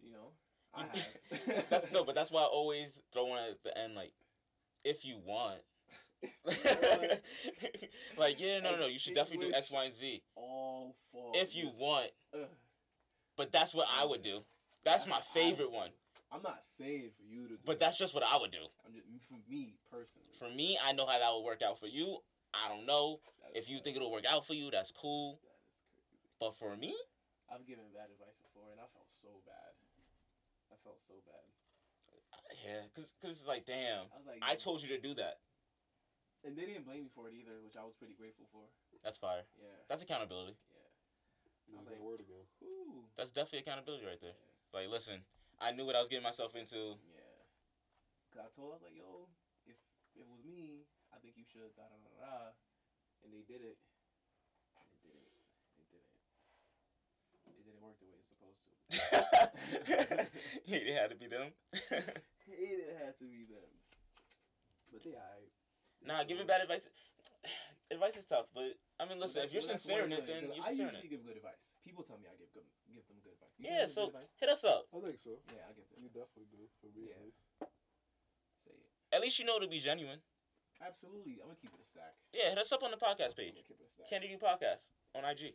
you 0.00 0.12
know, 0.12 0.36
I 0.76 0.84
have. 0.88 1.64
that's 1.72 1.92
no, 1.92 2.04
but 2.04 2.14
that's 2.14 2.30
why 2.30 2.42
I 2.42 2.52
always 2.52 3.00
throw 3.12 3.26
one 3.26 3.40
at 3.40 3.62
the 3.64 3.76
end 3.76 3.94
like, 3.94 4.12
if 4.84 5.04
you 5.04 5.18
want. 5.24 5.60
like 8.16 8.38
yeah, 8.40 8.60
no, 8.60 8.76
no, 8.76 8.86
you 8.86 8.98
should 8.98 9.14
definitely 9.14 9.48
do 9.48 9.54
X, 9.54 9.70
Y, 9.70 9.84
and 9.84 9.94
Z 9.94 10.22
all 10.36 10.94
for 11.10 11.32
if 11.34 11.54
you 11.54 11.70
want. 11.78 12.10
Ugh. 12.34 12.48
But 13.36 13.52
that's 13.52 13.74
what 13.74 13.86
I 13.88 14.04
would 14.04 14.22
do. 14.22 14.44
That's 14.84 15.06
my 15.06 15.20
favorite 15.20 15.70
one. 15.70 15.90
I'm 16.32 16.42
not 16.42 16.64
saying 16.64 17.10
for 17.16 17.24
you 17.24 17.44
to. 17.48 17.54
Do 17.54 17.60
But 17.64 17.78
that's 17.78 17.98
just 17.98 18.14
what 18.14 18.24
I 18.24 18.36
would 18.38 18.50
do. 18.50 18.64
I'm 18.86 18.92
just 18.94 19.06
for 19.28 19.38
me 19.48 19.76
personally. 19.90 20.32
For 20.38 20.48
me, 20.48 20.78
I 20.82 20.92
know 20.92 21.06
how 21.06 21.18
that 21.18 21.32
would 21.32 21.44
work 21.44 21.60
out 21.62 21.78
for 21.78 21.86
you. 21.86 22.18
I 22.52 22.68
don't 22.68 22.86
know 22.86 23.20
if 23.54 23.68
you 23.68 23.78
think 23.80 23.96
it'll 23.96 24.10
work 24.12 24.24
out 24.28 24.46
for 24.46 24.54
you. 24.54 24.70
That's 24.70 24.90
cool. 24.90 25.40
that 25.44 25.56
is 25.56 25.68
crazy. 25.92 26.32
But 26.40 26.54
for 26.56 26.76
me, 26.76 26.94
I've 27.52 27.66
given 27.68 27.84
bad 27.92 28.08
advice 28.12 28.36
before, 28.40 28.72
and 28.72 28.80
I 28.80 28.88
felt 28.96 29.08
so 29.12 29.28
bad. 29.44 29.72
I 30.72 30.76
felt 30.84 31.00
so 31.04 31.14
bad. 31.28 31.44
yeah, 32.64 32.80
cause, 32.96 33.12
cause 33.20 33.30
it's 33.32 33.46
like, 33.48 33.64
damn, 33.68 34.08
I 34.12 34.16
was 34.16 34.26
like, 34.26 34.40
I 34.40 34.56
told 34.56 34.80
you 34.82 34.88
to 34.96 35.00
do 35.00 35.12
that. 35.20 35.40
and 36.44 36.56
they 36.56 36.64
didn't 36.64 36.84
blame 36.88 37.04
me 37.04 37.10
for 37.14 37.28
it 37.28 37.36
either, 37.36 37.60
which 37.64 37.76
I 37.76 37.84
was 37.84 37.94
pretty 37.94 38.14
grateful 38.16 38.48
for. 38.52 38.64
That's 39.04 39.18
fire. 39.20 39.44
Yeah, 39.60 39.68
That's 39.88 40.02
accountability. 40.02 40.56
Yeah. 41.72 41.80
Use 41.80 41.88
like- 41.88 41.96
that 41.96 42.04
word 42.04 42.20
again. 42.20 42.44
Ooh. 42.62 43.08
That's 43.16 43.32
definitely 43.32 43.64
accountability 43.64 44.04
right 44.04 44.20
there. 44.20 44.36
Like, 44.72 44.88
listen, 44.88 45.20
I 45.60 45.72
knew 45.72 45.84
what 45.84 45.96
I 45.96 46.00
was 46.00 46.08
getting 46.08 46.24
myself 46.24 46.56
into. 46.56 46.96
Yeah. 47.12 47.20
Cause 48.32 48.40
I 48.44 48.48
told, 48.52 48.72
I 48.72 48.76
was 48.80 48.84
like, 48.88 48.96
yo, 48.96 49.28
if 49.68 49.76
it 50.16 50.24
was 50.24 50.40
me, 50.44 50.88
I 51.12 51.20
think 51.20 51.36
you 51.36 51.44
should 51.44 51.76
da 51.76 51.84
da 51.84 51.96
da 52.00 52.12
da. 52.16 52.56
And 53.24 53.28
they 53.32 53.44
did 53.44 53.60
it. 53.60 53.76
And 54.76 54.84
it 54.88 55.00
didn't. 55.04 55.28
It 55.76 55.84
didn't. 55.92 56.16
It 57.52 57.64
didn't 57.68 57.84
work 57.84 58.00
the 58.00 58.08
way 58.08 58.16
it's 58.16 58.32
supposed 58.32 58.64
to. 58.64 58.72
it 60.72 60.96
had 60.96 61.12
to 61.12 61.16
be 61.16 61.28
them. 61.28 61.52
it 61.72 62.96
had 62.96 63.12
to 63.20 63.28
be 63.28 63.44
them. 63.44 63.68
But 64.92 65.04
they 65.04 65.12
alright. 65.12 65.52
nah, 66.04 66.24
giving 66.24 66.46
bad 66.46 66.62
advice. 66.62 66.88
Advice 67.92 68.16
is 68.16 68.24
tough, 68.24 68.48
but 68.56 68.72
I 68.98 69.04
mean, 69.04 69.20
listen, 69.20 69.44
if 69.44 69.52
you're 69.52 69.60
That's- 69.60 69.84
that's 69.84 69.84
sincere 69.84 70.04
in 70.08 70.12
it, 70.12 70.24
then 70.26 70.48
you're 70.48 70.64
I 70.64 70.72
sincere 70.72 70.88
in 70.88 70.94
usually 70.96 71.08
give 71.12 71.24
good 71.28 71.36
advice. 71.36 71.76
People 71.84 72.02
tell 72.02 72.16
me 72.18 72.24
I 72.26 72.36
give 72.40 72.48
good, 72.56 72.64
give 72.88 73.04
them 73.06 73.20
good 73.20 73.32
advice. 73.36 73.52
You 73.58 73.68
Yeah, 73.68 73.84
so 73.86 74.08
hit 74.40 74.48
us 74.48 74.64
up. 74.64 74.88
I 74.94 75.00
think 75.00 75.18
so. 75.20 75.36
yeah, 75.52 75.68
I 75.68 75.72
give 75.76 75.84
good 75.92 76.00
You 76.00 76.08
advice. 76.08 76.24
definitely 76.32 76.48
do. 76.56 76.68
For 76.80 76.88
me, 76.88 77.08
Yeah. 77.12 77.16
at 77.16 77.22
least. 77.22 77.40
Say 78.64 78.72
it. 78.72 78.88
At 79.12 79.20
least 79.20 79.38
you 79.38 79.44
know 79.44 79.58
to 79.60 79.68
be 79.68 79.78
genuine. 79.80 80.22
Absolutely, 80.80 81.38
I'm 81.38 81.46
gonna 81.52 81.56
keep 81.60 81.74
it 81.74 81.80
a 81.80 81.84
stack. 81.84 82.16
Yeah, 82.32 82.48
hit 82.50 82.58
us 82.58 82.72
up 82.72 82.82
on 82.82 82.90
the 82.90 82.96
podcast 82.96 83.36
I'm 83.36 83.44
page. 83.44 83.54
gonna 83.54 83.68
keep 83.68 83.80
it 83.80 83.86
a 83.86 83.90
stack. 83.90 84.08
Candid 84.08 84.30
You 84.30 84.38
Podcast 84.38 84.90
on 85.14 85.24
IG. 85.24 85.54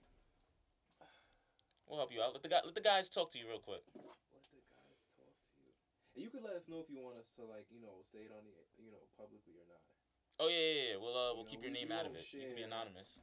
We'll 1.87 1.97
help 1.99 2.11
you 2.13 2.21
out. 2.21 2.33
Let 2.33 2.43
the 2.43 2.49
guy, 2.49 2.61
let 2.63 2.75
the 2.75 2.81
guys 2.81 3.09
talk 3.09 3.31
to 3.31 3.39
you 3.39 3.47
real 3.47 3.59
quick. 3.59 3.81
Let 3.95 4.03
the 4.51 4.59
guys 4.61 5.07
talk 5.15 5.31
to 5.31 5.57
you. 5.57 5.73
And 6.15 6.23
you 6.23 6.29
can 6.29 6.43
let 6.43 6.53
us 6.55 6.67
know 6.69 6.79
if 6.81 6.89
you 6.89 6.99
want 7.01 7.17
us 7.17 7.33
to 7.35 7.43
like, 7.45 7.65
you 7.71 7.79
know, 7.79 8.03
say 8.03 8.19
it 8.27 8.31
on 8.31 8.43
the, 8.45 8.83
you 8.83 8.91
know, 8.91 9.07
publicly 9.17 9.55
or 9.57 9.65
not. 9.67 9.81
Oh 10.37 10.49
yeah, 10.53 10.53
yeah, 10.53 10.77
yeah. 10.93 10.95
We'll 11.01 11.17
uh, 11.17 11.33
we'll 11.33 11.49
You 11.49 11.57
keep 11.57 11.65
know, 11.65 11.73
your 11.73 11.75
name 11.81 11.89
out 11.89 12.05
of 12.05 12.13
it. 12.13 12.21
You 12.29 12.45
can 12.45 12.53
be 12.53 12.61
anonymous. 12.61 13.17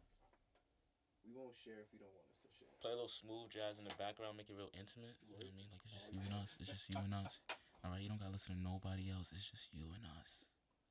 We 1.22 1.30
won't 1.32 1.54
share 1.54 1.78
if 1.80 1.88
you 1.94 2.02
don't 2.02 2.10
want 2.10 2.26
us 2.28 2.42
to 2.42 2.50
share. 2.50 2.74
Play 2.82 2.92
a 2.92 2.98
little 2.98 3.08
smooth 3.08 3.48
jazz 3.48 3.78
in 3.78 3.86
the 3.86 3.94
background, 3.96 4.36
make 4.36 4.50
it 4.50 4.58
real 4.58 4.68
intimate. 4.74 5.16
You 5.24 5.38
know 5.38 5.40
what 5.40 5.48
I 5.48 5.56
mean? 5.56 5.70
Like 5.70 5.80
it's 5.86 5.94
just 5.94 6.10
you 6.10 6.20
and 6.20 6.34
us. 6.36 6.50
It's 6.58 6.68
just 6.68 6.90
you 6.90 7.00
and 7.00 7.14
us. 7.14 7.40
All 7.86 7.94
right, 7.94 8.02
you 8.02 8.10
don't 8.10 8.18
gotta 8.18 8.34
listen 8.34 8.58
to 8.58 8.60
nobody 8.60 9.08
else. 9.14 9.30
It's 9.30 9.46
just 9.46 9.70
you 9.72 9.86
and 9.94 10.04
us, 10.18 10.50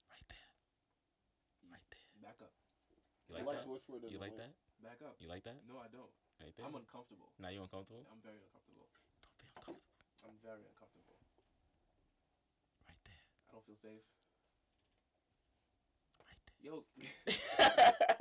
right 0.09 0.25
there, 0.29 0.49
right 1.73 1.87
there. 1.91 2.07
Back 2.23 2.39
up. 2.39 2.53
You 3.27 3.35
like 3.35 3.49
that? 3.49 3.65
You 4.13 4.19
like 4.21 4.37
that? 4.39 4.53
Back 4.79 4.99
up. 5.03 5.15
You 5.19 5.27
like 5.27 5.43
that? 5.43 5.59
No, 5.67 5.81
I 5.81 5.89
don't. 5.91 6.09
Right 6.39 6.53
there. 6.55 6.65
I'm 6.65 6.75
uncomfortable. 6.77 7.33
now 7.41 7.49
you 7.51 7.61
uncomfortable? 7.65 8.05
I'm 8.07 8.21
very 8.23 8.39
uncomfortable. 8.39 8.87
Don't 8.87 9.37
be 9.37 9.45
uncomfortable. 9.57 9.91
I'm 10.23 10.37
very 10.39 10.63
uncomfortable. 10.69 11.17
Right 12.87 13.01
there. 13.09 13.21
I 13.49 13.49
don't 13.57 13.65
feel 13.65 13.79
safe. 13.79 14.05
Right 16.63 16.81
there. 17.27 17.33
Yo. 17.33 18.13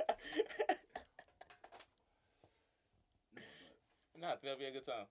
no, 4.19 4.27
nah, 4.27 4.33
I 4.33 4.37
think 4.37 4.43
that'll 4.43 4.59
be 4.59 4.65
a 4.69 4.75
good 4.75 4.85
time. 4.85 5.07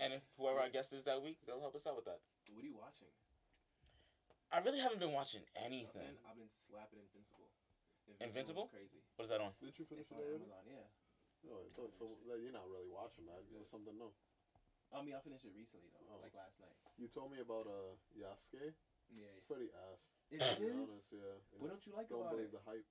And 0.00 0.20
whoever 0.40 0.58
our 0.60 0.72
guest 0.72 0.92
is 0.96 1.04
that 1.04 1.20
week, 1.20 1.36
they'll 1.44 1.60
help 1.60 1.76
us 1.76 1.84
out 1.86 1.96
with 1.96 2.06
that. 2.08 2.20
what 2.54 2.64
are 2.64 2.68
you 2.68 2.76
watching? 2.78 3.12
I 4.52 4.60
really 4.60 4.80
haven't 4.80 5.00
been 5.00 5.12
watching 5.16 5.44
anything. 5.64 6.04
Nothing? 6.12 6.28
I've 6.28 6.36
been 6.36 6.52
slapping 6.52 7.00
Invincible. 7.08 7.48
Invincible? 8.20 8.66
is 8.68 8.76
crazy. 8.76 9.00
What 9.16 9.24
is 9.28 9.30
that 9.32 9.40
on? 9.40 9.52
Did 9.60 9.72
you 9.80 9.84
finish 9.88 10.08
It's 10.08 10.12
it 10.12 10.20
on 10.20 10.24
already? 10.28 10.44
Amazon, 10.44 10.64
yeah. 10.68 10.88
No, 11.48 11.54
I 11.58 11.68
thought 11.72 11.92
so. 11.96 12.04
like, 12.28 12.40
You're 12.44 12.54
not 12.54 12.68
really 12.68 12.88
watching 12.88 13.24
that. 13.28 13.40
It's 13.40 13.48
Give 13.48 13.58
good. 13.60 13.66
us 13.66 13.72
something 13.72 13.96
new. 13.96 14.12
I 14.92 15.00
mean, 15.00 15.16
I 15.16 15.20
finished 15.24 15.48
it 15.48 15.56
recently 15.56 15.88
though, 15.88 16.04
Oh. 16.04 16.20
like 16.20 16.36
last 16.36 16.60
night. 16.60 16.76
You 17.00 17.08
told 17.08 17.32
me 17.32 17.40
about 17.40 17.64
uh 17.64 17.96
Yasuke. 18.12 18.76
Yeah. 19.16 19.32
It's 19.40 19.48
pretty 19.48 19.72
ass. 19.72 20.04
It 20.32 20.40
To 20.40 20.56
be 20.60 20.66
is. 20.66 20.72
honest, 20.72 21.12
yeah. 21.12 21.36
What 21.60 21.68
don't 21.68 21.84
you 21.84 21.92
like 21.92 22.08
Don't 22.08 22.24
about 22.24 22.32
believe 22.32 22.48
it? 22.48 22.56
the 22.56 22.64
hype. 22.64 22.88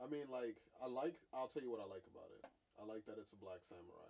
I 0.00 0.08
mean, 0.08 0.32
like, 0.32 0.56
I 0.80 0.88
like. 0.88 1.20
I'll 1.36 1.46
tell 1.52 1.60
you 1.60 1.68
what 1.68 1.84
I 1.84 1.86
like 1.86 2.08
about 2.08 2.32
it. 2.32 2.40
I 2.80 2.88
like 2.88 3.04
that 3.04 3.20
it's 3.20 3.36
a 3.36 3.40
black 3.40 3.60
samurai. 3.60 4.08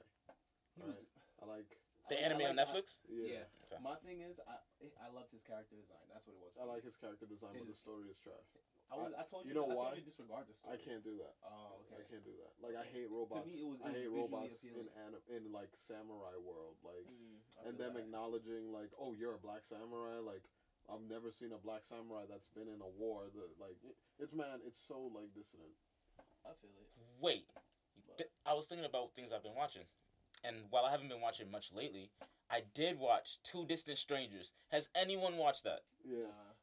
He 0.78 0.86
Right. 0.86 0.94
was. 0.94 1.02
I 1.42 1.44
like. 1.50 1.66
The 2.06 2.14
I- 2.14 2.22
I 2.22 2.22
anime 2.30 2.46
on 2.46 2.54
like- 2.54 2.62
Netflix? 2.70 3.02
Yeah. 3.10 3.42
Yeah. 3.42 3.46
Okay. 3.66 3.82
My 3.82 3.98
thing 4.06 4.22
is, 4.22 4.38
I 4.46 4.62
I 5.02 5.10
loved 5.10 5.34
his 5.34 5.42
character 5.42 5.74
design. 5.74 6.06
That's 6.06 6.26
what 6.30 6.38
it 6.38 6.42
was. 6.42 6.54
I 6.54 6.62
for 6.62 6.66
like 6.70 6.82
his 6.86 6.94
character 6.96 7.26
design, 7.26 7.54
It 7.58 7.66
but 7.66 7.68
the 7.74 7.74
story 7.74 8.06
is 8.06 8.18
trash. 8.22 8.46
I, 8.90 8.98
was, 8.98 9.14
I 9.14 9.22
told 9.22 9.46
you. 9.46 9.50
you 9.50 9.54
know 9.54 9.66
why? 9.70 9.94
you 9.94 10.02
disregard 10.02 10.46
the 10.50 10.54
story. 10.54 10.74
I 10.74 10.76
can't 10.82 11.02
do 11.06 11.14
that. 11.22 11.34
Oh, 11.46 11.78
okay. 11.86 12.02
I 12.02 12.04
can't 12.10 12.24
do 12.26 12.34
that. 12.42 12.54
Like 12.58 12.74
I 12.74 12.82
hate 12.86 13.06
robots. 13.10 13.46
To 13.46 13.46
me, 13.46 13.62
it 13.62 13.66
was- 13.66 13.78
it 13.78 13.86
I 13.86 13.90
hate 13.94 14.10
visually 14.10 14.18
robots 14.22 14.62
in 14.62 14.70
appealing. 14.70 14.90
anim- 14.98 15.26
in 15.30 15.42
like 15.52 15.70
samurai 15.76 16.34
world. 16.38 16.78
Like 16.82 17.06
Mm, 17.06 17.66
and 17.66 17.78
them 17.78 17.94
that. 17.94 18.00
acknowledging 18.06 18.72
like, 18.72 18.90
oh, 18.98 19.14
you're 19.14 19.34
a 19.34 19.38
black 19.38 19.62
samurai. 19.64 20.18
Like 20.18 20.42
I've 20.93 21.07
never 21.09 21.30
seen 21.30 21.53
a 21.53 21.59
black 21.59 21.84
samurai 21.84 22.24
that's 22.28 22.49
been 22.49 22.68
in 22.68 22.80
a 22.82 22.88
war. 22.99 23.24
That 23.34 23.49
like 23.61 23.78
it- 23.84 23.97
it's 24.18 24.34
man, 24.34 24.61
it's 24.66 24.78
so 24.78 25.11
like 25.14 25.32
dissonant. 25.34 25.70
I 26.45 26.53
feel 26.61 26.70
it. 26.80 26.88
Wait. 27.20 27.47
Th- 28.16 28.30
I 28.45 28.55
was 28.55 28.66
thinking 28.66 28.84
about 28.86 29.12
things 29.14 29.30
I've 29.32 29.43
been 29.43 29.55
watching. 29.55 29.84
And 30.43 30.57
while 30.70 30.84
I 30.84 30.91
haven't 30.91 31.09
been 31.09 31.20
watching 31.20 31.51
much 31.51 31.72
lately, 31.72 32.11
I 32.51 32.62
did 32.74 32.99
watch 32.99 33.38
Two 33.43 33.66
Distant 33.66 33.99
Strangers. 33.99 34.53
Has 34.72 34.88
anyone 34.95 35.36
watched 35.36 35.64
that? 35.64 35.80
Yeah, 36.05 36.24
Nah. 36.24 36.55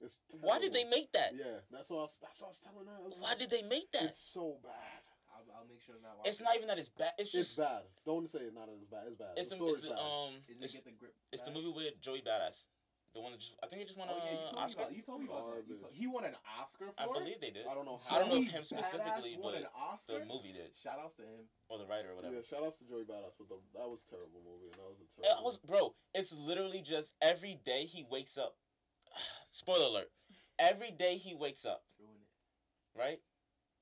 it's. 0.00 0.18
Why 0.40 0.58
did 0.58 0.72
they 0.72 0.84
make 0.84 1.10
that? 1.12 1.32
Yeah, 1.34 1.60
that's 1.70 1.88
what 1.90 1.98
I 1.98 2.02
was, 2.02 2.18
that's 2.20 2.40
what 2.40 2.46
I 2.46 2.50
was 2.50 2.60
telling 2.60 2.86
her. 2.86 3.00
Was 3.02 3.14
Why 3.18 3.30
like, 3.30 3.38
did 3.38 3.50
they 3.50 3.62
make 3.62 3.90
that? 3.92 4.02
It's 4.04 4.18
so 4.20 4.58
bad. 4.62 5.02
I'll, 5.34 5.42
I'll 5.56 5.66
make 5.66 5.80
sure 5.80 5.94
to 5.96 6.02
not. 6.02 6.18
It's 6.24 6.40
not 6.42 6.54
even 6.54 6.68
that 6.68 6.78
it's 6.78 6.90
bad. 6.90 7.12
It's 7.18 7.32
just 7.32 7.58
It's 7.58 7.66
bad. 7.66 7.82
Don't 8.04 8.28
say 8.28 8.40
it's 8.40 8.54
not 8.54 8.68
as 8.68 8.84
bad. 8.84 9.04
It's 9.08 9.16
bad. 9.16 9.32
it's 9.36 9.48
the 9.48 9.54
the, 9.54 9.58
story's 9.58 9.76
it's 9.76 9.84
the 9.84 9.90
bad. 9.90 9.98
um 9.98 10.34
Is 10.48 10.60
it's, 10.62 10.72
get 10.74 10.84
the 10.84 10.92
grip? 10.92 11.14
it's 11.32 11.42
the 11.42 11.50
movie 11.50 11.72
with 11.74 12.00
Joey 12.00 12.20
Badass. 12.22 12.66
The 13.14 13.20
one 13.22 13.30
that 13.30 13.38
just 13.38 13.54
I 13.62 13.70
think 13.70 13.78
he 13.78 13.86
just 13.86 13.96
won 13.96 14.08
Oh, 14.10 14.18
yeah, 14.18 14.32
you 14.34 14.38
an 14.42 14.50
told, 14.50 14.58
Oscar. 14.66 14.80
about, 14.82 14.96
you 14.96 15.02
told 15.06 15.20
me 15.22 15.26
about 15.30 15.46
that. 15.54 15.62
You 15.70 15.78
told- 15.78 15.94
he 15.94 16.06
won 16.10 16.24
an 16.26 16.34
Oscar 16.58 16.90
for 16.90 16.98
I 16.98 17.04
it. 17.06 17.12
believe 17.14 17.40
they 17.40 17.50
did. 17.54 17.62
I 17.70 17.74
don't 17.74 17.86
know 17.86 17.94
How. 18.02 18.16
I 18.16 18.18
don't 18.18 18.28
know 18.34 18.42
if 18.42 18.50
him 18.50 18.64
specifically, 18.66 19.38
won 19.38 19.54
but 19.54 19.62
an 19.62 19.68
Oscar. 19.70 20.18
the 20.18 20.26
movie 20.26 20.50
did, 20.50 20.74
Shout 20.74 20.98
outs 20.98 21.14
to 21.16 21.22
him. 21.22 21.46
or 21.70 21.78
the 21.78 21.86
writer, 21.86 22.10
or 22.10 22.16
whatever. 22.18 22.34
Yeah, 22.34 22.42
shout 22.42 22.66
outs 22.66 22.78
to 22.82 22.84
Joey 22.90 23.06
Badass, 23.06 23.38
but 23.38 23.46
the, 23.48 23.62
that 23.78 23.86
was 23.86 24.02
a 24.02 24.10
terrible 24.10 24.42
movie, 24.42 24.66
and 24.66 24.74
that 24.82 24.88
was 24.90 24.98
a 24.98 25.06
It 25.06 25.22
terrible. 25.30 25.44
was, 25.46 25.58
bro. 25.62 25.94
It's 26.12 26.34
literally 26.34 26.82
just 26.82 27.14
every 27.22 27.54
day 27.64 27.86
he 27.86 28.02
wakes 28.02 28.36
up. 28.36 28.58
Spoiler 29.50 29.86
alert. 29.86 30.10
Every 30.58 30.90
day 30.90 31.14
he 31.16 31.34
wakes 31.38 31.64
up, 31.64 31.84
Ruined 32.02 32.18
it. 32.18 32.98
right? 32.98 33.20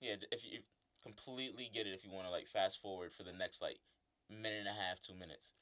Yeah, 0.01 0.17
if 0.31 0.45
you 0.45 0.61
completely 1.03 1.71
get 1.73 1.87
it, 1.87 1.95
if 1.95 2.05
you 2.05 2.11
want 2.11 2.27
to 2.27 2.31
like 2.31 2.47
fast 2.49 2.81
forward 2.81 3.13
for 3.13 3.23
the 3.25 3.33
next 3.33 3.63
like 3.63 3.81
minute 4.29 4.61
and 4.61 4.69
a 4.69 4.73
half, 4.77 5.01
two 5.01 5.15
minutes. 5.15 5.53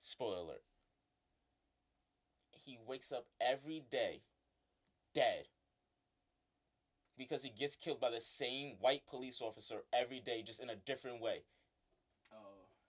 Spoiler 0.00 0.38
alert. 0.38 0.62
He 2.64 2.78
wakes 2.86 3.12
up 3.12 3.26
every 3.40 3.82
day, 3.90 4.22
dead. 5.14 5.44
Because 7.18 7.42
he 7.42 7.50
gets 7.50 7.76
killed 7.76 8.00
by 8.00 8.10
the 8.10 8.20
same 8.20 8.76
white 8.80 9.06
police 9.06 9.40
officer 9.42 9.82
every 9.92 10.20
day, 10.20 10.42
just 10.42 10.60
in 10.62 10.70
a 10.70 10.76
different 10.76 11.20
way. 11.20 11.42
Oh, 12.32 12.36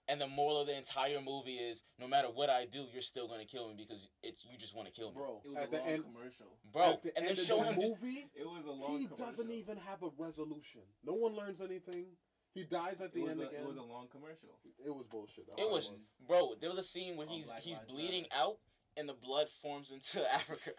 And 0.08 0.20
the 0.20 0.26
moral 0.26 0.60
of 0.62 0.66
the 0.66 0.76
entire 0.76 1.20
movie 1.20 1.56
is, 1.56 1.82
no 1.98 2.08
matter 2.08 2.28
what 2.28 2.48
I 2.48 2.64
do, 2.64 2.86
you're 2.92 3.02
still 3.02 3.28
gonna 3.28 3.44
kill 3.44 3.68
me 3.68 3.74
because 3.76 4.08
it's 4.22 4.44
you 4.50 4.56
just 4.56 4.74
want 4.74 4.88
to 4.88 4.94
kill 4.94 5.10
me, 5.10 5.16
bro. 5.18 5.40
it 5.44 5.48
was 5.50 5.58
At 5.58 5.68
a 5.68 5.70
the 5.70 5.78
long 5.78 5.88
end, 5.88 6.04
commercial. 6.04 6.46
bro. 6.72 6.90
at 6.92 7.02
the 7.02 7.16
And 7.16 7.26
end 7.26 7.36
they 7.36 7.42
of 7.42 7.46
show 7.46 7.58
the 7.58 7.64
him 7.64 7.80
just 7.80 8.02
movie, 8.02 8.26
It 8.34 8.46
was 8.46 8.64
a 8.64 8.70
long. 8.70 8.78
Commercial 8.80 8.98
He 8.98 9.04
commercial. 9.06 9.26
doesn't 9.26 9.50
even 9.50 9.76
have 9.78 10.02
a 10.02 10.10
resolution. 10.18 10.80
No 11.04 11.12
one 11.14 11.34
learns 11.36 11.60
anything. 11.60 12.06
He 12.54 12.64
dies 12.64 13.00
at 13.00 13.12
the 13.12 13.26
end 13.28 13.40
a, 13.42 13.48
again. 13.48 13.60
it 13.62 13.66
was 13.66 13.76
a 13.76 13.82
long 13.82 14.06
commercial. 14.08 14.58
It 14.84 14.94
was 14.94 15.06
bullshit. 15.06 15.46
That's 15.46 15.58
It 15.60 15.64
all 15.64 15.72
was, 15.72 15.92
bro. 16.26 16.54
There 16.60 16.70
was 16.70 16.78
a 16.78 16.82
scene 16.84 17.16
where 17.16 17.26
On 17.28 17.34
he's 17.34 17.50
he's 17.60 17.78
bleeding 17.88 18.22
Matter. 18.30 18.34
out, 18.42 18.58
and 18.96 19.08
the 19.08 19.14
blood 19.14 19.48
forms 19.48 19.90
into 19.90 20.22
Africa. 20.34 20.70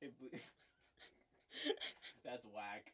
It 0.00 0.12
ble- 0.18 0.38
that's 2.24 2.44
whack. 2.50 2.92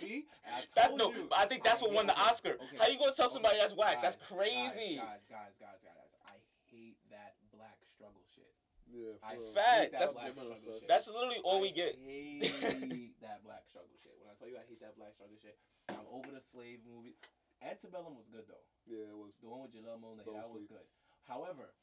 See, 0.00 0.24
I 0.48 0.64
That 0.76 0.88
told 0.96 0.98
no, 0.98 1.12
you. 1.12 1.28
I 1.36 1.44
think 1.44 1.62
that's 1.62 1.82
what 1.82 1.92
won 1.92 2.06
the 2.06 2.14
okay, 2.16 2.22
Oscar. 2.30 2.54
okay, 2.56 2.78
How 2.80 2.86
you 2.88 2.98
gonna 2.98 3.12
tell 3.12 3.28
somebody 3.28 3.56
okay, 3.56 3.64
that's 3.68 3.76
whack? 3.76 4.00
That's 4.00 4.16
crazy. 4.16 4.96
Guys, 4.96 5.28
guys, 5.28 5.54
guys, 5.60 5.80
guys, 5.84 5.84
guys. 5.84 6.12
I 6.24 6.40
hate 6.72 6.96
that 7.12 7.36
black 7.52 7.76
struggle 7.92 8.24
shit. 8.32 8.48
Yeah, 8.88 9.20
I 9.20 9.36
for 9.36 9.44
real. 9.44 9.52
Hate 9.52 9.92
that 9.92 9.92
That's- 9.92 10.14
black 10.16 10.32
struggle 10.32 10.56
shit. 10.56 10.88
That's 10.88 11.06
literally 11.12 11.40
all 11.44 11.60
we 11.60 11.68
get. 11.72 12.00
I 12.00 12.08
hate 12.08 13.20
that 13.20 13.44
black 13.44 13.68
struggle 13.68 13.92
shit. 14.00 14.16
When 14.24 14.32
I 14.32 14.34
tell 14.40 14.48
you 14.48 14.56
I 14.56 14.64
hate 14.64 14.80
that 14.80 14.96
black 14.96 15.12
struggle 15.12 15.36
shit, 15.36 15.58
I'm 15.92 16.08
over 16.08 16.32
the 16.32 16.40
slave 16.40 16.80
movie. 16.88 17.20
Antebellum 17.60 18.16
was 18.16 18.32
good 18.32 18.48
though. 18.48 18.64
Yeah, 18.88 19.12
it 19.12 19.18
was. 19.20 19.36
The 19.44 19.52
one 19.52 19.68
with 19.68 19.76
Janelle 19.76 20.00
Monáe, 20.00 20.24
that 20.24 20.32
was 20.32 20.48
sleep. 20.48 20.72
good. 20.72 20.86
However, 21.28 21.76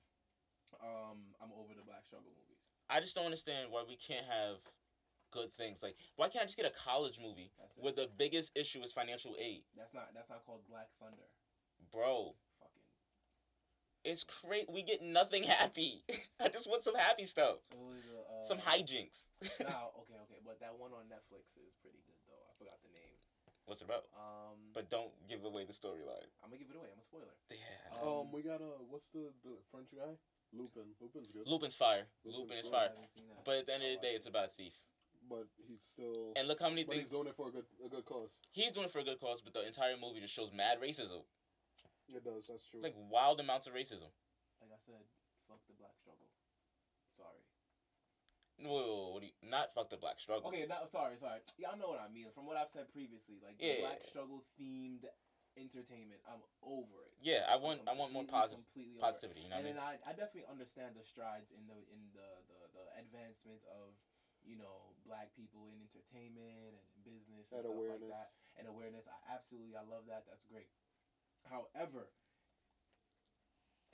um, 0.83 1.35
I'm 1.41 1.51
over 1.55 1.73
the 1.75 1.83
black 1.85 2.05
struggle 2.05 2.31
movies. 2.31 2.59
I 2.89 2.99
just 2.99 3.15
don't 3.15 3.25
understand 3.25 3.71
why 3.71 3.83
we 3.87 3.95
can't 3.95 4.25
have 4.25 4.57
good 5.31 5.51
things. 5.51 5.81
Like, 5.83 5.97
why 6.15 6.27
can't 6.29 6.43
I 6.43 6.45
just 6.45 6.57
get 6.57 6.65
a 6.67 6.73
college 6.75 7.19
movie 7.19 7.51
where 7.77 7.91
the 7.93 8.07
biggest 8.17 8.55
issue 8.55 8.81
is 8.83 8.93
financial 8.93 9.35
aid, 9.39 9.63
That's 9.75 9.93
not 9.93 10.09
that's 10.13 10.29
not 10.29 10.45
called 10.45 10.61
Black 10.69 10.87
Thunder. 10.99 11.27
bro? 11.91 12.35
Fucking. 12.61 12.85
It's 14.05 14.23
great. 14.23 14.69
We 14.69 14.83
get 14.83 15.01
nothing 15.01 15.43
happy. 15.57 16.03
I 16.39 16.47
just 16.49 16.69
want 16.69 16.83
some 16.83 16.95
happy 16.95 17.25
stuff, 17.25 17.57
It 17.71 17.77
was 17.81 18.05
uh, 18.13 18.43
some 18.45 18.59
hijinks. 18.59 19.25
Nah, 19.65 19.89
okay, 20.05 20.17
okay, 20.29 20.39
but 20.45 20.59
that 20.61 20.77
one 20.77 20.91
on 20.93 21.09
Netflix 21.09 21.57
is 21.57 21.73
pretty 21.81 21.99
good 22.05 22.21
though. 22.29 22.45
I 22.45 22.53
forgot 22.61 22.77
the 22.85 22.93
name. 22.93 23.17
What's 23.65 23.81
it 23.81 23.89
about? 23.89 24.05
Um, 24.13 24.61
But 24.77 24.93
don't 24.93 25.09
give 25.27 25.43
away 25.43 25.65
the 25.65 25.73
storyline. 25.73 26.29
I'm 26.45 26.53
gonna 26.53 26.61
give 26.61 26.69
it 26.69 26.77
away. 26.77 26.93
I'm 26.93 27.01
a 27.01 27.03
spoiler. 27.03 27.33
Yeah. 27.49 27.97
Um, 27.97 28.29
we 28.31 28.45
got 28.45 28.61
a 28.61 28.77
what's 28.93 29.09
the 29.09 29.33
the 29.41 29.57
French 29.73 29.89
guy? 29.89 30.21
Lupin. 30.57 30.95
Lupin's 31.01 31.27
good. 31.27 31.47
Lupin's 31.47 31.75
fire. 31.75 32.07
Lupin's 32.23 32.39
Lupin 32.41 32.57
is 32.57 32.65
good. 32.65 32.71
fire. 32.71 32.89
I 32.91 32.95
haven't 32.95 33.11
seen 33.13 33.27
that. 33.29 33.43
But 33.45 33.55
at 33.59 33.65
the 33.67 33.73
end 33.75 33.83
of 33.83 33.89
the 33.99 34.01
day, 34.07 34.13
it's 34.15 34.27
about 34.27 34.45
a 34.45 34.53
thief. 34.55 34.75
but 35.29 35.47
he's 35.67 35.81
still. 35.83 36.33
And 36.35 36.47
look 36.47 36.61
how 36.61 36.69
many 36.69 36.83
but 36.83 36.95
things 36.95 37.09
he's 37.09 37.15
doing 37.15 37.27
it 37.27 37.35
for 37.35 37.49
a 37.49 37.51
good 37.51 37.65
a 37.83 37.89
good 37.89 38.05
cause. 38.05 38.29
he's 38.51 38.71
doing 38.71 38.85
it 38.85 38.91
for 38.91 38.99
a 38.99 39.03
good 39.03 39.19
cause, 39.19 39.41
but 39.41 39.53
the 39.53 39.65
entire 39.65 39.97
movie 39.99 40.21
just 40.21 40.33
shows 40.33 40.53
mad 40.53 40.79
racism, 40.81 41.25
It 42.07 42.23
does. 42.23 42.47
That's 42.47 42.65
true. 42.69 42.81
like 42.81 42.95
wild 43.09 43.39
amounts 43.39 43.67
of 43.67 43.73
racism. 43.73 44.13
like 44.61 44.71
I 44.71 44.79
said, 44.85 45.01
fuck 45.49 45.59
the 45.67 45.73
black 45.77 45.97
struggle. 45.99 46.29
Sorry. 47.17 47.41
Whoa, 48.61 48.69
whoa, 48.71 48.85
whoa, 48.85 49.09
what 49.13 49.21
do 49.21 49.27
you 49.27 49.35
not 49.49 49.73
fuck 49.73 49.89
the 49.89 49.97
black 49.97 50.19
struggle? 50.19 50.47
Okay, 50.49 50.65
no, 50.69 50.75
sorry, 50.89 51.17
sorry. 51.17 51.39
Y'all 51.57 51.75
know 51.77 51.89
what 51.89 51.99
I 51.99 52.07
mean. 52.13 52.27
From 52.33 52.45
what 52.45 52.55
I've 52.55 52.69
said 52.69 52.87
previously, 52.93 53.35
like 53.43 53.57
the 53.57 53.65
Yeah. 53.65 53.81
black 53.81 54.03
struggle 54.05 54.43
themed 54.59 55.03
entertainment, 55.57 56.19
I'm 56.27 56.43
over 56.61 57.07
it. 57.07 57.15
Yeah, 57.23 57.47
I 57.49 57.55
want 57.57 57.83
I 57.87 57.95
want 57.95 58.11
more 58.11 58.27
Completely, 58.27 58.59
positive 58.59 58.65
completely 58.69 58.99
positivity. 58.99 59.41
You 59.47 59.49
know 59.49 59.57
and 59.59 59.65
what 59.65 59.75
I 59.79 59.95
mean? 59.95 59.99
then 60.03 60.03
I, 60.05 60.09
I 60.09 60.11
definitely 60.13 60.47
understand 60.51 60.93
the 60.99 61.03
strides 61.07 61.51
in 61.55 61.63
the 61.65 61.79
in 61.91 62.01
the, 62.13 62.29
the, 62.51 62.59
the 62.75 62.85
advancement 62.99 63.63
of 63.71 63.95
you 64.43 64.59
know 64.59 64.93
black 65.07 65.33
people 65.33 65.71
in 65.73 65.79
entertainment 65.81 66.75
and 66.77 66.85
business 67.07 67.49
and, 67.49 67.63
And 67.63 67.65
stuff 67.65 67.73
awareness. 67.73 68.11
like 68.11 68.13
that 68.13 68.29
and 68.59 68.65
awareness. 68.67 69.07
I 69.07 69.17
absolutely 69.33 69.73
I 69.79 69.83
love 69.87 70.05
that. 70.11 70.27
That's 70.29 70.43
great. 70.45 70.69
However, 71.47 72.11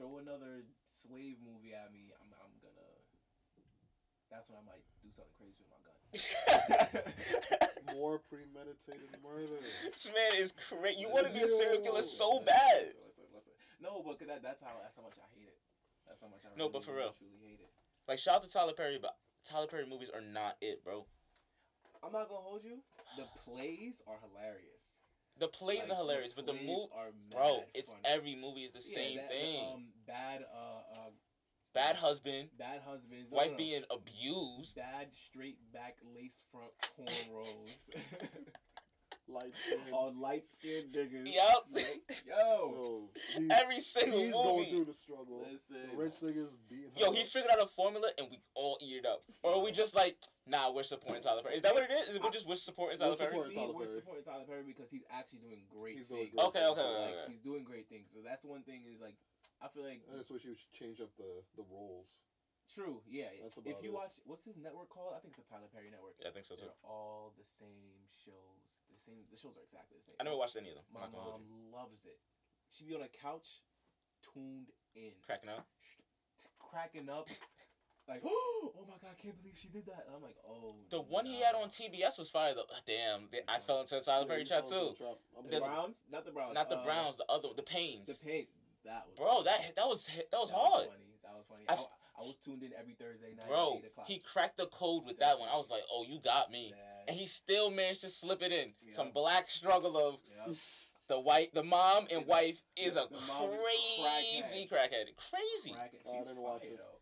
throw 0.01 0.17
another 0.17 0.65
slave 0.83 1.37
movie 1.45 1.77
at 1.77 1.93
me, 1.93 2.09
I'm 2.17 2.33
I'm 2.41 2.57
gonna. 2.59 2.89
That's 4.33 4.49
when 4.49 4.57
I 4.57 4.65
might 4.65 4.87
do 5.03 5.11
something 5.13 5.35
crazy 5.37 5.61
with 5.61 5.69
my 5.69 5.83
gun. 5.85 6.00
More 7.95 8.19
premeditated 8.29 9.09
murder. 9.23 9.59
this 9.91 10.07
man 10.07 10.39
is 10.41 10.53
crazy. 10.53 10.99
You 11.01 11.09
want 11.09 11.27
to 11.27 11.33
be 11.33 11.39
a 11.41 11.47
serial 11.47 11.81
killer 11.81 12.01
so 12.01 12.39
bad. 12.39 12.83
Listen, 12.83 12.95
listen, 13.07 13.23
listen. 13.35 13.53
No, 13.81 14.01
but 14.05 14.19
that, 14.27 14.41
that's 14.43 14.61
how 14.61 14.71
that's 14.81 14.95
how 14.95 15.03
much 15.03 15.17
I 15.19 15.27
hate 15.37 15.47
it. 15.47 15.57
That's 16.07 16.21
how 16.21 16.27
much 16.27 16.41
I 16.45 16.49
No, 16.57 16.65
really, 16.65 16.73
but 16.73 16.83
for 16.83 16.95
real. 16.95 17.13
truly 17.17 17.39
hate 17.41 17.59
it. 17.61 17.69
Like 18.07 18.19
shout 18.19 18.35
out 18.37 18.43
to 18.43 18.49
Tyler 18.49 18.73
Perry, 18.73 18.99
but 19.01 19.15
Tyler 19.43 19.67
Perry 19.67 19.85
movies 19.87 20.09
are 20.13 20.21
not 20.21 20.57
it, 20.61 20.83
bro. 20.83 21.05
I'm 22.03 22.11
not 22.11 22.29
gonna 22.29 22.41
hold 22.41 22.63
you. 22.63 22.79
The 23.17 23.27
plays 23.45 24.01
are 24.07 24.17
hilarious. 24.21 24.97
The 25.39 25.47
plays 25.47 25.79
Like, 25.89 25.91
are 25.91 25.95
hilarious, 25.95 26.33
but 26.33 26.45
the 26.45 26.53
plays 26.53 26.67
move, 26.67 26.89
are 26.95 27.09
bro, 27.31 27.63
it's 27.73 27.91
funny. 27.93 28.03
every 28.05 28.35
movie 28.35 28.61
is 28.61 28.73
the 28.73 28.83
Yeah, 28.85 28.95
same 28.95 29.17
that- 29.17 29.29
thing. 29.29 29.65
Um, 29.65 29.85
bad, 30.05 30.45
uh, 30.53 30.81
uh, 30.93 31.09
Bad 31.73 31.95
husband, 31.95 32.49
bad 32.59 32.81
husbands. 32.85 33.27
no, 33.31 33.37
wife 33.37 33.47
no, 33.47 33.51
no. 33.51 33.57
being 33.57 33.83
abused. 33.89 34.75
bad 34.75 35.07
straight 35.13 35.57
back 35.73 35.97
lace 36.15 36.39
front 36.51 36.71
cornrows. 36.99 37.89
Light 39.27 39.53
skin. 39.65 39.79
All 39.93 40.13
light 40.19 40.45
skinned 40.45 40.93
niggas. 40.93 41.31
Yup. 41.33 41.67
Yo. 41.73 41.81
Yo, 42.27 43.09
he's, 43.37 43.49
Every 43.51 43.79
single 43.79 44.19
he's 44.19 44.31
going 44.33 44.69
through 44.69 44.85
the 44.85 44.93
struggle. 44.93 45.45
Listen. 45.49 45.77
The 45.91 45.97
rich 45.97 46.13
niggas 46.21 46.49
beating. 46.69 46.91
Yo, 46.97 47.11
her 47.11 47.15
he 47.15 47.23
figured 47.23 47.51
out 47.51 47.61
a 47.63 47.67
formula 47.67 48.09
and 48.17 48.27
we 48.29 48.39
all 48.55 48.77
eat 48.81 48.97
it 48.97 49.05
up. 49.05 49.23
Or 49.43 49.53
are 49.53 49.63
we 49.63 49.71
just 49.71 49.95
like, 49.95 50.17
nah, 50.47 50.71
we're 50.73 50.83
supporting 50.83 51.21
Tyler 51.21 51.43
Perry? 51.43 51.55
Is 51.55 51.61
that 51.61 51.73
what 51.73 51.83
it 51.83 51.91
is? 51.91 52.09
Is 52.09 52.15
it 52.17 52.23
we're 52.23 52.31
just 52.31 52.47
we're 52.49 52.55
supporting 52.55 52.97
Tyler 52.99 53.15
Perry? 53.15 53.29
supporting- 53.29 53.55
Me, 53.55 53.61
Tyler 53.61 53.73
we're 53.73 53.87
supporting 53.87 54.23
Tyler 54.25 54.43
Perry 54.49 54.63
because 54.65 54.91
he's 54.91 55.03
actually 55.09 55.39
doing 55.39 55.61
great 55.69 55.97
He's 55.97 56.07
doing 56.07 56.27
things. 56.27 56.33
great 56.35 56.47
Okay, 56.47 56.59
things. 56.59 56.71
okay, 56.71 56.81
like, 56.81 56.91
okay, 56.91 57.13
okay. 57.23 57.31
He's 57.31 57.41
doing 57.41 57.63
great 57.63 57.87
things. 57.87 58.07
So 58.11 58.19
that's 58.25 58.43
one 58.43 58.63
thing 58.63 58.81
is 58.91 58.99
like, 58.99 59.15
I 59.61 59.67
feel 59.69 59.85
like 59.85 60.01
I 60.09 60.17
just 60.17 60.31
wish 60.33 60.41
he 60.43 60.49
would 60.49 60.63
change 60.73 60.99
up 60.99 61.13
the 61.17 61.45
the 61.55 61.63
roles. 61.69 62.17
true. 62.67 63.01
Yeah. 63.07 63.29
That's 63.41 63.57
if 63.61 63.79
you 63.85 63.93
it. 63.93 63.93
watch, 63.93 64.17
what's 64.25 64.45
his 64.45 64.57
network 64.57 64.89
called? 64.89 65.13
I 65.15 65.19
think 65.21 65.37
it's 65.37 65.41
the 65.43 65.49
Tyler 65.49 65.69
Perry 65.69 65.89
network. 65.93 66.17
Yeah, 66.17 66.29
I 66.29 66.33
think 66.33 66.45
so 66.49 66.55
too. 66.55 66.65
They're 66.65 66.81
all 66.87 67.33
the 67.37 67.45
same 67.45 68.09
shows. 68.25 68.81
The 68.89 68.97
same. 68.97 69.21
The 69.29 69.37
shows 69.37 69.53
are 69.59 69.63
exactly 69.65 69.97
the 70.01 70.05
same. 70.05 70.17
I 70.19 70.23
never 70.25 70.37
watched 70.37 70.57
any 70.57 70.69
of 70.73 70.81
them. 70.81 70.87
My 70.89 71.05
I'm 71.05 71.13
not 71.13 71.13
gonna 71.13 71.37
hold 71.37 71.45
mom 71.45 71.69
loves 71.71 72.05
it. 72.09 72.17
She'd 72.73 72.87
be 72.89 72.95
on 72.95 73.03
a 73.05 73.11
couch, 73.11 73.61
tuned 74.23 74.71
in, 74.95 75.13
Cracking 75.25 75.49
up. 75.51 75.67
cracking 76.59 77.09
up, 77.09 77.27
like, 78.07 78.21
oh 78.25 78.71
my 78.87 78.95
god, 79.01 79.11
I 79.11 79.21
can't 79.21 79.37
believe 79.41 79.57
she 79.59 79.67
did 79.67 79.85
that. 79.87 80.05
And 80.07 80.15
I'm 80.15 80.21
like, 80.23 80.37
oh. 80.47 80.75
The 80.89 81.01
one 81.01 81.25
he 81.25 81.41
had 81.41 81.55
on 81.55 81.67
TBS 81.69 82.17
was 82.17 82.29
fire 82.29 82.53
though. 82.55 82.65
Damn, 82.87 83.27
they- 83.31 83.43
I 83.47 83.59
fell 83.59 83.81
into 83.81 83.97
a 83.97 84.01
Tyler 84.01 84.25
Perry 84.25 84.41
Yeah, 84.47 84.61
trap 84.61 84.63
he 84.65 84.69
fell 84.71 84.79
into 84.87 84.91
too. 84.91 84.97
the 84.97 85.03
trap. 85.05 85.17
I'm 85.37 85.43
The 85.45 85.49
There's- 85.51 85.63
glad- 85.65 85.75
Browns, 85.75 86.03
not 86.11 86.25
the 86.25 86.31
Browns. 86.31 86.53
Not 86.55 86.69
the 86.69 86.77
uh, 86.79 86.83
Browns, 86.83 87.17
the 87.17 87.25
other, 87.29 87.49
the 87.55 87.63
Paynes. 87.63 88.05
The 88.07 88.15
paint. 88.25 88.47
That 88.85 89.05
was. 89.07 89.17
Bro, 89.17 89.27
funny. 89.27 89.43
that 89.45 89.75
that 89.75 89.87
was 89.87 90.05
that 90.07 90.39
was 90.39 90.49
That 90.51 90.57
hard. 90.57 90.87
funny. 90.89 91.17
That 91.23 91.33
was 91.37 91.45
funny. 91.49 91.63
I 91.69 91.73
I, 91.73 91.75
f- 91.75 91.87
I 92.17 92.21
was 92.21 92.37
tuned 92.37 92.63
in 92.63 92.71
every 92.77 92.93
Thursday 92.93 93.33
night. 93.37 93.47
Bro, 93.47 93.81
at 93.81 93.83
8 93.83 93.87
o'clock. 93.91 94.07
he 94.07 94.17
cracked 94.19 94.57
the 94.57 94.67
code 94.67 95.05
with 95.05 95.19
that 95.19 95.39
one. 95.39 95.49
I 95.51 95.57
was 95.57 95.69
like, 95.69 95.81
oh, 95.91 96.05
you 96.07 96.19
got 96.21 96.51
me. 96.51 96.69
Yeah. 96.75 97.09
And 97.09 97.17
he 97.17 97.25
still 97.25 97.69
managed 97.71 98.01
to 98.01 98.09
slip 98.09 98.41
it 98.41 98.51
in. 98.51 98.73
Yeah. 98.85 98.93
Some 98.93 99.09
black 99.11 99.49
struggle 99.49 99.97
of 99.97 100.21
Yeah. 100.29 100.53
the 101.07 101.19
white, 101.19 101.53
the 101.53 101.63
mom 101.63 102.05
and 102.13 102.21
Is 102.21 102.27
a- 102.27 102.31
wife 102.31 102.59
is 102.77 102.93
yeah, 102.95 103.05
a 103.05 103.09
the 103.09 103.21
mom 103.25 103.49
is 103.53 103.61
crazy 104.01 104.69
crackhead. 104.69 105.09
Crazy. 105.17 105.73
Crack 105.73 105.93
it. 105.93 106.01
Oh, 106.05 106.13
She's 106.17 106.27
didn't 106.29 106.41
fire 106.41 106.53
watch 106.53 106.65
it. 106.65 106.77
though. 106.77 106.99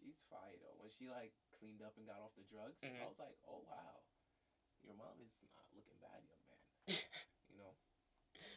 She's 0.00 0.18
fire 0.32 0.56
though. 0.60 0.76
When 0.80 0.88
she 0.92 1.08
like 1.12 1.32
cleaned 1.60 1.80
up 1.84 1.92
and 2.00 2.06
got 2.08 2.20
off 2.24 2.32
the 2.36 2.44
drugs, 2.48 2.80
Mhm. 2.80 3.00
I 3.04 3.08
was 3.08 3.18
like, 3.20 3.36
oh 3.48 3.60
wow, 3.68 4.00
your 4.84 4.96
mom 4.96 5.16
is 5.24 5.44
not 5.56 5.68
looking 5.76 5.96
bad, 6.00 6.24
young 6.24 6.40
man. 6.48 6.60
you 7.52 7.56
know. 7.60 7.72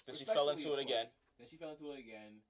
Then 0.07 0.15
she 0.15 0.23
fell 0.23 0.47
into 0.51 0.71
it 0.75 0.83
again. 0.83 1.07
Then 1.39 1.47
she 1.47 1.57
fell 1.57 1.71
into 1.75 1.91
it 1.91 1.99
again, 1.99 2.41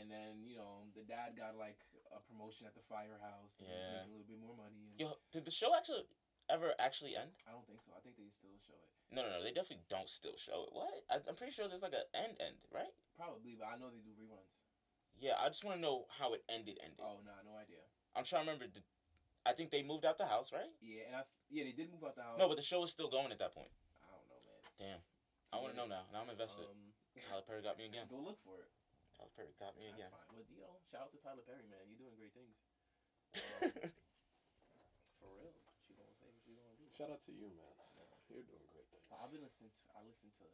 and 0.00 0.10
then 0.10 0.44
you 0.44 0.56
know 0.56 0.86
the 0.94 1.02
dad 1.04 1.34
got 1.36 1.56
like 1.56 1.80
a 2.14 2.20
promotion 2.28 2.66
at 2.66 2.74
the 2.76 2.84
firehouse. 2.84 3.58
and 3.60 3.68
Yeah. 3.68 4.06
a 4.06 4.10
little 4.12 4.28
bit 4.28 4.38
more 4.40 4.54
money. 4.56 4.92
And 4.92 5.00
Yo, 5.00 5.18
did 5.32 5.44
the 5.44 5.50
show 5.54 5.74
actually 5.76 6.06
ever 6.48 6.72
actually 6.78 7.16
end? 7.16 7.34
I 7.48 7.52
don't 7.52 7.66
think 7.66 7.82
so. 7.82 7.90
I 7.96 8.00
think 8.00 8.16
they 8.16 8.30
still 8.30 8.54
show 8.62 8.76
it. 8.78 8.90
No, 9.14 9.22
no, 9.22 9.38
no. 9.38 9.42
They 9.42 9.54
definitely 9.54 9.86
don't 9.88 10.08
still 10.10 10.34
show 10.38 10.66
it. 10.66 10.70
What? 10.74 10.90
I, 11.10 11.22
I'm 11.28 11.34
pretty 11.38 11.52
sure 11.54 11.66
there's 11.68 11.82
like 11.86 11.94
an 11.94 12.06
end 12.14 12.38
end, 12.42 12.58
right? 12.74 12.90
Probably, 13.18 13.54
but 13.58 13.66
I 13.70 13.78
know 13.78 13.90
they 13.90 14.02
do 14.02 14.14
reruns. 14.18 14.54
Yeah, 15.18 15.38
I 15.40 15.48
just 15.48 15.64
want 15.64 15.78
to 15.78 15.82
know 15.82 16.04
how 16.20 16.34
it 16.36 16.44
ended. 16.50 16.76
Ended. 16.82 17.00
Oh 17.00 17.22
no, 17.24 17.32
no 17.46 17.56
idea. 17.56 17.80
I'm 18.14 18.24
trying 18.24 18.44
to 18.44 18.52
remember. 18.52 18.68
The, 18.68 18.82
I 19.46 19.54
think 19.54 19.70
they 19.70 19.82
moved 19.86 20.04
out 20.04 20.18
the 20.18 20.26
house, 20.28 20.50
right? 20.52 20.68
Yeah, 20.82 21.06
and 21.08 21.14
I 21.16 21.22
yeah 21.48 21.64
they 21.64 21.72
did 21.72 21.88
move 21.90 22.02
out 22.04 22.14
the 22.18 22.22
house. 22.26 22.36
No, 22.38 22.48
but 22.48 22.56
the 22.60 22.66
show 22.66 22.80
was 22.84 22.90
still 22.92 23.08
going 23.08 23.30
at 23.32 23.38
that 23.38 23.54
point. 23.54 23.70
I 24.04 24.10
don't 24.12 24.26
know, 24.28 24.40
man. 24.44 24.60
Damn. 24.76 25.00
I 25.54 25.62
want 25.62 25.72
to 25.72 25.78
know 25.78 25.86
now. 25.88 26.04
Now 26.12 26.20
I'm 26.26 26.30
invested. 26.30 26.66
Um, 26.68 26.92
Tyler 27.16 27.46
Perry 27.48 27.62
got 27.64 27.78
me 27.80 27.86
again. 27.90 28.04
go 28.10 28.20
look 28.20 28.36
for 28.44 28.60
it. 28.60 28.68
Tyler 29.16 29.32
Perry 29.32 29.52
got 29.56 29.72
me 29.80 29.88
That's 29.88 29.96
again. 29.96 30.12
fine. 30.12 30.28
But 30.36 30.46
you 30.52 30.60
know, 30.60 30.76
shout 30.92 31.08
out 31.08 31.12
to 31.16 31.20
Tyler 31.24 31.44
Perry, 31.48 31.64
man. 31.72 31.88
You're 31.88 32.00
doing 32.00 32.16
great 32.20 32.36
things. 32.36 32.56
Um, 33.36 33.72
for 35.20 35.28
real. 35.40 35.56
What 35.56 35.88
you 35.88 35.96
gonna 35.96 36.12
say? 36.16 36.28
What 36.28 36.44
you 36.44 36.54
gonna 36.56 36.76
do? 36.76 36.86
Shout 36.92 37.08
out 37.08 37.24
to 37.24 37.32
you, 37.32 37.48
man. 37.56 37.72
You're 38.28 38.44
doing 38.44 38.66
great 38.68 38.88
things. 38.92 39.08
I've 39.08 39.32
been 39.32 39.40
listening 39.44 39.72
to. 39.72 39.82
I 39.96 40.04
listened 40.04 40.36
to 40.42 40.46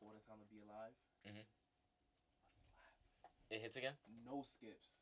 What 0.00 0.16
a 0.16 0.22
Time 0.24 0.40
to 0.40 0.48
Be 0.48 0.64
Alive. 0.64 0.96
Mhm. 1.28 1.44
A 1.44 2.52
slap. 2.54 2.94
it 3.52 3.60
hits 3.60 3.76
again? 3.76 3.98
No 4.24 4.40
skips. 4.42 4.96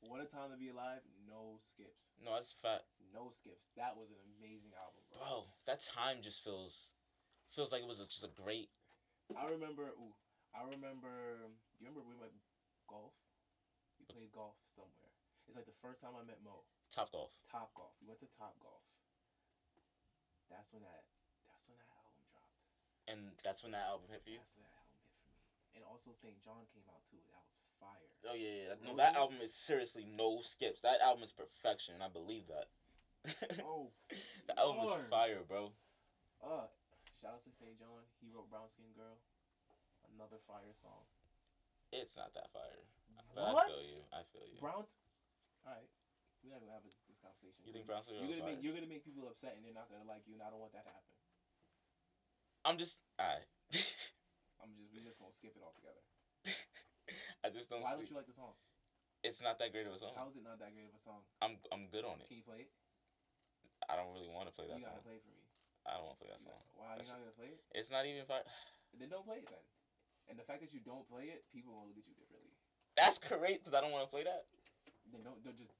What 0.00 0.18
a 0.18 0.26
Time 0.26 0.50
to 0.50 0.56
Be 0.58 0.70
Alive. 0.72 1.04
No 1.28 1.60
skips. 1.62 2.10
No, 2.18 2.34
that's 2.34 2.50
fat. 2.56 2.88
No 3.12 3.28
skips. 3.30 3.70
That 3.76 3.94
was 4.00 4.10
an 4.10 4.18
amazing 4.40 4.72
album, 4.74 5.04
bro. 5.12 5.18
Bro, 5.20 5.36
that 5.66 5.78
time 5.84 6.22
just 6.24 6.42
feels 6.42 6.90
feels 7.52 7.70
like 7.70 7.82
it 7.82 7.88
was 7.88 8.00
a, 8.00 8.06
just 8.08 8.24
a 8.24 8.32
great. 8.32 8.70
I 9.36 9.44
remember. 9.46 9.92
Ooh, 10.00 10.16
I 10.56 10.64
remember. 10.72 11.52
You 11.80 11.88
remember 11.88 12.04
we 12.04 12.14
went 12.20 12.36
golf? 12.86 13.16
We 13.98 14.04
What's- 14.04 14.12
played 14.20 14.32
golf 14.36 14.60
somewhere. 14.68 15.16
It's 15.48 15.56
like 15.56 15.66
the 15.66 15.74
first 15.82 16.04
time 16.04 16.14
I 16.14 16.22
met 16.22 16.44
Mo. 16.44 16.62
Top 16.94 17.10
golf. 17.10 17.32
Top 17.50 17.74
Golf. 17.74 17.96
We 17.98 18.06
went 18.06 18.20
to 18.22 18.30
Top 18.30 18.54
Golf. 18.62 18.82
That's 20.50 20.70
when 20.74 20.82
that. 20.86 21.06
That's 21.46 21.66
when 21.66 21.78
that 21.78 21.90
album 21.94 22.22
dropped. 22.30 22.58
And 23.10 23.20
that's 23.42 23.62
when 23.62 23.72
that 23.74 23.86
album 23.90 24.10
hit 24.10 24.22
for 24.22 24.30
you? 24.30 24.38
That's 24.42 24.54
when 24.58 24.66
that 24.66 24.74
album 24.78 24.94
hit 25.02 25.10
for 25.10 25.26
me. 25.26 25.38
And 25.78 25.82
also 25.86 26.10
SAINt 26.14 26.38
JHN 26.42 26.66
came 26.70 26.86
out 26.90 27.02
too. 27.10 27.22
That 27.30 27.42
was 27.46 27.62
fire. 27.78 28.10
Oh, 28.26 28.34
yeah, 28.38 28.74
yeah. 28.74 28.78
No, 28.82 28.94
that 28.98 29.14
album 29.18 29.38
is 29.42 29.54
seriously 29.54 30.02
no 30.06 30.42
skips. 30.42 30.82
That 30.82 30.98
album 31.02 31.22
is 31.22 31.30
perfection, 31.34 31.94
and 31.98 32.02
I 32.04 32.10
believe 32.10 32.46
that. 32.50 32.68
Oh, 33.66 33.90
the 34.48 34.54
album 34.58 34.82
was 34.82 34.90
Lord. 34.98 35.06
fire, 35.10 35.42
bro. 35.46 35.70
uh, 36.42 36.66
shout 37.22 37.38
out 37.38 37.42
to 37.46 37.50
SAINt 37.54 37.78
JHN. 37.78 38.06
He 38.22 38.30
wrote 38.34 38.50
Brown 38.50 38.66
Skin 38.70 38.90
Girl. 38.94 39.18
Another 40.10 40.38
fire 40.42 40.74
song. 40.74 41.06
It's 41.92 42.14
not 42.16 42.32
that 42.34 42.50
fire. 42.54 42.86
But 43.34 43.54
What? 43.54 43.66
I 43.66 43.74
feel 43.74 43.82
you. 43.82 44.00
I 44.14 44.22
feel 44.30 44.46
you. 44.46 44.58
Brown. 44.62 44.86
All 45.66 45.74
right, 45.76 45.90
we're 46.42 46.50
not 46.54 46.60
gonna 46.62 46.72
have 46.72 46.86
this, 46.86 46.96
this 47.06 47.18
conversation. 47.20 47.60
You 47.66 47.72
think 47.74 47.84
'cause 47.84 47.90
Brown 47.90 48.02
Skin 48.02 48.16
Girl 48.16 48.24
You're 48.24 48.32
gonna 48.38 48.48
make 48.48 48.60
you're 48.64 48.74
gonna 48.74 48.90
make 48.90 49.04
people 49.04 49.28
upset, 49.28 49.54
and 49.58 49.62
they're 49.64 49.76
not 49.76 49.90
gonna 49.90 50.06
like 50.08 50.24
you, 50.26 50.34
and 50.34 50.42
I 50.42 50.48
don't 50.50 50.58
want 50.62 50.72
that 50.72 50.86
to 50.88 50.92
happen. 50.94 51.14
I'm 52.64 52.76
just. 52.78 53.00
Alright. 53.20 53.46
I'm 54.62 54.72
just 54.76 54.92
we're 54.92 55.04
just 55.04 55.18
gonna 55.20 55.32
skip 55.32 55.52
it 55.56 55.62
all 55.62 55.72
together. 55.76 56.02
I 57.44 57.48
just 57.50 57.68
don't 57.68 57.80
Why 57.82 57.92
see. 57.92 58.04
don't 58.04 58.10
you 58.10 58.16
like 58.16 58.28
the 58.28 58.36
song? 58.36 58.54
It's 59.22 59.40
not 59.44 59.58
that 59.60 59.72
great 59.72 59.84
of 59.86 59.92
a 59.92 60.00
song. 60.00 60.16
How 60.16 60.28
is 60.28 60.36
it 60.36 60.44
not 60.44 60.58
that 60.60 60.72
great 60.72 60.88
of 60.88 60.96
a 60.96 61.02
song? 61.02 61.20
I'm 61.44 61.60
I'm 61.72 61.88
good 61.92 62.04
on 62.08 62.20
it. 62.24 62.28
Can 62.28 62.40
you 62.40 62.46
play 62.46 62.68
it? 62.68 62.72
I 63.88 63.96
don't 63.96 64.12
really 64.12 64.28
want 64.28 64.48
to 64.48 64.54
play 64.54 64.68
that 64.68 64.80
song. 64.80 64.80
you 64.80 64.86
gotta 64.88 65.00
song. 65.00 65.08
play 65.08 65.16
it 65.20 65.24
for 65.24 65.32
me. 65.32 65.44
I 65.88 65.96
don't 65.96 66.04
want 66.08 66.16
to 66.16 66.20
play 66.24 66.30
that 66.32 66.40
song. 66.44 66.60
Why 66.76 66.96
That 66.96 67.04
you 67.04 67.12
not 67.12 67.20
gonna 67.20 67.36
play 67.36 67.50
it? 67.56 67.60
It's 67.72 67.90
not 67.92 68.04
even 68.06 68.24
fire. 68.24 68.44
Then 68.98 69.08
don't 69.08 69.24
play 69.24 69.38
it 69.40 69.48
then. 69.48 69.62
And 70.30 70.38
the 70.38 70.46
fact 70.46 70.60
that 70.62 70.72
you 70.72 70.78
don't 70.86 71.02
play 71.10 71.24
it, 71.34 71.42
people 71.52 71.74
will 71.74 71.90
look 71.90 71.98
at 71.98 72.06
you 72.06 72.14
differently. 72.14 72.54
That's 72.96 73.18
great 73.18 73.58
because 73.64 73.74
I 73.74 73.80
don't 73.82 73.90
want 73.90 74.06
to 74.06 74.10
play 74.10 74.22
that. 74.24 74.46
Then 75.10 75.22
don't 75.26 75.42
don't 75.42 75.56
just 75.58 75.74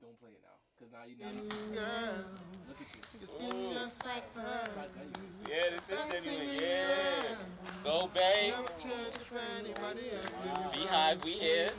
don't 0.00 0.14
play 0.22 0.30
it 0.30 0.42
now, 0.46 0.54
cause 0.78 0.86
now 0.94 1.02
you 1.02 1.18
now 1.18 1.34
you 1.34 1.42
see, 1.50 1.74
Girl, 1.74 2.22
look 2.70 2.78
at 2.78 2.86
you. 2.94 3.02
your 3.10 3.26
skin 3.26 3.74
just 3.74 4.06
like 4.06 4.22
It's 4.22 4.38
pearl. 4.38 4.70
not. 4.78 5.50
Yeah, 5.50 5.74
this 5.74 5.82
is 5.82 5.88
Best 5.90 6.10
thing 6.14 6.22
genuine. 6.22 6.46
in 6.46 6.56
the 6.56 6.62
Yeah. 6.62 7.34
world. 7.82 7.82
Go, 7.82 7.96
babe. 8.14 8.54
Never 8.54 8.74
change 8.78 9.14
it 9.18 9.26
for 9.26 9.42
anybody 9.58 10.04
else. 10.14 10.34
BeyHive, 10.70 11.18
we 11.26 11.32
here. 11.42 11.72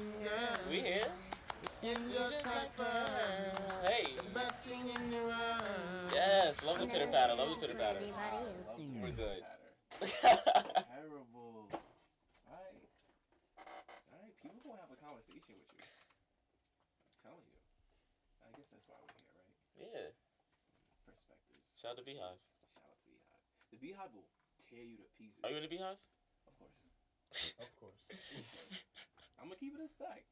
We 0.70 0.78
here. 0.84 1.08
skin 1.64 1.96
just 2.12 2.44
like 2.46 2.76
pearl. 2.76 3.08
Hey. 3.88 4.20
Best 4.36 4.66
thing 4.68 4.84
in 4.92 5.04
the 5.12 5.24
world. 5.24 6.12
Yes, 6.14 6.60
love 6.68 6.80
the 6.84 6.88
pitter 6.88 7.08
patter. 7.08 7.36
Love 7.36 7.56
the 7.56 7.60
pitter 7.68 7.80
patter. 7.80 8.00
Everybody 8.04 8.36
else. 8.36 8.76
We're 9.00 9.16
good. 9.16 9.40
patter. 9.40 9.72
Terrible. 10.92 11.68
Alright. 12.44 12.84
Alright, 14.12 14.36
people 14.44 14.60
gonna 14.68 14.82
have 14.84 14.92
a 14.92 15.00
conversation 15.00 15.56
with 15.56 15.70
you. 15.72 15.84
I'm 15.84 17.20
telling 17.24 17.46
you. 17.48 17.58
I 18.44 18.50
guess 18.58 18.70
that's 18.72 18.88
why 18.88 18.98
we're 19.04 19.14
here, 19.20 19.30
right? 19.36 19.54
yeah. 19.78 20.10
Perspectives. 21.06 21.69
Shout 21.80 21.96
out 21.96 22.04
to 22.04 22.04
BeyHives. 22.04 22.44
Shout 22.76 22.84
out 22.84 23.00
to 23.00 23.08
BeyHive. 23.08 23.40
The 23.72 23.80
BeyHive 23.80 24.12
will 24.12 24.28
tear 24.60 24.84
you 24.84 25.00
to 25.00 25.08
pieces. 25.16 25.40
Are 25.40 25.48
you 25.48 25.64
in 25.64 25.64
the 25.64 25.72
BeyHive? 25.72 25.96
Of 26.44 26.54
course. 26.60 26.76
Of 27.56 27.72
course. 27.80 28.04
I'm 29.40 29.48
gonna 29.48 29.56
keep 29.56 29.80
it 29.80 29.80
a 29.80 29.88
stack. 29.88 30.28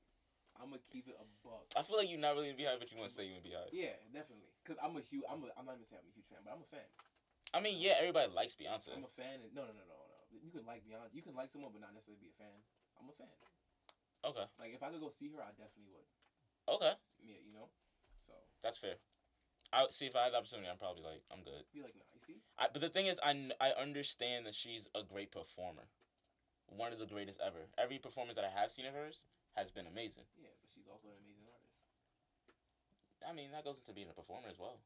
I'm 0.59 0.75
gonna 0.75 0.83
keep 0.91 1.07
it 1.07 1.15
a 1.15 1.23
buck. 1.39 1.71
I 1.79 1.87
feel 1.87 1.95
like 1.95 2.11
you're 2.11 2.19
not 2.19 2.35
really 2.35 2.51
in 2.51 2.59
BeyHive, 2.59 2.83
but 2.83 2.91
you 2.91 2.99
want 2.99 3.07
to 3.07 3.15
say 3.15 3.31
you're 3.31 3.39
in 3.39 3.47
BeyHive. 3.47 3.71
Yeah, 3.71 3.95
definitely. 4.11 4.51
Cause 4.67 4.75
I'm 4.83 4.99
a 4.99 5.03
huge. 5.07 5.23
I'm. 5.23 5.39
A, 5.47 5.55
I'm 5.55 5.63
not 5.63 5.79
even 5.79 5.87
saying 5.87 6.03
I'm 6.03 6.11
a 6.11 6.15
huge 6.19 6.27
fan, 6.27 6.43
but 6.43 6.51
I'm 6.51 6.59
a 6.59 6.67
fan. 6.67 6.89
I 7.55 7.63
mean, 7.63 7.79
yeah, 7.79 7.95
everybody 7.95 8.27
likes 8.27 8.59
Beyonce. 8.59 8.91
I'm 8.91 9.07
a 9.07 9.15
fan. 9.15 9.39
And, 9.39 9.55
no, 9.55 9.63
no, 9.63 9.71
no, 9.71 9.87
no, 9.87 9.95
no. 9.95 10.19
You 10.35 10.51
can 10.51 10.67
like 10.67 10.83
Beyonce. 10.83 11.15
You 11.15 11.23
can 11.23 11.31
like 11.31 11.47
someone, 11.47 11.71
but 11.71 11.79
not 11.79 11.95
necessarily 11.95 12.19
be 12.19 12.27
a 12.27 12.35
fan. 12.35 12.59
I'm 12.99 13.07
a 13.07 13.15
fan. 13.15 13.31
Okay. 14.27 14.43
Like 14.59 14.75
if 14.75 14.83
I 14.83 14.91
could 14.91 14.99
go 14.99 15.07
see 15.07 15.31
her, 15.31 15.39
I 15.39 15.55
definitely 15.55 15.95
would. 15.95 16.07
Okay. 16.67 16.91
Yeah, 17.23 17.39
you 17.39 17.55
know. 17.55 17.71
So 18.27 18.35
That's 18.59 18.75
fair. 18.75 18.99
I 19.73 19.85
see 19.91 20.07
if 20.07 20.15
I 20.15 20.23
had 20.25 20.33
the 20.33 20.37
opportunity, 20.39 20.69
I'm 20.71 20.77
probably 20.79 21.03
like, 21.03 21.21
I'm 21.31 21.43
good. 21.43 21.67
be 21.73 21.83
like, 21.83 21.95
nah. 21.95 22.07
You 22.15 22.21
see? 22.23 22.39
I, 22.57 22.67
but 22.71 22.79
the 22.81 22.89
thing 22.89 23.07
is, 23.07 23.19
I, 23.19 23.35
I 23.59 23.75
understand 23.75 24.45
that 24.47 24.55
she's 24.55 24.87
a 24.95 25.03
great 25.03 25.31
performer, 25.31 25.91
one 26.71 26.93
of 26.95 26.99
the 26.99 27.05
greatest 27.09 27.39
ever. 27.43 27.67
Every 27.77 27.99
performance 27.99 28.35
that 28.39 28.45
I 28.47 28.53
have 28.53 28.71
seen 28.71 28.87
of 28.87 28.95
hers 28.95 29.21
has 29.59 29.69
been 29.71 29.85
amazing. 29.85 30.23
Yeah, 30.39 30.55
but 30.63 30.71
she's 30.71 30.87
also 30.87 31.11
an 31.11 31.19
amazing 31.19 31.51
artist. 31.51 31.75
I 33.27 33.35
mean, 33.35 33.51
that 33.51 33.65
goes 33.67 33.83
into 33.83 33.91
being 33.91 34.07
a 34.07 34.15
performer 34.15 34.47
as 34.47 34.55
well. 34.59 34.79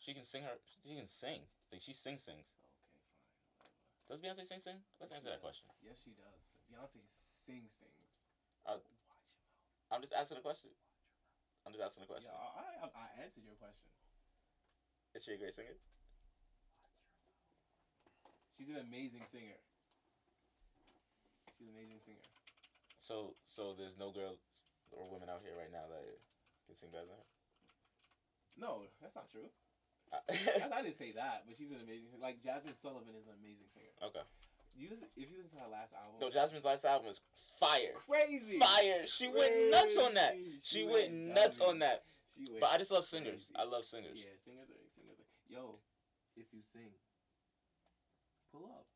She 0.00 0.10
can 0.16 0.24
sing 0.24 0.42
her. 0.42 0.56
She 0.82 0.96
can 0.96 1.06
sing. 1.06 1.44
Like, 1.70 1.84
She 1.84 1.92
sings 1.92 2.24
sings. 2.24 2.48
Okay, 2.50 2.72
fine, 2.82 2.98
whatever. 2.98 4.10
Does 4.10 4.18
Beyonce 4.18 4.42
sing 4.48 4.58
sing? 4.58 4.80
Let's 4.98 5.12
answer 5.12 5.28
that 5.30 5.44
question. 5.44 5.68
Yes, 5.84 6.00
she 6.02 6.16
does. 6.18 6.40
Beyonce 6.66 7.04
sings 7.06 7.70
sings. 7.70 8.10
Uh, 8.66 8.80
Watch 8.80 8.88
your 8.88 8.96
mouth. 9.06 9.28
I'm 9.92 10.00
just 10.02 10.16
asking 10.16 10.38
a 10.38 10.44
question. 10.44 10.70
I'm 11.70 11.78
just 11.78 11.86
asking 11.86 12.02
a 12.02 12.10
question. 12.10 12.26
Yeah, 12.26 12.34
I, 12.34 12.82
I, 12.82 12.86
I 12.90 13.06
answered 13.22 13.46
your 13.46 13.54
question. 13.54 13.86
Is 15.14 15.22
she 15.22 15.30
a 15.30 15.38
great 15.38 15.54
singer? 15.54 15.78
She's 18.58 18.74
an 18.74 18.82
amazing 18.82 19.22
singer. 19.22 19.54
She's 21.54 21.70
an 21.70 21.78
amazing 21.78 22.02
singer. 22.02 22.26
So, 22.98 23.38
so 23.46 23.78
there's 23.78 23.94
no 23.94 24.10
girls 24.10 24.42
or 24.90 25.06
women 25.14 25.30
out 25.30 25.46
here 25.46 25.54
right 25.54 25.70
now 25.70 25.86
that 25.86 26.02
can 26.66 26.74
sing 26.74 26.90
better 26.90 27.06
than 27.06 27.22
her. 27.22 27.30
No, 28.58 28.90
that's 28.98 29.14
not 29.14 29.30
true. 29.30 29.54
I, 30.10 30.74
I 30.74 30.82
didn't 30.82 30.98
say 30.98 31.14
that, 31.14 31.46
but 31.46 31.54
she's 31.54 31.70
an 31.70 31.78
amazing 31.78 32.10
singer. 32.10 32.18
Like 32.18 32.42
Jazmine 32.42 32.74
Sullivan 32.74 33.14
is 33.14 33.30
an 33.30 33.38
amazing 33.38 33.70
singer. 33.70 33.94
okay. 34.10 34.26
You 34.80 34.88
listen, 34.88 35.12
if 35.12 35.28
you 35.28 35.36
listen 35.36 35.60
to 35.60 35.68
her 35.68 35.72
last 35.76 35.92
album, 35.92 36.16
No, 36.24 36.32
Jazmine's 36.32 36.64
last 36.64 36.88
album 36.88 37.12
is 37.12 37.20
fire. 37.60 37.92
crazy, 38.08 38.56
Fire. 38.56 39.04
She 39.04 39.28
went 39.28 39.52
nuts 39.68 40.00
on 40.00 40.16
that. 40.16 40.32
She 40.64 40.80
She 40.80 40.82
went 40.88 41.12
went 41.12 41.36
nuts 41.36 41.60
on 41.60 41.84
that. 41.84 42.00
She 42.32 42.48
went 42.48 42.64
But 42.64 42.72
I 42.72 42.80
just 42.80 42.88
love 42.88 43.04
singers. 43.04 43.52
crazy. 43.52 43.60
I 43.60 43.68
love 43.68 43.84
singers. 43.84 44.16
Yeah, 44.16 44.32
singers 44.40 44.72
are 44.72 44.80
singers. 44.88 45.20
Are, 45.20 45.28
yo, 45.52 45.84
if 46.32 46.48
you 46.56 46.64
sing, 46.64 46.96
pull 48.48 48.72
up. 48.72 48.88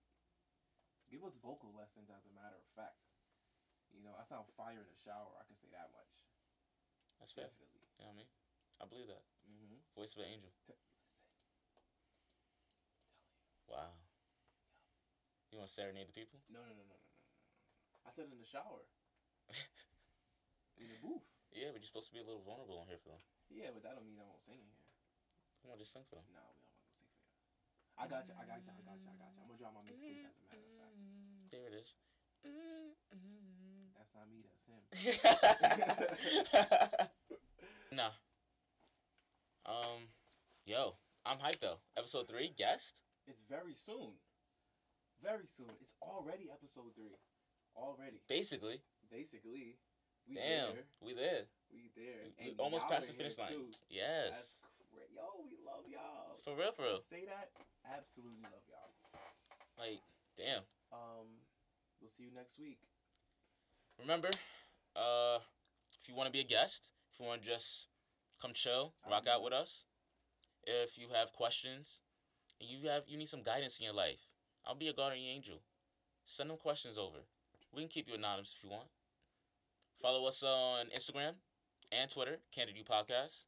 Give 1.12 1.20
us 1.20 1.36
vocal 1.44 1.68
lessons. 1.76 2.08
As 2.08 2.24
a 2.24 2.32
matter 2.32 2.56
of 2.56 2.64
fact, 2.72 2.96
you 3.92 4.00
know 4.00 4.16
I 4.16 4.24
sound 4.24 4.48
fire 4.56 4.80
in 4.80 4.88
the 4.88 4.96
shower. 5.04 5.36
I 5.36 5.44
can 5.44 5.52
say 5.54 5.68
that 5.76 5.92
much. 5.92 6.08
That's 7.20 7.36
fair. 7.36 7.52
Definitely. 7.52 7.84
You 8.00 8.08
know 8.08 8.16
what 8.16 8.16
I 8.16 8.20
mean? 8.24 8.30
I 8.80 8.84
believe 8.88 9.08
that. 9.12 9.22
Mm-hmm. 9.44 9.84
Voice 10.00 10.16
of 10.16 10.24
an 10.24 10.32
angel. 10.32 10.48
Listen. 10.64 11.28
Wow. 13.68 13.92
You 15.54 15.62
want 15.62 15.70
to 15.70 15.78
serenade 15.78 16.10
the 16.10 16.18
people? 16.18 16.42
No, 16.50 16.58
no, 16.66 16.74
no, 16.74 16.82
no, 16.82 16.98
no, 16.98 17.14
no, 17.14 17.30
no. 17.30 18.02
I 18.02 18.10
said 18.10 18.26
in 18.26 18.42
the 18.42 18.50
shower. 18.50 18.82
in 20.82 20.90
the 20.90 20.98
booth. 20.98 21.22
Yeah, 21.54 21.70
but 21.70 21.78
you're 21.78 21.86
supposed 21.86 22.10
to 22.10 22.14
be 22.18 22.18
a 22.18 22.26
little 22.26 22.42
vulnerable 22.42 22.82
on 22.82 22.90
here 22.90 22.98
for 22.98 23.14
them. 23.14 23.22
Yeah, 23.46 23.70
but 23.70 23.86
that 23.86 23.94
don't 23.94 24.02
mean 24.02 24.18
I 24.18 24.26
won't 24.26 24.42
sing 24.42 24.58
in 24.58 24.66
here. 24.66 24.82
Come 25.62 25.70
on, 25.70 25.78
just 25.78 25.94
sing 25.94 26.02
for 26.10 26.18
them. 26.18 26.26
Nah, 26.34 26.42
we 26.42 26.58
don't 26.58 26.74
want 26.74 26.82
to 26.82 26.90
go 26.90 26.98
sing 26.98 27.06
for 27.06 27.22
you. 27.22 27.38
I 27.94 28.10
got 28.10 28.26
you. 28.26 28.34
I 28.34 28.42
got 28.50 28.66
you. 28.66 28.74
I 28.74 28.82
got 28.82 28.98
you. 28.98 29.06
I 29.06 29.14
got 29.14 29.30
you. 29.30 29.38
I'm 29.38 29.46
gonna 29.46 29.62
drop 29.62 29.78
my 29.78 29.86
mixtape. 29.86 30.26
As 30.26 30.58
a 30.58 30.74
matter 30.74 30.90
of 30.90 30.98
fact, 30.98 31.54
There 31.54 31.66
it 31.70 31.74
is. 31.78 31.94
that's 33.94 34.10
not 34.10 34.26
me. 34.26 34.42
That's 34.42 34.66
him. 34.66 34.82
nah. 37.94 38.18
Um, 39.70 40.10
yo, 40.66 40.98
I'm 41.22 41.38
hyped 41.38 41.62
though. 41.62 41.78
Episode 41.94 42.26
three, 42.26 42.50
guest. 42.58 43.06
It's 43.30 43.46
very 43.46 43.78
soon. 43.78 44.18
Very 45.22 45.46
soon. 45.46 45.70
It's 45.80 45.94
already 46.02 46.50
episode 46.52 46.94
three. 46.94 47.16
Already. 47.76 48.20
Basically, 48.28 48.82
Basically, 49.10 49.76
we 50.28 50.34
damn, 50.36 50.74
there. 50.74 50.84
we 51.00 51.14
there. 51.14 51.44
We 51.72 51.90
there. 51.96 52.30
We 52.38 52.48
And 52.50 52.60
almost 52.60 52.88
past 52.88 53.08
the 53.08 53.14
finish 53.14 53.38
line. 53.38 53.48
too. 53.48 53.66
Yes, 53.90 54.30
That's 54.30 54.62
cra- 54.90 55.10
Yo, 55.14 55.42
we 55.44 55.56
love 55.64 55.84
y'all. 55.90 56.38
for 56.44 56.56
real, 56.56 56.72
for 56.72 56.82
real. 56.82 57.00
Say 57.00 57.24
that. 57.26 57.50
Absolutely 57.84 58.42
love 58.42 58.62
y'all. 58.68 59.20
Like, 59.78 60.00
damn. 60.36 60.62
Um, 60.92 61.26
we'll 62.00 62.10
see 62.10 62.24
you 62.24 62.30
next 62.34 62.58
week. 62.58 62.78
Remember, 63.98 64.28
uh, 64.96 65.38
if 66.00 66.08
you 66.08 66.14
want 66.14 66.26
to 66.28 66.32
be 66.32 66.40
a 66.40 66.44
guest, 66.44 66.92
if 67.12 67.20
you 67.20 67.26
want 67.26 67.42
to 67.42 67.48
just 67.48 67.88
Come 68.42 68.52
chill, 68.52 68.92
rock 69.08 69.26
out 69.26 69.42
with 69.42 69.52
us. 69.54 69.84
If 70.64 70.98
you 70.98 71.08
have 71.14 71.32
questions, 71.32 72.02
and 72.60 72.68
you 72.68 72.88
have 72.90 73.04
you 73.06 73.16
need 73.16 73.28
some 73.28 73.42
guidance 73.42 73.78
in 73.78 73.84
your 73.84 73.94
life, 73.94 74.18
I'll 74.66 74.74
be 74.74 74.88
a 74.88 74.92
guardian 74.92 75.26
angel. 75.26 75.60
Send 76.26 76.50
them 76.50 76.56
questions 76.56 76.96
over. 76.96 77.18
We 77.74 77.82
can 77.82 77.88
keep 77.88 78.08
you 78.08 78.14
anonymous 78.14 78.54
if 78.56 78.64
you 78.64 78.70
want. 78.70 78.88
Follow 80.00 80.26
us 80.26 80.42
on 80.42 80.86
Instagram 80.86 81.34
and 81.92 82.10
Twitter, 82.10 82.38
Candid 82.54 82.76
You 82.76 82.84
Podcast. 82.84 83.44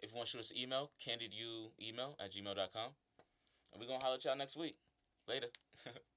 If 0.00 0.10
you 0.10 0.16
want 0.16 0.28
to 0.28 0.32
shoot 0.32 0.40
us 0.40 0.50
an 0.50 0.58
email, 0.58 0.90
candiduemail 1.00 2.14
at 2.20 2.32
gmail.com. 2.32 2.90
And 3.72 3.80
we're 3.80 3.86
going 3.86 4.00
to 4.00 4.04
holler 4.04 4.16
at 4.16 4.24
y'all 4.24 4.36
next 4.36 4.56
week. 4.56 4.76
Later. 5.28 5.48